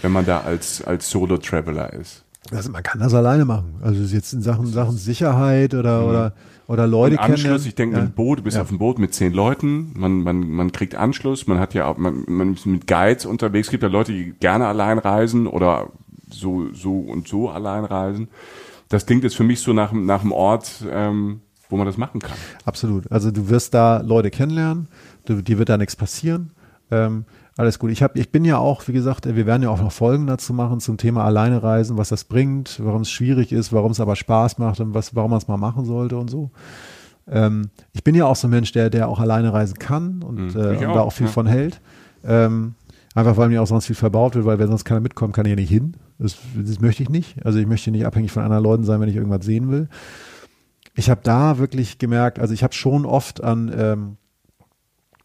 Wenn 0.01 0.13
man 0.13 0.25
da 0.27 0.41
als, 0.41 0.83
als 0.83 1.11
Solo-Traveler 1.11 1.93
ist. 1.93 2.25
Also 2.51 2.71
man 2.71 2.83
kann 2.83 3.01
das 3.01 3.15
alleine 3.15 3.45
machen. 3.45 3.77
Also 3.83 4.03
jetzt 4.03 4.33
in 4.33 4.43
Sachen, 4.43 4.67
Sachen 4.67 4.97
Sicherheit 4.97 5.75
oder, 5.75 6.01
mhm. 6.01 6.09
oder 6.09 6.33
oder 6.73 6.87
Leute 6.87 7.17
kennen. 7.17 7.33
Anschluss, 7.33 7.67
ich 7.67 7.75
denke, 7.75 7.97
ja. 7.97 8.03
ein 8.03 8.13
Boot, 8.13 8.39
du 8.39 8.43
bist 8.45 8.57
ja. 8.57 8.63
auf 8.63 8.69
dem 8.69 8.79
Boot 8.79 8.99
mit 8.99 9.13
zehn 9.13 9.33
Leuten, 9.33 9.93
man, 9.95 10.23
man, 10.23 10.49
man 10.49 10.73
kriegt 10.73 10.95
Anschluss, 10.95 11.47
man 11.47 11.59
hat 11.59 11.75
ja 11.75 11.87
auch, 11.87 11.99
man, 11.99 12.25
man 12.27 12.55
ist 12.55 12.65
mit 12.65 12.87
Guides 12.87 13.27
unterwegs, 13.27 13.67
es 13.67 13.71
gibt 13.71 13.83
ja 13.83 13.89
Leute, 13.89 14.13
die 14.13 14.33
gerne 14.33 14.67
allein 14.67 14.99
reisen 14.99 15.47
oder 15.47 15.91
so, 16.31 16.73
so 16.73 16.99
und 16.99 17.29
so 17.29 17.51
allein 17.51 17.85
reisen. 17.85 18.29
Das 18.89 19.05
klingt 19.07 19.23
jetzt 19.23 19.37
für 19.37 19.45
mich 19.45 19.61
so 19.61 19.73
nach, 19.73 19.93
nach 19.93 20.23
einem 20.23 20.33
Ort, 20.33 20.85
ähm, 20.91 21.41
wo 21.69 21.77
man 21.77 21.87
das 21.87 21.97
machen 21.97 22.21
kann. 22.21 22.37
Absolut. 22.65 23.11
Also 23.11 23.31
du 23.31 23.49
wirst 23.49 23.75
da 23.75 24.01
Leute 24.01 24.31
kennenlernen, 24.31 24.89
du, 25.27 25.43
dir 25.43 25.59
wird 25.59 25.69
da 25.69 25.77
nichts 25.77 25.97
passieren. 25.97 26.53
Ähm, 26.91 27.25
alles 27.57 27.79
gut. 27.79 27.91
Ich, 27.91 28.03
hab, 28.03 28.17
ich 28.17 28.31
bin 28.31 28.45
ja 28.45 28.59
auch, 28.59 28.89
wie 28.89 28.93
gesagt, 28.93 29.27
wir 29.27 29.47
werden 29.47 29.63
ja 29.63 29.69
auch 29.69 29.81
noch 29.81 29.93
Folgen 29.93 30.27
dazu 30.27 30.55
machen 30.55 30.81
zum 30.81 30.97
Thema 30.97 31.25
Alleine 31.25 31.63
reisen, 31.63 31.99
was 31.99 32.09
das 32.09 32.25
bringt, 32.25 32.81
warum 32.83 33.03
es 33.03 33.11
schwierig 33.11 33.53
ist, 33.53 33.73
warum 33.73 33.93
es 33.93 34.01
aber 34.01 34.17
Spaß 34.17 34.59
macht 34.59 34.81
und 34.81 34.95
was, 34.95 35.15
warum 35.15 35.31
man 35.33 35.39
es 35.39 35.49
mal 35.49 35.59
machen 35.59 35.85
sollte 35.85 36.17
und 36.17 36.31
so. 36.31 36.51
Ähm, 37.29 37.69
ich 37.93 38.03
bin 38.03 38.15
ja 38.15 38.25
auch 38.25 38.37
so 38.37 38.49
ein 38.49 38.51
Mensch, 38.51 38.73
der, 38.73 38.89
der 38.89 39.09
auch 39.09 39.21
alleine 39.21 39.53
reisen 39.53 39.79
kann 39.79 40.23
und, 40.23 40.55
mhm, 40.55 40.61
äh, 40.61 40.77
und 40.77 40.87
auch, 40.87 40.95
da 40.95 41.01
auch 41.01 41.13
viel 41.13 41.27
ja. 41.27 41.33
von 41.33 41.47
hält. 41.47 41.81
Ähm, 42.25 42.75
einfach 43.15 43.37
weil 43.37 43.51
mir 43.51 43.61
auch 43.61 43.67
sonst 43.67 43.87
viel 43.87 43.97
verbaut 43.97 44.35
wird, 44.35 44.47
weil 44.47 44.59
wenn 44.59 44.69
sonst 44.69 44.85
keiner 44.85 45.01
mitkommt, 45.01 45.35
kann 45.35 45.45
ich 45.45 45.51
ja 45.51 45.57
nicht 45.57 45.69
hin. 45.69 45.95
Das, 46.19 46.37
das 46.57 46.81
möchte 46.81 47.03
ich 47.03 47.11
nicht. 47.11 47.45
Also 47.45 47.59
ich 47.59 47.67
möchte 47.67 47.91
nicht 47.91 48.07
abhängig 48.07 48.33
von 48.33 48.43
anderen 48.43 48.65
Leuten 48.65 48.85
sein, 48.85 49.01
wenn 49.01 49.09
ich 49.11 49.17
irgendwas 49.17 49.45
sehen 49.45 49.71
will. 49.71 49.89
Ich 50.95 51.11
habe 51.11 51.21
da 51.23 51.59
wirklich 51.59 51.99
gemerkt, 51.99 52.39
also 52.39 52.55
ich 52.55 52.63
habe 52.63 52.73
schon 52.73 53.05
oft 53.05 53.45
an, 53.45 53.73
ähm, 53.77 54.17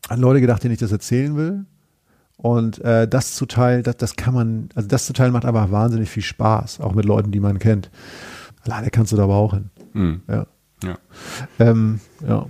an 0.10 0.20
Leute 0.20 0.42
gedacht, 0.42 0.64
denen 0.64 0.74
ich 0.74 0.80
das 0.80 0.92
erzählen 0.92 1.38
will 1.38 1.66
und 2.38 2.80
äh, 2.80 3.08
das 3.08 3.36
zu 3.36 3.46
teilen, 3.48 3.84
das, 3.84 3.98
das 3.98 4.16
kann 4.16 4.34
man, 4.34 4.70
also 4.76 4.88
das 4.88 5.06
zu 5.06 5.14
teilen 5.14 5.34
macht 5.34 5.46
aber 5.46 5.72
wahnsinnig 5.72 6.10
viel 6.10 6.24
Spaß, 6.24 6.80
auch 6.80 6.94
mit 6.94 7.06
Leuten, 7.06 7.32
die 7.32 7.40
man 7.40 7.60
kennt. 7.60 7.90
Alleine 8.64 8.90
kannst 8.90 9.12
du 9.12 9.18
da 9.18 9.24
aber 9.24 9.36
auch 9.36 9.54
hin. 9.54 9.70
Mhm. 9.94 10.22
Ja. 10.28 10.46
Ja. 10.84 10.98
Ähm, 11.60 12.00
ja. 12.28 12.46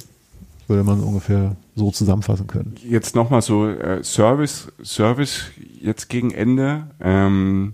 Würde 0.68 0.84
man 0.84 1.00
ungefähr 1.00 1.56
so 1.76 1.92
zusammenfassen 1.92 2.48
können. 2.48 2.76
Jetzt 2.84 3.16
nochmal 3.16 3.42
so 3.42 3.70
äh, 3.70 4.04
Service, 4.04 4.70
Service 4.84 5.46
jetzt 5.80 6.10
gegen 6.10 6.32
Ende. 6.32 6.88
Ähm, 7.00 7.74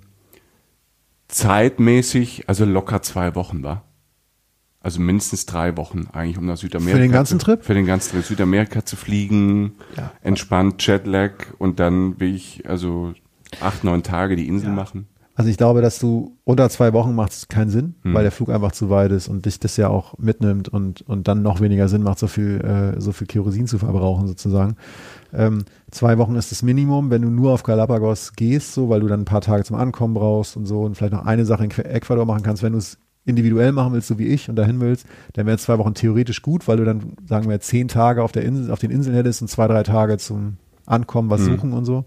zeitmäßig, 1.28 2.48
also 2.48 2.66
locker 2.66 3.02
zwei 3.02 3.34
Wochen 3.34 3.64
war. 3.64 3.84
Also 4.84 5.00
mindestens 5.00 5.46
drei 5.46 5.78
Wochen 5.78 6.08
eigentlich, 6.12 6.38
um 6.38 6.46
nach 6.46 6.58
Südamerika. 6.58 6.98
Für 6.98 7.02
den 7.02 7.12
ganzen 7.12 7.40
zu, 7.40 7.46
Trip? 7.46 7.64
Für 7.64 7.74
den 7.74 7.86
ganzen 7.86 8.12
Trip. 8.12 8.26
Südamerika 8.26 8.86
zu 8.86 8.98
fliegen, 8.98 9.76
ja. 9.96 10.12
entspannt, 10.22 10.86
Jetlag 10.86 11.32
und 11.58 11.80
dann 11.80 12.20
will 12.20 12.36
ich 12.36 12.70
also 12.70 13.14
acht, 13.62 13.86
neun 13.86 14.04
Tage 14.04 14.36
die 14.36 14.48
Insel 14.48 14.70
ja. 14.70 14.76
machen. 14.76 15.08
Also 15.36 15.50
ich 15.50 15.58
glaube, 15.58 15.82
dass 15.82 15.98
du 15.98 16.38
unter 16.44 16.70
zwei 16.70 16.94
Wochen 16.94 17.16
macht 17.16 17.32
es 17.32 17.48
keinen 17.48 17.70
Sinn, 17.70 17.96
hm. 18.04 18.14
weil 18.14 18.22
der 18.24 18.32
Flug 18.32 18.50
einfach 18.50 18.72
zu 18.72 18.90
weit 18.92 19.12
ist 19.12 19.28
und 19.28 19.46
dich 19.46 19.60
das 19.60 19.78
ja 19.78 19.88
auch 19.88 20.18
mitnimmt 20.20 20.70
und, 20.70 21.02
und 21.02 21.28
dann 21.28 21.42
noch 21.42 21.60
weniger 21.60 21.88
Sinn 21.88 22.04
macht, 22.04 22.20
so 22.20 22.28
viel, 22.28 22.62
äh, 22.62 23.02
so 23.02 23.14
viel 23.14 23.26
Kerosin 23.26 23.66
zu 23.66 23.80
verbrauchen 23.80 24.28
sozusagen. 24.28 24.76
Ähm, 25.34 25.66
zwei 25.90 26.20
Wochen 26.20 26.36
ist 26.36 26.52
das 26.52 26.62
Minimum, 26.62 27.10
wenn 27.10 27.24
du 27.24 27.30
nur 27.30 27.54
auf 27.54 27.64
Galapagos 27.64 28.34
gehst, 28.36 28.74
so, 28.74 28.90
weil 28.90 29.00
du 29.00 29.08
dann 29.08 29.22
ein 29.22 29.26
paar 29.26 29.42
Tage 29.42 29.64
zum 29.64 29.76
Ankommen 29.76 30.14
brauchst 30.14 30.56
und 30.56 30.68
so 30.68 30.82
und 30.82 30.96
vielleicht 30.96 31.14
noch 31.14 31.26
eine 31.26 31.46
Sache 31.46 31.64
in 31.64 31.72
Ecuador 31.72 32.26
machen 32.26 32.44
kannst, 32.44 32.62
wenn 32.62 32.74
du 32.74 32.80
es 32.80 33.00
individuell 33.26 33.72
machen 33.72 33.94
willst, 33.94 34.08
so 34.08 34.20
wie 34.20 34.28
ich 34.28 34.50
und 34.50 34.56
dahin 34.56 34.82
willst, 34.82 35.06
dann 35.34 35.46
wären 35.46 35.58
zwei 35.58 35.78
Wochen 35.78 35.94
theoretisch 35.94 36.42
gut, 36.42 36.68
weil 36.68 36.78
du 36.78 36.86
dann, 36.86 37.14
sagen 37.28 37.50
wir, 37.50 37.60
zehn 37.60 37.88
Tage 37.88 38.24
auf 38.24 38.32
der 38.32 38.44
Insel, 38.44 38.72
auf 38.72 38.80
den 38.80 38.92
Inseln 38.92 39.16
hättest 39.16 39.42
und 39.42 39.48
zwei, 39.48 39.68
drei 39.68 39.84
Tage 39.84 40.18
zum 40.18 40.58
Ankommen, 40.86 41.30
was 41.30 41.42
mhm. 41.42 41.56
suchen 41.56 41.74
und 41.74 41.86
so. 41.86 42.06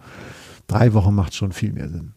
Drei 0.67 0.93
Wochen 0.93 1.15
macht 1.15 1.35
schon 1.35 1.53
viel 1.53 1.73
mehr 1.73 1.89
Sinn. 1.89 2.13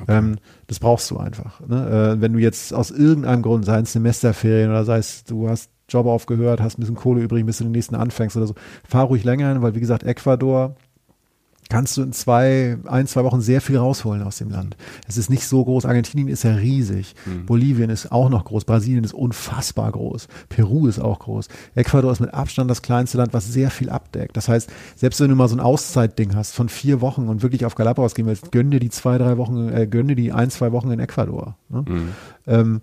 Okay. 0.00 0.16
Ähm, 0.16 0.36
das 0.68 0.78
brauchst 0.78 1.10
du 1.10 1.18
einfach. 1.18 1.60
Ne? 1.66 2.16
Äh, 2.16 2.20
wenn 2.20 2.32
du 2.32 2.38
jetzt 2.38 2.72
aus 2.72 2.90
irgendeinem 2.90 3.42
Grund, 3.42 3.64
sei 3.64 3.80
es 3.80 3.92
Semesterferien 3.92 4.70
oder 4.70 4.84
sei 4.84 4.98
es, 4.98 5.24
du 5.24 5.48
hast 5.48 5.70
Job 5.88 6.06
aufgehört, 6.06 6.60
hast 6.60 6.78
ein 6.78 6.82
bisschen 6.82 6.96
Kohle 6.96 7.22
übrig, 7.22 7.44
bis 7.44 7.58
du 7.58 7.64
den 7.64 7.72
nächsten 7.72 7.96
anfängst 7.96 8.36
oder 8.36 8.46
so, 8.46 8.54
fahr 8.88 9.04
ruhig 9.04 9.24
länger 9.24 9.48
hin, 9.48 9.62
weil 9.62 9.74
wie 9.74 9.80
gesagt, 9.80 10.04
Ecuador, 10.04 10.76
kannst 11.70 11.96
du 11.96 12.02
in 12.02 12.12
zwei, 12.12 12.76
ein, 12.84 13.06
zwei 13.06 13.24
Wochen 13.24 13.40
sehr 13.40 13.62
viel 13.62 13.78
rausholen 13.78 14.22
aus 14.22 14.36
dem 14.36 14.50
Land. 14.50 14.76
Es 15.08 15.16
ist 15.16 15.30
nicht 15.30 15.46
so 15.46 15.64
groß. 15.64 15.86
Argentinien 15.86 16.28
ist 16.28 16.42
ja 16.42 16.54
riesig. 16.54 17.14
Mhm. 17.24 17.46
Bolivien 17.46 17.88
ist 17.88 18.12
auch 18.12 18.28
noch 18.28 18.44
groß. 18.44 18.64
Brasilien 18.64 19.04
ist 19.04 19.14
unfassbar 19.14 19.90
groß. 19.92 20.28
Peru 20.48 20.88
ist 20.88 20.98
auch 20.98 21.20
groß. 21.20 21.48
Ecuador 21.74 22.12
ist 22.12 22.20
mit 22.20 22.34
Abstand 22.34 22.70
das 22.70 22.82
kleinste 22.82 23.16
Land, 23.16 23.32
was 23.32 23.50
sehr 23.50 23.70
viel 23.70 23.88
abdeckt. 23.88 24.36
Das 24.36 24.48
heißt, 24.48 24.68
selbst 24.96 25.20
wenn 25.20 25.30
du 25.30 25.36
mal 25.36 25.48
so 25.48 25.56
ein 25.56 25.60
Auszeitding 25.60 26.34
hast 26.34 26.54
von 26.54 26.68
vier 26.68 27.00
Wochen 27.00 27.28
und 27.28 27.42
wirklich 27.42 27.64
auf 27.64 27.76
Galapagos 27.76 28.14
gehen 28.14 28.26
willst, 28.26 28.52
gönn 28.52 28.70
dir 28.70 28.80
die 28.80 28.90
zwei, 28.90 29.16
drei 29.16 29.38
Wochen, 29.38 29.68
äh, 29.70 29.86
gönn 29.86 30.08
dir 30.08 30.16
die 30.16 30.32
ein, 30.32 30.50
zwei 30.50 30.72
Wochen 30.72 30.90
in 30.90 30.98
Ecuador. 30.98 31.56
Ne? 31.68 31.84
Mhm. 31.88 32.08
Ähm, 32.46 32.80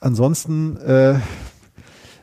ansonsten, 0.00 0.78
äh, 0.78 1.16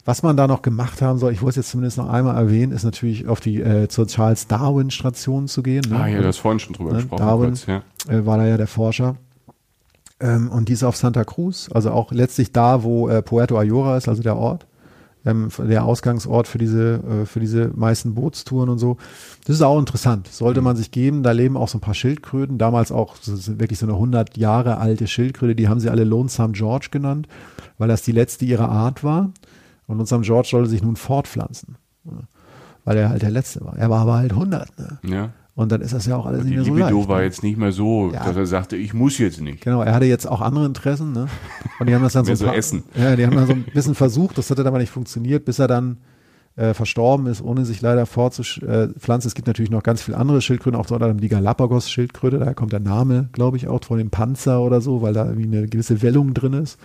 was 0.08 0.24
man 0.24 0.38
da 0.38 0.47
noch 0.47 0.62
gemacht 0.62 1.01
haben 1.01 1.20
soll, 1.20 1.34
ich 1.34 1.41
wollte 1.41 1.60
es 1.60 1.66
jetzt 1.66 1.72
zumindest 1.72 1.97
noch 1.97 2.08
einmal 2.08 2.38
erwähnen, 2.38 2.72
ist 2.72 2.86
natürlich 2.86 3.28
auf 3.28 3.41
die 3.41 3.60
äh, 3.60 3.89
zur 3.89 4.08
Charles 4.08 4.47
Darwin 4.47 4.89
Station 4.89 5.49
zu 5.49 5.62
gehen. 5.62 5.84
Ne? 5.89 5.99
Ah 5.99 6.08
ja, 6.08 6.22
du 6.22 6.28
hast 6.28 6.38
vorhin 6.38 6.60
schon 6.60 6.72
drüber 6.72 6.91
ne? 6.91 6.99
gesprochen. 6.99 7.20
Darwin 7.20 7.49
kurz, 7.49 7.66
ja. 7.66 7.82
äh, 8.08 8.26
war 8.26 8.38
da 8.38 8.45
ja 8.47 8.55
der 8.55 8.68
Forscher. 8.68 9.18
Ähm, 10.22 10.49
und 10.49 10.70
die 10.70 10.74
ist 10.74 10.86
auf 10.86 10.95
Santa 10.95 11.26
Cruz, 11.26 11.70
also 11.74 11.91
auch 11.91 12.14
letztlich 12.14 12.53
da, 12.53 12.84
wo 12.84 13.10
äh, 13.10 13.22
Puerto 13.22 13.58
Ayora 13.58 13.97
ist, 13.97 14.08
also 14.08 14.24
der 14.24 14.38
Ort, 14.38 14.66
ähm, 15.26 15.49
der 15.60 15.84
Ausgangsort 15.84 16.47
für 16.47 16.58
diese, 16.58 17.01
äh, 17.03 17.26
für 17.26 17.41
diese 17.41 17.72
meisten 17.76 18.16
Bootstouren 18.16 18.70
und 18.70 18.80
so. 18.80 18.95
Das 19.45 19.58
ist 19.58 19.62
auch 19.62 19.78
interessant, 19.78 20.30
sollte 20.30 20.62
man 20.62 20.78
sich 20.78 20.91
geben. 20.91 21.22
Da 21.22 21.34
leben 21.34 21.58
auch 21.58 21.68
so 21.68 21.80
ein 21.80 21.82
paar 21.82 21.93
Schildkröten, 21.93 22.58
damals 22.58 22.93
auch 22.93 23.18
so, 23.20 23.60
wirklich 23.60 23.80
so 23.80 23.86
eine 23.86 23.95
100 23.95 24.38
Jahre 24.38 24.78
alte 24.78 25.05
Schildkröte, 25.05 25.53
die 25.53 25.68
haben 25.68 25.82
sie 25.82 25.89
alle 25.89 26.05
Lonesome 26.05 26.53
George 26.53 26.88
genannt, 26.91 27.28
weil 27.78 27.89
das 27.89 28.03
die 28.03 28.14
letzte 28.14 28.45
ihrer 28.45 28.70
Art 28.70 29.03
war. 29.03 29.32
Und 29.88 30.00
unserem 30.00 30.22
George 30.22 30.50
sollte 30.52 30.70
sich 30.70 30.84
nun 30.84 30.96
fortpflanzen. 30.96 31.78
Weil 32.84 32.98
er 32.98 33.10
halt 33.10 33.22
der 33.22 33.32
Letzte 33.32 33.66
war. 33.66 33.78
Er 33.78 33.90
war 33.90 34.02
aber 34.02 34.16
halt 34.16 34.32
100. 34.32 34.80
Ne? 34.80 35.00
Ja. 35.04 35.30
Und 35.56 35.72
dann 35.72 35.82
ist 35.82 35.94
das 35.94 36.06
ja 36.06 36.16
auch 36.16 36.26
alles 36.26 36.44
nicht 36.44 36.56
mehr 36.56 36.64
so 36.64 36.76
leicht. 36.76 36.94
Die 36.94 37.08
war 37.08 37.18
ne? 37.18 37.24
jetzt 37.24 37.42
nicht 37.42 37.58
mehr 37.58 37.72
so, 37.72 38.12
ja. 38.14 38.24
dass 38.24 38.36
er 38.36 38.46
sagte, 38.46 38.76
ich 38.76 38.94
muss 38.94 39.18
jetzt 39.18 39.42
nicht. 39.42 39.62
Genau, 39.62 39.82
er 39.82 39.94
hatte 39.94 40.06
jetzt 40.06 40.28
auch 40.28 40.42
andere 40.42 40.66
Interessen. 40.66 41.14
Ne? 41.14 41.28
Und 41.80 41.90
die 41.90 41.96
haben 41.96 42.04
das 42.04 42.14
dann 42.14 42.26
so, 42.26 42.36
so 42.36 42.48
essen. 42.48 42.84
Ja, 42.96 43.16
die 43.16 43.26
haben 43.26 43.36
dann 43.36 43.48
so 43.48 43.54
ein 43.54 43.64
bisschen 43.74 43.96
versucht, 43.96 44.38
das 44.38 44.50
hat 44.52 44.60
dann 44.60 44.68
aber 44.68 44.78
nicht 44.78 44.92
funktioniert, 44.92 45.46
bis 45.46 45.58
er 45.58 45.68
dann 45.68 45.98
äh, 46.58 46.74
verstorben 46.74 47.26
ist, 47.28 47.42
ohne 47.42 47.66
sich 47.66 47.82
leider 47.82 48.06
fortzupflanzen. 48.06 49.28
Es 49.28 49.36
gibt 49.36 49.48
natürlich 49.48 49.72
noch 49.72 49.84
ganz 49.84 50.02
viele 50.02 50.18
andere 50.18 50.42
Schildkröten, 50.42 50.80
auch 50.80 50.88
so 50.88 50.98
die 50.98 51.28
Galapagos-Schildkröte, 51.28 52.40
daher 52.40 52.54
kommt 52.54 52.74
der 52.74 52.80
Name, 52.80 53.30
glaube 53.32 53.58
ich, 53.58 53.68
auch 53.68 53.84
von 53.84 53.98
dem 53.98 54.12
Panzer 54.12 54.62
oder 54.62 54.80
so, 54.80 55.02
weil 55.02 55.14
da 55.14 55.26
irgendwie 55.26 55.58
eine 55.58 55.68
gewisse 55.68 56.02
Wellung 56.02 56.34
drin 56.34 56.54
ist 56.54 56.78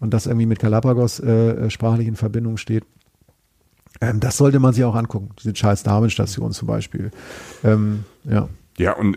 und 0.00 0.12
das 0.12 0.26
irgendwie 0.26 0.46
mit 0.46 0.58
Galapagos 0.58 1.20
äh, 1.20 1.30
äh, 1.32 1.70
sprachlich 1.70 2.06
in 2.06 2.16
Verbindung 2.16 2.56
steht. 2.56 2.84
Ähm, 4.00 4.20
das 4.20 4.36
sollte 4.36 4.58
man 4.58 4.72
sich 4.72 4.84
auch 4.84 4.94
angucken, 4.94 5.30
diese 5.42 5.52
Charles 5.52 5.82
Darwin 5.82 6.10
Station 6.10 6.52
zum 6.52 6.68
Beispiel. 6.68 7.10
Ähm, 7.64 8.04
ja. 8.24 8.48
Ja, 8.78 8.94
und 8.94 9.16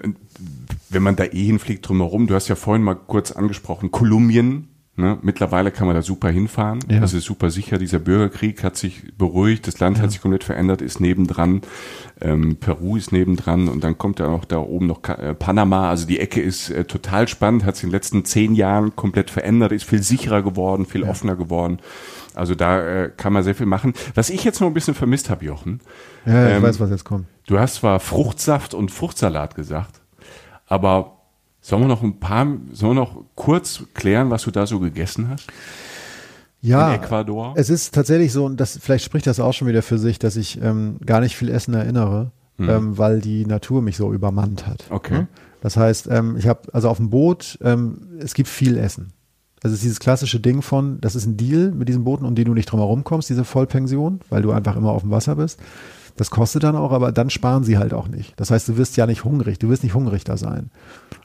wenn 0.90 1.04
man 1.04 1.18
da 1.18 1.26
eh 1.26 1.44
hinfliegt 1.44 1.88
drumherum, 1.88 2.28
du 2.28 2.36
hast 2.36 2.48
ja 2.48 2.56
vorhin 2.56 2.84
mal 2.84 2.96
kurz 2.96 3.32
angesprochen, 3.32 3.92
Kolumbien, 3.92 4.70
Ne? 5.00 5.18
Mittlerweile 5.22 5.72
kann 5.72 5.88
man 5.88 5.96
da 5.96 6.02
super 6.02 6.30
hinfahren. 6.30 6.80
Ja. 6.90 7.00
Das 7.00 7.14
ist 7.14 7.24
super 7.24 7.50
sicher. 7.50 7.78
Dieser 7.78 8.00
Bürgerkrieg 8.00 8.64
hat 8.64 8.76
sich 8.76 9.18
beruhigt. 9.18 9.66
Das 9.66 9.80
Land 9.80 9.98
ja. 9.98 10.04
hat 10.04 10.12
sich 10.12 10.22
komplett 10.22 10.44
verändert, 10.44 10.82
ist 10.82 11.00
nebendran. 11.00 11.62
Ähm, 12.20 12.58
Peru 12.58 12.98
ist 12.98 13.14
nebendran 13.14 13.70
und 13.70 13.84
dann 13.84 13.98
kommt 13.98 14.20
ja 14.20 14.30
noch 14.30 14.44
da 14.44 14.58
oben 14.58 14.88
noch 14.88 15.08
äh, 15.08 15.34
Panama. 15.34 15.90
Also 15.90 16.06
die 16.06 16.20
Ecke 16.20 16.42
ist 16.42 16.70
äh, 16.70 16.84
total 16.84 17.28
spannend, 17.30 17.64
hat 17.64 17.78
sich 17.78 17.86
in 17.86 17.90
den 17.90 17.96
letzten 17.96 18.26
zehn 18.26 18.56
Jahren 18.56 18.96
komplett 18.96 19.30
verändert, 19.30 19.72
ist 19.72 19.86
viel 19.86 20.04
sicherer 20.04 20.42
geworden, 20.44 20.86
viel 20.86 21.04
ja. 21.04 21.10
offener 21.10 21.38
geworden. 21.38 21.80
Also 22.36 22.56
da 22.56 22.82
äh, 22.82 23.12
kann 23.16 23.32
man 23.32 23.44
sehr 23.44 23.56
viel 23.56 23.66
machen. 23.66 23.94
Was 24.16 24.30
ich 24.30 24.44
jetzt 24.44 24.60
noch 24.60 24.68
ein 24.68 24.74
bisschen 24.74 24.96
vermisst 24.96 25.30
habe, 25.30 25.46
Jochen. 25.46 25.80
Ja, 26.26 26.50
ich 26.50 26.56
ähm, 26.56 26.64
weiß, 26.64 26.80
was 26.80 26.90
jetzt 26.90 27.06
kommt. 27.06 27.26
Du 27.48 27.58
hast 27.58 27.76
zwar 27.76 28.00
Fruchtsaft 28.00 28.74
und 28.74 28.92
Fruchtsalat 28.92 29.56
gesagt, 29.56 30.02
aber 30.68 31.19
Sollen 31.62 31.84
wir 31.84 31.88
noch 31.88 32.04
ein 32.04 32.20
paar, 32.20 32.46
sollen 32.72 32.96
wir 32.96 33.02
noch 33.02 33.24
kurz 33.36 33.84
klären, 33.94 34.30
was 34.30 34.44
du 34.44 34.52
da 34.52 34.66
so 34.66 34.80
gegessen 34.80 35.30
hast? 35.30 35.48
Ja, 36.62 36.94
in 36.94 37.02
Ecuador? 37.02 37.54
es 37.56 37.70
ist 37.70 37.94
tatsächlich 37.94 38.34
so, 38.34 38.46
und 38.46 38.60
das, 38.60 38.78
vielleicht 38.82 39.06
spricht 39.06 39.28
das 39.28 39.40
auch 39.40 39.54
schon 39.54 39.68
wieder 39.68 39.82
für 39.82 39.98
sich, 39.98 40.20
dass 40.20 40.36
ich 40.36 40.62
ähm, 40.62 40.98
gar 41.06 41.22
nicht 41.22 41.38
viel 41.38 41.50
Essen 41.50 41.74
erinnere, 41.74 42.32
hm. 42.58 42.70
ähm, 42.70 42.98
weil 42.98 43.22
die 43.22 43.46
Natur 43.46 43.82
mich 43.82 43.96
so 43.96 44.12
übermannt 44.14 44.68
hat. 44.68 44.86
Okay. 44.90 45.20
Ne? 45.20 45.28
Das 45.62 45.78
heißt, 45.78 46.08
ähm, 46.12 46.36
ich 46.38 46.48
habe, 46.48 46.62
also 46.74 46.90
auf 46.90 46.98
dem 46.98 47.10
Boot, 47.10 47.58
ähm, 47.62 48.20
es 48.20 48.34
gibt 48.34 48.50
viel 48.50 48.78
Essen. 48.78 49.14
Also 49.62 49.74
es 49.74 49.80
ist 49.80 49.84
dieses 49.84 50.00
klassische 50.00 50.40
Ding 50.40 50.62
von, 50.62 51.02
das 51.02 51.16
ist 51.16 51.26
ein 51.26 51.36
Deal 51.36 51.72
mit 51.72 51.90
diesen 51.90 52.06
Booten, 52.06 52.26
um 52.26 52.36
die 52.36 52.46
du 52.46 52.54
nicht 52.54 52.72
drum 52.72 52.80
herum 52.80 53.04
kommst, 53.04 53.30
diese 53.30 53.44
Vollpension, 53.44 54.22
weil 54.30 54.42
du 54.42 54.52
einfach 54.52 54.78
immer 54.78 54.92
auf 54.92 55.02
dem 55.02 55.12
Wasser 55.12 55.36
bist. 55.36 55.60
Das 56.20 56.32
kostet 56.32 56.64
dann 56.64 56.76
auch, 56.76 56.92
aber 56.92 57.14
dann 57.14 57.30
sparen 57.30 57.64
sie 57.64 57.78
halt 57.78 57.94
auch 57.94 58.10
nicht. 58.10 58.38
Das 58.38 58.52
heißt, 58.52 58.68
du 58.68 58.76
wirst 58.76 58.98
ja 58.98 59.08
nicht 59.08 59.24
hungrig, 59.24 59.58
du 59.58 59.70
wirst 59.70 59.84
nicht 59.84 59.94
hungrig 59.94 60.26
da 60.26 60.36
sein. 60.36 60.70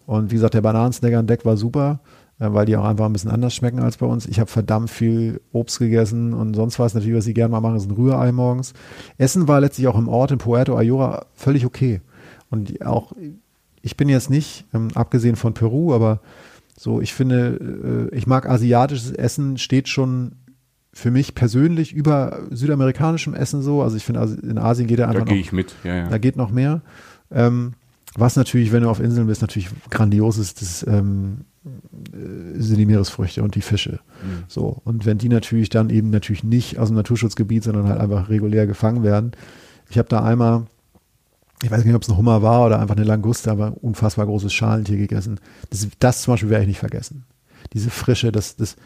Und 0.06 0.30
wie 0.30 0.36
gesagt, 0.36 0.54
der 0.54 0.60
Bananensnacker 0.60 1.18
an 1.18 1.26
Deck 1.26 1.44
war 1.44 1.56
super, 1.56 1.98
äh, 2.38 2.46
weil 2.52 2.64
die 2.64 2.76
auch 2.76 2.84
einfach 2.84 3.06
ein 3.06 3.12
bisschen 3.12 3.32
anders 3.32 3.56
schmecken 3.56 3.80
als 3.80 3.96
bei 3.96 4.06
uns. 4.06 4.24
Ich 4.24 4.38
habe 4.38 4.48
verdammt 4.48 4.90
viel 4.90 5.40
Obst 5.50 5.80
gegessen 5.80 6.32
und 6.32 6.54
sonst 6.54 6.78
was. 6.78 6.94
Natürlich, 6.94 7.16
was 7.16 7.24
sie 7.24 7.34
gerne 7.34 7.50
mal 7.50 7.60
machen, 7.60 7.74
ist 7.74 7.90
ein 7.90 7.96
Rührei 7.96 8.30
morgens. 8.30 8.72
Essen 9.18 9.48
war 9.48 9.60
letztlich 9.60 9.88
auch 9.88 9.98
im 9.98 10.06
Ort 10.06 10.30
in 10.30 10.38
Puerto 10.38 10.76
Ayora 10.76 11.26
völlig 11.34 11.66
okay. 11.66 12.00
Und 12.48 12.86
auch, 12.86 13.14
ich 13.82 13.96
bin 13.96 14.08
jetzt 14.08 14.30
nicht, 14.30 14.64
ähm, 14.72 14.90
abgesehen 14.94 15.34
von 15.34 15.54
Peru, 15.54 15.92
aber 15.92 16.20
so, 16.78 17.00
ich 17.00 17.14
finde, 17.14 18.10
äh, 18.12 18.16
ich 18.16 18.28
mag 18.28 18.48
asiatisches 18.48 19.10
Essen, 19.10 19.58
steht 19.58 19.88
schon 19.88 20.36
für 20.94 21.10
mich 21.10 21.34
persönlich 21.34 21.92
über 21.92 22.38
südamerikanischem 22.50 23.34
Essen 23.34 23.62
so. 23.62 23.82
Also 23.82 23.96
ich 23.96 24.04
finde, 24.04 24.38
in 24.42 24.58
Asien 24.58 24.86
geht 24.86 25.00
er 25.00 25.08
einfach. 25.08 25.24
Da 25.24 25.32
gehe 25.32 25.40
ich 25.40 25.52
mit, 25.52 25.74
ja, 25.82 25.94
ja. 25.94 26.08
Da 26.08 26.18
geht 26.18 26.36
noch 26.36 26.50
mehr. 26.50 26.82
Ähm, 27.32 27.74
was 28.16 28.36
natürlich, 28.36 28.72
wenn 28.72 28.84
du 28.84 28.88
auf 28.88 29.00
Inseln 29.00 29.26
bist, 29.26 29.42
natürlich 29.42 29.68
grandios 29.90 30.38
ist, 30.38 30.62
das 30.62 30.86
ähm, 30.86 31.38
äh, 31.64 32.60
sind 32.60 32.78
die 32.78 32.86
Meeresfrüchte 32.86 33.42
und 33.42 33.56
die 33.56 33.60
Fische. 33.60 33.98
Mhm. 34.22 34.44
So. 34.46 34.80
Und 34.84 35.04
wenn 35.04 35.18
die 35.18 35.28
natürlich 35.28 35.68
dann 35.68 35.90
eben 35.90 36.10
natürlich 36.10 36.44
nicht 36.44 36.78
aus 36.78 36.88
dem 36.88 36.96
Naturschutzgebiet, 36.96 37.64
sondern 37.64 37.88
halt 37.88 38.00
einfach 38.00 38.28
regulär 38.28 38.68
gefangen 38.68 39.02
werden. 39.02 39.32
Ich 39.90 39.98
habe 39.98 40.08
da 40.08 40.22
einmal, 40.22 40.66
ich 41.62 41.72
weiß 41.72 41.84
nicht, 41.84 41.94
ob 41.94 42.02
es 42.02 42.08
ein 42.08 42.16
Hummer 42.16 42.40
war 42.40 42.66
oder 42.66 42.78
einfach 42.78 42.96
eine 42.96 43.04
Languste, 43.04 43.50
aber 43.50 43.74
unfassbar 43.82 44.26
großes 44.26 44.52
Schalentier 44.52 44.96
gegessen. 44.96 45.40
Das, 45.70 45.88
das 45.98 46.22
zum 46.22 46.34
Beispiel 46.34 46.50
werde 46.50 46.62
ich 46.62 46.68
nicht 46.68 46.78
vergessen. 46.78 47.24
Diese 47.72 47.90
Frische, 47.90 48.30
das, 48.30 48.54
das, 48.54 48.76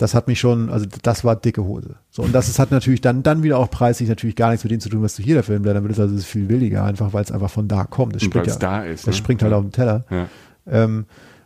das 0.00 0.14
hat 0.14 0.28
mich 0.28 0.40
schon, 0.40 0.70
also 0.70 0.86
das 1.02 1.24
war 1.24 1.36
dicke 1.36 1.62
Hose. 1.62 1.96
So, 2.10 2.22
und 2.22 2.34
das 2.34 2.48
ist, 2.48 2.58
hat 2.58 2.70
natürlich 2.70 3.02
dann, 3.02 3.22
dann 3.22 3.42
wieder 3.42 3.58
auch 3.58 3.70
preislich 3.70 4.08
natürlich 4.08 4.34
gar 4.34 4.50
nichts 4.50 4.64
mit 4.64 4.70
dem 4.70 4.80
zu 4.80 4.88
tun, 4.88 5.02
was 5.02 5.14
du 5.14 5.22
hier 5.22 5.34
der 5.34 5.42
Film 5.42 5.62
dann 5.62 5.82
wird 5.82 5.92
es 5.92 6.00
also 6.00 6.16
viel 6.18 6.46
billiger, 6.46 6.84
einfach 6.84 7.12
weil 7.12 7.22
es 7.22 7.30
einfach 7.30 7.50
von 7.50 7.68
da 7.68 7.84
kommt. 7.84 8.14
Das 8.14 8.22
springt 8.22 8.46
ja, 8.46 8.56
da 8.56 8.82
ist. 8.82 9.06
Das 9.06 9.14
ne? 9.14 9.18
springt 9.18 9.42
halt 9.42 9.52
ja. 9.52 9.58
auf 9.58 9.64
den 9.64 9.72
Teller. 9.72 10.04
Ja. 10.10 10.26
Ähm, 10.66 11.04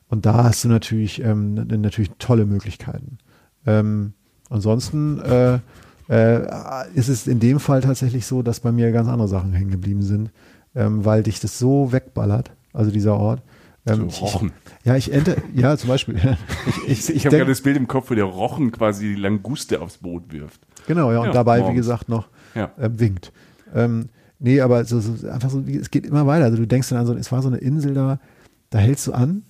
und 0.08 0.24
da 0.24 0.44
hast 0.44 0.62
du 0.62 0.68
natürlich, 0.68 1.20
ähm, 1.20 1.54
natürlich 1.54 2.12
tolle 2.20 2.46
Möglichkeiten. 2.46 3.18
Ähm, 3.66 4.12
ansonsten 4.50 5.18
äh, 5.20 5.58
äh, 6.08 6.46
ist 6.94 7.08
es 7.08 7.26
in 7.26 7.40
dem 7.40 7.58
Fall 7.58 7.80
tatsächlich 7.80 8.24
so, 8.24 8.42
dass 8.42 8.60
bei 8.60 8.70
mir 8.70 8.92
ganz 8.92 9.08
andere 9.08 9.26
Sachen 9.26 9.52
hängen 9.52 9.70
geblieben 9.70 10.02
sind, 10.02 10.30
ähm, 10.76 11.04
weil 11.04 11.24
dich 11.24 11.40
das 11.40 11.58
so 11.58 11.90
wegballert, 11.90 12.52
also 12.72 12.92
dieser 12.92 13.16
Ort, 13.16 13.42
ähm, 13.86 14.10
so 14.10 14.24
Rochen. 14.24 14.52
Ich, 14.80 14.86
ja, 14.86 14.96
ich 14.96 15.12
ente, 15.12 15.36
ja, 15.54 15.76
zum 15.76 15.88
Beispiel. 15.88 16.16
ich 16.86 17.08
ich, 17.08 17.16
ich 17.16 17.26
habe 17.26 17.36
gerade 17.36 17.50
das 17.50 17.60
Bild 17.60 17.76
im 17.76 17.86
Kopf, 17.86 18.10
wo 18.10 18.14
der 18.14 18.24
Rochen 18.24 18.72
quasi 18.72 19.14
die 19.14 19.20
Languste 19.20 19.80
aufs 19.80 19.98
Boot 19.98 20.32
wirft. 20.32 20.60
Genau, 20.86 21.12
ja, 21.12 21.20
und 21.20 21.26
ja, 21.26 21.32
dabei, 21.32 21.58
morgens. 21.58 21.72
wie 21.72 21.76
gesagt, 21.76 22.08
noch 22.08 22.28
ja. 22.54 22.70
äh, 22.78 22.90
winkt. 22.92 23.32
Ähm, 23.74 24.08
nee, 24.38 24.60
aber 24.60 24.84
so, 24.84 25.00
so, 25.00 25.28
einfach 25.28 25.50
so, 25.50 25.60
es 25.60 25.90
geht 25.90 26.06
immer 26.06 26.26
weiter. 26.26 26.44
Also 26.44 26.56
du 26.56 26.66
denkst 26.66 26.88
dann 26.88 26.98
an 26.98 27.06
so, 27.06 27.14
es 27.14 27.32
war 27.32 27.42
so 27.42 27.48
eine 27.48 27.58
Insel 27.58 27.94
da, 27.94 28.20
da 28.70 28.78
hältst 28.78 29.06
du 29.06 29.12
an 29.12 29.42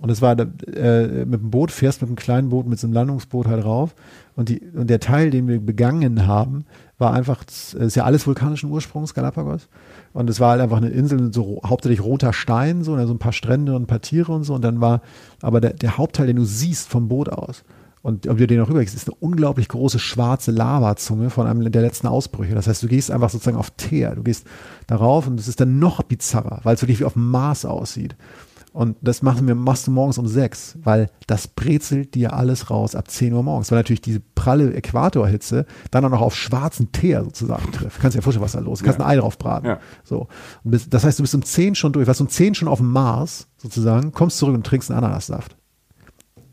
und 0.00 0.10
es 0.10 0.22
war 0.22 0.38
äh, 0.38 1.24
mit 1.26 1.40
dem 1.40 1.50
Boot, 1.50 1.70
fährst 1.70 2.00
mit 2.00 2.08
einem 2.08 2.16
kleinen 2.16 2.48
Boot, 2.48 2.66
mit 2.66 2.78
so 2.78 2.86
einem 2.86 2.94
Landungsboot 2.94 3.46
halt 3.46 3.64
rauf. 3.64 3.94
Und, 4.34 4.48
die, 4.48 4.60
und 4.74 4.88
der 4.88 5.00
Teil, 5.00 5.30
den 5.30 5.46
wir 5.46 5.60
begangen 5.60 6.26
haben, 6.26 6.64
war 6.96 7.12
einfach, 7.12 7.44
es 7.46 7.74
ist 7.74 7.96
ja 7.96 8.04
alles 8.04 8.26
vulkanischen 8.26 8.70
Ursprungs, 8.70 9.12
Galapagos. 9.12 9.68
Und 10.14 10.30
es 10.30 10.40
war 10.40 10.52
halt 10.52 10.62
einfach 10.62 10.78
eine 10.78 10.88
Insel, 10.88 11.32
so 11.32 11.60
hauptsächlich 11.64 12.02
roter 12.02 12.32
Stein, 12.32 12.82
so, 12.82 12.96
so 13.06 13.12
ein 13.12 13.18
paar 13.18 13.32
Strände 13.32 13.76
und 13.76 13.82
ein 13.82 13.86
paar 13.86 14.00
Tiere 14.00 14.32
und 14.32 14.44
so. 14.44 14.54
Und 14.54 14.62
dann 14.62 14.80
war, 14.80 15.02
aber 15.42 15.60
der, 15.60 15.74
der 15.74 15.98
Hauptteil, 15.98 16.26
den 16.26 16.36
du 16.36 16.44
siehst 16.44 16.88
vom 16.88 17.08
Boot 17.08 17.28
aus, 17.28 17.62
und 18.02 18.26
ob 18.28 18.38
du 18.38 18.46
den 18.46 18.60
auch 18.62 18.68
rübergehst, 18.68 18.94
ist 18.94 19.08
eine 19.08 19.16
unglaublich 19.20 19.68
große 19.68 19.98
schwarze 19.98 20.52
Lavazunge 20.52 21.28
von 21.28 21.46
einem 21.46 21.70
der 21.70 21.82
letzten 21.82 22.06
Ausbrüche. 22.06 22.54
Das 22.54 22.66
heißt, 22.66 22.82
du 22.82 22.88
gehst 22.88 23.10
einfach 23.10 23.28
sozusagen 23.28 23.58
auf 23.58 23.70
Teer, 23.72 24.14
du 24.14 24.22
gehst 24.22 24.46
darauf 24.86 25.26
und 25.26 25.38
es 25.38 25.48
ist 25.48 25.60
dann 25.60 25.78
noch 25.78 26.02
bizarrer, 26.02 26.60
weil 26.62 26.74
es 26.74 26.82
wirklich 26.82 27.00
wie 27.00 27.04
auf 27.04 27.12
dem 27.12 27.30
Mars 27.30 27.66
aussieht. 27.66 28.16
Und 28.72 28.96
das 29.00 29.22
machen 29.22 29.48
wir, 29.48 29.54
machst 29.56 29.86
du 29.86 29.90
morgens 29.90 30.18
um 30.18 30.28
sechs, 30.28 30.78
weil 30.82 31.10
das 31.26 31.48
brezelt 31.48 32.14
dir 32.14 32.34
alles 32.34 32.70
raus 32.70 32.94
ab 32.94 33.10
10 33.10 33.32
Uhr 33.32 33.42
morgens, 33.42 33.70
weil 33.70 33.78
natürlich 33.78 34.00
diese 34.00 34.20
pralle 34.20 34.72
Äquatorhitze 34.74 35.66
dann 35.90 36.04
auch 36.04 36.10
noch 36.10 36.20
auf 36.20 36.36
schwarzen 36.36 36.92
Teer 36.92 37.24
sozusagen 37.24 37.72
trifft. 37.72 38.00
Kannst 38.00 38.14
dir 38.14 38.20
ja 38.20 38.22
vorstellen, 38.22 38.44
was 38.44 38.52
da 38.52 38.60
los 38.60 38.80
ist. 38.80 38.84
Kannst 38.84 39.00
ja. 39.00 39.06
ein 39.06 39.10
Ei 39.10 39.16
drauf 39.16 39.38
braten. 39.38 39.66
Ja. 39.66 39.80
So. 40.04 40.28
Bis, 40.62 40.88
das 40.88 41.02
heißt, 41.02 41.18
du 41.18 41.24
bist 41.24 41.34
um 41.34 41.44
10 41.44 41.74
schon 41.74 41.92
durch, 41.92 42.06
warst 42.06 42.20
um 42.20 42.28
10 42.28 42.54
schon 42.54 42.68
auf 42.68 42.78
dem 42.78 42.92
Mars 42.92 43.48
sozusagen, 43.56 44.12
kommst 44.12 44.38
zurück 44.38 44.54
und 44.54 44.64
trinkst 44.64 44.90
einen 44.90 45.02
Ananassaft. 45.04 45.56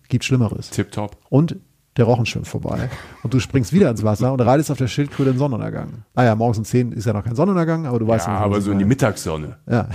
Gibt 0.10 0.24
Schlimmeres. 0.24 0.70
Tipptopp. 0.72 1.18
Und 1.30 1.58
der 1.98 2.06
Rochen 2.06 2.26
schwimmt 2.26 2.48
vorbei. 2.48 2.90
Und 3.24 3.34
du 3.34 3.40
springst 3.40 3.74
wieder 3.74 3.90
ins 3.90 4.04
Wasser 4.04 4.32
und 4.32 4.40
reitest 4.40 4.72
auf 4.72 4.78
der 4.78 4.88
Schildkröte 4.88 5.32
den 5.32 5.40
Sonnenuntergang. 5.40 6.04
Ah 6.16 6.24
ja, 6.24 6.36
morgens 6.36 6.60
um 6.60 6.66
10 6.66 6.92
ist 6.92 7.06
ja 7.06 7.14
noch 7.14 7.24
kein 7.24 7.36
Sonnenuntergang, 7.36 7.86
aber 7.86 8.00
du 8.00 8.08
weißt 8.08 8.28
ja, 8.28 8.38
aber 8.38 8.62
so 8.62 8.72
in 8.72 8.80
die 8.80 8.86
Mittagssonne. 8.86 9.58
Ja. 9.70 9.90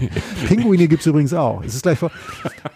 Pinguine 0.46 0.86
gibt 0.86 1.00
es 1.00 1.06
übrigens 1.06 1.32
auch. 1.32 1.62
Es 1.64 1.74
ist 1.74 1.82
gleich 1.82 1.98
vor, 1.98 2.10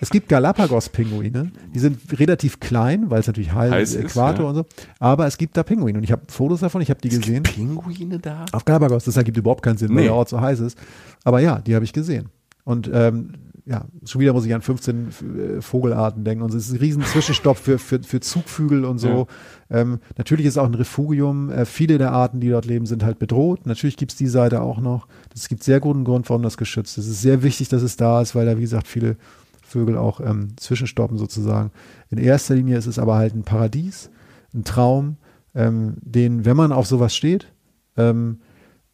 es 0.01 0.11
gibt 0.11 0.29
Galapagos-Pinguine, 0.29 1.53
die 1.75 1.79
sind 1.79 2.01
relativ 2.19 2.61
klein, 2.61 3.11
weil 3.11 3.21
es 3.21 3.27
natürlich 3.27 3.53
heiß, 3.53 3.73
heiß 3.73 3.95
ist, 3.95 4.05
Äquator 4.05 4.45
ja. 4.45 4.49
und 4.51 4.55
so. 4.57 4.67
Aber 4.99 5.27
es 5.27 5.37
gibt 5.37 5.57
da 5.57 5.63
Pinguine 5.63 5.99
und 5.99 6.05
ich 6.05 6.13
habe 6.13 6.23
Fotos 6.29 6.61
davon, 6.61 6.81
ich 6.81 6.91
habe 6.91 7.01
die 7.01 7.09
es 7.09 7.21
gesehen. 7.21 7.43
Pinguine 7.43 8.19
da? 8.19 8.47
Auf 8.53 8.65
Galapagos, 8.65 9.05
das 9.05 9.17
ergibt 9.17 9.37
überhaupt 9.37 9.63
keinen 9.63 9.77
Sinn, 9.77 9.91
nee. 9.91 9.97
weil 9.97 10.05
der 10.05 10.15
Ort 10.15 10.29
so 10.31 10.41
heiß 10.41 10.61
ist. 10.61 10.79
Aber 11.25 11.41
ja, 11.41 11.59
die 11.59 11.75
habe 11.75 11.85
ich 11.85 11.93
gesehen. 11.93 12.31
Und 12.65 12.91
ähm, 12.93 13.33
ja, 13.71 13.85
schon 14.05 14.21
wieder 14.21 14.33
muss 14.33 14.45
ich 14.45 14.53
an 14.53 14.63
15 14.63 15.09
äh, 15.09 15.63
Vogelarten 15.63 16.25
denken 16.25 16.43
und 16.43 16.53
es 16.53 16.67
ist 16.67 16.73
ein 16.73 16.79
riesen 16.79 17.05
Zwischenstopp 17.05 17.57
für, 17.57 17.79
für, 17.79 18.03
für 18.03 18.19
Zugvögel 18.19 18.85
und 18.85 18.99
so. 18.99 19.29
Ja. 19.71 19.81
Ähm, 19.83 20.01
natürlich 20.19 20.47
ist 20.47 20.55
es 20.55 20.59
auch 20.59 20.67
ein 20.67 20.75
Refugium. 20.75 21.51
Äh, 21.51 21.65
viele 21.67 21.97
der 21.97 22.11
Arten, 22.11 22.41
die 22.41 22.49
dort 22.49 22.65
leben, 22.65 22.85
sind 22.87 23.05
halt 23.05 23.21
bedroht. 23.21 23.67
Natürlich 23.67 23.97
gibt 23.97 24.11
es 24.11 24.19
die 24.19 24.27
Seite 24.27 24.61
auch 24.61 24.81
noch. 24.81 25.07
Es 25.33 25.49
gibt 25.49 25.63
sehr 25.63 25.79
guten 25.79 26.03
Grund, 26.03 26.29
warum 26.29 26.43
das 26.43 26.57
geschützt 26.57 26.99
ist. 26.99 27.05
Es 27.05 27.13
ist 27.13 27.23
sehr 27.23 27.45
wichtig, 27.45 27.69
dass 27.69 27.83
es 27.83 27.97
da 27.97 28.21
ist, 28.21 28.35
weil 28.35 28.45
da, 28.45 28.57
wie 28.57 28.63
gesagt, 28.63 28.89
viele 28.89 29.17
Vögel 29.63 29.97
auch 29.97 30.21
ähm, 30.21 30.49
zwischenstoppen 30.57 31.17
sozusagen. 31.17 31.71
In 32.11 32.19
erster 32.19 32.57
Linie 32.57 32.77
ist 32.77 32.87
es 32.87 32.99
aber 32.99 33.15
halt 33.15 33.37
ein 33.37 33.45
Paradies, 33.45 34.11
ein 34.53 34.65
Traum, 34.65 35.17
ähm, 35.55 35.95
den, 36.01 36.45
wenn 36.45 36.57
man 36.57 36.73
auf 36.73 36.89
sowas 36.89 37.15
steht, 37.15 37.53
ähm, 37.97 38.41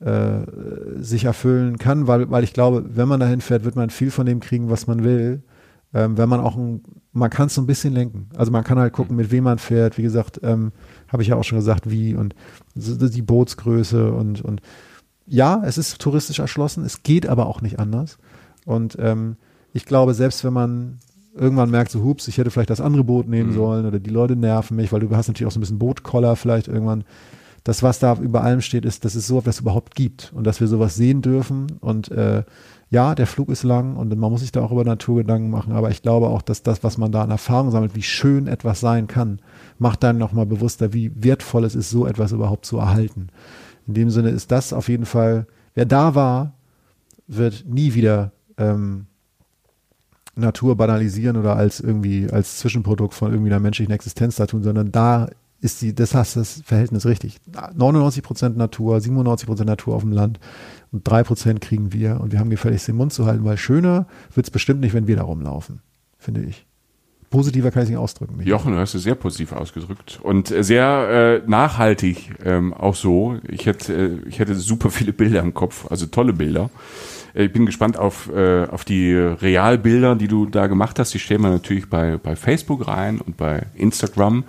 äh, 0.00 0.40
sich 0.96 1.24
erfüllen 1.24 1.78
kann, 1.78 2.06
weil, 2.06 2.30
weil 2.30 2.44
ich 2.44 2.52
glaube, 2.52 2.84
wenn 2.94 3.08
man 3.08 3.20
dahin 3.20 3.40
fährt, 3.40 3.64
wird 3.64 3.76
man 3.76 3.90
viel 3.90 4.10
von 4.10 4.26
dem 4.26 4.40
kriegen, 4.40 4.70
was 4.70 4.86
man 4.86 5.04
will. 5.04 5.42
Ähm, 5.94 6.18
wenn 6.18 6.28
man 6.28 6.40
auch 6.40 6.56
ein, 6.56 6.82
man 7.12 7.30
kann 7.30 7.46
es 7.46 7.54
so 7.54 7.62
ein 7.62 7.66
bisschen 7.66 7.94
lenken. 7.94 8.28
Also 8.36 8.52
man 8.52 8.64
kann 8.64 8.78
halt 8.78 8.92
gucken, 8.92 9.16
mit 9.16 9.30
wem 9.30 9.44
man 9.44 9.58
fährt. 9.58 9.96
Wie 9.96 10.02
gesagt, 10.02 10.40
ähm, 10.42 10.72
habe 11.08 11.22
ich 11.22 11.28
ja 11.28 11.36
auch 11.36 11.44
schon 11.44 11.58
gesagt, 11.58 11.90
wie 11.90 12.14
und 12.14 12.34
die 12.74 13.22
Bootsgröße 13.22 14.12
und, 14.12 14.42
und 14.42 14.60
ja, 15.26 15.62
es 15.64 15.78
ist 15.78 15.98
touristisch 16.00 16.38
erschlossen, 16.38 16.84
es 16.84 17.02
geht 17.02 17.26
aber 17.26 17.46
auch 17.46 17.62
nicht 17.62 17.78
anders. 17.78 18.18
Und 18.64 18.96
ähm, 19.00 19.36
ich 19.72 19.86
glaube, 19.86 20.14
selbst 20.14 20.44
wenn 20.44 20.52
man 20.52 20.98
irgendwann 21.34 21.70
merkt, 21.70 21.90
so 21.90 22.02
hups, 22.02 22.28
ich 22.28 22.38
hätte 22.38 22.50
vielleicht 22.50 22.70
das 22.70 22.80
andere 22.80 23.04
Boot 23.04 23.28
nehmen 23.28 23.50
mhm. 23.50 23.54
sollen 23.54 23.86
oder 23.86 23.98
die 23.98 24.10
Leute 24.10 24.36
nerven 24.36 24.76
mich, 24.76 24.92
weil 24.92 25.00
du 25.00 25.14
hast 25.16 25.28
natürlich 25.28 25.46
auch 25.46 25.52
so 25.52 25.58
ein 25.58 25.60
bisschen 25.60 25.78
Bootkoller 25.78 26.36
vielleicht 26.36 26.68
irgendwann 26.68 27.04
das, 27.66 27.82
was 27.82 27.98
da 27.98 28.14
über 28.14 28.44
allem 28.44 28.60
steht, 28.60 28.84
ist, 28.84 29.04
dass 29.04 29.16
es 29.16 29.26
so 29.26 29.40
etwas 29.40 29.58
überhaupt 29.58 29.96
gibt 29.96 30.32
und 30.32 30.46
dass 30.46 30.60
wir 30.60 30.68
sowas 30.68 30.94
sehen 30.94 31.20
dürfen. 31.20 31.78
Und 31.80 32.12
äh, 32.12 32.44
ja, 32.90 33.16
der 33.16 33.26
Flug 33.26 33.48
ist 33.48 33.64
lang 33.64 33.96
und 33.96 34.16
man 34.16 34.30
muss 34.30 34.42
sich 34.42 34.52
da 34.52 34.62
auch 34.62 34.70
über 34.70 34.84
Naturgedanken 34.84 35.50
machen, 35.50 35.72
aber 35.72 35.90
ich 35.90 36.00
glaube 36.00 36.28
auch, 36.28 36.42
dass 36.42 36.62
das, 36.62 36.84
was 36.84 36.96
man 36.96 37.10
da 37.10 37.22
an 37.22 37.32
Erfahrung 37.32 37.72
sammelt, 37.72 37.96
wie 37.96 38.04
schön 38.04 38.46
etwas 38.46 38.78
sein 38.78 39.08
kann, 39.08 39.40
macht 39.80 40.04
dann 40.04 40.16
nochmal 40.16 40.46
bewusster, 40.46 40.92
wie 40.92 41.10
wertvoll 41.16 41.64
es 41.64 41.74
ist, 41.74 41.90
so 41.90 42.06
etwas 42.06 42.30
überhaupt 42.30 42.66
zu 42.66 42.78
erhalten. 42.78 43.30
In 43.88 43.94
dem 43.94 44.10
Sinne 44.10 44.28
ist 44.28 44.52
das 44.52 44.72
auf 44.72 44.88
jeden 44.88 45.04
Fall, 45.04 45.48
wer 45.74 45.86
da 45.86 46.14
war, 46.14 46.52
wird 47.26 47.64
nie 47.66 47.94
wieder 47.94 48.30
ähm, 48.58 49.06
Natur 50.36 50.76
banalisieren 50.76 51.36
oder 51.36 51.56
als 51.56 51.80
irgendwie 51.80 52.30
als 52.30 52.58
Zwischenprodukt 52.58 53.14
von 53.14 53.32
irgendwie 53.32 53.50
einer 53.50 53.58
menschlichen 53.58 53.92
Existenz 53.92 54.36
da 54.36 54.46
tun, 54.46 54.62
sondern 54.62 54.92
da 54.92 55.28
ist 55.60 55.82
die, 55.82 55.94
das 55.94 56.14
hast 56.14 56.36
das 56.36 56.62
Verhältnis 56.64 57.06
richtig. 57.06 57.38
99 57.74 58.22
Prozent 58.22 58.56
Natur, 58.56 59.00
97 59.00 59.46
Prozent 59.46 59.68
Natur 59.68 59.94
auf 59.94 60.02
dem 60.02 60.12
Land 60.12 60.38
und 60.92 61.06
drei 61.08 61.22
Prozent 61.22 61.60
kriegen 61.60 61.92
wir 61.92 62.20
und 62.20 62.32
wir 62.32 62.38
haben 62.38 62.50
gefälligst 62.50 62.88
den 62.88 62.96
Mund 62.96 63.12
zu 63.12 63.26
halten, 63.26 63.44
weil 63.44 63.56
schöner 63.56 64.06
wird 64.34 64.46
es 64.46 64.50
bestimmt 64.50 64.80
nicht, 64.80 64.94
wenn 64.94 65.06
wir 65.06 65.16
da 65.16 65.22
rumlaufen, 65.22 65.80
finde 66.18 66.42
ich. 66.42 66.66
Positiver 67.30 67.70
kann 67.70 67.82
ich 67.82 67.86
es 67.86 67.90
nicht 67.90 67.98
ausdrücken. 67.98 68.36
Mich. 68.36 68.46
Jochen, 68.46 68.72
du 68.72 68.78
hast 68.78 68.94
es 68.94 69.02
sehr 69.02 69.16
positiv 69.16 69.52
ausgedrückt 69.52 70.20
und 70.22 70.48
sehr 70.48 71.42
äh, 71.44 71.50
nachhaltig 71.50 72.34
ähm, 72.44 72.72
auch 72.72 72.94
so. 72.94 73.38
Ich 73.48 73.66
hätte, 73.66 73.92
äh, 73.92 74.28
ich 74.28 74.38
hätte 74.38 74.54
super 74.54 74.90
viele 74.90 75.12
Bilder 75.12 75.40
im 75.40 75.52
Kopf, 75.52 75.90
also 75.90 76.06
tolle 76.06 76.32
Bilder. 76.32 76.70
Äh, 77.34 77.44
ich 77.44 77.52
bin 77.52 77.66
gespannt 77.66 77.98
auf, 77.98 78.30
äh, 78.32 78.66
auf 78.66 78.84
die 78.84 79.14
Realbilder, 79.14 80.14
die 80.14 80.28
du 80.28 80.46
da 80.46 80.66
gemacht 80.66 80.98
hast. 80.98 81.14
Die 81.14 81.18
stellen 81.18 81.42
wir 81.42 81.50
natürlich 81.50 81.90
bei, 81.90 82.16
bei 82.16 82.36
Facebook 82.36 82.86
rein 82.86 83.20
und 83.20 83.36
bei 83.36 83.66
Instagram. 83.74 84.44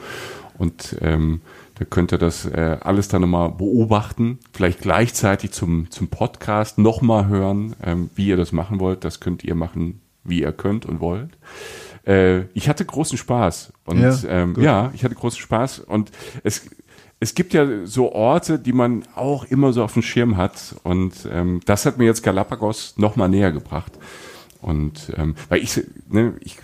Und 0.57 0.97
ähm, 1.01 1.41
da 1.75 1.85
könnt 1.85 2.11
ihr 2.11 2.17
das 2.17 2.45
äh, 2.45 2.77
alles 2.81 3.07
dann 3.07 3.21
nochmal 3.21 3.51
beobachten, 3.51 4.39
vielleicht 4.53 4.81
gleichzeitig 4.81 5.51
zum, 5.51 5.91
zum 5.91 6.07
Podcast 6.07 6.77
nochmal 6.77 7.27
hören, 7.27 7.75
ähm, 7.83 8.09
wie 8.15 8.27
ihr 8.27 8.37
das 8.37 8.51
machen 8.51 8.79
wollt. 8.79 9.03
Das 9.03 9.19
könnt 9.19 9.43
ihr 9.43 9.55
machen, 9.55 10.01
wie 10.23 10.41
ihr 10.41 10.51
könnt 10.51 10.85
und 10.85 10.99
wollt. 10.99 11.37
Äh, 12.05 12.45
ich 12.53 12.69
hatte 12.69 12.85
großen 12.85 13.17
Spaß 13.17 13.73
und 13.85 13.99
ja, 13.99 14.17
ähm, 14.27 14.55
ja, 14.59 14.91
ich 14.95 15.03
hatte 15.03 15.15
großen 15.15 15.39
Spaß 15.39 15.79
und 15.79 16.11
es 16.43 16.67
es 17.19 17.33
gibt 17.33 17.53
ja 17.53 17.85
so 17.85 18.11
Orte, 18.11 18.59
die 18.59 18.73
man 18.73 19.03
auch 19.15 19.45
immer 19.45 19.73
so 19.73 19.83
auf 19.83 19.93
dem 19.93 20.03
Schirm 20.03 20.37
hat. 20.37 20.75
Und 20.83 21.27
ähm, 21.31 21.61
das 21.65 21.85
hat 21.85 21.97
mir 21.97 22.05
jetzt 22.05 22.21
Galapagos 22.21 22.93
noch 22.97 23.15
mal 23.15 23.27
näher 23.27 23.51
gebracht. 23.51 23.93
Und 24.61 25.11
ähm, 25.15 25.35
weil 25.49 25.63
ich, 25.63 25.81
ne, 26.09 26.35
ich 26.41 26.57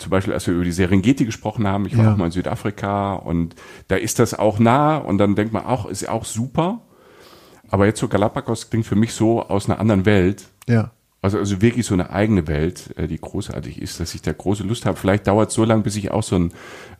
zum 0.00 0.10
Beispiel, 0.10 0.32
als 0.32 0.46
wir 0.46 0.54
über 0.54 0.64
die 0.64 0.72
Serengeti 0.72 1.24
gesprochen 1.24 1.66
haben, 1.66 1.86
ich 1.86 1.96
war 1.96 2.04
ja. 2.04 2.12
auch 2.12 2.16
mal 2.16 2.26
in 2.26 2.32
Südafrika 2.32 3.14
und 3.14 3.54
da 3.88 3.96
ist 3.96 4.18
das 4.18 4.38
auch 4.38 4.58
nah 4.58 4.96
und 4.96 5.18
dann 5.18 5.34
denkt 5.34 5.52
man 5.52 5.64
auch, 5.64 5.86
ist 5.86 6.02
ja 6.02 6.10
auch 6.10 6.24
super. 6.24 6.80
Aber 7.68 7.86
jetzt 7.86 8.00
so 8.00 8.08
Galapagos 8.08 8.70
klingt 8.70 8.86
für 8.86 8.96
mich 8.96 9.12
so 9.12 9.42
aus 9.42 9.68
einer 9.68 9.78
anderen 9.78 10.06
Welt. 10.06 10.48
Ja. 10.68 10.90
Also, 11.22 11.38
also 11.38 11.60
wirklich 11.60 11.84
so 11.84 11.92
eine 11.92 12.10
eigene 12.10 12.48
Welt, 12.48 12.94
äh, 12.96 13.06
die 13.06 13.20
großartig 13.20 13.80
ist, 13.82 14.00
dass 14.00 14.14
ich 14.14 14.22
da 14.22 14.32
große 14.32 14.62
Lust 14.62 14.86
habe. 14.86 14.96
Vielleicht 14.96 15.26
dauert 15.26 15.50
es 15.50 15.54
so 15.54 15.64
lange, 15.64 15.82
bis 15.82 15.96
ich 15.96 16.10
auch 16.10 16.22
so 16.22 16.36
ein 16.36 16.52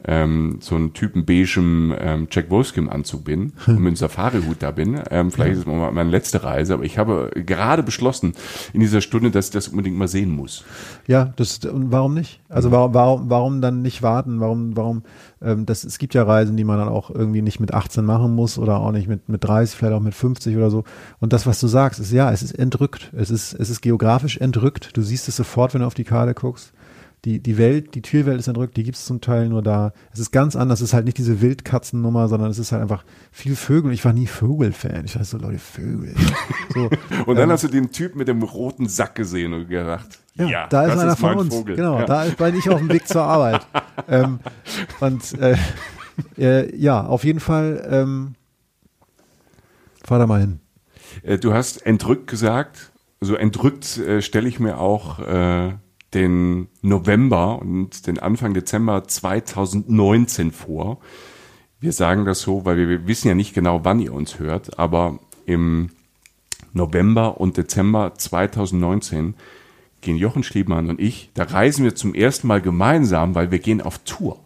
ähm, 0.04 0.58
so 0.60 0.76
ein 0.76 0.92
Typen 0.92 1.24
beigem 1.24 1.94
ähm, 1.98 2.28
Jack 2.30 2.50
Wolfskin 2.50 2.88
Anzug 2.88 3.24
bin 3.24 3.52
und 3.66 3.78
mit 3.78 3.86
einem 3.86 3.96
Safari-Hut 3.96 4.58
da 4.60 4.70
bin. 4.70 5.00
Ähm, 5.10 5.30
vielleicht 5.30 5.48
ja. 5.48 5.52
ist 5.54 5.58
es 5.60 5.66
mal 5.66 5.90
meine 5.92 6.10
letzte 6.10 6.42
Reise, 6.42 6.74
aber 6.74 6.84
ich 6.84 6.98
habe 6.98 7.30
gerade 7.34 7.82
beschlossen 7.82 8.34
in 8.72 8.80
dieser 8.80 9.00
Stunde, 9.00 9.30
dass 9.30 9.46
ich 9.46 9.52
das 9.52 9.68
unbedingt 9.68 9.96
mal 9.96 10.08
sehen 10.08 10.30
muss. 10.30 10.64
Ja, 11.06 11.32
das 11.36 11.58
und 11.64 11.92
warum 11.92 12.14
nicht? 12.14 12.40
Also 12.48 12.70
warum, 12.70 12.94
warum, 12.94 13.30
warum 13.30 13.60
dann 13.60 13.82
nicht 13.82 14.02
warten? 14.02 14.40
Warum, 14.40 14.76
warum? 14.76 15.02
Ähm, 15.42 15.66
das, 15.66 15.84
es 15.84 15.98
gibt 15.98 16.14
ja 16.14 16.22
Reisen, 16.22 16.56
die 16.56 16.64
man 16.64 16.78
dann 16.78 16.88
auch 16.88 17.10
irgendwie 17.10 17.42
nicht 17.42 17.60
mit 17.60 17.74
18 17.74 18.04
machen 18.04 18.34
muss 18.34 18.58
oder 18.58 18.78
auch 18.78 18.92
nicht 18.92 19.08
mit 19.08 19.28
mit 19.28 19.44
30, 19.44 19.76
vielleicht 19.76 19.94
auch 19.94 20.00
mit 20.00 20.14
50 20.14 20.56
oder 20.56 20.70
so. 20.70 20.84
Und 21.18 21.32
das, 21.32 21.46
was 21.46 21.60
du 21.60 21.66
sagst, 21.66 22.00
ist 22.00 22.12
ja, 22.12 22.30
es 22.32 22.42
ist 22.42 22.52
entrückt. 22.52 23.12
Es 23.14 23.30
ist 23.30 23.54
es 23.54 23.70
ist 23.70 23.80
geografisch 23.80 24.38
entrückt. 24.38 24.96
Du 24.96 25.02
siehst 25.02 25.28
es 25.28 25.36
sofort, 25.36 25.74
wenn 25.74 25.80
du 25.80 25.86
auf 25.86 25.94
die 25.94 26.04
Karte 26.04 26.34
guckst 26.34 26.72
die, 27.24 27.42
die 27.42 27.58
Welt, 27.58 27.94
die 27.94 28.02
Tierwelt 28.02 28.38
ist 28.38 28.48
entrückt, 28.48 28.76
die 28.76 28.82
gibt 28.82 28.96
es 28.96 29.04
zum 29.04 29.20
Teil 29.20 29.48
nur 29.48 29.62
da. 29.62 29.92
Es 30.12 30.20
ist 30.20 30.30
ganz 30.30 30.56
anders, 30.56 30.80
es 30.80 30.88
ist 30.88 30.94
halt 30.94 31.04
nicht 31.04 31.18
diese 31.18 31.42
Wildkatzennummer, 31.42 32.28
sondern 32.28 32.50
es 32.50 32.58
ist 32.58 32.72
halt 32.72 32.80
einfach 32.80 33.04
viel 33.30 33.56
Vögel. 33.56 33.92
Ich 33.92 34.04
war 34.04 34.14
nie 34.14 34.26
Vögelfan. 34.26 35.04
Ich 35.04 35.18
weiß 35.18 35.30
so, 35.30 35.38
Leute, 35.38 35.58
Vögel. 35.58 36.14
So, 36.72 36.88
und 37.26 37.34
dann 37.34 37.48
ähm, 37.48 37.50
hast 37.50 37.64
du 37.64 37.68
den 37.68 37.90
Typ 37.90 38.14
mit 38.14 38.28
dem 38.28 38.44
roten 38.44 38.88
Sack 38.88 39.16
gesehen 39.16 39.52
und 39.52 39.68
gedacht, 39.68 40.20
ja, 40.36 40.46
ja 40.46 40.66
da 40.68 40.84
ist 40.84 40.96
einer 40.96 41.16
von 41.16 41.36
uns. 41.36 41.52
Vogel. 41.52 41.74
Genau, 41.74 41.98
ja. 41.98 42.04
da 42.06 42.24
bin 42.24 42.56
ich 42.56 42.70
auf 42.70 42.78
dem 42.78 42.88
Weg 42.88 43.08
zur 43.08 43.22
Arbeit. 43.22 43.66
ähm, 44.08 44.38
und 45.00 45.32
äh, 45.40 45.56
äh, 46.38 46.76
ja, 46.76 47.04
auf 47.04 47.24
jeden 47.24 47.40
Fall, 47.40 47.86
ähm, 47.90 48.34
fahr 50.04 50.20
da 50.20 50.28
mal 50.28 50.40
hin. 50.40 50.60
Äh, 51.24 51.38
du 51.38 51.52
hast 51.52 51.84
entrückt 51.84 52.28
gesagt. 52.28 52.92
So 53.20 53.34
entrückt 53.34 53.98
äh, 53.98 54.22
stelle 54.22 54.48
ich 54.48 54.60
mir 54.60 54.78
auch 54.78 55.18
äh, 55.18 55.72
den 56.14 56.68
November 56.82 57.60
und 57.60 58.06
den 58.06 58.18
Anfang 58.18 58.54
Dezember 58.54 59.04
2019 59.06 60.52
vor. 60.52 60.98
Wir 61.80 61.92
sagen 61.92 62.24
das 62.24 62.40
so, 62.40 62.64
weil 62.64 62.76
wir 62.76 63.06
wissen 63.06 63.28
ja 63.28 63.34
nicht 63.34 63.54
genau, 63.54 63.84
wann 63.84 64.00
ihr 64.00 64.12
uns 64.12 64.38
hört, 64.38 64.78
aber 64.78 65.18
im 65.46 65.90
November 66.72 67.40
und 67.40 67.56
Dezember 67.56 68.14
2019 68.14 69.34
gehen 70.00 70.16
Jochen 70.16 70.42
Schliebmann 70.42 70.88
und 70.88 71.00
ich, 71.00 71.30
da 71.34 71.44
reisen 71.44 71.84
wir 71.84 71.94
zum 71.94 72.14
ersten 72.14 72.46
Mal 72.46 72.60
gemeinsam, 72.60 73.34
weil 73.34 73.50
wir 73.50 73.58
gehen 73.58 73.80
auf 73.80 73.98
Tour. 73.98 74.38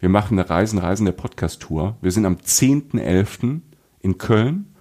Wir 0.00 0.08
machen 0.08 0.38
eine 0.38 0.50
Reisen, 0.50 0.78
Reisen 0.78 1.04
der 1.04 1.12
Podcast-Tour. 1.12 1.96
Wir 2.00 2.10
sind 2.10 2.26
am 2.26 2.36
10.11. 2.36 3.60
in 4.00 4.18
Köln 4.18 4.71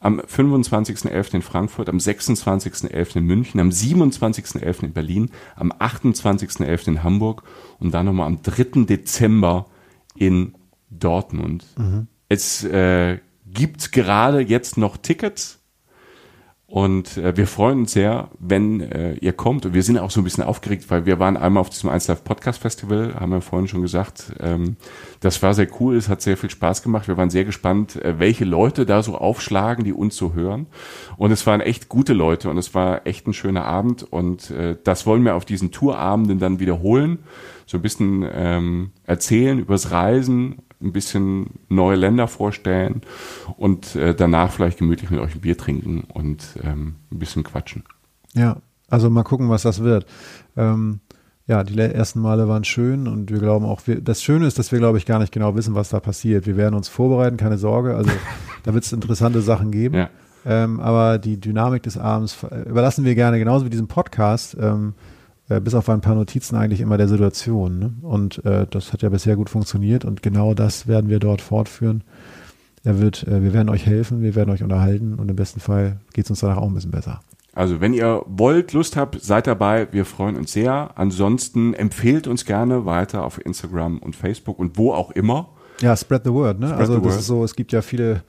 am 0.00 0.18
25.11. 0.20 1.34
in 1.34 1.42
Frankfurt, 1.42 1.88
am 1.88 1.98
26.11. 1.98 3.16
in 3.16 3.24
München, 3.24 3.60
am 3.60 3.68
27.11. 3.68 4.84
in 4.84 4.92
Berlin, 4.92 5.30
am 5.56 5.72
28.11. 5.72 6.88
in 6.88 7.02
Hamburg 7.04 7.42
und 7.78 7.92
dann 7.92 8.06
nochmal 8.06 8.26
am 8.26 8.42
3. 8.42 8.84
Dezember 8.84 9.66
in 10.16 10.54
Dortmund. 10.88 11.66
Mhm. 11.76 12.08
Es 12.28 12.64
äh, 12.64 13.18
gibt 13.46 13.92
gerade 13.92 14.40
jetzt 14.40 14.76
noch 14.76 14.96
Tickets 14.96 15.59
und 16.70 17.16
äh, 17.16 17.36
wir 17.36 17.48
freuen 17.48 17.80
uns 17.80 17.92
sehr, 17.92 18.28
wenn 18.38 18.80
äh, 18.80 19.14
ihr 19.14 19.32
kommt. 19.32 19.66
Und 19.66 19.74
wir 19.74 19.82
sind 19.82 19.98
auch 19.98 20.12
so 20.12 20.20
ein 20.20 20.24
bisschen 20.24 20.44
aufgeregt, 20.44 20.88
weil 20.88 21.04
wir 21.04 21.18
waren 21.18 21.36
einmal 21.36 21.62
auf 21.62 21.68
diesem 21.68 21.90
1 21.90 22.06
Live 22.06 22.22
Podcast 22.22 22.62
Festival, 22.62 23.12
haben 23.18 23.32
wir 23.32 23.40
vorhin 23.40 23.66
schon 23.66 23.82
gesagt. 23.82 24.32
Ähm, 24.38 24.76
das 25.18 25.42
war 25.42 25.52
sehr 25.52 25.66
cool, 25.80 25.96
es 25.96 26.08
hat 26.08 26.22
sehr 26.22 26.36
viel 26.36 26.48
Spaß 26.48 26.84
gemacht. 26.84 27.08
Wir 27.08 27.16
waren 27.16 27.28
sehr 27.28 27.44
gespannt, 27.44 27.96
äh, 27.96 28.20
welche 28.20 28.44
Leute 28.44 28.86
da 28.86 29.02
so 29.02 29.18
aufschlagen, 29.18 29.84
die 29.84 29.92
uns 29.92 30.16
so 30.16 30.34
hören. 30.34 30.68
Und 31.16 31.32
es 31.32 31.44
waren 31.44 31.60
echt 31.60 31.88
gute 31.88 32.12
Leute 32.12 32.48
und 32.48 32.56
es 32.56 32.72
war 32.72 33.04
echt 33.04 33.26
ein 33.26 33.34
schöner 33.34 33.64
Abend. 33.64 34.04
Und 34.04 34.52
äh, 34.52 34.76
das 34.84 35.06
wollen 35.06 35.24
wir 35.24 35.34
auf 35.34 35.44
diesen 35.44 35.72
Tourabenden 35.72 36.38
dann 36.38 36.60
wiederholen. 36.60 37.18
So 37.66 37.78
ein 37.78 37.82
bisschen 37.82 38.24
ähm, 38.32 38.92
erzählen 39.06 39.58
übers 39.58 39.90
Reisen, 39.90 40.62
ein 40.82 40.92
bisschen 40.92 41.60
neue 41.68 41.96
Länder 41.96 42.28
vorstellen 42.28 43.02
und 43.56 43.94
äh, 43.96 44.14
danach 44.14 44.52
vielleicht 44.52 44.78
gemütlich 44.78 45.10
mit 45.10 45.20
euch 45.20 45.34
ein 45.34 45.40
Bier 45.40 45.56
trinken 45.56 46.04
und 46.12 46.54
ähm, 46.62 46.96
ein 47.10 47.18
bisschen 47.18 47.44
quatschen. 47.44 47.84
Ja, 48.34 48.56
also 48.88 49.10
mal 49.10 49.22
gucken, 49.22 49.48
was 49.48 49.62
das 49.62 49.82
wird. 49.82 50.06
Ähm, 50.56 51.00
ja, 51.46 51.64
die 51.64 51.76
ersten 51.78 52.20
Male 52.20 52.46
waren 52.46 52.64
schön 52.64 53.08
und 53.08 53.30
wir 53.30 53.40
glauben 53.40 53.64
auch, 53.64 53.80
wir, 53.86 54.00
das 54.00 54.22
Schöne 54.22 54.46
ist, 54.46 54.58
dass 54.58 54.70
wir, 54.70 54.78
glaube 54.78 54.98
ich, 54.98 55.06
gar 55.06 55.18
nicht 55.18 55.32
genau 55.32 55.56
wissen, 55.56 55.74
was 55.74 55.88
da 55.88 55.98
passiert. 55.98 56.46
Wir 56.46 56.56
werden 56.56 56.74
uns 56.74 56.88
vorbereiten, 56.88 57.36
keine 57.36 57.58
Sorge. 57.58 57.96
Also 57.96 58.10
da 58.62 58.72
wird 58.72 58.84
es 58.84 58.92
interessante 58.92 59.40
Sachen 59.40 59.72
geben. 59.72 59.96
Ja. 59.96 60.10
Ähm, 60.46 60.80
aber 60.80 61.18
die 61.18 61.40
Dynamik 61.40 61.82
des 61.82 61.98
Abends 61.98 62.38
überlassen 62.66 63.04
wir 63.04 63.14
gerne, 63.14 63.38
genauso 63.38 63.66
wie 63.66 63.70
diesem 63.70 63.88
Podcast. 63.88 64.56
Ähm, 64.60 64.94
äh, 65.50 65.60
bis 65.60 65.74
auf 65.74 65.88
ein 65.88 66.00
paar 66.00 66.14
Notizen 66.14 66.56
eigentlich 66.56 66.80
immer 66.80 66.96
der 66.96 67.08
Situation. 67.08 67.78
Ne? 67.78 67.92
Und 68.02 68.44
äh, 68.44 68.66
das 68.70 68.92
hat 68.92 69.02
ja 69.02 69.08
bisher 69.08 69.36
gut 69.36 69.50
funktioniert 69.50 70.04
und 70.04 70.22
genau 70.22 70.54
das 70.54 70.86
werden 70.86 71.10
wir 71.10 71.18
dort 71.18 71.40
fortführen. 71.42 72.04
Er 72.84 73.00
wird, 73.00 73.26
äh, 73.26 73.42
wir 73.42 73.52
werden 73.52 73.68
euch 73.68 73.84
helfen, 73.84 74.22
wir 74.22 74.34
werden 74.34 74.50
euch 74.50 74.62
unterhalten 74.62 75.14
und 75.14 75.28
im 75.28 75.36
besten 75.36 75.60
Fall 75.60 75.98
geht 76.14 76.24
es 76.24 76.30
uns 76.30 76.40
danach 76.40 76.58
auch 76.58 76.68
ein 76.68 76.74
bisschen 76.74 76.92
besser. 76.92 77.20
Also 77.52 77.80
wenn 77.80 77.92
ihr 77.94 78.22
wollt, 78.26 78.72
Lust 78.72 78.96
habt, 78.96 79.20
seid 79.20 79.48
dabei. 79.48 79.88
Wir 79.90 80.04
freuen 80.04 80.36
uns 80.36 80.52
sehr. 80.52 80.92
Ansonsten 80.94 81.74
empfehlt 81.74 82.28
uns 82.28 82.44
gerne 82.44 82.86
weiter 82.86 83.24
auf 83.24 83.44
Instagram 83.44 83.98
und 83.98 84.14
Facebook 84.14 84.58
und 84.58 84.78
wo 84.78 84.92
auch 84.92 85.10
immer. 85.10 85.48
Ja, 85.80 85.96
spread 85.96 86.22
the 86.24 86.32
word. 86.32 86.60
Ne? 86.60 86.68
Spread 86.68 86.80
also 86.80 86.98
das 86.98 87.16
ist 87.16 87.26
so, 87.26 87.42
es 87.42 87.56
gibt 87.56 87.72
ja 87.72 87.82
viele 87.82 88.22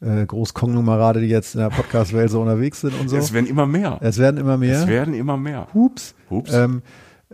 äh, 0.00 0.26
Großkonglomerate, 0.26 1.20
die 1.20 1.26
jetzt 1.28 1.54
in 1.54 1.60
der 1.60 1.70
Podcast-Welt 1.70 2.30
so 2.30 2.40
unterwegs 2.40 2.80
sind 2.80 2.98
und 3.00 3.08
so. 3.08 3.16
Es 3.16 3.32
werden 3.32 3.46
immer 3.46 3.66
mehr. 3.66 3.98
Es 4.00 4.18
werden 4.18 4.38
immer 4.38 4.56
mehr. 4.56 4.80
Es 4.80 4.86
werden 4.86 5.14
immer 5.14 5.36
mehr. 5.36 5.68
Hups. 5.74 6.14
Hups. 6.30 6.52
Ähm, 6.52 6.82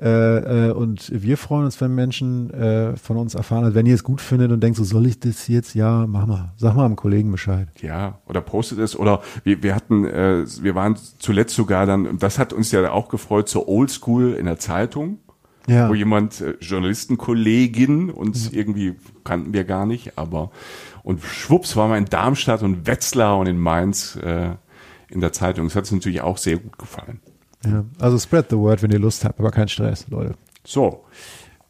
äh, 0.00 0.68
äh, 0.68 0.72
und 0.72 1.10
wir 1.14 1.38
freuen 1.38 1.66
uns, 1.66 1.80
wenn 1.80 1.94
Menschen 1.94 2.50
äh, 2.50 2.96
von 2.96 3.16
uns 3.16 3.34
erfahren, 3.34 3.62
also 3.62 3.76
wenn 3.76 3.86
ihr 3.86 3.94
es 3.94 4.02
gut 4.02 4.20
findet 4.20 4.50
und 4.50 4.60
denkt, 4.60 4.76
so 4.76 4.82
soll 4.82 5.06
ich 5.06 5.20
das 5.20 5.46
jetzt? 5.46 5.74
Ja, 5.74 6.06
mach 6.08 6.26
mal. 6.26 6.52
Sag 6.56 6.74
mal 6.74 6.84
am 6.84 6.96
Kollegen 6.96 7.30
Bescheid. 7.30 7.68
Ja, 7.80 8.18
oder 8.26 8.40
postet 8.40 8.80
es. 8.80 8.98
Oder 8.98 9.22
wir, 9.44 9.62
wir 9.62 9.74
hatten, 9.74 10.04
äh, 10.04 10.44
wir 10.62 10.74
waren 10.74 10.96
zuletzt 11.18 11.54
sogar 11.54 11.86
dann, 11.86 12.18
das 12.18 12.40
hat 12.40 12.52
uns 12.52 12.72
ja 12.72 12.90
auch 12.90 13.08
gefreut, 13.08 13.48
so 13.48 13.68
Oldschool 13.68 14.32
in 14.32 14.46
der 14.46 14.58
Zeitung. 14.58 15.18
Ja. 15.66 15.88
Wo 15.88 15.94
jemand, 15.94 16.40
äh, 16.40 16.56
Journalistenkollegin, 16.60 18.10
uns 18.10 18.50
ja. 18.50 18.58
irgendwie 18.58 18.96
kannten 19.22 19.54
wir 19.54 19.64
gar 19.64 19.86
nicht, 19.86 20.18
aber 20.18 20.50
und 21.04 21.22
schwupps 21.22 21.76
waren 21.76 21.90
wir 21.90 21.98
in 21.98 22.06
Darmstadt 22.06 22.62
und 22.62 22.86
Wetzlar 22.86 23.38
und 23.38 23.46
in 23.46 23.58
Mainz 23.58 24.16
äh, 24.16 24.56
in 25.08 25.20
der 25.20 25.32
Zeitung. 25.32 25.66
Das 25.66 25.76
hat 25.76 25.82
uns 25.84 25.92
natürlich 25.92 26.22
auch 26.22 26.38
sehr 26.38 26.56
gut 26.56 26.78
gefallen. 26.78 27.20
Ja, 27.64 27.84
also 28.00 28.18
spread 28.18 28.46
the 28.50 28.56
word, 28.56 28.82
wenn 28.82 28.90
ihr 28.90 28.98
Lust 28.98 29.24
habt, 29.24 29.38
aber 29.38 29.50
kein 29.50 29.68
Stress, 29.68 30.08
Leute. 30.08 30.34
So, 30.64 31.04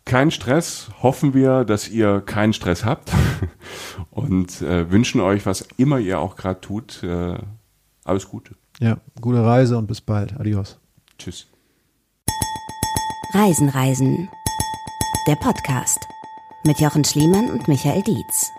kein 0.04 0.30
Stress. 0.30 0.90
Hoffen 1.02 1.34
wir, 1.34 1.64
dass 1.64 1.88
ihr 1.88 2.20
keinen 2.20 2.52
Stress 2.52 2.84
habt 2.84 3.10
und 4.10 4.62
äh, 4.62 4.90
wünschen 4.90 5.20
euch, 5.20 5.46
was 5.46 5.66
immer 5.76 5.98
ihr 5.98 6.20
auch 6.20 6.36
gerade 6.36 6.60
tut, 6.60 7.02
äh, 7.02 7.36
alles 8.04 8.28
Gute. 8.28 8.54
Ja, 8.80 8.98
gute 9.20 9.44
Reise 9.44 9.76
und 9.78 9.86
bis 9.88 10.00
bald. 10.00 10.38
Adios. 10.38 10.78
Tschüss. 11.18 11.46
Reisen, 13.32 13.68
Reisen. 13.68 14.28
Der 15.26 15.36
Podcast 15.36 15.98
mit 16.64 16.80
Jochen 16.80 17.04
Schliemann 17.04 17.50
und 17.50 17.66
Michael 17.66 18.02
Dietz. 18.02 18.50